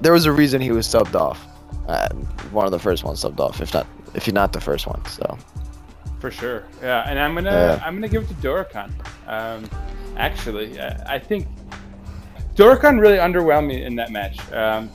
there 0.00 0.12
was 0.12 0.26
a 0.26 0.32
reason 0.32 0.60
he 0.60 0.70
was 0.72 0.86
subbed 0.86 1.14
off. 1.14 1.46
Uh, 1.88 2.08
one 2.50 2.64
of 2.64 2.72
the 2.72 2.78
first 2.78 3.04
ones 3.04 3.22
subbed 3.22 3.40
off, 3.40 3.60
if 3.60 3.72
not 3.74 3.86
if 4.14 4.26
you're 4.26 4.34
not 4.34 4.52
the 4.52 4.60
first 4.60 4.86
one. 4.86 5.04
So 5.06 5.36
For 6.18 6.30
sure, 6.30 6.64
yeah, 6.82 7.08
and 7.08 7.18
I'm 7.18 7.34
gonna 7.34 7.50
Yeah. 7.50 7.82
I'm 7.84 7.94
gonna 7.94 8.08
give 8.08 8.22
it 8.22 8.28
to 8.28 8.34
Dorukhan. 8.34 8.90
Um, 9.26 9.68
actually, 10.16 10.78
uh, 10.78 10.96
I 11.06 11.18
think 11.18 11.46
Dorukhan 12.54 13.00
really 13.00 13.18
underwhelmed 13.18 13.66
me 13.66 13.82
in 13.82 13.96
that 13.96 14.10
match 14.12 14.38
um, 14.52 14.90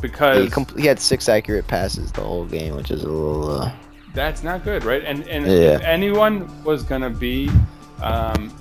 because 0.00 0.44
he, 0.44 0.50
compl- 0.50 0.78
he 0.78 0.86
had 0.86 0.98
six 1.00 1.28
accurate 1.28 1.66
passes 1.66 2.12
the 2.12 2.22
whole 2.22 2.46
game, 2.46 2.76
which 2.76 2.90
is 2.90 3.02
a 3.02 3.08
little. 3.08 3.50
Uh, 3.50 3.72
that's 4.12 4.42
not 4.42 4.64
good, 4.64 4.84
right? 4.84 5.02
And 5.04 5.26
and 5.28 5.46
Yeah. 5.46 5.76
if 5.76 5.80
anyone 5.82 6.50
was 6.64 6.82
gonna 6.84 7.10
be, 7.10 7.60
um, 8.00 8.54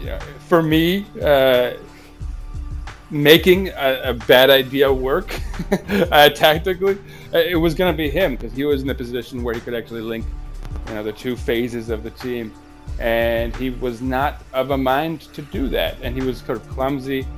you 0.00 0.06
know, 0.06 0.18
for 0.38 0.62
me, 0.62 1.10
uh, 1.22 1.72
making 3.10 3.68
a, 3.68 4.00
a 4.10 4.14
bad 4.14 4.50
idea 4.50 4.92
work 4.92 5.40
uh, 6.12 6.30
tactically, 6.30 6.98
uh, 7.34 7.38
it 7.38 7.56
was 7.56 7.74
gonna 7.74 7.92
be 7.92 8.10
him 8.10 8.36
because 8.36 8.52
he 8.52 8.64
was 8.64 8.82
in 8.82 8.90
a 8.90 8.94
position 8.94 9.42
where 9.42 9.54
he 9.54 9.60
could 9.60 9.74
actually 9.74 10.02
link, 10.02 10.26
you 10.88 10.94
know, 10.94 11.02
the 11.02 11.12
two 11.12 11.36
phases 11.36 11.90
of 11.90 12.02
the 12.02 12.10
team, 12.10 12.54
and 12.98 13.54
he 13.56 13.70
was 13.70 14.02
not 14.02 14.46
of 14.52 14.70
a 14.70 14.78
mind 14.78 15.22
to 15.34 15.42
do 15.42 15.68
that, 15.68 15.98
and 16.02 16.14
he 16.14 16.22
was 16.22 16.40
sort 16.40 16.58
of 16.58 16.68
clumsy. 16.68 17.28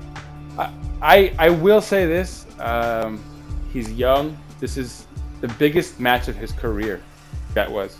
I 0.59 0.71
I, 1.03 1.35
I 1.39 1.51
will 1.51 1.83
say 1.83 2.07
this: 2.07 2.47
um, 2.59 3.27
he's 3.69 3.93
young. 3.93 4.39
This 4.61 4.77
is 4.77 5.08
the 5.41 5.49
biggest 5.59 6.01
match 6.01 6.29
of 6.29 6.37
his 6.37 6.53
career. 6.53 7.01
That 7.55 7.71
was 7.71 7.97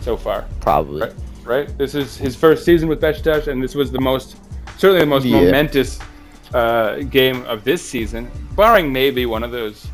so 0.00 0.16
far. 0.16 0.44
probably. 0.60 1.02
Right, 1.02 1.12
right. 1.44 1.78
This 1.78 1.94
is 1.94 2.16
his 2.16 2.36
first 2.36 2.64
season 2.64 2.88
with 2.88 3.00
Besiktas, 3.00 3.46
and 3.48 3.62
this 3.62 3.74
was 3.74 3.90
the 3.90 4.00
most, 4.00 4.36
certainly 4.76 5.00
the 5.00 5.06
most 5.06 5.24
Yeah. 5.24 5.40
momentous 5.40 5.98
uh, 6.54 6.98
game 7.10 7.44
of 7.46 7.64
this 7.64 7.82
season, 7.82 8.30
barring 8.54 8.92
maybe 8.92 9.26
one 9.26 9.42
of 9.42 9.50
those 9.50 9.86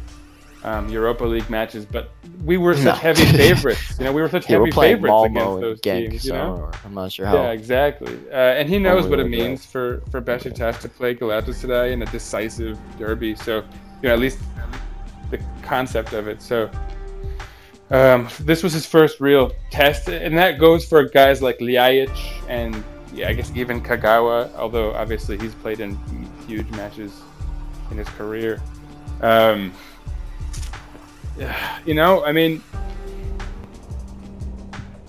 um, 0.65 0.89
Europa 0.89 1.25
League 1.25 1.49
matches. 1.51 1.85
But 1.85 2.11
we 2.45 2.57
were 2.57 2.75
such 2.75 2.85
No. 2.85 2.93
heavy 2.93 3.25
favorites. 3.37 3.97
You 3.99 4.05
know, 4.05 4.13
we 4.13 4.21
were 4.23 4.29
such 4.29 4.49
Yeah, 4.49 4.59
we're 4.59 4.67
heavy 4.67 4.73
playing 4.73 4.97
favorites 4.97 5.15
against 5.27 5.35
Malmo 5.45 5.61
those 5.61 5.81
Genk, 5.81 6.11
teams. 6.11 6.25
You 6.25 6.31
so 6.31 6.35
know. 6.37 6.71
I'm 6.85 6.95
not 6.95 7.11
sure 7.13 7.27
how. 7.27 7.35
Yeah, 7.35 7.51
exactly. 7.51 8.17
Uh, 8.31 8.35
and 8.37 8.69
he 8.69 8.79
knows 8.79 9.07
what 9.07 9.19
it 9.19 9.29
means 9.29 9.65
for 9.67 10.03
for 10.11 10.21
Besiktas 10.21 10.79
to 10.81 10.89
play 10.89 11.15
Galatasaray 11.15 11.93
in 11.93 12.03
a 12.03 12.07
decisive 12.07 12.79
derby. 12.99 13.35
So, 13.35 13.57
you 14.03 14.09
know, 14.09 14.13
at 14.13 14.21
least 14.21 14.39
the 15.33 15.43
concept 15.63 16.13
of 16.13 16.29
it. 16.29 16.41
So, 16.41 16.71
um, 17.91 18.29
this 18.41 18.63
was 18.63 18.73
his 18.73 18.87
first 18.87 19.21
real 19.21 19.51
test, 19.71 20.09
and 20.09 20.39
that 20.39 20.59
goes 20.61 20.85
for 20.85 21.05
guys 21.05 21.43
like 21.43 21.59
Ljajic 21.59 22.17
and 22.49 22.83
yeah, 23.13 23.29
I 23.29 23.35
guess 23.35 23.53
even 23.55 23.83
Kagawa. 23.83 24.55
Although 24.55 24.95
obviously 24.95 25.37
he's 25.37 25.55
played 25.57 25.81
in 25.81 25.99
huge 26.47 26.71
matches 26.71 27.21
in 27.91 27.99
his 27.99 28.09
career. 28.11 28.63
Um, 29.21 29.73
you 31.85 31.95
know, 31.95 32.25
I 32.25 32.33
mean, 32.33 32.63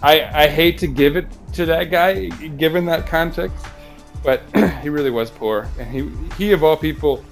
I 0.02 0.44
I 0.44 0.48
hate 0.48 0.78
to 0.80 0.88
give 0.88 1.16
it 1.16 1.28
to 1.54 1.66
that 1.68 1.92
guy 1.92 2.28
given 2.58 2.86
that 2.88 3.08
context, 3.08 3.66
but 4.24 4.42
he 4.82 4.90
really 4.90 5.12
was 5.12 5.30
poor, 5.30 5.70
and 5.80 5.90
he 5.90 6.12
he 6.38 6.52
of 6.52 6.64
all 6.64 6.76
people 6.76 7.24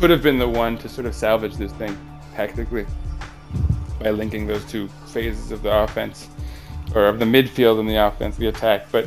could 0.00 0.08
have 0.10 0.22
been 0.22 0.38
the 0.38 0.48
one 0.48 0.78
to 0.78 0.88
sort 0.88 1.06
of 1.06 1.14
salvage 1.14 1.56
this 1.56 1.72
thing 1.72 1.94
tactically 2.34 2.86
by 4.00 4.08
linking 4.10 4.46
those 4.46 4.64
two 4.64 4.88
phases 5.08 5.52
of 5.52 5.62
the 5.62 5.70
offense 5.70 6.28
or 6.94 7.04
of 7.06 7.18
the 7.18 7.24
midfield 7.26 7.78
and 7.78 7.86
the 7.88 7.96
offense, 7.96 8.36
the 8.38 8.46
attack. 8.48 8.86
But 8.90 9.06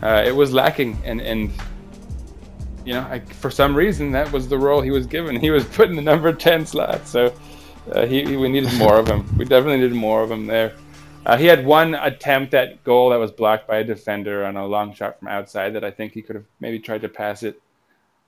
uh, 0.00 0.22
it 0.24 0.34
was 0.34 0.52
lacking, 0.52 0.96
and 1.04 1.20
and 1.20 1.50
you 2.84 2.94
know, 2.94 3.00
I, 3.00 3.18
for 3.18 3.50
some 3.50 3.74
reason 3.74 4.12
that 4.12 4.30
was 4.30 4.46
the 4.48 4.56
role 4.56 4.80
he 4.80 4.92
was 4.92 5.06
given. 5.06 5.34
He 5.40 5.50
was 5.50 5.64
put 5.64 5.90
in 5.90 5.96
the 5.96 6.02
number 6.02 6.32
ten 6.32 6.64
slot, 6.64 7.08
so 7.08 7.34
uh, 7.92 8.06
he, 8.06 8.24
he- 8.24 8.36
we 8.36 8.48
needed 8.48 8.72
more 8.78 8.96
of 8.96 9.08
him. 9.08 9.26
We 9.36 9.44
definitely 9.44 9.78
needed 9.78 9.94
more 9.96 10.22
of 10.22 10.30
him 10.30 10.46
there. 10.46 10.72
Uh, 11.26 11.36
he 11.36 11.46
had 11.46 11.66
one 11.66 11.94
attempt 11.96 12.54
at 12.54 12.82
goal 12.84 13.10
that 13.10 13.16
was 13.18 13.32
blocked 13.32 13.66
by 13.66 13.78
a 13.78 13.84
defender 13.84 14.46
on 14.46 14.56
a 14.56 14.64
long 14.64 14.94
shot 14.94 15.18
from 15.18 15.26
outside 15.28 15.74
that 15.74 15.84
I 15.84 15.90
think 15.90 16.12
he 16.12 16.22
could 16.22 16.36
have 16.36 16.44
maybe 16.60 16.78
tried 16.78 17.02
to 17.02 17.08
pass 17.08 17.42
it, 17.42 17.60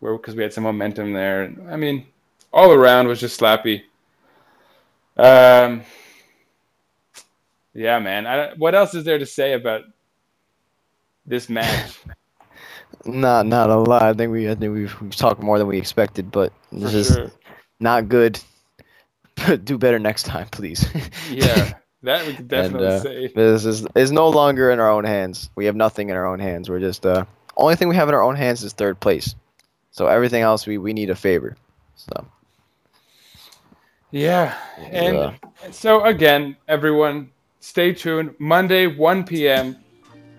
where 0.00 0.16
because 0.16 0.34
we 0.34 0.42
had 0.42 0.52
some 0.52 0.64
momentum 0.64 1.12
there. 1.12 1.54
I 1.70 1.76
mean, 1.76 2.06
all 2.52 2.72
around 2.72 3.06
was 3.06 3.20
just 3.20 3.40
slappy. 3.40 3.82
Um, 5.16 5.82
yeah, 7.74 7.98
man. 7.98 8.26
I, 8.26 8.54
what 8.56 8.74
else 8.74 8.94
is 8.94 9.04
there 9.04 9.18
to 9.18 9.26
say 9.26 9.52
about 9.52 9.82
this 11.26 11.48
match? 11.48 11.98
Not 13.06 13.46
not 13.46 13.70
a 13.70 13.76
lot. 13.76 14.02
I 14.02 14.12
think 14.12 14.30
we 14.30 14.50
I 14.50 14.54
think 14.54 14.74
we've, 14.74 15.00
we've 15.00 15.16
talked 15.16 15.42
more 15.42 15.58
than 15.58 15.66
we 15.66 15.78
expected, 15.78 16.30
but 16.30 16.52
this 16.70 16.92
is 16.92 17.14
sure. 17.14 17.30
not 17.78 18.08
good. 18.08 18.38
Do 19.64 19.78
better 19.78 19.98
next 19.98 20.24
time, 20.24 20.48
please. 20.48 20.86
Yeah, 21.30 21.74
that 22.02 22.26
we 22.26 22.32
could 22.32 22.40
and 22.40 22.48
definitely 22.48 22.86
uh, 22.88 23.00
say. 23.00 23.32
this 23.34 23.64
is 23.64 23.86
is 23.94 24.12
no 24.12 24.28
longer 24.28 24.70
in 24.70 24.80
our 24.80 24.90
own 24.90 25.04
hands. 25.04 25.48
We 25.54 25.64
have 25.64 25.76
nothing 25.76 26.10
in 26.10 26.16
our 26.16 26.26
own 26.26 26.40
hands. 26.40 26.68
We're 26.68 26.80
just 26.80 27.06
uh 27.06 27.24
only 27.56 27.76
thing 27.76 27.88
we 27.88 27.96
have 27.96 28.08
in 28.08 28.14
our 28.14 28.22
own 28.22 28.36
hands 28.36 28.62
is 28.64 28.74
third 28.74 29.00
place. 29.00 29.34
So 29.90 30.06
everything 30.06 30.42
else 30.42 30.66
we, 30.66 30.78
we 30.78 30.92
need 30.92 31.10
a 31.10 31.14
favor. 31.14 31.56
So 31.96 32.24
Yeah, 34.10 34.54
and 34.90 35.16
Yeah. 35.16 35.32
so 35.70 36.04
again, 36.04 36.56
everyone, 36.68 37.30
stay 37.60 37.92
tuned. 37.92 38.34
Monday, 38.38 38.86
1 38.86 39.24
p.m., 39.24 39.76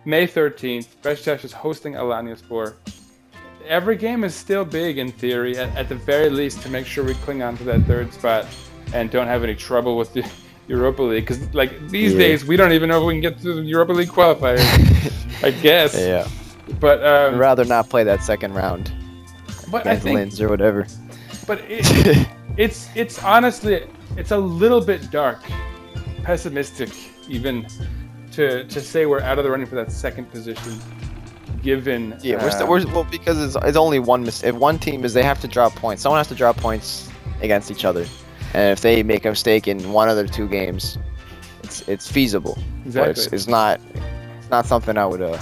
May 0.03 0.25
13th, 0.25 0.87
Besiktas 1.03 1.45
is 1.45 1.53
hosting 1.53 1.93
Alanyaspor. 1.93 2.73
Every 3.67 3.95
game 3.95 4.23
is 4.23 4.33
still 4.33 4.65
big 4.65 4.97
in 4.97 5.11
theory, 5.11 5.57
at, 5.57 5.69
at 5.77 5.87
the 5.89 5.95
very 5.95 6.29
least, 6.29 6.61
to 6.63 6.69
make 6.69 6.87
sure 6.87 7.03
we 7.03 7.13
cling 7.15 7.43
on 7.43 7.55
to 7.57 7.63
that 7.65 7.81
third 7.83 8.11
spot 8.11 8.47
and 8.93 9.11
don't 9.11 9.27
have 9.27 9.43
any 9.43 9.55
trouble 9.55 9.95
with 9.97 10.11
the 10.13 10.27
Europa 10.67 11.03
League. 11.03 11.27
Because 11.27 11.53
like 11.53 11.87
these 11.89 12.13
Yeah. 12.13 12.19
days, 12.19 12.45
we 12.45 12.57
don't 12.57 12.71
even 12.73 12.89
know 12.89 12.99
if 13.01 13.05
we 13.05 13.13
can 13.13 13.21
get 13.21 13.39
to 13.41 13.53
the 13.53 13.61
Europa 13.61 13.93
League 13.93 14.09
qualifiers. 14.09 14.65
I 15.43 15.51
guess. 15.51 15.95
yeah, 15.95 16.27
But 16.79 17.03
I'd 17.03 17.33
um, 17.33 17.39
rather 17.39 17.63
not 17.65 17.89
play 17.89 18.03
that 18.03 18.23
second 18.23 18.53
round 18.53 18.91
but 19.71 19.87
I 19.87 19.95
think 19.97 20.15
Linz 20.15 20.41
or 20.41 20.49
whatever. 20.49 20.85
but 21.47 21.59
it, 21.67 22.27
it's 22.57 22.89
it's 22.95 23.23
honestly 23.23 23.87
it's 24.17 24.31
a 24.31 24.37
little 24.37 24.81
bit 24.81 25.09
dark, 25.09 25.39
pessimistic 26.23 26.89
even 27.29 27.65
to 28.33 28.65
to 28.65 28.81
say 28.81 29.05
we're 29.05 29.21
out 29.21 29.37
of 29.37 29.43
the 29.45 29.51
running 29.51 29.65
for 29.65 29.75
that 29.75 29.91
second 29.91 30.29
position, 30.31 30.79
given 31.63 32.17
Yeah, 32.21 32.43
we're, 32.43 32.51
still, 32.51 32.67
uh, 32.67 32.69
we're 32.69 32.85
well 32.87 33.03
because 33.05 33.41
it's, 33.41 33.55
it's 33.65 33.77
only 33.77 33.99
one 33.99 34.23
mis- 34.23 34.43
If 34.43 34.55
one 34.55 34.77
team 34.77 35.05
is 35.05 35.13
they 35.13 35.23
have 35.23 35.39
to 35.41 35.47
drop 35.47 35.73
points. 35.75 36.03
Someone 36.03 36.19
has 36.19 36.27
to 36.27 36.35
drop 36.35 36.57
points 36.57 37.09
against 37.41 37.71
each 37.71 37.85
other, 37.85 38.05
and 38.53 38.71
if 38.71 38.81
they 38.81 39.03
make 39.03 39.25
a 39.25 39.29
mistake 39.29 39.67
in 39.67 39.91
one 39.93 40.09
of 40.09 40.15
their 40.15 40.27
two 40.27 40.47
games, 40.47 40.97
it's 41.63 41.87
it's 41.87 42.11
feasible. 42.11 42.57
But 42.87 43.09
it's, 43.09 43.27
it's 43.27 43.47
not 43.47 43.79
it's 44.39 44.49
not 44.49 44.65
something 44.65 44.97
I 44.97 45.05
would 45.05 45.21
uh, 45.21 45.39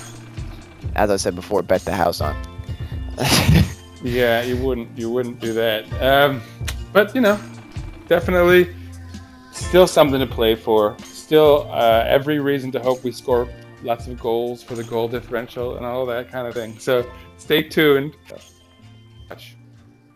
as 0.96 1.10
I 1.10 1.18
said 1.18 1.36
before, 1.36 1.64
bet 1.64 1.82
the 1.82 1.94
house 1.94 2.22
on. 2.22 2.36
Yeah, 4.04 4.44
you 4.44 4.58
wouldn't 4.58 4.98
you 4.98 5.10
wouldn't 5.10 5.40
do 5.40 5.54
that. 5.54 5.86
Um, 6.02 6.42
but 6.94 7.14
you 7.14 7.22
know, 7.22 7.40
definitely 8.08 8.74
still 9.52 9.88
something 9.88 10.20
to 10.20 10.28
play 10.28 10.56
for. 10.56 10.98
Still 11.04 11.68
uh, 11.72 12.04
every 12.08 12.40
reason 12.40 12.72
to 12.72 12.80
hope 12.80 13.04
we 13.04 13.12
score 13.12 13.48
lots 13.84 14.08
of 14.08 14.20
goals 14.20 14.64
for 14.64 14.76
the 14.76 14.84
goal 14.84 15.08
differential 15.08 15.78
and 15.78 15.86
all 15.86 16.06
that 16.06 16.32
kind 16.32 16.48
of 16.48 16.54
thing. 16.54 16.78
So 16.80 17.10
stay 17.38 17.64
tuned. 17.64 18.16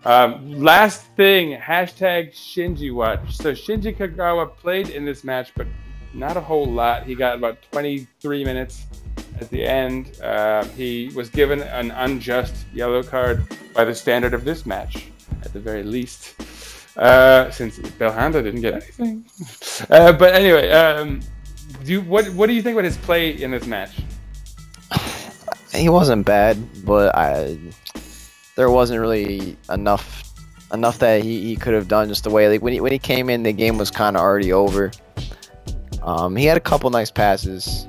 Um, 0.05 0.59
last 0.59 1.05
thing, 1.15 1.57
hashtag 1.57 2.33
Shinji 2.33 2.93
watch. 2.93 3.37
So 3.37 3.53
Shinji 3.53 3.95
Kagawa 3.95 4.55
played 4.55 4.89
in 4.89 5.05
this 5.05 5.23
match, 5.23 5.53
but 5.55 5.67
not 6.13 6.35
a 6.35 6.41
whole 6.41 6.65
lot. 6.65 7.05
He 7.05 7.15
got 7.15 7.35
about 7.35 7.61
23 7.71 8.43
minutes 8.43 8.85
at 9.39 9.49
the 9.49 9.65
end. 9.65 10.19
Uh, 10.21 10.63
he 10.75 11.11
was 11.15 11.29
given 11.29 11.61
an 11.61 11.91
unjust 11.91 12.53
yellow 12.73 13.03
card 13.03 13.43
by 13.73 13.83
the 13.85 13.95
standard 13.95 14.33
of 14.33 14.45
this 14.45 14.65
match, 14.65 15.07
at 15.43 15.53
the 15.53 15.59
very 15.59 15.83
least, 15.83 16.35
uh, 16.97 17.49
since 17.51 17.79
Belhanda 17.79 18.43
didn't 18.43 18.61
get 18.61 18.73
anything. 18.73 19.25
Uh, 19.89 20.13
but 20.13 20.33
anyway, 20.33 20.69
um, 20.69 21.19
do 21.83 21.93
you, 21.93 22.01
what 22.01 22.27
what 22.35 22.47
do 22.47 22.53
you 22.53 22.61
think 22.61 22.75
about 22.75 22.85
his 22.85 22.97
play 22.97 23.31
in 23.41 23.51
this 23.51 23.65
match? 23.65 24.01
he 25.73 25.89
wasn't 25.89 26.25
bad, 26.25 26.57
but 26.85 27.13
I 27.15 27.57
there 28.55 28.69
wasn't 28.69 28.99
really 29.01 29.57
enough 29.69 30.31
enough 30.73 30.99
that 30.99 31.23
he, 31.23 31.41
he 31.41 31.55
could 31.55 31.73
have 31.73 31.87
done 31.87 32.07
just 32.07 32.23
the 32.23 32.29
way 32.29 32.47
like 32.49 32.61
when 32.61 32.73
he 32.73 32.81
when 32.81 32.91
he 32.91 32.99
came 32.99 33.29
in 33.29 33.43
the 33.43 33.53
game 33.53 33.77
was 33.77 33.91
kind 33.91 34.15
of 34.15 34.21
already 34.21 34.53
over. 34.53 34.91
Um, 36.03 36.35
he 36.35 36.45
had 36.45 36.57
a 36.57 36.61
couple 36.61 36.89
nice 36.89 37.11
passes. 37.11 37.87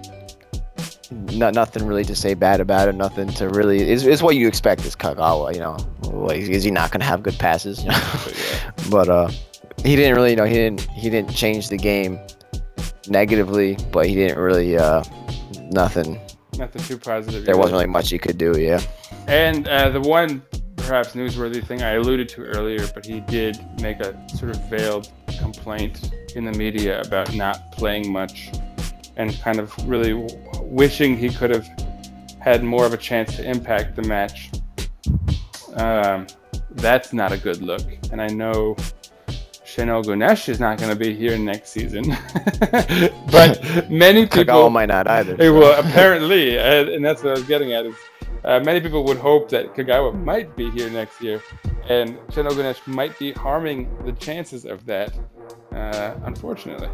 No, 1.11 1.51
nothing 1.51 1.87
really 1.87 2.05
to 2.05 2.15
say 2.15 2.35
bad 2.35 2.61
about 2.61 2.89
it. 2.89 2.95
Nothing 2.95 3.29
to 3.35 3.49
really 3.49 3.89
is 3.91 4.07
is 4.07 4.23
what 4.23 4.37
you 4.37 4.49
expect 4.49 4.85
is 4.85 4.97
Kagawa. 4.97 5.53
You 5.55 5.61
know, 5.61 6.29
is 6.31 6.65
he 6.65 6.71
not 6.71 6.91
gonna 6.91 7.05
have 7.05 7.23
good 7.23 7.39
passes? 7.39 7.83
You 7.85 7.91
know? 7.91 8.13
but 8.91 9.09
uh, 9.09 9.29
he 9.85 9.97
didn't 9.97 10.15
really 10.17 10.31
you 10.31 10.37
know 10.37 10.45
he 10.45 10.55
didn't 10.55 10.81
he 10.93 11.11
didn't 11.11 11.35
change 11.35 11.69
the 11.69 11.77
game 11.77 12.19
negatively, 13.09 13.77
but 13.93 14.07
he 14.07 14.15
didn't 14.15 14.39
really 14.39 14.77
uh 14.77 15.03
nothing 15.71 16.19
Nothing 16.57 16.83
too 16.83 16.99
positive. 16.99 17.45
there 17.45 17.55
either. 17.55 17.59
wasn't 17.59 17.75
really 17.75 17.87
much 17.87 18.11
he 18.11 18.19
could 18.19 18.39
do, 18.39 18.59
yeah. 18.61 18.81
And 19.27 19.67
uh, 19.67 19.91
the 19.91 20.01
one 20.01 20.43
perhaps 20.77 21.13
newsworthy 21.15 21.67
thing 21.67 21.83
I 21.83 21.93
alluded 21.93 22.29
to 22.31 22.43
earlier, 22.45 22.87
but 22.95 23.05
he 23.05 23.21
did 23.21 23.59
make 23.81 23.99
a 24.01 24.15
sort 24.37 24.51
of 24.51 24.63
veiled 24.71 25.11
complaint 25.41 26.13
in 26.37 26.45
the 26.45 26.53
media 26.53 27.01
about 27.01 27.35
not 27.35 27.73
playing 27.73 28.13
much 28.13 28.51
and 29.17 29.39
kind 29.41 29.59
of 29.59 29.73
really 29.89 30.13
w- 30.13 30.29
wishing 30.63 31.17
he 31.17 31.29
could 31.29 31.51
have 31.51 31.67
had 32.41 32.63
more 32.63 32.85
of 32.85 32.93
a 32.93 32.97
chance 32.97 33.37
to 33.37 33.49
impact 33.49 33.97
the 33.97 34.03
match. 34.03 34.51
Um, 35.77 36.27
that's 36.71 37.13
not 37.13 37.33
a 37.33 37.39
good 37.39 37.63
look. 37.63 37.83
And 38.13 38.21
I 38.21 38.29
know 38.29 38.77
Şenol 39.75 40.05
Güneş 40.05 40.49
is 40.49 40.61
not 40.61 40.79
going 40.79 40.91
to 40.91 40.97
be 40.97 41.15
here 41.15 41.37
next 41.37 41.71
season. 41.71 42.05
but 43.33 43.91
many 43.91 44.27
people. 44.27 44.45
Kagawa 44.45 44.73
might 44.73 44.89
not 44.89 45.09
either. 45.09 45.37
Hey, 45.37 45.51
well, 45.51 45.81
apparently, 45.85 46.59
and 46.59 47.05
that's 47.05 47.23
what 47.25 47.31
I 47.31 47.35
was 47.35 47.49
getting 47.49 47.73
at. 47.73 47.87
Is 47.87 47.97
uh, 48.45 48.61
many 48.61 48.81
people 48.81 49.05
would 49.05 49.19
hope 49.19 49.49
that 49.51 49.75
Kagawa 49.75 50.15
might 50.23 50.55
be 50.55 50.71
here 50.71 50.89
next 50.91 51.21
year, 51.21 51.43
and 51.89 52.19
Şenol 52.29 52.53
Güneş 52.53 52.87
might 52.87 53.19
be 53.19 53.33
harming 53.33 53.89
the 54.05 54.13
chances 54.13 54.65
of 54.65 54.85
that, 54.87 55.13
uh, 55.73 56.15
unfortunately. 56.25 56.91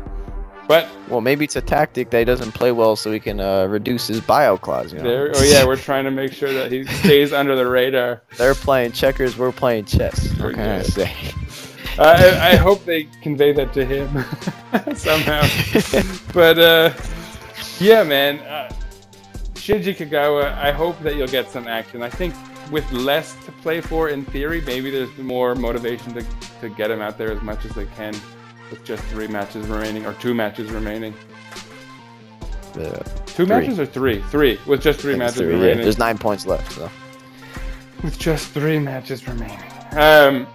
But 0.70 0.88
Well, 1.08 1.20
maybe 1.20 1.44
it's 1.44 1.56
a 1.56 1.60
tactic 1.60 2.10
that 2.10 2.20
he 2.20 2.24
doesn't 2.24 2.52
play 2.52 2.70
well, 2.70 2.94
so 2.94 3.10
he 3.10 3.18
can 3.18 3.40
uh, 3.40 3.66
reduce 3.66 4.06
his 4.06 4.20
buyout 4.20 4.60
clause. 4.60 4.92
You 4.92 5.00
know? 5.00 5.04
there, 5.04 5.32
oh 5.34 5.42
yeah, 5.42 5.66
we're 5.66 5.74
trying 5.74 6.04
to 6.04 6.12
make 6.12 6.32
sure 6.32 6.52
that 6.52 6.70
he 6.70 6.84
stays 7.02 7.32
under 7.32 7.56
the 7.56 7.66
radar. 7.66 8.22
They're 8.38 8.54
playing 8.54 8.92
checkers, 8.92 9.36
we're 9.36 9.50
playing 9.50 9.86
chess. 9.86 10.32
What 10.38 10.54
can 10.54 10.68
I 10.78 10.82
say? 10.82 11.12
I, 11.98 12.52
I 12.52 12.54
hope 12.54 12.84
they 12.84 13.08
convey 13.20 13.52
that 13.52 13.72
to 13.72 13.84
him 13.84 14.06
somehow. 14.94 15.42
but 16.32 16.56
uh, 16.56 16.94
yeah, 17.80 18.04
man, 18.04 18.38
uh, 18.38 18.72
Shinji 19.54 19.96
Kagawa. 19.96 20.56
I 20.56 20.70
hope 20.70 21.00
that 21.00 21.16
you'll 21.16 21.26
get 21.26 21.50
some 21.50 21.66
action. 21.66 22.00
I 22.00 22.10
think 22.10 22.32
with 22.70 22.88
less 22.92 23.34
to 23.44 23.50
play 23.50 23.80
for, 23.80 24.10
in 24.10 24.24
theory, 24.26 24.60
maybe 24.60 24.92
there's 24.92 25.18
more 25.18 25.56
motivation 25.56 26.14
to, 26.14 26.24
to 26.60 26.68
get 26.68 26.92
him 26.92 27.00
out 27.00 27.18
there 27.18 27.32
as 27.32 27.42
much 27.42 27.64
as 27.64 27.72
they 27.72 27.86
can 27.86 28.14
with 28.70 28.84
just 28.84 29.02
three 29.04 29.26
matches 29.26 29.66
remaining 29.66 30.06
or 30.06 30.14
two 30.14 30.34
matches 30.34 30.70
remaining. 30.70 31.14
Uh, 32.78 33.02
Two 33.26 33.46
matches 33.46 33.78
or 33.80 33.86
three? 33.86 34.20
Three 34.30 34.58
with 34.66 34.82
just 34.82 35.00
three 35.00 35.16
matches 35.16 35.38
three, 35.38 35.48
yeah. 35.48 35.54
remaining. 35.54 35.82
There's 35.82 35.98
nine 35.98 36.18
points 36.18 36.46
left. 36.46 36.72
So. 36.72 36.90
with 38.04 38.18
just 38.18 38.48
three 38.48 38.78
matches 38.78 39.26
remaining. 39.26 39.58
Um, 39.92 40.46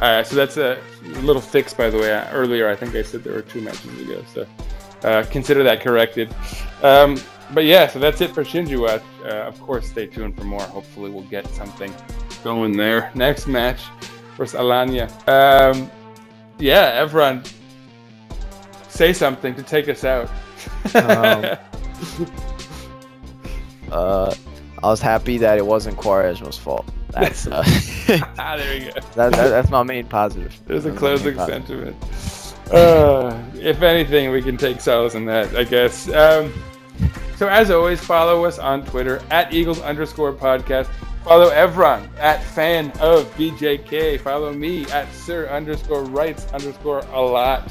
uh, 0.00 0.22
so 0.22 0.36
that's 0.36 0.56
a 0.56 0.78
little 1.22 1.40
fix, 1.40 1.72
by 1.72 1.88
the 1.90 1.98
way. 1.98 2.10
Earlier, 2.32 2.68
I 2.68 2.76
think 2.76 2.94
I 2.94 3.02
said 3.02 3.24
there 3.24 3.32
were 3.34 3.42
two 3.42 3.60
matches 3.62 4.00
ago, 4.00 4.22
so 4.32 4.46
uh, 5.08 5.24
consider 5.30 5.62
that 5.62 5.80
corrected. 5.80 6.34
Um, 6.82 7.18
but 7.54 7.64
yeah, 7.64 7.86
so 7.86 7.98
that's 7.98 8.20
it 8.20 8.32
for 8.32 8.44
Shinji 8.44 8.78
Watch. 8.78 9.02
Uh, 9.24 9.46
of 9.46 9.60
course, 9.60 9.88
stay 9.88 10.06
tuned 10.06 10.36
for 10.36 10.44
more. 10.44 10.62
Hopefully, 10.62 11.10
we'll 11.10 11.22
get 11.24 11.46
something 11.48 11.94
going 12.44 12.76
there. 12.76 13.10
Next 13.14 13.46
match 13.46 13.80
versus 14.36 14.58
Alanya. 14.58 15.08
Um, 15.28 15.90
yeah, 16.58 17.04
Evran, 17.04 17.50
say 18.88 19.12
something 19.12 19.54
to 19.54 19.62
take 19.62 19.88
us 19.88 20.04
out. 20.04 20.30
Um, 20.94 21.56
Uh, 23.90 24.34
I 24.82 24.88
was 24.88 25.00
happy 25.00 25.38
that 25.38 25.58
it 25.58 25.66
wasn't 25.66 25.96
Quaresma's 25.96 26.58
fault. 26.58 26.86
That's 27.10 27.46
uh, 27.46 27.62
ah, 28.38 28.56
there 28.56 28.74
you 28.74 28.92
go. 28.92 29.00
that, 29.14 29.32
that, 29.32 29.48
that's 29.48 29.70
my 29.70 29.82
main 29.82 30.06
positive. 30.06 30.58
There's 30.66 30.84
a 30.84 30.90
That's 30.90 31.00
main 31.02 31.34
closing 31.34 31.36
sentiment. 31.46 31.96
Uh, 32.70 33.40
if 33.54 33.80
anything, 33.82 34.30
we 34.32 34.42
can 34.42 34.56
take 34.56 34.80
solace 34.80 35.14
in 35.14 35.24
that, 35.26 35.54
I 35.54 35.64
guess. 35.64 36.08
Um, 36.08 36.52
so, 37.36 37.48
as 37.48 37.70
always, 37.70 38.00
follow 38.00 38.44
us 38.44 38.58
on 38.58 38.84
Twitter 38.84 39.22
at 39.30 39.52
Eagles 39.52 39.80
underscore 39.80 40.32
podcast. 40.32 40.88
Follow 41.26 41.50
Evran 41.50 42.08
at 42.18 42.40
fan 42.40 42.92
of 43.00 43.26
BJK. 43.34 44.20
Follow 44.20 44.52
me 44.52 44.86
at 44.92 45.12
Sir 45.12 45.48
underscore 45.48 46.04
rights 46.04 46.46
underscore 46.52 47.00
a 47.00 47.20
lot. 47.20 47.68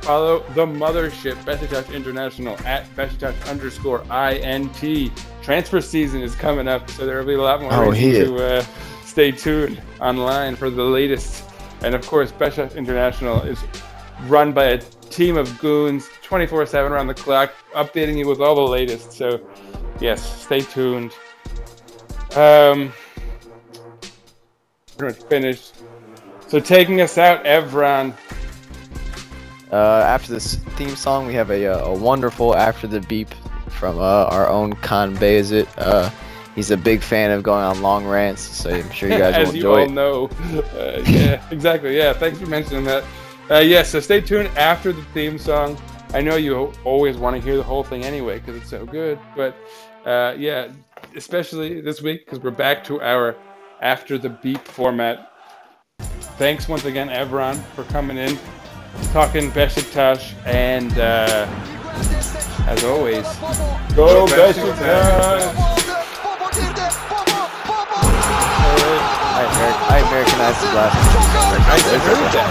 Follow 0.00 0.40
the 0.54 0.66
mothership, 0.66 1.34
Besiktas 1.44 1.94
International, 1.94 2.58
at 2.66 2.92
Besiktas 2.96 3.48
underscore 3.48 4.02
INT. 4.10 5.12
Transfer 5.42 5.80
season 5.80 6.22
is 6.22 6.34
coming 6.34 6.66
up, 6.66 6.90
so 6.90 7.06
there 7.06 7.18
will 7.18 7.24
be 7.24 7.34
a 7.34 7.40
lot 7.40 7.60
more 7.60 7.72
Oh, 7.72 7.92
to 7.94 8.36
uh, 8.36 8.64
stay 9.04 9.30
tuned 9.30 9.80
online 10.00 10.56
for 10.56 10.68
the 10.68 10.82
latest. 10.82 11.44
And 11.82 11.94
of 11.94 12.04
course, 12.04 12.32
Besiktas 12.32 12.74
International 12.74 13.42
is 13.42 13.62
run 14.22 14.52
by 14.52 14.64
a 14.64 14.78
team 14.78 15.36
of 15.36 15.56
goons 15.60 16.08
24 16.24 16.66
7 16.66 16.90
around 16.90 17.06
the 17.06 17.14
clock, 17.14 17.54
updating 17.74 18.18
you 18.18 18.26
with 18.26 18.40
all 18.40 18.56
the 18.56 18.72
latest. 18.72 19.12
So, 19.12 19.40
yes, 20.00 20.42
stay 20.42 20.62
tuned. 20.62 21.12
Um, 22.36 22.92
pretty 24.96 25.14
much 25.18 25.28
finished. 25.28 25.74
So, 26.48 26.60
taking 26.60 27.00
us 27.00 27.18
out, 27.18 27.44
Evran. 27.44 28.14
Uh, 29.70 29.76
after 30.06 30.32
this 30.32 30.56
theme 30.76 30.96
song, 30.96 31.26
we 31.26 31.34
have 31.34 31.50
a, 31.50 31.66
uh, 31.66 31.86
a 31.86 31.94
wonderful 31.94 32.56
after 32.56 32.86
the 32.86 33.00
beep 33.02 33.28
from 33.68 33.98
uh, 33.98 34.24
our 34.26 34.48
own 34.48 34.72
Kaan 34.76 35.14
Bayezid. 35.16 35.68
Uh, 35.76 36.10
he's 36.54 36.70
a 36.70 36.76
big 36.76 37.02
fan 37.02 37.30
of 37.30 37.42
going 37.42 37.62
on 37.62 37.82
long 37.82 38.06
rants, 38.06 38.40
so 38.40 38.70
I'm 38.70 38.90
sure 38.90 39.10
you 39.10 39.18
guys 39.18 39.36
will 39.38 39.54
enjoy 39.54 39.54
As 39.54 39.54
you 39.54 39.68
all 39.70 39.78
it. 39.78 39.90
know. 39.90 40.30
Uh, 40.78 41.02
yeah, 41.06 41.46
exactly. 41.50 41.96
Yeah, 41.96 42.12
thanks 42.14 42.38
for 42.38 42.46
mentioning 42.46 42.84
that. 42.84 43.04
Uh, 43.50 43.58
yes, 43.58 43.90
so 43.90 44.00
stay 44.00 44.20
tuned 44.20 44.48
after 44.56 44.92
the 44.92 45.02
theme 45.14 45.38
song. 45.38 45.76
I 46.14 46.22
know 46.22 46.36
you 46.36 46.72
always 46.84 47.16
want 47.18 47.36
to 47.36 47.42
hear 47.42 47.56
the 47.56 47.62
whole 47.62 47.84
thing 47.84 48.04
anyway 48.04 48.38
because 48.38 48.56
it's 48.56 48.70
so 48.70 48.86
good, 48.86 49.18
but 49.36 49.54
uh, 50.06 50.34
yeah, 50.38 50.68
especially 51.16 51.80
this 51.80 52.02
week 52.02 52.24
because 52.24 52.40
we're 52.40 52.50
back 52.50 52.84
to 52.84 53.00
our 53.00 53.36
after 53.80 54.18
the 54.18 54.28
beep 54.28 54.64
format. 54.66 55.32
Thanks 56.38 56.68
once 56.68 56.84
again, 56.84 57.08
Evran, 57.08 57.56
for 57.74 57.84
coming 57.84 58.16
in, 58.16 58.38
talking 59.12 59.50
Besiktas, 59.50 60.34
and 60.46 60.92
uh, 60.98 61.46
as 62.68 62.84
always, 62.84 63.24
go 63.94 64.26
Besiktas! 64.26 65.78
I, 69.30 69.44
Ameri- 69.44 69.80
I 69.90 69.98
Americanized 70.08 70.60
his 70.62 70.72
last 70.74 70.94
name. 70.94 71.18
I 71.62 71.78
heard 72.02 72.22
that. 72.34 72.48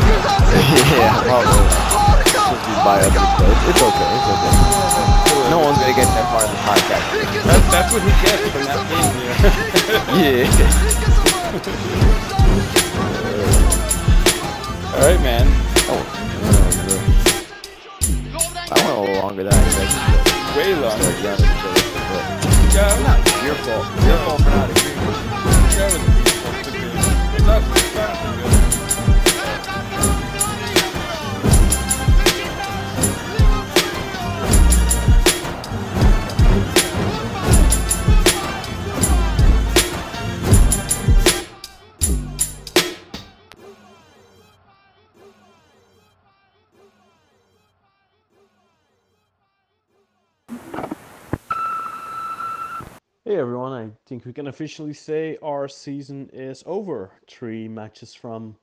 yeah, 0.98 1.24
well, 1.26 1.44
uh, 1.44 2.08
should 2.24 2.64
be 2.66 2.76
biased, 2.84 3.16
but 3.16 3.52
it's 3.70 3.82
okay. 3.82 4.10
It's 4.16 4.28
okay. 4.32 5.17
No 5.50 5.60
one's 5.60 5.78
gonna 5.78 5.94
get 5.96 6.08
that 6.12 6.28
far 6.32 6.44
in 6.44 6.52
the 6.52 6.58
podcast. 6.68 7.06
That's, 7.48 7.68
that's 7.72 7.90
what 7.94 8.02
he 8.04 8.12
gets 8.22 8.44
from 8.52 8.64
that 8.68 8.84
being 8.92 9.14
here. 9.16 10.48
Yeah. 10.48 11.58
All 14.94 15.04
right, 15.04 15.22
man. 15.22 15.46
Oh, 15.90 16.04
I 18.70 18.76
went 18.76 18.90
a 18.90 19.00
little 19.00 19.16
longer 19.22 19.44
than 19.44 19.54
I 19.54 19.56
expected. 19.66 20.02
Way 20.58 20.74
longer. 20.76 21.04
Start 21.04 21.24
yelling 21.24 21.46
at 21.46 21.58
each 21.58 21.64
other, 21.64 21.84
but 22.10 22.24
Yeah, 22.74 23.04
not. 23.04 23.20
Your 23.46 23.56
fault. 23.56 23.86
Your 24.06 24.18
fault 24.26 24.40
for 24.42 24.50
not 24.50 24.70
agreeing. 24.70 26.17
Think 54.08 54.26
we 54.26 54.32
can 54.32 54.48
officially 54.48 54.94
say 54.94 55.38
our 55.44 55.68
season 55.68 56.30
is 56.32 56.64
over. 56.66 57.12
Three 57.30 57.68
matches 57.68 58.16
from 58.16 58.56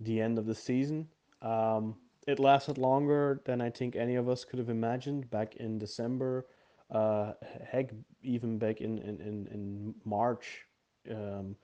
the 0.00 0.20
end 0.20 0.36
of 0.36 0.46
the 0.46 0.54
season. 0.54 1.06
Um, 1.42 1.94
it 2.26 2.40
lasted 2.40 2.76
longer 2.76 3.40
than 3.44 3.60
I 3.60 3.70
think 3.70 3.94
any 3.94 4.16
of 4.16 4.28
us 4.28 4.44
could 4.44 4.58
have 4.58 4.68
imagined 4.68 5.30
back 5.30 5.56
in 5.56 5.78
December. 5.78 6.46
Uh, 6.90 7.32
heck, 7.64 7.90
even 8.22 8.58
back 8.58 8.80
in, 8.80 8.98
in, 8.98 9.20
in, 9.20 9.46
in 9.52 9.94
March. 10.04 10.66
Um, 11.08 11.54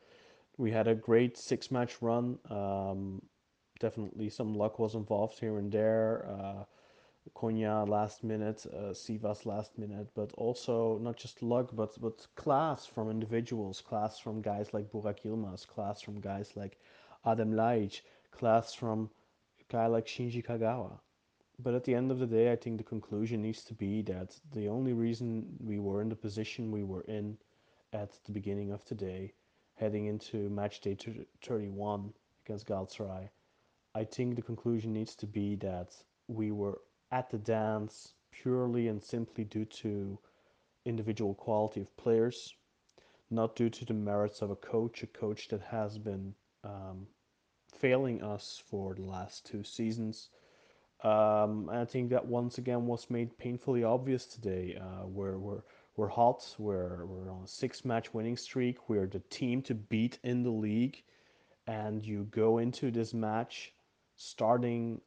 we 0.57 0.70
had 0.70 0.86
a 0.86 0.94
great 0.94 1.36
six 1.36 1.70
match 1.70 2.01
run. 2.01 2.39
Um, 2.48 3.20
definitely 3.81 4.31
some 4.31 4.55
luck 4.55 4.78
was 4.78 4.94
involved 4.94 5.39
here 5.40 5.59
and 5.59 5.70
there. 5.70 6.28
Uh, 6.31 6.65
Konya 7.35 7.89
last 7.89 8.23
minute, 8.23 8.66
uh, 8.73 8.93
Sivas 8.93 9.47
last 9.47 9.77
minute, 9.78 10.09
but 10.15 10.32
also 10.35 10.98
not 10.98 11.16
just 11.16 11.43
luck, 11.43 11.70
but 11.73 12.01
but 12.01 12.27
class 12.36 12.86
from 12.86 13.11
individuals, 13.11 13.81
class 13.81 14.19
from 14.19 14.43
guys 14.43 14.73
like 14.73 14.90
Burak 14.90 15.23
Yilmaz, 15.24 15.66
class 15.66 16.01
from 16.01 16.20
guys 16.20 16.57
like 16.57 16.78
Adem 17.24 17.53
Ljajic, 17.55 18.03
class 18.31 18.74
from 18.74 19.11
a 19.61 19.73
guy 19.73 19.86
like 19.86 20.07
Shinji 20.07 20.44
Kagawa. 20.44 21.01
But 21.59 21.74
at 21.74 21.85
the 21.85 21.94
end 21.94 22.11
of 22.11 22.19
the 22.19 22.27
day, 22.27 22.53
I 22.53 22.57
think 22.57 22.77
the 22.78 22.85
conclusion 22.85 23.43
needs 23.43 23.65
to 23.65 23.74
be 23.74 24.03
that 24.03 24.39
the 24.53 24.69
only 24.69 24.93
reason 24.93 25.57
we 25.59 25.78
were 25.78 26.03
in 26.03 26.09
the 26.09 26.16
position 26.16 26.70
we 26.70 26.85
were 26.85 27.03
in 27.03 27.39
at 27.93 28.12
the 28.24 28.32
beginning 28.32 28.73
of 28.73 28.85
today, 28.85 29.32
heading 29.74 30.07
into 30.07 30.51
match 30.51 30.81
day 30.81 30.94
31 30.94 32.12
against 32.44 32.66
Galatasaray, 32.66 33.31
I 33.94 34.05
think 34.05 34.36
the 34.36 34.43
conclusion 34.43 34.93
needs 34.93 35.15
to 35.16 35.27
be 35.27 35.57
that 35.57 35.97
we 36.28 36.51
were 36.53 36.78
at 37.10 37.30
the 37.30 37.38
dance 37.38 38.14
purely 38.30 38.88
and 38.88 39.02
simply 39.02 39.44
due 39.44 39.64
to 39.64 40.18
individual 40.84 41.34
quality 41.34 41.80
of 41.80 41.96
players, 41.96 42.54
not 43.30 43.56
due 43.56 43.70
to 43.70 43.84
the 43.84 43.94
merits 43.94 44.42
of 44.42 44.50
a 44.50 44.56
coach, 44.56 45.02
a 45.02 45.06
coach 45.06 45.48
that 45.48 45.62
has 45.62 45.98
been 45.98 46.34
um, 46.64 47.06
failing 47.72 48.22
us 48.22 48.62
for 48.68 48.94
the 48.94 49.02
last 49.02 49.46
two 49.46 49.62
seasons. 49.62 50.30
Um, 51.02 51.68
and 51.68 51.78
I 51.78 51.84
think 51.84 52.10
that 52.10 52.24
once 52.24 52.58
again 52.58 52.86
was 52.86 53.10
made 53.10 53.36
painfully 53.38 53.84
obvious 53.84 54.26
today. 54.26 54.78
Uh, 54.80 55.06
we're, 55.06 55.38
we're, 55.38 55.62
we're 55.96 56.08
hot, 56.08 56.54
we're, 56.58 57.04
we're 57.06 57.30
on 57.30 57.44
a 57.44 57.48
six 57.48 57.84
match 57.84 58.14
winning 58.14 58.36
streak, 58.36 58.88
we're 58.88 59.06
the 59.06 59.22
team 59.30 59.62
to 59.62 59.74
beat 59.74 60.18
in 60.22 60.42
the 60.42 60.50
league, 60.50 61.02
and 61.66 62.04
you 62.04 62.24
go 62.30 62.58
into 62.58 62.90
this 62.90 63.12
match 63.12 63.72
starting 64.16 65.00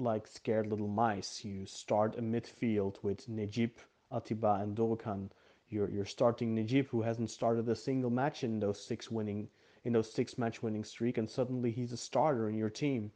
like 0.00 0.26
scared 0.26 0.66
little 0.66 0.88
mice. 0.88 1.44
You 1.44 1.66
start 1.66 2.16
a 2.16 2.22
midfield 2.22 3.02
with 3.02 3.28
Necip, 3.28 3.72
Atiba, 4.12 4.60
and 4.62 4.76
Dorukhan. 4.76 5.30
You're, 5.68 5.90
you're 5.90 6.04
starting 6.04 6.56
Necip, 6.56 6.88
who 6.88 7.02
hasn't 7.02 7.30
started 7.30 7.68
a 7.68 7.76
single 7.76 8.10
match 8.10 8.42
in 8.42 8.58
those 8.58 8.84
six 8.84 9.10
winning 9.10 9.48
in 9.84 9.92
those 9.92 10.12
six 10.12 10.36
match 10.36 10.62
winning 10.62 10.84
streak, 10.84 11.18
and 11.18 11.28
suddenly 11.28 11.70
he's 11.70 11.92
a 11.92 11.96
starter 11.96 12.48
in 12.48 12.56
your 12.56 12.70
team. 12.70 13.10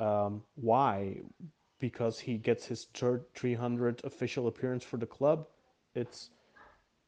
Um, 0.00 0.42
why? 0.54 1.20
Because 1.80 2.18
he 2.18 2.36
gets 2.36 2.66
his 2.66 2.84
third 2.94 3.24
300 3.34 4.02
official 4.04 4.46
appearance 4.48 4.84
for 4.84 4.96
the 4.98 5.06
club. 5.06 5.46
It's 5.94 6.30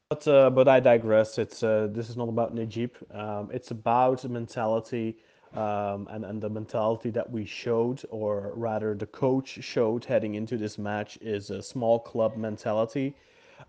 but 0.08 0.26
uh, 0.28 0.50
but 0.50 0.68
I 0.68 0.80
digress. 0.80 1.38
It's 1.38 1.62
uh, 1.62 1.88
this 1.90 2.08
is 2.08 2.16
not 2.16 2.28
about 2.28 2.54
Necip. 2.54 2.92
Um, 3.14 3.50
it's 3.52 3.70
about 3.70 4.22
the 4.22 4.28
mentality 4.28 5.18
um, 5.56 6.06
and 6.10 6.24
and 6.24 6.40
the 6.40 6.50
mentality 6.50 7.10
that 7.10 7.30
we 7.30 7.44
showed, 7.44 8.02
or 8.10 8.52
rather, 8.54 8.94
the 8.94 9.06
coach 9.06 9.58
showed 9.62 10.04
heading 10.04 10.34
into 10.34 10.56
this 10.56 10.78
match 10.78 11.18
is 11.20 11.50
a 11.50 11.62
small 11.62 11.98
club 11.98 12.36
mentality. 12.36 13.14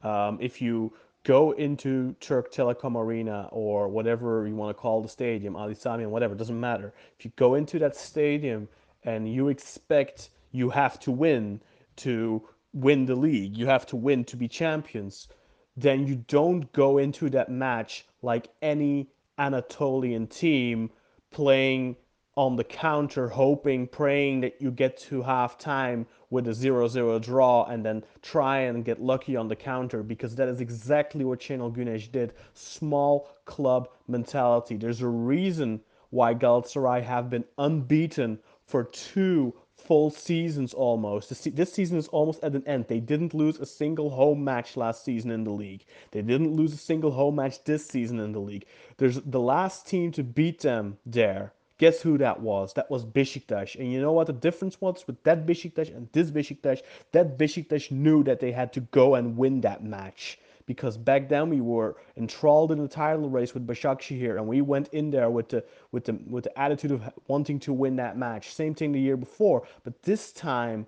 Um, 0.04 0.38
if 0.42 0.62
you 0.62 0.94
go 1.24 1.52
into 1.52 2.16
Türk 2.22 2.52
Telekom 2.52 2.96
Arena 2.96 3.50
or 3.52 3.88
whatever 3.88 4.48
you 4.48 4.56
want 4.56 4.76
to 4.76 4.82
call 4.82 5.02
the 5.02 5.10
stadium, 5.10 5.56
Ali 5.56 5.76
Sami 5.76 6.06
whatever, 6.06 6.36
doesn't 6.36 6.60
matter. 6.60 6.94
If 7.18 7.26
you 7.26 7.32
go 7.36 7.56
into 7.56 7.80
that 7.80 7.96
stadium 7.96 8.68
and 9.04 9.32
you 9.32 9.50
expect 9.50 10.30
you 10.52 10.70
have 10.70 11.00
to 11.02 11.12
win 11.12 11.60
to 11.98 12.42
win 12.74 13.06
the 13.06 13.16
league, 13.16 13.58
you 13.58 13.66
have 13.66 13.86
to 13.88 13.96
win 13.96 14.24
to 14.26 14.38
be 14.38 14.48
champions, 14.48 15.28
then 15.76 16.08
you 16.08 16.16
don't 16.28 16.72
go 16.72 16.98
into 16.98 17.30
that 17.30 17.50
match 17.50 18.06
like 18.22 18.50
any 18.62 19.08
Anatolian 19.38 20.28
team 20.28 20.90
playing 21.32 21.96
on 22.36 22.56
the 22.56 22.64
counter, 22.64 23.28
hoping, 23.28 23.88
praying 23.88 24.42
that 24.42 24.62
you 24.62 24.70
get 24.70 24.96
to 24.96 25.24
half 25.24 25.58
time 25.58 26.06
with 26.30 26.48
a 26.48 26.54
0 26.54 26.88
0 26.88 27.18
draw 27.20 27.66
and 27.66 27.84
then 27.84 28.04
try 28.22 28.60
and 28.60 28.86
get 28.86 29.02
lucky 29.02 29.36
on 29.36 29.48
the 29.48 29.56
counter 29.56 30.04
because 30.04 30.36
that 30.36 30.48
is 30.48 30.62
exactly 30.62 31.26
what 31.26 31.40
Şenol 31.40 31.76
Güneş 31.76 32.12
did. 32.12 32.34
Small 32.54 33.28
club 33.46 33.90
mentality. 34.08 34.78
There's 34.78 35.02
a 35.02 35.08
reason 35.08 35.82
why 36.12 36.36
Galatasaray 36.36 37.04
have 37.04 37.30
been 37.30 37.46
unbeaten 37.58 38.40
for 38.66 38.84
two 38.84 39.54
full 39.88 40.10
seasons 40.10 40.74
almost. 40.74 41.30
This, 41.56 41.74
season 41.74 41.98
is 41.98 42.10
almost 42.10 42.44
at 42.44 42.54
an 42.54 42.68
end. 42.68 42.86
They 42.88 43.00
didn't 43.00 43.34
lose 43.34 43.58
a 43.58 43.66
single 43.66 44.10
home 44.10 44.44
match 44.44 44.76
last 44.76 45.06
season 45.06 45.32
in 45.32 45.46
the 45.46 45.52
league. 45.52 45.86
They 46.12 46.22
didn't 46.22 46.56
lose 46.56 46.74
a 46.74 46.78
single 46.78 47.12
home 47.12 47.36
match 47.36 47.64
this 47.64 47.88
season 47.88 48.20
in 48.20 48.34
the 48.34 48.40
league. 48.40 48.66
There's 48.98 49.22
the 49.22 49.40
last 49.40 49.88
team 49.88 50.12
to 50.12 50.24
beat 50.24 50.60
them 50.60 50.98
there. 51.06 51.54
Guess 51.78 52.02
who 52.02 52.18
that 52.18 52.42
was? 52.42 52.74
That 52.74 52.92
was 52.92 53.06
Besiktas. 53.06 53.80
And 53.80 53.92
you 53.92 54.02
know 54.02 54.12
what 54.12 54.28
the 54.28 54.34
difference 54.34 54.82
was 54.82 55.06
with 55.08 55.24
that 55.24 55.46
Besiktas 55.46 55.96
and 55.96 56.10
this 56.12 56.32
Besiktas? 56.32 56.82
That 57.14 57.38
Besiktas 57.38 57.90
knew 57.90 58.24
that 58.24 58.40
they 58.40 58.52
had 58.52 58.74
to 58.74 58.82
go 58.82 59.16
and 59.16 59.38
win 59.38 59.62
that 59.62 59.84
match 59.84 60.40
because 60.68 60.98
back 60.98 61.30
then 61.30 61.50
we 61.50 61.62
were 61.62 61.96
enthralled 62.18 62.72
in 62.72 62.78
the 62.78 62.88
title 62.88 63.30
race 63.30 63.54
with 63.54 63.66
Bashak 63.66 64.00
Başakşehir 64.00 64.38
and 64.38 64.48
we 64.48 64.62
went 64.62 64.90
in 64.90 65.10
there 65.10 65.30
with 65.30 65.50
the 65.50 65.64
with 65.92 66.06
the 66.06 66.20
with 66.30 66.44
the 66.44 66.60
attitude 66.60 66.92
of 66.92 67.02
wanting 67.28 67.60
to 67.60 67.74
win 67.74 67.96
that 67.96 68.18
match. 68.18 68.54
Same 68.54 68.76
thing 68.76 68.92
the 68.92 69.00
year 69.00 69.18
before, 69.18 69.66
but 69.84 70.04
this 70.04 70.32
time 70.32 70.86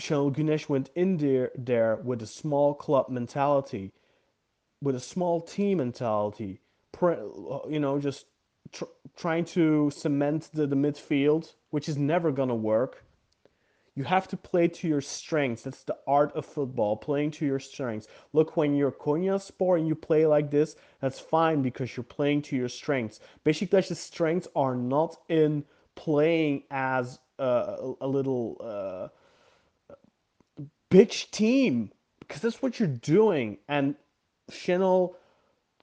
Şenol 0.00 0.32
Güneş 0.32 0.68
went 0.68 0.90
in 0.94 1.18
there 1.18 1.50
there 1.58 1.96
with 1.96 2.22
a 2.22 2.26
small 2.26 2.72
club 2.74 3.10
mentality, 3.10 3.92
with 4.80 4.94
a 4.94 5.00
small 5.00 5.40
team 5.42 5.78
mentality, 5.78 6.60
you 7.02 7.80
know, 7.80 7.98
just 7.98 8.26
tr- 8.72 8.84
trying 9.16 9.44
to 9.44 9.90
cement 9.90 10.48
the, 10.54 10.66
the 10.66 10.76
midfield, 10.76 11.52
which 11.70 11.88
is 11.88 11.98
never 11.98 12.30
gonna 12.30 12.54
work. 12.54 13.04
You 14.00 14.04
have 14.04 14.28
to 14.28 14.36
play 14.38 14.66
to 14.66 14.88
your 14.88 15.02
strengths. 15.02 15.64
That's 15.64 15.84
the 15.84 15.98
art 16.06 16.34
of 16.34 16.46
football, 16.46 16.96
playing 16.96 17.32
to 17.32 17.44
your 17.44 17.58
strengths. 17.58 18.08
Look, 18.32 18.56
when 18.56 18.74
you're 18.74 18.90
Konyaspor 18.90 19.78
and 19.78 19.86
you 19.86 19.94
play 19.94 20.24
like 20.24 20.50
this, 20.50 20.76
that's 21.02 21.20
fine 21.20 21.60
because 21.60 21.94
you're 21.94 22.04
playing 22.04 22.40
to 22.48 22.56
your 22.56 22.70
strengths. 22.70 23.20
Beşiktaş's 23.44 23.98
strengths 23.98 24.48
are 24.56 24.74
not 24.74 25.18
in 25.28 25.64
playing 25.96 26.62
as 26.70 27.18
a, 27.38 27.44
a, 27.44 27.94
a 28.00 28.08
little 28.08 28.56
uh, 28.62 29.08
bitch 30.90 31.30
team 31.30 31.92
because 32.20 32.40
that's 32.40 32.62
what 32.62 32.80
you're 32.80 32.88
doing. 32.88 33.58
And 33.68 33.96
Şenol 34.50 35.14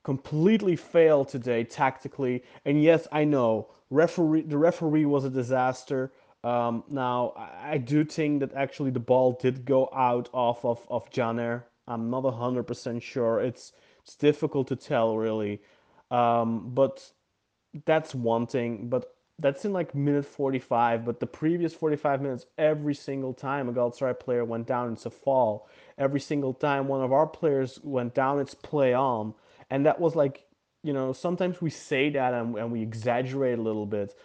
completely 0.04 0.76
failed 0.76 1.28
today 1.30 1.64
tactically. 1.64 2.44
And 2.66 2.82
yes, 2.82 3.08
I 3.12 3.26
know 3.26 3.68
referee 3.92 4.42
the 4.42 4.58
referee 4.58 5.06
was 5.06 5.24
a 5.24 5.30
disaster. 5.30 6.12
Um, 6.44 6.84
now 6.90 7.34
I, 7.36 7.78
do 7.78 8.06
think 8.06 8.40
that 8.42 8.54
actually 8.54 8.92
the 8.92 9.00
ball 9.00 9.38
did 9.42 9.66
go 9.66 9.90
out 9.94 10.30
off 10.34 10.64
of 10.64 10.86
of 10.90 11.10
Caner. 11.10 11.64
I'm 11.88 12.10
not 12.10 12.30
hundred 12.32 12.64
percent 12.64 13.02
sure. 13.04 13.40
It's 13.40 13.74
it's 14.04 14.16
difficult 14.16 14.68
to 14.68 14.76
tell 14.76 15.18
really, 15.18 15.62
um, 16.12 16.70
but 16.74 17.12
that's 17.86 18.14
one 18.16 18.48
thing. 18.48 18.88
But 18.88 19.18
that's 19.40 19.66
in 19.66 19.74
like 19.74 19.94
minute 19.94 20.26
45, 20.26 21.06
but 21.06 21.20
the 21.20 21.28
previous 21.28 21.74
45 21.74 22.22
minutes, 22.22 22.46
every 22.58 22.96
single 22.96 23.34
time 23.34 23.70
a 23.70 23.74
Galatasaray 23.74 24.20
player 24.20 24.44
went 24.44 24.66
down, 24.66 24.94
it's 24.94 25.06
a 25.06 25.12
fall. 25.12 25.70
Every 25.98 26.20
single 26.20 26.54
time 26.54 26.88
one 26.88 27.04
of 27.04 27.12
our 27.12 27.28
players 27.28 27.80
went 27.84 28.16
down, 28.16 28.40
it's 28.40 28.56
play 28.56 28.94
on. 28.94 29.36
And 29.70 29.86
that 29.86 30.00
was 30.00 30.16
like, 30.16 30.46
you 30.84 30.94
know, 30.94 31.14
sometimes 31.14 31.62
we 31.62 31.70
say 31.70 32.10
that 32.10 32.34
and, 32.34 32.58
and 32.58 32.72
we 32.72 32.82
exaggerate 32.82 33.60
a 33.60 33.62
little 33.62 33.86
bit, 33.86 34.16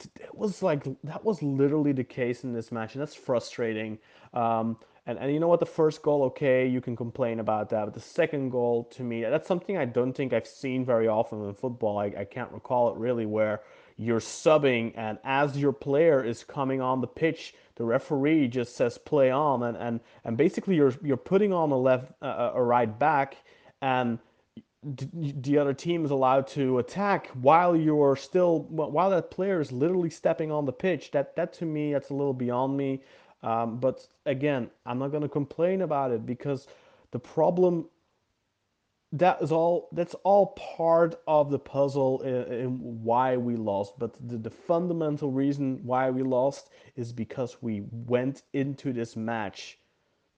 it 0.00 0.34
was 0.34 0.62
like, 0.62 0.84
that 1.04 1.24
was 1.24 1.42
literally 1.42 1.92
the 1.92 2.04
case 2.04 2.44
in 2.44 2.52
this 2.52 2.70
match, 2.72 2.94
and 2.94 3.02
that's 3.02 3.14
frustrating. 3.14 3.98
Um, 4.32 4.76
and, 5.06 5.18
and 5.18 5.32
you 5.32 5.38
know 5.38 5.48
what? 5.48 5.60
The 5.60 5.66
first 5.66 6.02
goal, 6.02 6.22
okay, 6.24 6.66
you 6.66 6.80
can 6.80 6.96
complain 6.96 7.40
about 7.40 7.68
that. 7.70 7.84
But 7.84 7.94
the 7.94 8.00
second 8.00 8.50
goal, 8.50 8.84
to 8.84 9.02
me, 9.02 9.22
that's 9.22 9.46
something 9.46 9.76
I 9.76 9.84
don't 9.84 10.12
think 10.12 10.32
I've 10.32 10.46
seen 10.46 10.84
very 10.84 11.08
often 11.08 11.46
in 11.46 11.54
football. 11.54 11.98
I, 11.98 12.06
I 12.06 12.24
can't 12.24 12.50
recall 12.52 12.90
it 12.90 12.96
really, 12.96 13.26
where 13.26 13.60
you're 13.96 14.20
subbing, 14.20 14.92
and 14.96 15.18
as 15.22 15.56
your 15.56 15.72
player 15.72 16.24
is 16.24 16.42
coming 16.42 16.80
on 16.80 17.00
the 17.00 17.06
pitch, 17.06 17.54
the 17.76 17.84
referee 17.84 18.48
just 18.48 18.74
says 18.74 18.98
play 18.98 19.30
on, 19.30 19.62
and 19.62 19.76
and, 19.76 20.00
and 20.24 20.36
basically 20.36 20.74
you're 20.74 20.94
you're 21.02 21.16
putting 21.16 21.52
on 21.52 21.70
a 21.70 21.76
left 21.76 22.12
uh, 22.20 22.50
a 22.54 22.62
right 22.62 22.98
back, 22.98 23.36
and 23.82 24.18
the 24.84 25.58
other 25.58 25.72
team 25.74 26.04
is 26.04 26.10
allowed 26.10 26.46
to 26.48 26.78
attack 26.78 27.28
while 27.28 27.74
you're 27.74 28.16
still 28.16 28.60
while 28.68 29.10
that 29.10 29.30
player 29.30 29.60
is 29.60 29.72
literally 29.72 30.10
stepping 30.10 30.52
on 30.52 30.66
the 30.66 30.72
pitch. 30.72 31.10
That 31.12 31.34
that 31.36 31.52
to 31.54 31.64
me 31.64 31.92
that's 31.92 32.10
a 32.10 32.14
little 32.14 32.34
beyond 32.34 32.76
me. 32.76 33.02
Um, 33.42 33.78
but 33.78 34.06
again, 34.26 34.70
I'm 34.86 34.98
not 34.98 35.10
going 35.10 35.22
to 35.22 35.28
complain 35.28 35.82
about 35.82 36.10
it 36.10 36.26
because 36.26 36.66
the 37.12 37.18
problem 37.18 37.86
that 39.14 39.40
is 39.40 39.52
all 39.52 39.88
that's 39.92 40.14
all 40.24 40.48
part 40.76 41.20
of 41.28 41.50
the 41.50 41.58
puzzle 41.58 42.20
in, 42.22 42.52
in 42.52 42.78
why 42.80 43.36
we 43.36 43.54
lost 43.54 43.96
but 43.98 44.14
the, 44.28 44.36
the 44.38 44.50
fundamental 44.50 45.30
reason 45.30 45.78
why 45.84 46.10
we 46.10 46.22
lost 46.22 46.70
is 46.96 47.12
because 47.12 47.58
we 47.62 47.84
went 47.92 48.42
into 48.54 48.92
this 48.92 49.14
match 49.14 49.78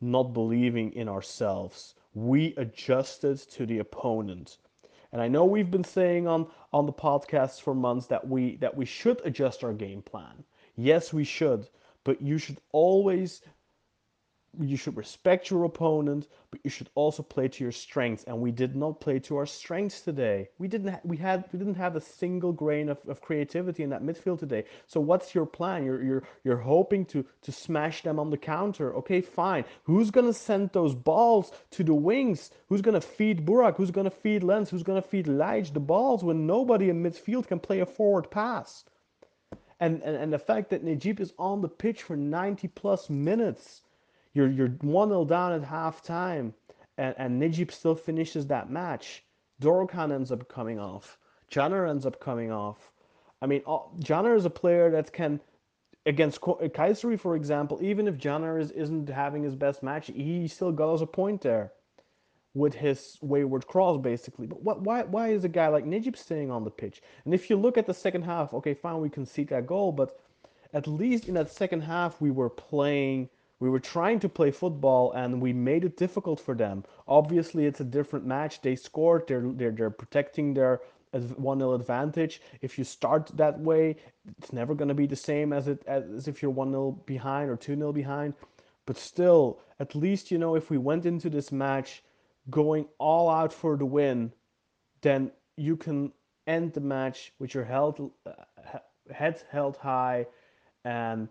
not 0.02 0.34
believing 0.34 0.92
in 0.92 1.08
ourselves 1.08 1.95
we 2.16 2.54
adjusted 2.56 3.36
to 3.36 3.66
the 3.66 3.78
opponent. 3.78 4.56
And 5.12 5.20
i 5.20 5.28
know 5.28 5.44
we've 5.44 5.70
been 5.70 5.84
saying 5.84 6.26
on 6.26 6.48
on 6.72 6.86
the 6.86 6.92
podcast 6.92 7.60
for 7.60 7.74
months 7.74 8.06
that 8.06 8.26
we 8.26 8.56
that 8.56 8.74
we 8.74 8.86
should 8.86 9.20
adjust 9.24 9.62
our 9.62 9.74
game 9.74 10.00
plan. 10.00 10.42
Yes 10.76 11.12
we 11.12 11.24
should 11.24 11.68
but 12.04 12.22
you 12.22 12.38
should 12.38 12.58
always 12.72 13.42
you 14.60 14.76
should 14.76 14.96
respect 14.96 15.50
your 15.50 15.64
opponent, 15.64 16.28
but 16.50 16.60
you 16.64 16.70
should 16.70 16.88
also 16.94 17.22
play 17.22 17.48
to 17.48 17.64
your 17.64 17.72
strengths. 17.72 18.24
And 18.24 18.40
we 18.40 18.50
did 18.50 18.76
not 18.76 19.00
play 19.00 19.18
to 19.20 19.36
our 19.36 19.46
strengths 19.46 20.00
today. 20.00 20.48
We 20.58 20.68
didn't. 20.68 20.92
Ha- 20.92 21.00
we 21.04 21.16
had. 21.16 21.44
We 21.52 21.58
didn't 21.58 21.74
have 21.74 21.96
a 21.96 22.00
single 22.00 22.52
grain 22.52 22.88
of, 22.88 22.98
of 23.08 23.20
creativity 23.20 23.82
in 23.82 23.90
that 23.90 24.02
midfield 24.02 24.38
today. 24.38 24.64
So 24.86 25.00
what's 25.00 25.34
your 25.34 25.46
plan? 25.46 25.84
You're 25.84 26.02
you're 26.02 26.22
you're 26.44 26.56
hoping 26.56 27.04
to 27.06 27.24
to 27.42 27.52
smash 27.52 28.02
them 28.02 28.18
on 28.18 28.30
the 28.30 28.38
counter. 28.38 28.94
Okay, 28.96 29.20
fine. 29.20 29.64
Who's 29.84 30.10
gonna 30.10 30.32
send 30.32 30.70
those 30.72 30.94
balls 30.94 31.52
to 31.72 31.84
the 31.84 31.94
wings? 31.94 32.50
Who's 32.68 32.82
gonna 32.82 33.00
feed 33.00 33.44
Burak? 33.46 33.76
Who's 33.76 33.90
gonna 33.90 34.10
feed 34.10 34.42
Lens? 34.42 34.70
Who's 34.70 34.82
gonna 34.82 35.02
feed 35.02 35.28
Lage 35.28 35.72
the 35.72 35.80
balls 35.80 36.24
when 36.24 36.46
nobody 36.46 36.90
in 36.90 37.02
midfield 37.02 37.46
can 37.46 37.60
play 37.60 37.80
a 37.80 37.86
forward 37.86 38.30
pass? 38.30 38.84
And, 39.78 40.02
and, 40.02 40.16
and 40.16 40.32
the 40.32 40.38
fact 40.38 40.70
that 40.70 40.84
Necip 40.84 41.20
is 41.20 41.34
on 41.38 41.60
the 41.60 41.68
pitch 41.68 42.02
for 42.02 42.16
90 42.16 42.68
plus 42.68 43.10
minutes 43.10 43.82
you're 44.36 44.50
you're 44.50 44.68
one 44.82 45.08
0 45.08 45.24
down 45.24 45.52
at 45.52 45.62
halftime, 45.62 46.52
and 46.98 47.14
and 47.16 47.42
Necip 47.42 47.72
still 47.72 47.94
finishes 47.94 48.46
that 48.48 48.70
match. 48.70 49.24
Dorukhan 49.62 50.12
ends 50.12 50.30
up 50.30 50.46
coming 50.48 50.78
off. 50.78 51.18
Caner 51.50 51.88
ends 51.88 52.04
up 52.04 52.20
coming 52.20 52.52
off. 52.52 52.92
I 53.40 53.46
mean, 53.46 53.62
Caner 53.62 54.36
is 54.36 54.44
a 54.44 54.50
player 54.50 54.90
that 54.90 55.12
can 55.12 55.40
against 56.04 56.40
Kayseri, 56.42 57.18
for 57.18 57.34
example. 57.34 57.78
Even 57.82 58.06
if 58.06 58.18
Caner 58.18 58.60
is 58.60 58.70
isn't 58.72 59.08
having 59.08 59.42
his 59.42 59.54
best 59.54 59.82
match, 59.82 60.08
he 60.08 60.46
still 60.48 60.70
got 60.70 60.92
us 60.92 61.00
a 61.00 61.06
point 61.06 61.40
there 61.40 61.72
with 62.52 62.74
his 62.74 63.18
wayward 63.22 63.66
cross, 63.66 63.98
basically. 63.98 64.46
But 64.46 64.62
what, 64.62 64.82
why 64.82 65.04
why 65.04 65.28
is 65.28 65.44
a 65.44 65.48
guy 65.48 65.68
like 65.68 65.86
Necip 65.86 66.16
staying 66.16 66.50
on 66.50 66.62
the 66.62 66.70
pitch? 66.70 67.00
And 67.24 67.32
if 67.32 67.48
you 67.48 67.56
look 67.56 67.78
at 67.78 67.86
the 67.86 67.94
second 67.94 68.22
half, 68.22 68.52
okay, 68.52 68.74
fine, 68.74 69.00
we 69.00 69.08
concede 69.08 69.48
that 69.48 69.66
goal, 69.66 69.92
but 69.92 70.20
at 70.74 70.86
least 70.86 71.28
in 71.28 71.34
that 71.34 71.50
second 71.50 71.80
half, 71.80 72.20
we 72.20 72.30
were 72.30 72.50
playing 72.50 73.30
we 73.58 73.70
were 73.70 73.80
trying 73.80 74.20
to 74.20 74.28
play 74.28 74.50
football 74.50 75.12
and 75.12 75.40
we 75.40 75.52
made 75.52 75.84
it 75.84 75.96
difficult 75.96 76.40
for 76.40 76.54
them. 76.54 76.84
Obviously, 77.08 77.66
it's 77.66 77.80
a 77.80 77.84
different 77.84 78.26
match. 78.26 78.60
They 78.60 78.76
scored. 78.76 79.26
They're 79.26 79.40
they're, 79.40 79.70
they're 79.70 79.90
protecting 79.90 80.54
their 80.54 80.80
one 81.36 81.58
0 81.58 81.72
advantage. 81.72 82.42
If 82.60 82.78
you 82.78 82.84
start 82.84 83.30
that 83.34 83.58
way, 83.58 83.96
it's 84.38 84.52
never 84.52 84.74
going 84.74 84.88
to 84.88 84.94
be 84.94 85.06
the 85.06 85.16
same 85.16 85.52
as 85.52 85.68
it 85.68 85.82
as 85.86 86.28
if 86.28 86.42
you're 86.42 86.50
one 86.50 86.70
0 86.70 86.92
behind 87.06 87.50
or 87.50 87.56
two 87.56 87.76
0 87.76 87.92
behind. 87.92 88.34
But 88.84 88.98
still, 88.98 89.60
at 89.80 89.94
least 89.94 90.30
you 90.30 90.38
know 90.38 90.54
if 90.54 90.70
we 90.70 90.78
went 90.78 91.06
into 91.06 91.30
this 91.30 91.50
match 91.50 92.02
going 92.50 92.86
all 92.98 93.28
out 93.28 93.52
for 93.52 93.76
the 93.76 93.86
win, 93.86 94.32
then 95.00 95.32
you 95.56 95.76
can 95.76 96.12
end 96.46 96.72
the 96.74 96.80
match 96.80 97.32
with 97.38 97.54
your 97.54 97.64
held, 97.64 98.12
uh, 98.24 98.32
head 99.12 99.42
held 99.50 99.76
high 99.76 100.26
and 100.84 101.28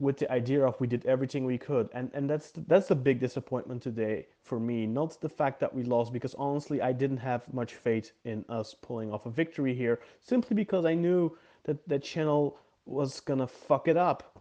with 0.00 0.16
the 0.18 0.30
idea 0.30 0.64
of 0.64 0.80
we 0.80 0.86
did 0.86 1.04
everything 1.06 1.44
we 1.44 1.58
could. 1.58 1.88
And 1.92 2.10
and 2.14 2.30
that's 2.30 2.52
that's 2.66 2.88
the 2.88 2.94
big 2.94 3.20
disappointment 3.20 3.82
today 3.82 4.26
for 4.42 4.60
me. 4.60 4.86
Not 4.86 5.20
the 5.20 5.28
fact 5.28 5.60
that 5.60 5.74
we 5.74 5.82
lost 5.82 6.12
because 6.12 6.34
honestly 6.34 6.80
I 6.80 6.92
didn't 6.92 7.18
have 7.18 7.52
much 7.52 7.74
faith 7.74 8.12
in 8.24 8.44
us 8.48 8.74
pulling 8.74 9.12
off 9.12 9.26
a 9.26 9.30
victory 9.30 9.74
here 9.74 10.00
simply 10.20 10.54
because 10.54 10.84
I 10.84 10.94
knew 10.94 11.36
that 11.64 11.86
that 11.88 12.04
Şenol 12.04 12.54
was 12.86 13.20
gonna 13.20 13.46
fuck 13.46 13.88
it 13.88 13.96
up. 13.96 14.40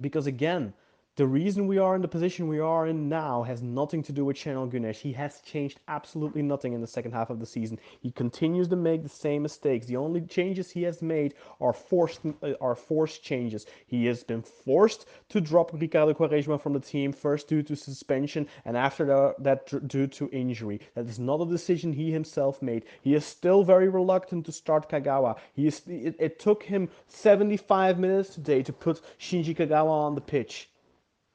Because 0.00 0.26
again 0.26 0.72
the 1.16 1.26
reason 1.28 1.68
we 1.68 1.78
are 1.78 1.94
in 1.94 2.02
the 2.02 2.08
position 2.08 2.48
we 2.48 2.58
are 2.58 2.88
in 2.88 3.08
now 3.08 3.44
has 3.44 3.62
nothing 3.62 4.02
to 4.02 4.10
do 4.10 4.24
with 4.24 4.36
Şenol 4.36 4.68
Güneş. 4.68 4.96
He 4.96 5.12
has 5.12 5.40
changed 5.42 5.78
absolutely 5.86 6.42
nothing 6.42 6.72
in 6.72 6.80
the 6.80 6.88
second 6.88 7.12
half 7.12 7.30
of 7.30 7.38
the 7.38 7.46
season. 7.46 7.78
He 8.00 8.10
continues 8.10 8.66
to 8.66 8.74
make 8.74 9.04
the 9.04 9.08
same 9.08 9.42
mistakes. 9.42 9.86
The 9.86 9.96
only 9.96 10.22
changes 10.22 10.72
he 10.72 10.82
has 10.82 11.02
made 11.02 11.34
are 11.60 11.72
forced 11.72 12.20
uh, 12.42 12.54
are 12.60 12.74
forced 12.74 13.22
changes. 13.22 13.64
He 13.86 14.06
has 14.06 14.24
been 14.24 14.42
forced 14.42 15.06
to 15.28 15.40
drop 15.40 15.72
Ricardo 15.72 16.14
Quaresma 16.14 16.60
from 16.60 16.72
the 16.72 16.80
team 16.80 17.12
first 17.12 17.46
due 17.46 17.62
to 17.62 17.76
suspension 17.76 18.48
and 18.64 18.76
after 18.76 19.06
that, 19.06 19.34
that 19.38 19.86
due 19.86 20.08
to 20.08 20.28
injury. 20.30 20.80
That 20.96 21.06
is 21.06 21.20
not 21.20 21.40
a 21.40 21.46
decision 21.46 21.92
he 21.92 22.10
himself 22.10 22.60
made. 22.60 22.86
He 23.02 23.14
is 23.14 23.24
still 23.24 23.62
very 23.62 23.88
reluctant 23.88 24.46
to 24.46 24.52
start 24.52 24.90
Kagawa. 24.90 25.36
He 25.52 25.68
is, 25.68 25.82
it, 25.86 26.16
it 26.18 26.40
took 26.40 26.64
him 26.64 26.88
75 27.06 28.00
minutes 28.00 28.34
today 28.34 28.64
to 28.64 28.72
put 28.72 29.00
Shinji 29.20 29.56
Kagawa 29.56 29.90
on 29.90 30.16
the 30.16 30.20
pitch. 30.20 30.68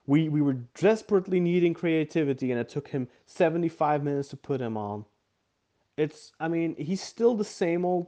We, 0.10 0.28
we 0.28 0.42
were 0.42 0.58
desperately 0.74 1.40
needing 1.40 1.76
creativity, 1.76 2.52
and 2.52 2.60
it 2.60 2.68
took 2.68 2.88
him 2.88 3.08
75 3.28 4.04
minutes 4.04 4.30
to 4.30 4.38
put 4.38 4.60
him 4.60 4.76
on. 4.76 5.06
It's, 5.98 6.32
I 6.40 6.48
mean, 6.48 6.76
he's 6.80 7.00
still 7.00 7.36
the 7.36 7.44
same 7.44 7.86
old 7.86 8.08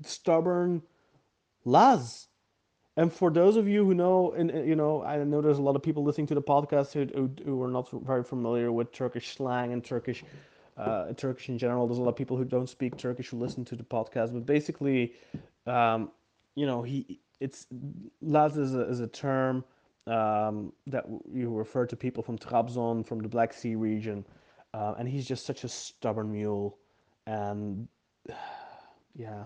stubborn 0.00 0.80
Laz. 1.66 2.28
And 2.96 3.12
for 3.12 3.30
those 3.30 3.56
of 3.56 3.68
you 3.68 3.84
who 3.84 3.92
know, 3.92 4.32
and 4.32 4.66
you 4.66 4.74
know, 4.74 5.02
I 5.02 5.22
know 5.24 5.42
there's 5.42 5.58
a 5.58 5.62
lot 5.62 5.76
of 5.76 5.82
people 5.82 6.02
listening 6.02 6.26
to 6.28 6.34
the 6.34 6.40
podcast 6.40 6.94
who, 6.94 7.04
who, 7.14 7.30
who 7.44 7.62
are 7.62 7.68
not 7.68 7.90
very 7.90 8.24
familiar 8.24 8.72
with 8.72 8.90
Turkish 8.90 9.36
slang 9.36 9.74
and 9.74 9.84
Turkish, 9.84 10.24
uh, 10.78 11.12
Turkish 11.12 11.50
in 11.50 11.58
general. 11.58 11.86
There's 11.86 11.98
a 11.98 12.02
lot 12.02 12.08
of 12.08 12.16
people 12.16 12.38
who 12.38 12.46
don't 12.46 12.68
speak 12.68 12.96
Turkish 12.96 13.28
who 13.28 13.36
listen 13.36 13.62
to 13.66 13.76
the 13.76 13.84
podcast. 13.84 14.32
But 14.32 14.46
basically, 14.46 15.12
um, 15.66 16.12
you 16.54 16.64
know, 16.64 16.82
he 16.82 17.20
it's 17.40 17.66
Laz 18.22 18.56
is 18.56 18.74
a, 18.74 18.88
is 18.88 19.00
a 19.00 19.06
term 19.06 19.64
um, 20.06 20.72
that 20.86 21.04
you 21.32 21.50
refer 21.50 21.86
to 21.86 21.96
people 21.96 22.22
from 22.22 22.38
Trabzon, 22.38 23.06
from 23.06 23.20
the 23.20 23.28
Black 23.28 23.52
Sea 23.52 23.74
region, 23.74 24.24
uh, 24.74 24.94
and 24.98 25.08
he's 25.08 25.26
just 25.26 25.46
such 25.46 25.64
a 25.64 25.68
stubborn 25.68 26.32
mule, 26.32 26.78
and 27.26 27.88
yeah. 29.14 29.44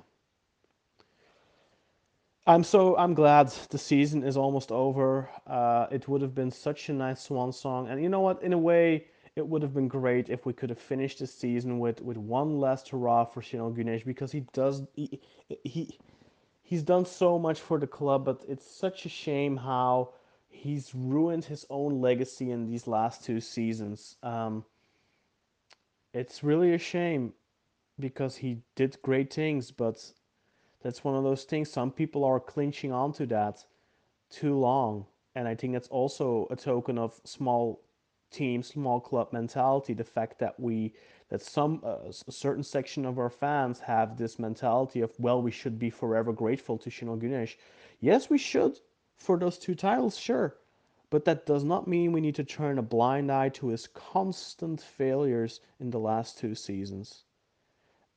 I'm 2.49 2.63
so 2.63 2.97
I'm 2.97 3.13
glad 3.13 3.49
the 3.71 3.79
season 3.79 4.23
is 4.23 4.37
almost 4.37 4.71
over. 4.71 5.29
Uh, 5.49 5.89
it 5.91 6.07
would 6.07 6.23
have 6.23 6.35
been 6.35 6.51
such 6.53 6.89
a 6.89 6.93
nice 6.93 7.23
swan 7.23 7.53
song, 7.53 7.89
and 7.89 8.01
you 8.01 8.09
know 8.09 8.21
what? 8.21 8.41
In 8.41 8.53
a 8.53 8.59
way, 8.59 9.07
it 9.35 9.47
would 9.47 9.63
have 9.63 9.75
been 9.75 9.89
great 9.89 10.31
if 10.31 10.47
we 10.47 10.53
could 10.53 10.71
have 10.71 10.79
finished 10.79 11.19
the 11.19 11.27
season 11.27 11.81
with 11.81 12.01
with 12.01 12.17
one 12.17 12.61
last 12.61 12.89
hurrah 12.89 13.25
for 13.25 13.43
Şenol 13.43 13.75
Güneş 13.77 14.05
because 14.05 14.31
he 14.31 14.41
does 14.53 14.83
he, 14.95 15.21
he 15.65 15.99
he's 16.63 16.85
done 16.85 17.05
so 17.05 17.39
much 17.39 17.61
for 17.61 17.79
the 17.81 17.87
club, 17.87 18.25
but 18.25 18.45
it's 18.49 18.67
such 18.67 19.07
a 19.07 19.09
shame 19.09 19.57
how 19.57 20.11
he's 20.57 20.95
ruined 20.95 21.45
his 21.45 21.67
own 21.71 22.01
legacy 22.01 22.51
in 22.51 22.67
these 22.67 22.87
last 22.87 23.25
two 23.25 23.41
seasons. 23.41 24.17
Um, 24.23 24.65
it's 26.15 26.43
really 26.43 26.75
a 26.75 26.79
shame 26.79 27.33
because 28.01 28.37
he 28.37 28.63
did 28.75 28.97
great 29.03 29.33
things, 29.33 29.71
but 29.71 30.13
that's 30.83 31.05
one 31.05 31.15
of 31.15 31.25
those 31.25 31.45
things. 31.45 31.71
Some 31.71 31.91
people 31.91 32.25
are 32.25 32.41
clinching 32.41 32.93
onto 32.93 33.27
that 33.27 33.65
too 34.31 34.59
long, 34.59 35.07
and 35.35 35.47
I 35.47 35.55
think 35.55 35.75
that's 35.75 35.89
also 35.89 36.47
a 36.51 36.57
token 36.57 36.99
of 36.99 37.21
small 37.25 37.83
team, 38.31 38.63
small 38.63 39.01
club 39.01 39.33
mentality. 39.33 39.95
The 39.95 40.05
fact 40.05 40.39
that 40.39 40.59
we 40.59 40.95
that 41.29 41.43
some 41.43 41.81
uh, 41.85 42.11
a 42.27 42.33
certain 42.33 42.63
section 42.63 43.05
of 43.05 43.19
our 43.19 43.31
fans 43.31 43.81
have 43.81 44.17
this 44.17 44.39
mentality 44.39 45.01
of 45.01 45.11
well, 45.19 45.43
we 45.43 45.51
should 45.51 45.79
be 45.79 45.91
forever 45.91 46.33
grateful 46.33 46.79
to 46.79 46.91
Şenol 46.91 47.21
Güneş. 47.21 47.57
Yes, 48.01 48.31
we 48.31 48.39
should 48.39 48.81
for 49.17 49.39
those 49.39 49.59
two 49.59 49.75
titles, 49.75 50.17
sure. 50.17 50.57
But 51.11 51.25
that 51.25 51.47
does 51.47 51.65
not 51.65 51.87
mean 51.87 52.13
we 52.13 52.21
need 52.21 52.35
to 52.35 52.45
turn 52.45 52.79
a 52.79 52.83
blind 52.83 53.31
eye 53.31 53.49
to 53.51 53.69
his 53.69 53.87
constant 53.87 54.81
failures 54.81 55.61
in 55.79 55.91
the 55.91 56.01
last 56.01 56.39
two 56.39 56.55
seasons. 56.55 57.25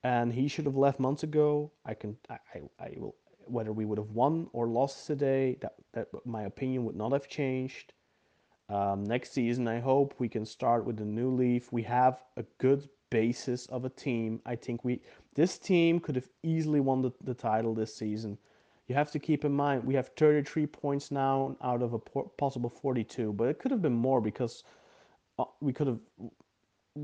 And 0.03 0.33
he 0.33 0.47
should 0.47 0.65
have 0.65 0.77
left 0.77 0.99
months 0.99 1.23
ago. 1.23 1.71
I 1.85 1.93
can 1.93 2.17
I, 2.29 2.37
I, 2.55 2.61
I 2.79 2.93
will 2.97 3.15
whether 3.49 3.73
we 3.73 3.85
would 3.85 3.97
have 3.97 4.11
won 4.11 4.47
or 4.53 4.67
lost 4.67 5.07
today, 5.07 5.57
that, 5.61 5.73
that 5.93 6.07
my 6.25 6.43
opinion 6.43 6.85
would 6.85 6.95
not 6.95 7.11
have 7.11 7.27
changed. 7.27 7.93
Um, 8.69 9.03
next 9.03 9.33
season, 9.33 9.67
I 9.67 9.79
hope 9.79 10.13
we 10.19 10.29
can 10.29 10.45
start 10.45 10.85
with 10.85 10.99
a 11.01 11.05
new 11.05 11.31
leaf. 11.31 11.71
We 11.71 11.81
have 11.83 12.21
a 12.37 12.43
good 12.59 12.87
basis 13.09 13.65
of 13.67 13.85
a 13.85 13.89
team. 13.89 14.39
I 14.45 14.55
think 14.55 14.83
we 14.83 15.01
this 15.33 15.57
team 15.57 15.99
could 15.99 16.15
have 16.15 16.29
easily 16.43 16.79
won 16.79 17.01
the, 17.01 17.11
the 17.23 17.33
title 17.33 17.73
this 17.73 17.95
season. 17.95 18.37
You 18.89 18.95
have 18.95 19.11
to 19.11 19.19
keep 19.19 19.45
in 19.45 19.53
mind 19.53 19.83
we 19.83 19.93
have 19.93 20.09
33 20.17 20.65
points 20.65 21.11
now 21.11 21.55
out 21.61 21.83
of 21.83 21.93
a 21.93 21.99
possible 21.99 22.71
42, 22.71 23.31
but 23.33 23.47
it 23.47 23.59
could 23.59 23.69
have 23.69 23.83
been 23.83 23.93
more 23.93 24.19
because 24.19 24.63
uh, 25.37 25.45
we 25.61 25.71
could 25.71 25.85
have 25.85 25.99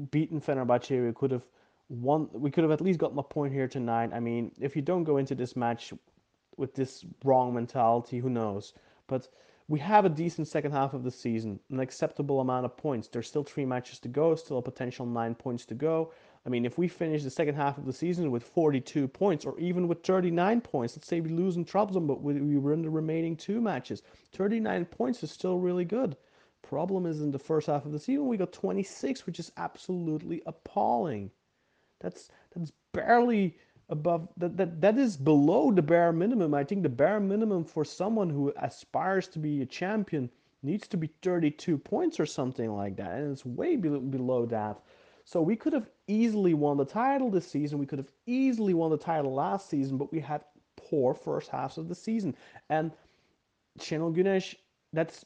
beaten 0.10 0.42
Fenerbahce. 0.42 1.06
We 1.06 1.14
could 1.14 1.30
have 1.30 1.46
won. 1.90 2.28
We 2.34 2.50
could 2.50 2.64
have 2.64 2.72
at 2.72 2.82
least 2.82 2.98
gotten 2.98 3.20
a 3.20 3.24
point 3.24 3.54
here 3.54 3.68
tonight. 3.68 4.10
I 4.14 4.20
mean, 4.20 4.52
if 4.60 4.76
you 4.76 4.82
don't 4.82 5.04
go 5.04 5.18
into 5.18 5.36
this 5.36 5.56
match 5.56 5.94
with 6.58 6.74
this 6.74 7.06
wrong 7.24 7.54
mentality, 7.54 8.18
who 8.18 8.32
knows? 8.32 8.74
But 9.06 9.28
we 9.68 9.80
have 9.80 10.06
a 10.06 10.10
decent 10.10 10.48
second 10.48 10.72
half 10.72 10.96
of 10.96 11.04
the 11.04 11.12
season, 11.12 11.60
an 11.70 11.80
acceptable 11.80 12.40
amount 12.40 12.66
of 12.66 12.76
points. 12.76 13.10
There's 13.10 13.28
still 13.28 13.44
three 13.44 13.66
matches 13.66 14.00
to 14.00 14.08
go, 14.08 14.34
still 14.34 14.58
a 14.58 14.62
potential 14.62 15.06
nine 15.06 15.36
points 15.36 15.66
to 15.66 15.76
go. 15.76 16.12
I 16.46 16.50
mean, 16.50 16.66
if 16.66 16.78
we 16.78 16.88
finish 16.88 17.24
the 17.24 17.32
second 17.32 17.56
half 17.56 17.78
of 17.80 17.86
the 17.86 17.94
season 17.94 18.30
with 18.30 18.44
42 18.44 19.08
points 19.08 19.46
or 19.46 19.58
even 19.60 19.88
with 19.88 20.04
39 20.04 20.62
points, 20.62 20.96
let's 20.96 21.08
say 21.08 21.20
we 21.20 21.32
lose 21.32 21.58
in 21.58 21.66
Trabzon, 21.66 22.06
but 22.06 22.22
we, 22.22 22.34
we 22.36 22.58
win 22.58 22.84
the 22.84 22.90
remaining 22.90 23.36
two 23.36 23.60
matches, 23.60 24.04
39 24.34 24.86
points 24.86 25.24
is 25.24 25.32
still 25.32 25.60
really 25.60 25.86
good. 25.86 26.16
Problem 26.62 27.06
is 27.06 27.22
in 27.22 27.32
the 27.32 27.40
first 27.40 27.68
half 27.68 27.86
of 27.86 27.92
the 27.92 28.00
season 28.00 28.28
we 28.28 28.38
got 28.38 28.52
26, 28.54 29.26
which 29.26 29.40
is 29.40 29.52
absolutely 29.58 30.42
appalling. 30.46 31.32
That's 32.00 32.30
that's 32.56 32.72
barely 32.92 33.58
above 33.90 34.28
that, 34.38 34.58
that 34.58 34.82
that 34.82 34.98
is 34.98 35.18
below 35.18 35.72
the 35.72 35.82
bare 35.82 36.12
minimum. 36.12 36.54
I 36.54 36.64
think 36.64 36.84
the 36.84 36.90
bare 36.90 37.20
minimum 37.20 37.64
for 37.64 37.86
someone 37.86 38.30
who 38.30 38.54
aspires 38.58 39.28
to 39.30 39.40
be 39.40 39.62
a 39.62 39.66
champion 39.66 40.30
needs 40.64 40.88
to 40.88 40.98
be 40.98 41.10
32 41.22 41.78
points 41.78 42.20
or 42.20 42.26
something 42.26 42.72
like 42.72 42.96
that, 42.98 43.14
and 43.14 43.32
it's 43.32 43.46
way 43.46 43.76
be- 43.76 43.90
below 44.00 44.46
that. 44.48 44.80
So 45.24 45.42
we 45.42 45.56
could 45.56 45.74
have 45.74 45.90
easily 46.08 46.54
won 46.54 46.78
the 46.78 46.86
title 46.86 47.30
this 47.30 47.48
season. 47.48 47.80
We 47.80 47.86
could 47.86 48.00
have 48.00 48.12
easily 48.26 48.74
won 48.74 48.92
the 48.92 48.98
title 48.98 49.34
last 49.34 49.70
season, 49.70 49.98
but 49.98 50.12
we 50.12 50.20
had 50.20 50.44
poor 50.78 51.14
first 51.14 51.50
halves 51.50 51.78
of 51.78 51.88
the 51.88 51.96
season. 51.96 52.36
And 52.70 52.92
Şenol 53.80 54.16
Güneş, 54.16 54.56
that's 54.94 55.26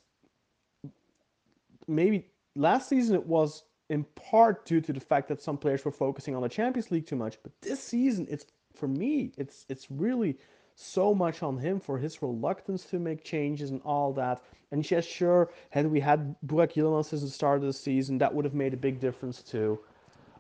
maybe 1.88 2.26
last 2.56 2.90
season 2.90 3.16
it 3.16 3.26
was 3.26 3.64
in 3.90 4.04
part 4.16 4.66
due 4.66 4.82
to 4.82 4.94
the 4.94 5.00
fact 5.00 5.28
that 5.28 5.42
some 5.42 5.58
players 5.58 5.84
were 5.84 5.92
focusing 5.92 6.36
on 6.36 6.42
the 6.42 6.50
Champions 6.50 6.92
League 6.92 7.08
too 7.08 7.16
much. 7.16 7.40
But 7.42 7.52
this 7.62 7.84
season, 7.84 8.28
it's 8.30 8.46
for 8.76 8.88
me, 8.88 9.32
it's 9.38 9.66
it's 9.70 9.90
really 9.90 10.38
so 10.76 11.14
much 11.14 11.44
on 11.44 11.58
him 11.58 11.80
for 11.80 11.98
his 11.98 12.22
reluctance 12.22 12.86
to 12.86 13.00
make 13.00 13.24
changes 13.24 13.72
and 13.72 13.82
all 13.84 14.14
that. 14.14 14.42
And 14.72 14.90
yes, 14.90 15.06
sure, 15.06 15.52
had 15.72 15.88
we 15.88 16.00
had 16.00 16.36
Burak 16.46 16.74
Yilmaz 16.74 17.12
as 17.12 17.22
the 17.22 17.30
start 17.30 17.58
of 17.58 17.66
the 17.66 17.74
season, 17.74 18.18
that 18.20 18.34
would 18.34 18.46
have 18.46 18.54
made 18.54 18.74
a 18.74 18.78
big 18.78 19.00
difference 19.00 19.42
too. 19.42 19.80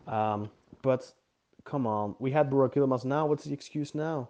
Um, 0.09 0.49
but 0.81 1.13
come 1.63 1.87
on, 1.87 2.15
we 2.19 2.31
had 2.31 2.49
Burak 2.49 2.73
Yilmaz. 2.73 3.05
Now, 3.05 3.25
what's 3.25 3.45
the 3.45 3.53
excuse 3.53 3.95
now 3.95 4.29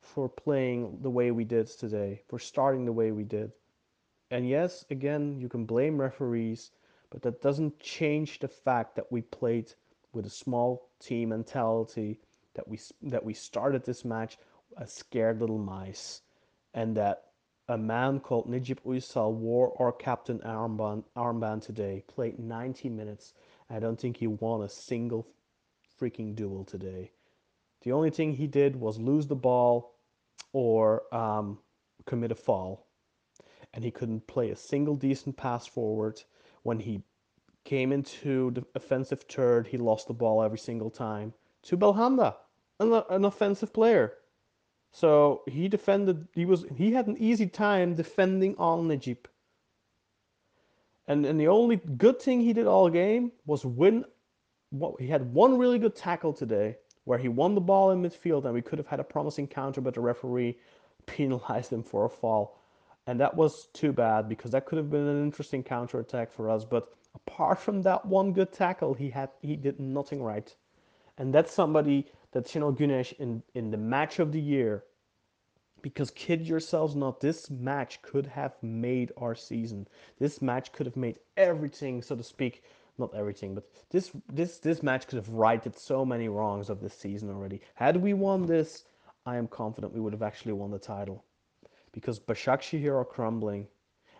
for 0.00 0.28
playing 0.28 0.98
the 1.00 1.10
way 1.10 1.32
we 1.32 1.44
did 1.44 1.66
today, 1.66 2.22
for 2.28 2.38
starting 2.38 2.84
the 2.84 2.92
way 2.92 3.10
we 3.10 3.24
did? 3.24 3.50
And 4.30 4.48
yes, 4.48 4.84
again, 4.90 5.40
you 5.40 5.48
can 5.48 5.64
blame 5.64 6.00
referees 6.00 6.70
but 7.14 7.22
that 7.22 7.40
doesn't 7.40 7.78
change 7.78 8.40
the 8.40 8.48
fact 8.48 8.96
that 8.96 9.12
we 9.12 9.22
played 9.22 9.72
with 10.12 10.26
a 10.26 10.30
small 10.30 10.90
team 10.98 11.28
mentality, 11.28 12.18
that 12.54 12.66
we 12.66 12.80
that 13.02 13.24
we 13.24 13.32
started 13.32 13.84
this 13.84 14.04
match 14.04 14.36
as 14.78 14.92
scared 14.92 15.40
little 15.40 15.58
mice, 15.58 16.22
and 16.74 16.96
that 16.96 17.26
a 17.68 17.78
man 17.78 18.18
called 18.18 18.50
Necip 18.50 18.80
Uysal 18.84 19.32
wore 19.32 19.80
our 19.80 19.92
captain 19.92 20.40
armband, 20.40 21.04
armband 21.16 21.62
today, 21.62 22.02
played 22.08 22.40
90 22.40 22.88
minutes. 22.88 23.32
I 23.70 23.78
don't 23.78 24.00
think 24.00 24.16
he 24.16 24.26
won 24.26 24.62
a 24.62 24.68
single 24.68 25.26
freaking 26.00 26.34
duel 26.34 26.64
today. 26.64 27.12
The 27.82 27.92
only 27.92 28.10
thing 28.10 28.32
he 28.32 28.46
did 28.46 28.76
was 28.76 28.98
lose 28.98 29.26
the 29.26 29.36
ball 29.36 29.94
or 30.52 31.02
um, 31.14 31.58
commit 32.06 32.32
a 32.32 32.34
foul. 32.34 32.86
And 33.72 33.84
he 33.84 33.90
couldn't 33.90 34.26
play 34.26 34.50
a 34.50 34.56
single 34.56 34.94
decent 34.94 35.36
pass 35.36 35.66
forward 35.66 36.22
when 36.62 36.78
he 36.78 37.02
came 37.64 37.92
into 37.92 38.50
the 38.50 38.64
offensive 38.74 39.22
third, 39.22 39.66
he 39.66 39.78
lost 39.78 40.06
the 40.06 40.14
ball 40.14 40.42
every 40.42 40.58
single 40.58 40.90
time 40.90 41.32
to 41.62 41.76
Belhanda, 41.76 42.36
an, 42.80 43.02
an 43.10 43.24
offensive 43.24 43.72
player. 43.72 44.12
So 44.92 45.42
he 45.46 45.68
defended. 45.68 46.28
He 46.34 46.44
was 46.44 46.64
he 46.76 46.92
had 46.92 47.06
an 47.06 47.16
easy 47.18 47.46
time 47.46 47.94
defending 47.94 48.54
on 48.58 48.86
Necip. 48.86 49.26
And 51.06 51.26
and 51.26 51.38
the 51.38 51.48
only 51.48 51.76
good 51.76 52.20
thing 52.20 52.40
he 52.40 52.52
did 52.52 52.66
all 52.66 52.88
game 52.88 53.32
was 53.46 53.64
win. 53.64 54.04
What 54.70 55.00
he 55.00 55.06
had 55.08 55.32
one 55.32 55.58
really 55.58 55.78
good 55.78 55.94
tackle 55.94 56.32
today, 56.32 56.76
where 57.04 57.18
he 57.18 57.28
won 57.28 57.54
the 57.54 57.60
ball 57.60 57.90
in 57.90 58.02
midfield, 58.02 58.44
and 58.44 58.54
we 58.54 58.62
could 58.62 58.78
have 58.78 58.88
had 58.88 59.00
a 59.00 59.04
promising 59.04 59.46
counter, 59.46 59.80
but 59.80 59.94
the 59.94 60.00
referee 60.00 60.58
penalized 61.06 61.72
him 61.72 61.82
for 61.82 62.04
a 62.04 62.08
fall 62.08 62.58
and 63.06 63.20
that 63.20 63.34
was 63.36 63.66
too 63.72 63.92
bad 63.92 64.28
because 64.28 64.50
that 64.52 64.66
could 64.66 64.78
have 64.78 64.90
been 64.90 65.06
an 65.06 65.22
interesting 65.22 65.62
counter 65.62 66.00
attack 66.00 66.32
for 66.32 66.48
us. 66.48 66.64
But 66.64 66.88
apart 67.14 67.58
from 67.58 67.82
that 67.82 68.04
one 68.06 68.32
good 68.32 68.52
tackle, 68.52 68.94
he 68.94 69.10
had 69.10 69.30
he 69.42 69.56
did 69.56 69.78
nothing 69.78 70.22
right, 70.22 70.54
and 71.18 71.32
that's 71.32 71.52
somebody 71.52 72.06
that 72.32 72.46
Şenol 72.46 72.76
Güneş 72.76 73.12
in 73.18 73.42
in 73.54 73.70
the 73.70 73.76
match 73.76 74.18
of 74.18 74.32
the 74.32 74.40
year. 74.40 74.84
Because 75.84 76.10
kid 76.10 76.40
yourselves 76.40 76.96
not, 76.96 77.20
this 77.20 77.50
match 77.50 78.00
could 78.00 78.24
have 78.24 78.56
made 78.62 79.12
our 79.18 79.34
season. 79.34 79.86
This 80.18 80.40
match 80.40 80.72
could 80.72 80.86
have 80.86 80.96
made 80.96 81.18
everything, 81.36 82.00
so 82.00 82.16
to 82.16 82.22
speak, 82.22 82.64
not 82.96 83.14
everything, 83.14 83.54
but 83.54 83.70
this 83.90 84.10
this 84.32 84.60
this 84.60 84.82
match 84.82 85.06
could 85.06 85.16
have 85.16 85.28
righted 85.28 85.76
so 85.76 86.02
many 86.02 86.30
wrongs 86.30 86.70
of 86.70 86.80
this 86.80 86.94
season 86.94 87.28
already. 87.28 87.60
Had 87.74 87.98
we 87.98 88.14
won 88.14 88.46
this, 88.46 88.86
I 89.26 89.36
am 89.36 89.46
confident 89.46 89.92
we 89.92 90.00
would 90.00 90.14
have 90.14 90.22
actually 90.22 90.54
won 90.54 90.70
the 90.70 90.78
title 90.78 91.22
because 91.92 92.18
Başakşehir 92.18 92.98
are 92.98 93.04
crumbling 93.04 93.68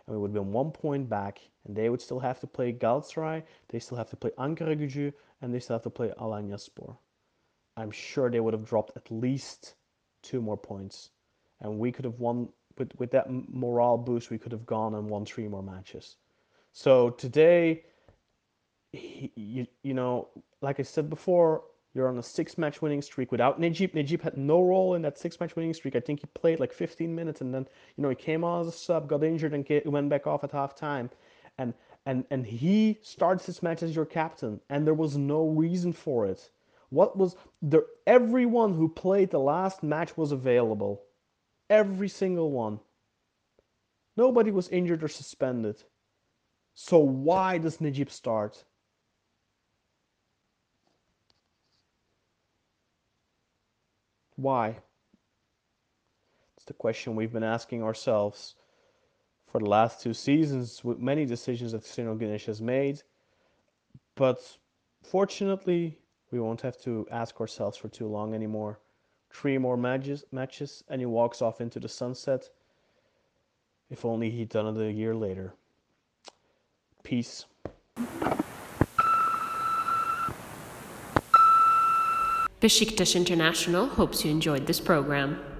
and 0.05 0.15
we 0.15 0.21
would 0.21 0.29
have 0.29 0.43
been 0.43 0.53
one 0.53 0.69
point 0.69 1.09
back 1.09 1.41
and 1.65 1.75
they 1.75 1.89
would 1.89 1.99
still 1.99 2.19
have 2.19 2.39
to 2.41 2.47
play 2.47 2.73
Galatasaray, 2.73 3.41
they 3.69 3.79
still 3.79 3.97
have 3.97 4.11
to 4.11 4.15
play 4.15 4.29
Ankaragücü, 4.37 5.11
and 5.41 5.51
they 5.51 5.59
still 5.59 5.77
have 5.77 5.81
to 5.81 5.89
play 5.89 6.13
Alanyaspor. 6.19 6.95
I'm 7.75 7.89
sure 7.89 8.29
they 8.29 8.39
would 8.39 8.53
have 8.53 8.69
dropped 8.69 8.95
at 8.95 9.09
least 9.09 9.73
two 10.21 10.43
more 10.43 10.57
points 10.57 11.09
and 11.61 11.79
we 11.79 11.91
could 11.91 12.05
have 12.05 12.19
won 12.19 12.49
with, 12.77 12.91
with 12.97 13.11
that 13.11 13.27
morale 13.29 13.97
boost 13.97 14.29
we 14.29 14.37
could 14.37 14.51
have 14.51 14.65
gone 14.65 14.95
and 14.95 15.09
won 15.09 15.25
three 15.25 15.47
more 15.47 15.63
matches 15.63 16.17
so 16.71 17.09
today 17.11 17.83
you, 18.91 19.65
you 19.83 19.93
know 19.93 20.27
like 20.61 20.79
i 20.79 20.83
said 20.83 21.09
before 21.09 21.63
you're 21.95 22.09
on 22.09 22.17
a 22.17 22.23
six 22.23 22.57
match 22.57 22.81
winning 22.81 23.01
streak 23.01 23.31
without 23.31 23.59
Necip. 23.59 23.93
Necip 23.93 24.21
had 24.21 24.37
no 24.37 24.61
role 24.61 24.95
in 24.95 25.01
that 25.03 25.17
six 25.17 25.39
match 25.39 25.55
winning 25.55 25.73
streak. 25.73 25.95
I 25.95 26.01
think 26.01 26.19
he 26.19 26.27
played 26.33 26.59
like 26.59 26.73
15 26.73 27.15
minutes 27.15 27.39
and 27.39 27.53
then, 27.53 27.65
you 27.95 28.01
know, 28.01 28.09
he 28.09 28.15
came 28.15 28.43
on 28.43 28.61
as 28.61 28.67
a 28.67 28.71
sub, 28.77 29.07
got 29.07 29.23
injured, 29.23 29.53
and 29.53 29.65
went 29.85 30.09
back 30.09 30.27
off 30.27 30.43
at 30.43 30.51
half 30.51 30.75
time. 30.75 31.09
And, 31.57 31.73
and, 32.05 32.25
and 32.29 32.45
he 32.45 32.99
starts 33.01 33.45
this 33.45 33.63
match 33.63 33.81
as 33.81 33.95
your 33.95 34.05
captain, 34.05 34.59
and 34.69 34.85
there 34.85 34.93
was 34.93 35.15
no 35.15 35.47
reason 35.47 35.93
for 35.93 36.25
it. 36.25 36.49
What 36.89 37.17
was 37.17 37.37
there? 37.61 37.85
Everyone 38.05 38.73
who 38.73 38.89
played 38.89 39.31
the 39.31 39.39
last 39.39 39.81
match 39.81 40.17
was 40.17 40.33
available. 40.33 41.01
Every 41.69 42.09
single 42.09 42.51
one. 42.51 42.79
Nobody 44.17 44.51
was 44.51 44.69
injured 44.69 45.03
or 45.03 45.07
suspended. 45.07 45.83
So 46.73 46.99
why 46.99 47.57
does 47.57 47.77
Necip 47.77 48.09
start? 48.09 48.63
Why? 54.35 54.77
It's 56.57 56.65
the 56.65 56.73
question 56.73 57.15
we've 57.15 57.31
been 57.31 57.43
asking 57.43 57.83
ourselves 57.83 58.55
for 59.47 59.59
the 59.59 59.69
last 59.69 60.01
two 60.01 60.13
seasons 60.13 60.83
with 60.83 60.99
many 60.99 61.25
decisions 61.25 61.71
that 61.71 61.83
Şenol 61.83 62.19
Güneş 62.19 62.45
has 62.45 62.61
made. 62.61 63.01
But 64.15 64.39
fortunately, 65.01 65.97
we 66.31 66.39
won't 66.39 66.61
have 66.61 66.77
to 66.81 67.07
ask 67.11 67.39
ourselves 67.39 67.77
for 67.77 67.87
too 67.87 68.07
long 68.07 68.33
anymore. 68.33 68.79
Three 69.41 69.57
more 69.57 69.75
matches, 69.75 70.23
matches, 70.31 70.83
and 70.87 71.01
he 71.01 71.05
walks 71.05 71.41
off 71.41 71.59
into 71.59 71.77
the 71.77 71.89
sunset. 71.89 72.49
If 73.89 74.05
only 74.05 74.29
he'd 74.29 74.47
done 74.47 74.65
it 74.65 74.81
a 74.81 74.91
year 74.91 75.13
later. 75.13 75.53
Peace. 77.03 77.45
Beşiktaş 82.61 83.15
International 83.15 83.87
hopes 83.87 84.25
you 84.25 84.31
enjoyed 84.31 84.65
this 84.67 84.79
program. 84.79 85.54